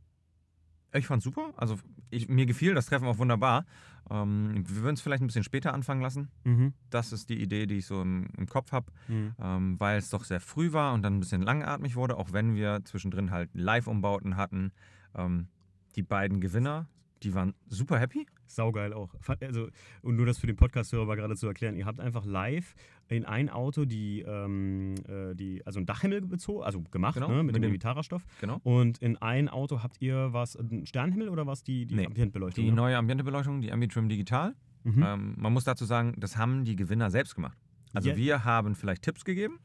ich 0.94 1.08
fand's 1.08 1.24
super. 1.24 1.54
Also 1.58 1.78
ich, 2.12 2.28
mir 2.30 2.46
gefiel 2.46 2.74
das 2.76 2.86
Treffen 2.88 3.08
auch 3.08 3.18
wunderbar. 3.18 3.66
Ähm, 4.10 4.64
wir 4.68 4.84
würden 4.84 4.96
es 4.96 5.02
vielleicht 5.02 5.24
ein 5.24 5.28
bisschen 5.28 5.44
später 5.44 5.74
anfangen 5.74 6.02
lassen. 6.02 6.30
Mhm. 6.44 6.74
Das 6.90 7.12
ist 7.14 7.30
die 7.30 7.42
Idee, 7.42 7.66
die 7.66 7.78
ich 7.78 7.86
so 7.86 8.02
im, 8.02 8.28
im 8.38 8.48
Kopf 8.48 8.72
habe, 8.72 8.92
Mhm. 9.08 9.36
ähm, 9.42 9.80
weil 9.80 9.98
es 9.98 10.10
doch 10.10 10.24
sehr 10.24 10.40
früh 10.42 10.74
war 10.74 10.94
und 10.94 11.02
dann 11.04 11.18
ein 11.18 11.20
bisschen 11.20 11.42
langatmig 11.42 11.96
wurde, 11.96 12.18
auch 12.18 12.34
wenn 12.34 12.56
wir 12.56 12.82
zwischendrin 12.84 13.32
halt 13.32 13.50
Live-Umbauten 13.54 14.36
hatten. 14.38 14.72
Ähm, 15.16 15.48
die 15.96 16.04
beiden 16.04 16.40
Gewinner, 16.42 16.88
die 17.24 17.34
waren 17.34 17.54
super 17.68 18.00
happy. 18.00 18.26
Saugeil 18.56 18.94
auch. 18.94 19.14
Also, 19.42 19.70
und 20.02 20.16
nur 20.16 20.26
das 20.26 20.38
für 20.38 20.48
den 20.48 20.56
Podcast-Hörer 20.56 21.06
mal 21.06 21.16
gerade 21.16 21.36
zu 21.36 21.48
erklären. 21.48 21.76
Ihr 21.76 21.86
habt 21.86 22.00
einfach 22.00 22.26
live 22.26 22.74
in 23.08 23.26
ein 23.26 23.50
Auto 23.50 23.86
die, 23.86 24.22
ähm, 24.22 24.96
äh, 25.08 25.36
die 25.36 25.66
also 25.66 25.80
ein 25.80 25.86
Dachhimmel 25.86 26.22
bezogen, 26.22 26.64
also 26.64 26.82
gemacht, 26.92 27.16
Genau, 27.16 27.30
ne, 27.30 27.44
mit, 27.44 27.54
mit 27.54 27.64
dem 27.64 27.70
Evitara-Stoff. 27.72 28.24
Genau. 28.40 28.60
Und 28.64 28.98
in 29.00 29.18
ein 29.18 29.50
Auto 29.50 29.84
habt 29.84 30.02
ihr 30.02 30.34
was, 30.34 30.56
ein 30.56 30.86
Sternenhimmel 30.86 31.30
oder 31.30 31.46
was 31.48 31.64
die, 31.64 31.86
die 31.86 31.96
Nee, 31.96 32.06
Ambientbeleuchtung? 32.06 32.64
Die 32.64 32.70
ne? 32.70 32.76
neue 32.76 32.98
Ambientebeleuchtung, 32.98 33.62
die 33.62 33.72
Ambitrim 33.72 34.08
Digital. 34.10 34.56
Mhm. 34.84 35.04
Ähm, 35.06 35.36
man 35.38 35.54
muss 35.54 35.64
dazu 35.64 35.86
sagen, 35.86 36.16
das 36.18 36.38
haben 36.38 36.64
die 36.66 36.76
Gewinner 36.76 37.12
selbst 37.12 37.36
gemacht. 37.36 37.58
Also 37.94 38.10
Ja. 38.10 38.16
wir 38.16 38.46
haben 38.46 38.76
vielleicht 38.76 39.04
Tipps 39.04 39.26
gegeben 39.26 39.60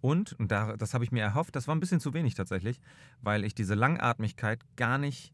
und, 0.00 0.32
und 0.38 0.50
da, 0.52 0.76
das 0.76 0.94
habe 0.94 1.04
ich 1.04 1.12
mir 1.12 1.20
erhofft, 1.22 1.56
das 1.56 1.66
war 1.68 1.74
ein 1.74 1.80
bisschen 1.80 2.00
zu 2.00 2.12
wenig 2.12 2.34
tatsächlich, 2.34 2.80
weil 3.22 3.44
ich 3.44 3.54
diese 3.54 3.74
Langatmigkeit 3.74 4.60
gar 4.76 4.98
nicht 4.98 5.32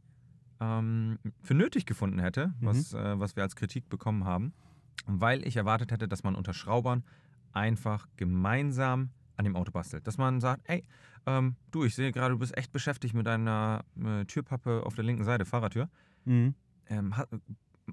ähm, 0.60 1.18
für 1.42 1.54
nötig 1.54 1.86
gefunden 1.86 2.18
hätte, 2.18 2.52
was, 2.60 2.92
äh, 2.94 3.18
was 3.18 3.36
wir 3.36 3.42
als 3.42 3.56
Kritik 3.56 3.88
bekommen 3.88 4.24
haben, 4.24 4.52
weil 5.06 5.46
ich 5.46 5.56
erwartet 5.56 5.92
hätte, 5.92 6.08
dass 6.08 6.22
man 6.22 6.34
unter 6.34 6.52
Schraubern 6.54 7.04
einfach 7.52 8.06
gemeinsam 8.16 9.10
an 9.36 9.44
dem 9.44 9.56
Auto 9.56 9.70
bastelt. 9.70 10.06
Dass 10.06 10.18
man 10.18 10.40
sagt, 10.40 10.68
ey, 10.68 10.82
ähm, 11.26 11.56
du, 11.70 11.84
ich 11.84 11.94
sehe 11.94 12.10
gerade, 12.12 12.32
du 12.34 12.38
bist 12.38 12.56
echt 12.56 12.72
beschäftigt 12.72 13.14
mit 13.14 13.26
deiner 13.26 13.84
äh, 14.02 14.24
Türpappe 14.24 14.82
auf 14.84 14.94
der 14.94 15.04
linken 15.04 15.24
Seite, 15.24 15.44
Fahrertür 15.44 15.88
Mhm. 16.24 16.54
ähm, 16.88 17.16
ha- 17.16 17.26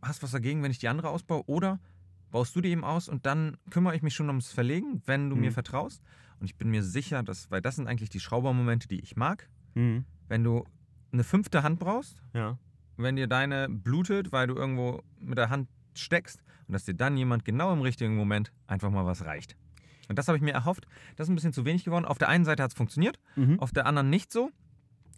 hast 0.01 0.23
was 0.23 0.31
dagegen, 0.31 0.61
wenn 0.63 0.71
ich 0.71 0.79
die 0.79 0.87
andere 0.89 1.09
ausbaue? 1.09 1.43
Oder 1.45 1.79
baust 2.31 2.55
du 2.55 2.61
die 2.61 2.69
eben 2.69 2.83
aus 2.83 3.07
und 3.07 3.25
dann 3.25 3.55
kümmere 3.69 3.95
ich 3.95 4.01
mich 4.01 4.13
schon 4.15 4.27
ums 4.27 4.51
Verlegen, 4.51 5.01
wenn 5.05 5.29
du 5.29 5.35
mir 5.35 5.51
Mhm. 5.51 5.53
vertraust? 5.53 6.01
Und 6.39 6.47
ich 6.47 6.55
bin 6.57 6.69
mir 6.69 6.83
sicher, 6.83 7.23
dass, 7.23 7.49
weil 7.51 7.61
das 7.61 7.77
sind 7.77 7.87
eigentlich 7.87 8.09
die 8.09 8.19
Schraubermomente, 8.19 8.87
die 8.89 8.99
ich 8.99 9.15
mag. 9.15 9.47
Mhm. 9.75 10.03
Wenn 10.27 10.43
du 10.43 10.65
eine 11.15 11.23
fünfte 11.23 11.63
Hand 11.63 11.79
brauchst, 11.79 12.21
Ja. 12.33 12.57
wenn 12.97 13.15
dir 13.15 13.27
deine 13.27 13.67
blutet, 13.69 14.31
weil 14.31 14.47
du 14.47 14.55
irgendwo 14.55 15.01
mit 15.19 15.37
der 15.37 15.49
Hand 15.49 15.67
steckst 15.95 16.43
und 16.67 16.73
dass 16.73 16.85
dir 16.85 16.93
dann 16.93 17.17
jemand 17.17 17.45
genau 17.45 17.71
im 17.73 17.81
richtigen 17.81 18.15
Moment 18.15 18.51
einfach 18.67 18.89
mal 18.91 19.05
was 19.05 19.25
reicht. 19.25 19.55
Und 20.07 20.19
das 20.19 20.27
habe 20.27 20.37
ich 20.37 20.43
mir 20.43 20.53
erhofft. 20.53 20.85
Das 21.15 21.25
ist 21.27 21.31
ein 21.31 21.35
bisschen 21.35 21.53
zu 21.53 21.65
wenig 21.65 21.83
geworden. 21.83 22.05
Auf 22.05 22.17
der 22.19 22.29
einen 22.29 22.45
Seite 22.45 22.61
hat 22.63 22.71
es 22.71 22.77
funktioniert, 22.77 23.19
Mhm. 23.35 23.59
auf 23.59 23.71
der 23.71 23.85
anderen 23.87 24.09
nicht 24.09 24.31
so. 24.31 24.51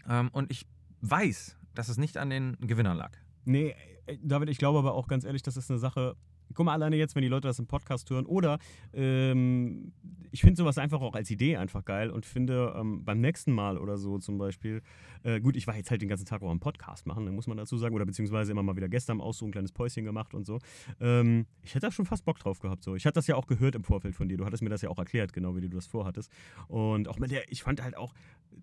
Ähm, 0.07 0.29
und 0.31 0.49
ich 0.51 0.65
weiß, 1.01 1.57
dass 1.73 1.89
es 1.89 1.97
nicht 1.97 2.17
an 2.17 2.29
den 2.29 2.55
Gewinnern 2.61 2.95
lag. 2.97 3.11
Nee, 3.45 3.75
äh, 4.05 4.17
David, 4.23 4.49
ich 4.49 4.57
glaube 4.57 4.79
aber 4.79 4.93
auch 4.93 5.07
ganz 5.07 5.25
ehrlich, 5.25 5.41
das 5.43 5.57
ist 5.57 5.69
eine 5.69 5.79
Sache, 5.79 6.15
guck 6.53 6.65
mal 6.65 6.73
alleine 6.73 6.95
jetzt, 6.95 7.15
wenn 7.15 7.21
die 7.21 7.27
Leute 7.27 7.47
das 7.47 7.59
im 7.59 7.67
Podcast 7.67 8.09
hören. 8.09 8.25
Oder 8.25 8.59
ähm, 8.93 9.91
ich 10.31 10.41
finde 10.41 10.57
sowas 10.57 10.77
einfach 10.77 11.01
auch 11.01 11.15
als 11.15 11.29
Idee 11.31 11.57
einfach 11.57 11.85
geil 11.85 12.09
und 12.09 12.25
finde 12.25 12.73
ähm, 12.77 13.03
beim 13.03 13.19
nächsten 13.19 13.51
Mal 13.51 13.77
oder 13.77 13.97
so 13.97 14.17
zum 14.17 14.37
Beispiel, 14.37 14.81
äh, 15.23 15.39
gut, 15.39 15.55
ich 15.55 15.67
war 15.67 15.75
jetzt 15.75 15.91
halt 15.91 16.01
den 16.01 16.09
ganzen 16.09 16.25
Tag 16.25 16.41
auch 16.41 16.49
am 16.49 16.59
Podcast 16.59 17.05
machen, 17.05 17.25
dann 17.25 17.35
muss 17.35 17.47
man 17.47 17.57
dazu 17.57 17.77
sagen, 17.77 17.95
oder 17.95 18.05
beziehungsweise 18.05 18.51
immer 18.51 18.63
mal 18.63 18.75
wieder 18.75 18.89
gestern 18.89 19.21
auch 19.21 19.33
so 19.33 19.45
ein 19.45 19.51
kleines 19.51 19.71
Päuschen 19.71 20.05
gemacht 20.05 20.33
und 20.33 20.45
so. 20.45 20.59
Ähm, 20.99 21.45
ich 21.63 21.75
hätte 21.75 21.87
da 21.87 21.91
schon 21.91 22.05
fast 22.05 22.25
Bock 22.25 22.39
drauf 22.39 22.59
gehabt. 22.59 22.83
So. 22.83 22.95
Ich 22.95 23.05
hatte 23.05 23.15
das 23.15 23.27
ja 23.27 23.35
auch 23.35 23.47
gehört 23.47 23.75
im 23.75 23.83
Vorfeld 23.83 24.15
von 24.15 24.27
dir. 24.27 24.37
Du 24.37 24.45
hattest 24.45 24.63
mir 24.63 24.69
das 24.69 24.81
ja 24.81 24.89
auch 24.89 24.97
erklärt, 24.99 25.33
genau 25.33 25.55
wie 25.55 25.61
du 25.61 25.69
das 25.69 25.87
vorhattest. 25.87 26.31
Und 26.67 27.07
auch 27.07 27.19
mit 27.19 27.31
der, 27.31 27.51
ich 27.51 27.63
fand 27.63 27.81
halt 27.81 27.97
auch 27.97 28.13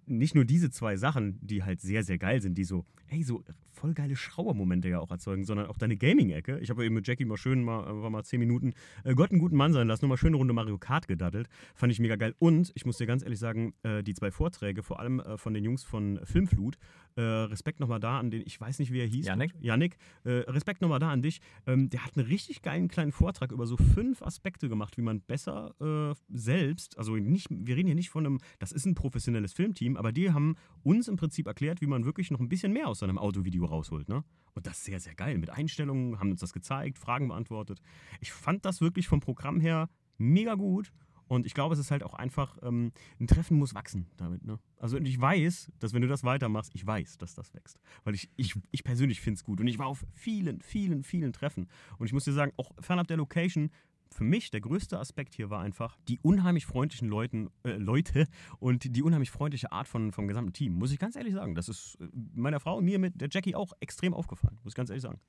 nicht 0.07 0.35
nur 0.35 0.45
diese 0.45 0.71
zwei 0.71 0.97
Sachen, 0.97 1.39
die 1.41 1.63
halt 1.63 1.81
sehr, 1.81 2.03
sehr 2.03 2.19
geil 2.19 2.43
sind, 2.43 2.57
die 2.57 2.65
so, 2.65 2.85
ey, 3.09 3.23
so 3.23 3.43
voll 3.71 3.95
geile 3.95 4.17
Schraubermomente 4.17 4.89
ja 4.89 5.01
auch 5.01 5.11
erzeugen, 5.11 5.45
sondern 5.45 5.67
auch 5.67 5.77
deine 5.77 5.97
Gaming-Ecke. 5.97 6.59
Ich 6.61 6.71
habe 6.71 6.85
eben 6.85 6.95
mit 6.95 7.07
Jackie 7.07 7.25
mal 7.25 7.37
schön 7.37 7.63
mal, 7.63 7.74
war 7.77 8.11
mal 8.11 8.25
zehn 8.25 8.41
Minuten 8.41 8.75
äh, 9.05 9.15
Gott 9.15 9.31
einen 9.31 9.41
guten 9.41 9.57
Mann 9.57 9.73
sein 9.73 9.89
lassen, 9.89 10.05
nochmal 10.05 10.19
schöne 10.19 10.37
Runde 10.37 10.55
Mario 10.55 10.79
Kart 10.79 11.09
gedaddelt. 11.09 11.49
Fand 11.75 11.93
ich 11.93 12.01
mega 12.01 12.17
geil. 12.17 12.35
Und 12.39 12.73
ich 12.75 12.87
muss 12.87 12.99
dir 12.99 13.07
ganz 13.07 13.23
ehrlich 13.23 13.39
sagen, 13.39 13.75
äh, 13.83 14.03
die 14.03 14.15
zwei 14.15 14.31
Vorträge, 14.31 14.83
vor 14.83 15.01
allem 15.01 15.21
äh, 15.21 15.37
von 15.39 15.55
den 15.55 15.65
Jungs 15.65 15.85
von 15.85 16.21
Filmflut, 16.25 16.77
äh, 17.17 17.23
Respekt 17.23 17.81
nochmal 17.81 18.01
da 18.01 18.19
an 18.19 18.31
den, 18.31 18.43
ich 18.45 18.61
weiß 18.61 18.79
nicht, 18.79 18.93
wie 18.93 19.01
er 19.01 19.07
hieß. 19.07 19.27
Yannick? 19.27 19.55
Yannick, 19.61 19.97
äh, 20.25 20.31
Respekt 20.31 20.83
nochmal 20.83 20.99
da 20.99 21.11
an 21.11 21.23
dich. 21.23 21.41
Ähm, 21.67 21.89
der 21.91 22.05
hat 22.05 22.17
einen 22.17 22.27
richtig 22.27 22.63
geilen 22.63 22.89
kleinen 22.89 23.13
Vortrag 23.13 23.53
über 23.53 23.67
so 23.67 23.77
fünf 23.77 24.23
Aspekte 24.23 24.69
gemacht, 24.69 24.97
wie 24.97 25.03
man 25.03 25.21
besser 25.21 25.75
äh, 25.81 26.15
selbst, 26.29 26.99
also 26.99 27.17
nicht, 27.17 27.49
wir 27.51 27.77
reden 27.77 27.87
hier 27.87 27.95
nicht 27.95 28.11
von 28.11 28.27
einem, 28.27 28.39
das 28.59 28.73
ist 28.73 28.87
ein 28.87 28.95
professionelles 28.95 29.53
Filmteam, 29.53 29.97
aber 29.97 30.13
die 30.13 30.33
haben 30.33 30.57
uns 30.83 31.09
im 31.09 31.17
Prinzip 31.17 31.47
erklärt, 31.47 31.81
wie 31.81 31.87
man 31.87 32.05
wirklich 32.05 32.31
noch 32.31 32.41
ein 32.41 32.49
bisschen 32.49 32.73
mehr 32.73 32.89
aus 32.89 33.01
seinem 33.01 33.19
Autovideo 33.19 33.65
rausholt. 33.65 34.09
Ne? 34.09 34.25
Und 34.55 34.67
das 34.67 34.79
ist 34.79 34.85
sehr, 34.85 35.01
sehr 35.01 35.15
geil. 35.15 35.39
Mit 35.39 35.51
Einstellungen 35.51 36.19
haben 36.19 36.31
uns 36.31 36.41
das 36.41 36.53
gezeigt, 36.53 36.99
Fragen 36.99 37.29
beantwortet. 37.29 37.81
Ich 38.21 38.33
fand 38.33 38.65
das 38.65 38.81
wirklich 38.81 39.09
vom 39.09 39.21
Programm 39.21 39.61
her 39.61 39.89
mega 40.19 40.55
gut. 40.55 40.93
Und 41.29 41.47
ich 41.47 41.55
glaube, 41.55 41.75
es 41.75 41.79
ist 41.81 41.91
halt 41.91 42.03
auch 42.03 42.15
einfach, 42.15 42.59
ähm, 42.63 42.93
ein 43.19 43.27
Treffen 43.27 43.59
muss 43.59 43.75
wachsen 43.75 44.07
damit. 44.17 44.45
Ne? 44.45 44.59
Also 44.79 44.99
ich 44.99 45.21
weiß, 45.21 45.73
dass 45.79 45.93
wenn 45.95 46.03
du 46.03 46.09
das 46.09 46.25
weitermachst, 46.25 46.73
ich 46.75 46.87
weiß, 46.87 47.19
dass 47.19 47.35
das 47.35 47.55
wächst. 47.55 47.79
Weil 48.05 48.15
ich, 48.15 48.31
ich, 48.37 48.55
ich 48.71 48.85
persönlich 48.85 49.21
finde 49.21 49.39
es 49.39 49.45
gut. 49.45 49.61
Und 49.61 49.67
ich 49.67 49.79
war 49.79 49.87
auf 49.87 50.05
vielen, 50.13 50.61
vielen, 50.61 51.03
vielen 51.03 51.33
Treffen. 51.33 51.69
Und 51.99 52.07
ich 52.07 52.13
muss 52.13 52.25
dir 52.25 52.33
sagen, 52.33 52.53
auch 52.57 52.73
fernab 52.81 53.07
der 53.09 53.17
Location, 53.17 53.71
für 54.11 54.25
mich 54.25 54.51
der 54.51 54.61
größte 54.61 54.99
Aspekt 54.99 55.35
hier 55.35 55.51
war 55.51 55.61
einfach 55.61 55.97
die 56.07 56.21
unheimlich 56.21 56.67
freundlichen 56.67 57.09
Leuten, 57.09 57.51
äh, 57.65 57.73
Leute 57.73 58.29
und 58.61 58.95
die 58.95 59.03
unheimlich 59.03 59.31
freundliche 59.31 59.73
Art 59.73 59.89
von, 59.89 60.13
vom 60.13 60.29
gesamten 60.29 60.53
Team. 60.53 60.75
Muss 60.75 60.93
ich 60.93 60.99
ganz 60.99 61.17
ehrlich 61.17 61.35
sagen. 61.35 61.55
Das 61.55 61.69
ist 61.69 61.97
äh, 62.01 62.09
meiner 62.35 62.61
Frau 62.61 62.77
und 62.77 62.85
mir 62.85 62.99
mit 62.99 63.21
der 63.21 63.29
Jackie 63.31 63.55
auch 63.55 63.73
extrem 63.81 64.15
aufgefallen. 64.15 64.59
Muss 64.63 64.73
ich 64.73 64.77
ganz 64.77 64.91
ehrlich 64.91 65.03
sagen. 65.03 65.21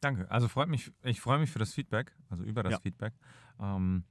Danke. 0.00 0.30
Also 0.30 0.48
freut 0.48 0.68
mich, 0.68 0.92
ich 1.02 1.20
freue 1.20 1.38
mich 1.38 1.50
für 1.50 1.58
das 1.58 1.72
Feedback, 1.72 2.12
also 2.28 2.44
über 2.44 2.62
das 2.62 2.72
Ja. 2.72 2.80
Feedback. 2.80 3.14
Ähm, 3.60 4.04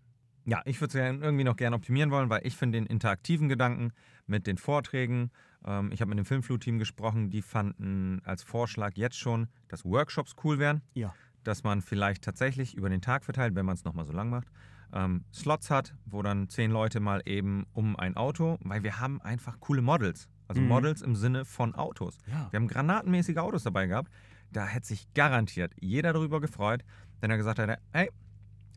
ja, 0.45 0.61
ich 0.65 0.79
würde 0.81 0.99
es 0.99 1.21
irgendwie 1.21 1.43
noch 1.43 1.55
gerne 1.55 1.75
optimieren 1.75 2.11
wollen, 2.11 2.29
weil 2.29 2.45
ich 2.45 2.55
finde 2.55 2.79
den 2.79 2.87
interaktiven 2.87 3.49
Gedanken 3.49 3.91
mit 4.27 4.47
den 4.47 4.57
Vorträgen, 4.57 5.31
ähm, 5.65 5.91
ich 5.91 6.01
habe 6.01 6.09
mit 6.09 6.17
dem 6.17 6.25
Filmflut-Team 6.25 6.79
gesprochen, 6.79 7.29
die 7.29 7.41
fanden 7.41 8.21
als 8.23 8.43
Vorschlag 8.43 8.93
jetzt 8.95 9.17
schon, 9.17 9.47
dass 9.67 9.85
Workshops 9.85 10.35
cool 10.43 10.57
wären. 10.59 10.81
Ja. 10.93 11.13
Dass 11.43 11.63
man 11.63 11.81
vielleicht 11.81 12.23
tatsächlich 12.23 12.75
über 12.75 12.89
den 12.89 13.01
Tag 13.01 13.23
verteilt, 13.25 13.55
wenn 13.55 13.65
man 13.65 13.75
es 13.75 13.83
nochmal 13.83 14.05
so 14.05 14.13
lang 14.13 14.29
macht, 14.29 14.47
ähm, 14.93 15.23
Slots 15.33 15.69
hat, 15.69 15.95
wo 16.05 16.21
dann 16.21 16.49
zehn 16.49 16.69
Leute 16.71 16.99
mal 16.99 17.21
eben 17.25 17.65
um 17.73 17.95
ein 17.95 18.17
Auto, 18.17 18.57
weil 18.63 18.83
wir 18.83 18.99
haben 18.99 19.21
einfach 19.21 19.59
coole 19.59 19.81
Models. 19.81 20.27
Also 20.47 20.61
Mhm. 20.61 20.67
Models 20.67 21.01
im 21.01 21.15
Sinne 21.15 21.45
von 21.45 21.75
Autos. 21.75 22.17
Ja. 22.27 22.47
Wir 22.51 22.59
haben 22.59 22.67
granatenmäßige 22.67 23.37
Autos 23.37 23.63
dabei 23.63 23.87
gehabt. 23.87 24.11
Da 24.51 24.65
hätte 24.67 24.87
sich 24.87 25.07
garantiert 25.13 25.73
jeder 25.79 26.11
darüber 26.13 26.41
gefreut, 26.41 26.83
wenn 27.21 27.31
er 27.31 27.37
gesagt 27.37 27.57
hätte, 27.59 27.77
hey, 27.93 28.09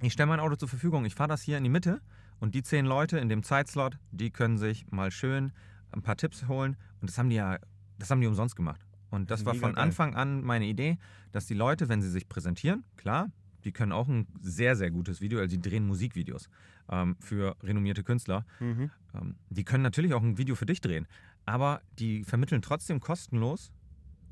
ich 0.01 0.13
stelle 0.13 0.27
mein 0.27 0.41
Auto 0.41 0.57
zur 0.57 0.69
Verfügung, 0.69 1.05
ich 1.05 1.15
fahre 1.15 1.29
das 1.29 1.43
hier 1.43 1.59
in 1.59 1.65
die 1.65 1.71
Mitte 1.71 2.01
und 2.41 2.55
die 2.55 2.63
zehn 2.63 2.87
Leute 2.87 3.19
in 3.19 3.29
dem 3.29 3.43
Zeitslot, 3.43 3.99
die 4.11 4.31
können 4.31 4.59
sich 4.59 4.91
mal 4.91 5.11
schön 5.11 5.53
ein 5.93 6.03
paar 6.03 6.17
Tipps 6.17 6.47
holen 6.49 6.77
und 7.01 7.11
das 7.11 7.19
haben 7.19 7.31
die 7.31 7.37
ja, 7.37 7.59
das 7.99 8.11
haben 8.11 8.21
die 8.21 8.27
umsonst 8.27 8.57
gemacht. 8.57 8.85
Und 9.11 9.31
das 9.31 9.45
war 9.45 9.55
von. 9.55 9.77
Anfang 9.77 10.17
an 10.17 10.43
meine 10.43 10.67
Idee, 10.67 10.99
dass 11.31 11.47
die 11.47 11.55
Leute, 11.55 11.89
wenn 11.89 12.03
sie 12.03 12.11
sich 12.11 12.29
präsentieren, 12.29 12.85
klar, 12.97 13.31
die 13.65 13.73
können 13.73 13.93
auch 13.93 14.09
ein 14.09 14.27
sehr, 14.41 14.77
sehr 14.77 14.91
gutes 14.91 15.21
Video, 15.21 15.39
also 15.39 15.57
die 15.57 15.63
drehen 15.63 15.87
Musikvideos 15.87 16.49
ähm, 16.91 17.17
für 17.21 17.57
renommierte 17.63 18.03
Künstler. 18.03 18.45
Mhm. 18.61 18.91
Ähm, 19.15 19.37
die 19.51 19.65
können 19.65 19.83
natürlich 19.83 20.15
auch 20.15 20.23
ein 20.23 20.37
Video 20.37 20.55
für 20.55 20.67
dich 20.67 20.81
drehen, 20.81 21.07
aber 21.47 21.81
die 21.99 22.25
vermitteln 22.25 22.61
trotzdem 22.61 23.01
kostenlos 23.01 23.73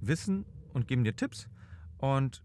Wissen 0.00 0.44
und 0.72 0.88
geben 0.88 1.04
dir 1.04 1.14
Tipps. 1.14 1.48
Und 1.98 2.42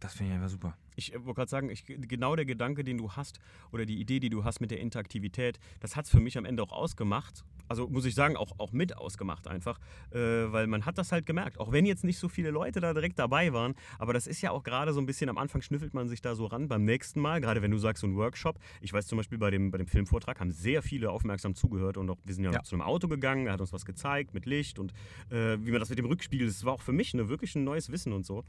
das 0.00 0.14
finde 0.14 0.32
ich 0.32 0.36
einfach 0.36 0.50
super. 0.50 0.76
Ich 1.00 1.14
äh, 1.14 1.24
wollte 1.24 1.36
gerade 1.38 1.50
sagen, 1.50 1.70
ich, 1.70 1.84
genau 1.86 2.36
der 2.36 2.44
Gedanke, 2.44 2.84
den 2.84 2.98
du 2.98 3.12
hast 3.12 3.40
oder 3.72 3.86
die 3.86 3.98
Idee, 3.98 4.20
die 4.20 4.28
du 4.28 4.44
hast 4.44 4.60
mit 4.60 4.70
der 4.70 4.80
Interaktivität, 4.80 5.58
das 5.80 5.96
hat 5.96 6.04
es 6.04 6.10
für 6.10 6.20
mich 6.20 6.36
am 6.36 6.44
Ende 6.44 6.62
auch 6.62 6.72
ausgemacht. 6.72 7.42
Also 7.68 7.88
muss 7.88 8.04
ich 8.04 8.14
sagen, 8.14 8.36
auch, 8.36 8.58
auch 8.58 8.72
mit 8.72 8.98
ausgemacht 8.98 9.46
einfach, 9.46 9.78
äh, 10.10 10.18
weil 10.18 10.66
man 10.66 10.84
hat 10.86 10.98
das 10.98 11.12
halt 11.12 11.24
gemerkt. 11.24 11.58
Auch 11.58 11.72
wenn 11.72 11.86
jetzt 11.86 12.04
nicht 12.04 12.18
so 12.18 12.28
viele 12.28 12.50
Leute 12.50 12.80
da 12.80 12.92
direkt 12.92 13.18
dabei 13.18 13.52
waren, 13.52 13.74
aber 13.98 14.12
das 14.12 14.26
ist 14.26 14.42
ja 14.42 14.50
auch 14.50 14.62
gerade 14.64 14.92
so 14.92 15.00
ein 15.00 15.06
bisschen, 15.06 15.30
am 15.30 15.38
Anfang 15.38 15.62
schnüffelt 15.62 15.94
man 15.94 16.08
sich 16.08 16.20
da 16.20 16.34
so 16.34 16.46
ran. 16.46 16.68
Beim 16.68 16.84
nächsten 16.84 17.20
Mal, 17.20 17.40
gerade 17.40 17.62
wenn 17.62 17.70
du 17.70 17.78
sagst, 17.78 18.02
so 18.02 18.06
ein 18.08 18.16
Workshop, 18.16 18.58
ich 18.80 18.92
weiß 18.92 19.06
zum 19.06 19.16
Beispiel 19.18 19.38
bei 19.38 19.50
dem, 19.50 19.70
bei 19.70 19.78
dem 19.78 19.86
Filmvortrag 19.86 20.40
haben 20.40 20.50
sehr 20.50 20.82
viele 20.82 21.10
aufmerksam 21.10 21.54
zugehört 21.54 21.96
und 21.96 22.10
auch, 22.10 22.18
wir 22.24 22.34
sind 22.34 22.44
ja, 22.44 22.52
Ja. 22.52 22.62
zu 22.64 22.74
einem 22.74 22.82
Auto 22.82 23.06
gegangen, 23.08 23.46
er 23.46 23.52
hat 23.54 23.60
uns 23.60 23.72
was 23.72 23.84
gezeigt 23.86 24.34
mit 24.34 24.46
Licht 24.46 24.78
und 24.78 24.92
äh, 25.30 25.56
wie 25.60 25.70
man 25.70 25.78
das 25.80 25.88
mit 25.90 25.98
dem 25.98 26.06
Rückspiegel, 26.06 26.46
das 26.48 26.64
war 26.64 26.72
auch 26.74 26.82
für 26.82 26.92
mich 26.92 27.14
eine, 27.14 27.28
wirklich 27.28 27.54
ein 27.54 27.62
neues 27.64 27.90
Wissen 27.92 28.12
und 28.12 28.26
so. 28.26 28.44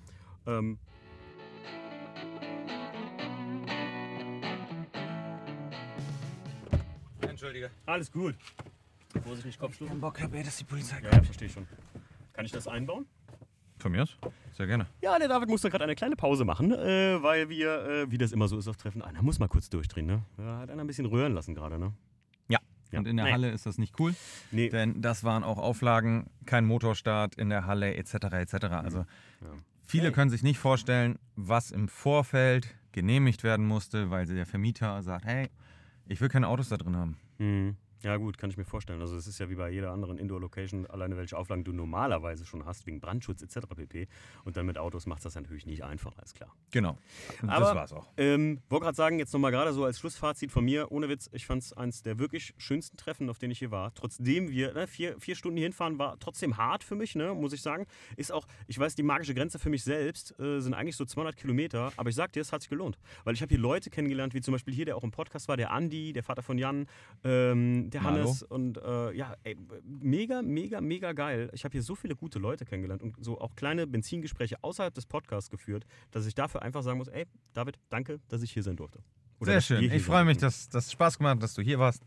Ähm, 0.47 0.79
Entschuldige. 7.41 7.71
Alles 7.87 8.11
gut. 8.11 8.35
Vorsicht, 9.23 9.47
nicht 9.47 9.59
Kopfstufen. 9.59 9.99
Bock 9.99 10.21
habe, 10.21 10.37
ey, 10.37 10.43
dass 10.43 10.57
die 10.57 10.63
Polizei 10.63 10.99
Ja, 11.01 11.09
ja, 11.11 11.23
verstehe 11.23 11.47
ich 11.47 11.53
schon. 11.55 11.65
Kann 12.33 12.45
ich 12.45 12.51
das 12.51 12.67
einbauen? 12.67 13.07
Von 13.79 13.93
mir 13.93 14.03
aus? 14.03 14.15
Sehr 14.55 14.67
gerne. 14.67 14.85
Ja, 15.01 15.17
der 15.17 15.27
David 15.27 15.49
musste 15.49 15.71
gerade 15.71 15.85
eine 15.85 15.95
kleine 15.95 16.15
Pause 16.15 16.45
machen, 16.45 16.71
äh, 16.71 17.17
weil 17.23 17.49
wir, 17.49 17.83
äh, 18.03 18.11
wie 18.11 18.19
das 18.19 18.31
immer 18.31 18.47
so 18.47 18.59
ist 18.59 18.67
auf 18.67 18.77
Treffen, 18.77 19.01
einer 19.01 19.23
muss 19.23 19.39
mal 19.39 19.47
kurz 19.47 19.71
durchdrehen, 19.71 20.05
ne? 20.05 20.21
Ja, 20.37 20.59
hat 20.59 20.69
einer 20.69 20.81
ein 20.83 20.87
bisschen 20.87 21.07
rühren 21.07 21.33
lassen 21.33 21.55
gerade, 21.55 21.79
ne? 21.79 21.93
Ja. 22.47 22.59
Ja. 22.91 22.99
Und 22.99 23.07
in 23.07 23.17
der 23.17 23.25
Nee. 23.25 23.31
Halle 23.31 23.49
ist 23.49 23.65
das 23.65 23.79
nicht 23.79 23.99
cool, 23.99 24.13
Nee, 24.51 24.69
denn 24.69 25.01
das 25.01 25.23
waren 25.23 25.43
auch 25.43 25.57
Auflagen, 25.57 26.29
kein 26.45 26.63
Motorstart 26.65 27.37
in 27.39 27.49
der 27.49 27.65
Halle 27.65 27.95
etc. 27.95 28.13
etc. 28.33 28.53
Also 28.65 28.99
Ja. 28.99 29.47
viele 29.87 30.03
Hey. 30.03 30.11
können 30.11 30.29
sich 30.29 30.43
nicht 30.43 30.59
vorstellen, 30.59 31.17
was 31.35 31.71
im 31.71 31.87
Vorfeld 31.87 32.67
genehmigt 32.91 33.43
werden 33.43 33.65
musste, 33.65 34.11
weil 34.11 34.27
der 34.27 34.45
Vermieter 34.45 35.01
sagt, 35.01 35.25
hey, 35.25 35.49
ich 36.07 36.21
will 36.21 36.29
keine 36.29 36.49
Autos 36.49 36.69
da 36.69 36.77
drin 36.77 36.95
haben. 36.97 37.17
Mhm. 37.41 37.90
Ja, 38.03 38.17
gut, 38.17 38.37
kann 38.37 38.49
ich 38.49 38.57
mir 38.57 38.65
vorstellen. 38.65 38.99
Also, 39.01 39.15
es 39.15 39.27
ist 39.27 39.39
ja 39.39 39.49
wie 39.49 39.55
bei 39.55 39.69
jeder 39.69 39.91
anderen 39.91 40.17
Indoor-Location, 40.17 40.87
alleine 40.87 41.17
welche 41.17 41.37
Auflagen 41.37 41.63
du 41.63 41.71
normalerweise 41.71 42.45
schon 42.45 42.65
hast, 42.65 42.87
wegen 42.87 42.99
Brandschutz 42.99 43.41
etc. 43.43 43.67
pp. 43.75 44.07
Und 44.43 44.57
dann 44.57 44.65
mit 44.65 44.77
Autos 44.77 45.05
macht 45.05 45.23
das 45.23 45.35
natürlich 45.35 45.65
nicht 45.65 45.83
einfacher, 45.83 46.23
ist 46.23 46.35
klar. 46.35 46.51
Genau. 46.71 46.97
Und 47.41 47.49
Aber- 47.49 47.65
das 47.65 47.75
war's 47.75 47.93
auch. 47.93 48.07
Ähm, 48.17 48.61
wollte 48.69 48.85
gerade 48.85 48.95
sagen, 48.95 49.19
jetzt 49.19 49.33
nochmal 49.33 49.51
gerade 49.51 49.71
so 49.73 49.85
als 49.85 49.99
Schlussfazit 49.99 50.51
von 50.51 50.65
mir, 50.65 50.91
ohne 50.91 51.09
Witz, 51.09 51.29
ich 51.31 51.45
fand 51.45 51.61
es 51.61 51.73
eines 51.73 52.01
der 52.01 52.17
wirklich 52.17 52.53
schönsten 52.57 52.97
Treffen, 52.97 53.29
auf 53.29 53.37
denen 53.37 53.51
ich 53.51 53.59
hier 53.59 53.71
war. 53.71 53.93
Trotzdem 53.93 54.49
wir 54.49 54.73
ne, 54.73 54.87
vier, 54.87 55.19
vier 55.19 55.35
Stunden 55.35 55.57
hier 55.57 55.65
hinfahren, 55.65 55.99
war 55.99 56.19
trotzdem 56.19 56.57
hart 56.57 56.83
für 56.83 56.95
mich, 56.95 57.15
ne, 57.15 57.33
muss 57.35 57.53
ich 57.53 57.61
sagen. 57.61 57.85
Ist 58.17 58.31
auch, 58.31 58.47
ich 58.67 58.79
weiß, 58.79 58.95
die 58.95 59.03
magische 59.03 59.35
Grenze 59.35 59.59
für 59.59 59.69
mich 59.69 59.83
selbst 59.83 60.39
äh, 60.39 60.59
sind 60.59 60.73
eigentlich 60.73 60.95
so 60.95 61.05
200 61.05 61.37
Kilometer, 61.37 61.91
aber 61.97 62.09
ich 62.09 62.15
sag 62.15 62.33
dir, 62.33 62.41
es 62.41 62.51
hat 62.51 62.61
sich 62.61 62.69
gelohnt. 62.69 62.97
Weil 63.25 63.35
ich 63.35 63.41
habe 63.43 63.49
hier 63.49 63.59
Leute 63.59 63.89
kennengelernt, 63.91 64.33
wie 64.33 64.41
zum 64.41 64.53
Beispiel 64.53 64.73
hier, 64.73 64.85
der 64.85 64.97
auch 64.97 65.03
im 65.03 65.11
Podcast 65.11 65.47
war, 65.47 65.57
der 65.57 65.71
Andi, 65.71 66.13
der 66.13 66.23
Vater 66.23 66.41
von 66.41 66.57
Jan, 66.57 66.87
ähm, 67.23 67.90
der 67.93 68.01
Malo. 68.01 68.17
Hannes 68.17 68.43
und 68.43 68.77
äh, 68.77 69.13
ja, 69.13 69.35
ey, 69.43 69.57
mega, 69.83 70.41
mega, 70.41 70.81
mega 70.81 71.13
geil. 71.13 71.49
Ich 71.53 71.63
habe 71.63 71.73
hier 71.73 71.83
so 71.83 71.95
viele 71.95 72.15
gute 72.15 72.39
Leute 72.39 72.65
kennengelernt 72.65 73.01
und 73.01 73.15
so 73.23 73.39
auch 73.39 73.55
kleine 73.55 73.87
Benzingespräche 73.87 74.57
außerhalb 74.61 74.93
des 74.93 75.05
Podcasts 75.05 75.49
geführt, 75.49 75.85
dass 76.11 76.25
ich 76.25 76.35
dafür 76.35 76.61
einfach 76.61 76.83
sagen 76.83 76.97
muss, 76.97 77.07
ey, 77.07 77.25
David, 77.53 77.79
danke, 77.89 78.19
dass 78.27 78.41
ich 78.41 78.51
hier 78.51 78.63
sein 78.63 78.75
durfte. 78.75 78.99
Oder 79.39 79.53
Sehr 79.53 79.61
schön. 79.61 79.91
Ich 79.91 80.03
freue 80.03 80.23
mich, 80.23 80.37
dass 80.37 80.69
das 80.69 80.91
Spaß 80.91 81.17
gemacht 81.17 81.35
hat, 81.35 81.43
dass 81.43 81.53
du 81.53 81.61
hier 81.61 81.79
warst. 81.79 82.03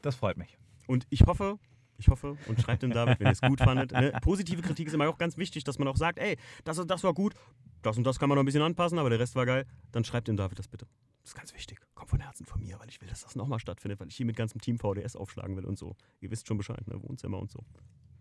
Das 0.00 0.16
freut 0.16 0.36
mich. 0.36 0.58
Und 0.86 1.06
ich 1.10 1.22
hoffe, 1.26 1.58
ich 1.98 2.08
hoffe 2.08 2.36
und 2.48 2.60
schreibt 2.60 2.82
dem 2.82 2.90
David, 2.90 3.20
wenn 3.20 3.28
ihr 3.28 3.32
es 3.32 3.40
gut 3.40 3.60
fandet. 3.60 3.92
Ne? 3.92 4.12
Positive 4.20 4.60
Kritik 4.62 4.88
ist 4.88 4.94
immer 4.94 5.08
auch 5.08 5.18
ganz 5.18 5.36
wichtig, 5.36 5.62
dass 5.62 5.78
man 5.78 5.86
auch 5.86 5.96
sagt, 5.96 6.18
ey, 6.18 6.36
das 6.64 6.84
das 6.84 7.04
war 7.04 7.14
gut, 7.14 7.34
das 7.82 7.98
und 7.98 8.04
das 8.04 8.18
kann 8.18 8.28
man 8.28 8.36
noch 8.36 8.42
ein 8.42 8.46
bisschen 8.46 8.62
anpassen, 8.62 8.98
aber 8.98 9.10
der 9.10 9.18
Rest 9.18 9.34
war 9.34 9.46
geil. 9.46 9.66
Dann 9.92 10.04
schreibt 10.04 10.28
dem 10.28 10.36
David 10.36 10.58
das 10.58 10.68
bitte. 10.68 10.86
Das 11.22 11.30
ist 11.30 11.34
ganz 11.36 11.54
wichtig. 11.54 11.78
Kommt 11.94 12.10
von 12.10 12.20
Herzen 12.20 12.46
von 12.46 12.60
mir, 12.60 12.78
weil 12.80 12.88
ich 12.88 13.00
will, 13.00 13.08
dass 13.08 13.22
das 13.22 13.36
nochmal 13.36 13.60
stattfindet, 13.60 14.00
weil 14.00 14.08
ich 14.08 14.16
hier 14.16 14.26
mit 14.26 14.36
ganzem 14.36 14.60
Team 14.60 14.78
VDS 14.78 15.14
aufschlagen 15.14 15.56
will 15.56 15.64
und 15.64 15.78
so. 15.78 15.96
Ihr 16.20 16.30
wisst 16.30 16.48
schon 16.48 16.56
Bescheid, 16.56 16.86
ne? 16.88 17.00
Wohnzimmer 17.02 17.38
und 17.38 17.50
so. 17.50 17.60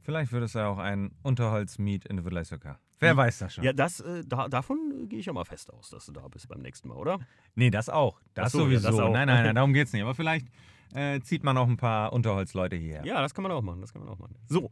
Vielleicht 0.03 0.31
wird 0.31 0.43
es 0.43 0.53
ja 0.53 0.67
auch 0.67 0.79
ein 0.79 1.11
Unterholz-Meet 1.21 2.05
Individualized 2.05 2.49
Sogar. 2.49 2.79
Wer 2.99 3.17
weiß 3.17 3.39
das 3.39 3.55
schon? 3.55 3.63
Ja, 3.63 3.73
das, 3.73 3.99
äh, 3.99 4.23
da, 4.25 4.47
davon 4.47 5.03
äh, 5.03 5.07
gehe 5.07 5.19
ich 5.19 5.29
auch 5.29 5.33
mal 5.33 5.45
fest 5.45 5.71
aus, 5.73 5.89
dass 5.89 6.05
du 6.05 6.11
da 6.11 6.27
bist 6.27 6.47
beim 6.47 6.61
nächsten 6.61 6.87
Mal, 6.87 6.97
oder? 6.97 7.19
Nee, 7.55 7.71
das 7.71 7.89
auch. 7.89 8.19
Das 8.33 8.51
so, 8.51 8.59
ja, 8.59 8.63
sowieso. 8.65 8.87
das 8.89 8.99
auch. 8.99 9.11
Nein, 9.11 9.27
nein, 9.27 9.43
nein, 9.45 9.55
darum 9.55 9.73
geht's 9.73 9.93
nicht. 9.93 10.03
Aber 10.03 10.13
vielleicht 10.13 10.47
äh, 10.93 11.19
zieht 11.21 11.43
man 11.43 11.57
auch 11.57 11.67
ein 11.67 11.77
paar 11.77 12.13
Unterholzleute 12.13 12.75
hierher. 12.75 13.05
Ja, 13.05 13.21
das 13.21 13.33
kann 13.33 13.43
man 13.43 13.51
auch 13.51 13.61
machen, 13.61 13.81
das 13.81 13.93
kann 13.93 14.03
man 14.03 14.11
auch 14.11 14.19
machen. 14.19 14.35
So, 14.47 14.71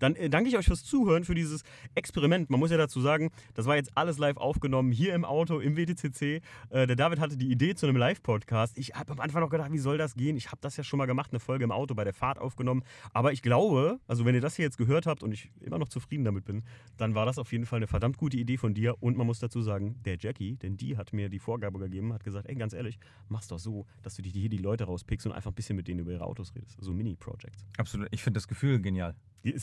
Dann 0.00 0.16
äh, 0.16 0.28
danke 0.28 0.48
ich 0.48 0.58
euch 0.58 0.66
fürs 0.66 0.82
Zuhören, 0.82 1.24
für 1.24 1.36
dieses 1.36 1.62
Experiment. 1.94 2.50
Man 2.50 2.58
muss 2.58 2.72
ja 2.72 2.76
dazu 2.76 3.00
sagen, 3.00 3.30
das 3.54 3.66
war 3.66 3.76
jetzt 3.76 3.96
alles 3.96 4.18
live 4.18 4.36
aufgenommen, 4.36 4.90
hier 4.90 5.14
im 5.14 5.24
Auto, 5.24 5.60
im 5.60 5.76
WTCC. 5.76 6.42
Äh, 6.70 6.86
der 6.86 6.96
David 6.96 7.20
hatte 7.20 7.36
die 7.36 7.50
Idee 7.50 7.74
zu 7.74 7.86
einem 7.86 7.96
Live-Podcast. 7.96 8.76
Ich 8.76 8.94
habe 8.94 9.12
am 9.12 9.20
Anfang 9.20 9.42
noch 9.42 9.50
gedacht, 9.50 9.70
wie 9.72 9.78
soll 9.78 9.98
das 9.98 10.14
gehen? 10.14 10.36
Ich 10.36 10.48
habe 10.48 10.58
das 10.60 10.76
ja 10.76 10.82
schon 10.82 10.98
mal 10.98 11.06
gemacht, 11.06 11.30
eine 11.30 11.38
Folge 11.40 11.64
im 11.64 11.70
Auto 11.70 11.94
bei 11.94 12.04
der 12.04 12.14
Fahrt 12.14 12.38
aufgenommen. 12.38 12.82
Aber 13.12 13.32
ich 13.32 13.42
glaube, 13.42 14.00
also 14.08 14.24
wenn 14.24 14.34
ihr 14.34 14.40
das 14.40 14.56
hier 14.56 14.64
jetzt 14.64 14.78
gehört 14.78 15.06
habt 15.06 15.22
und 15.22 15.32
ich 15.32 15.50
immer 15.60 15.78
noch 15.78 15.88
zufrieden 15.88 16.24
damit 16.24 16.44
bin, 16.44 16.64
dann 16.96 17.14
war 17.14 17.26
das 17.26 17.38
auf 17.38 17.52
jeden 17.52 17.66
Fall 17.66 17.76
eine 17.76 17.86
verdammt 17.86 18.16
gute 18.16 18.36
Idee 18.36 18.56
von 18.56 18.74
dir. 18.74 19.00
Und 19.00 19.16
man 19.16 19.26
muss 19.26 19.38
dazu 19.38 19.62
sagen, 19.62 19.96
der 20.04 20.16
Jackie, 20.18 20.56
denn 20.56 20.76
die 20.76 20.96
hat 20.96 21.12
mir 21.12 21.28
die 21.28 21.38
Vorgabe 21.38 21.78
gegeben, 21.78 22.12
hat 22.12 22.24
gesagt, 22.24 22.48
ey, 22.48 22.54
ganz 22.54 22.72
ehrlich, 22.72 22.98
mach's 23.28 23.48
doch 23.48 23.58
so, 23.58 23.86
dass 24.02 24.16
du 24.16 24.22
dir 24.22 24.32
hier 24.32 24.48
die 24.48 24.58
Leute 24.58 24.84
rauspickst 24.84 25.26
und 25.26 25.32
einfach 25.32 25.50
ein 25.50 25.54
bisschen 25.54 25.76
mit 25.76 25.88
denen 25.88 26.00
über 26.00 26.12
ihre 26.12 26.24
Autos 26.24 26.54
redest. 26.54 26.76
So 26.80 26.92
Mini-Projects. 26.92 27.66
Absolut. 27.76 28.08
Ich 28.10 28.22
finde 28.22 28.38
das 28.38 28.48
Gefühl 28.48 28.80
genial. 28.80 29.14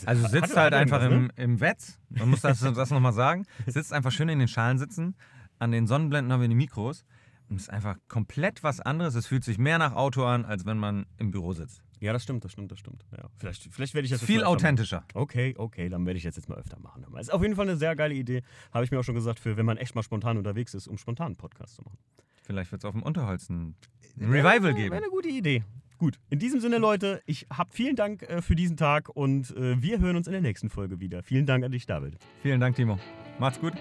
Also 0.05 0.27
sitzt 0.27 0.55
halt 0.57 0.73
einfach 0.73 1.01
irgendwas, 1.01 1.29
im, 1.37 1.43
ne? 1.45 1.53
im 1.53 1.59
Wetz, 1.59 1.99
man 2.09 2.29
muss 2.29 2.41
das, 2.41 2.59
das 2.75 2.89
nochmal 2.89 3.13
sagen, 3.13 3.45
sitzt 3.67 3.93
einfach 3.93 4.11
schön 4.11 4.29
in 4.29 4.39
den 4.39 4.47
Schalen 4.47 4.79
sitzen, 4.79 5.15
an 5.59 5.71
den 5.71 5.87
Sonnenblenden 5.87 6.31
haben 6.33 6.41
wir 6.41 6.47
die 6.47 6.55
Mikros 6.55 7.05
und 7.49 7.57
es 7.57 7.63
ist 7.63 7.69
einfach 7.69 7.97
komplett 8.07 8.63
was 8.63 8.79
anderes. 8.79 9.15
Es 9.15 9.27
fühlt 9.27 9.43
sich 9.43 9.57
mehr 9.57 9.77
nach 9.77 9.93
Auto 9.93 10.25
an, 10.25 10.45
als 10.45 10.65
wenn 10.65 10.77
man 10.77 11.05
im 11.17 11.31
Büro 11.31 11.53
sitzt. 11.53 11.81
Ja, 11.99 12.13
das 12.13 12.23
stimmt, 12.23 12.43
das 12.43 12.51
stimmt, 12.51 12.71
das 12.71 12.79
stimmt. 12.79 13.05
Ja, 13.11 13.29
vielleicht, 13.37 13.63
vielleicht 13.71 13.93
werde 13.95 14.05
ich 14.05 14.11
das 14.11 14.21
viel 14.21 14.37
öfter 14.37 14.45
machen. 14.45 14.55
authentischer. 14.55 15.03
Okay, 15.13 15.55
okay, 15.57 15.89
dann 15.89 16.05
werde 16.05 16.17
ich 16.17 16.23
das 16.23 16.35
jetzt 16.35 16.47
mal 16.47 16.57
öfter 16.57 16.77
machen. 16.79 17.05
Ist 17.17 17.33
auf 17.33 17.41
jeden 17.41 17.55
Fall 17.55 17.67
eine 17.67 17.77
sehr 17.77 17.95
geile 17.95 18.13
Idee. 18.13 18.43
Habe 18.71 18.85
ich 18.85 18.91
mir 18.91 18.99
auch 18.99 19.03
schon 19.03 19.15
gesagt, 19.15 19.39
für 19.39 19.57
wenn 19.57 19.65
man 19.65 19.77
echt 19.77 19.95
mal 19.95 20.03
spontan 20.03 20.37
unterwegs 20.37 20.73
ist, 20.73 20.87
um 20.87 20.97
spontan 20.97 21.27
einen 21.27 21.35
Podcast 21.37 21.75
zu 21.75 21.81
machen. 21.83 21.97
Vielleicht 22.43 22.71
wird 22.71 22.81
es 22.81 22.85
auf 22.85 22.93
dem 22.93 23.03
Unterholz 23.03 23.49
ein 23.49 23.75
Revival 24.19 24.63
Wäre 24.63 24.73
geben. 24.75 24.95
eine 24.95 25.09
gute 25.09 25.29
Idee. 25.29 25.63
Gut, 25.97 26.19
in 26.29 26.37
diesem 26.37 26.59
Sinne, 26.59 26.77
Leute, 26.77 27.21
ich 27.25 27.47
habe 27.51 27.71
vielen 27.73 27.95
Dank 27.95 28.21
äh, 28.23 28.41
für 28.41 28.55
diesen 28.55 28.77
Tag 28.77 29.09
und 29.09 29.55
äh, 29.57 29.81
wir 29.81 29.99
hören 29.99 30.15
uns 30.15 30.27
in 30.27 30.33
der 30.33 30.41
nächsten 30.41 30.69
Folge 30.69 30.99
wieder. 30.99 31.23
Vielen 31.23 31.47
Dank 31.47 31.63
an 31.63 31.71
dich, 31.71 31.87
David. 31.87 32.17
Vielen 32.43 32.59
Dank, 32.59 32.75
Timo. 32.75 32.99
Macht's 33.39 33.59
gut. 33.59 33.73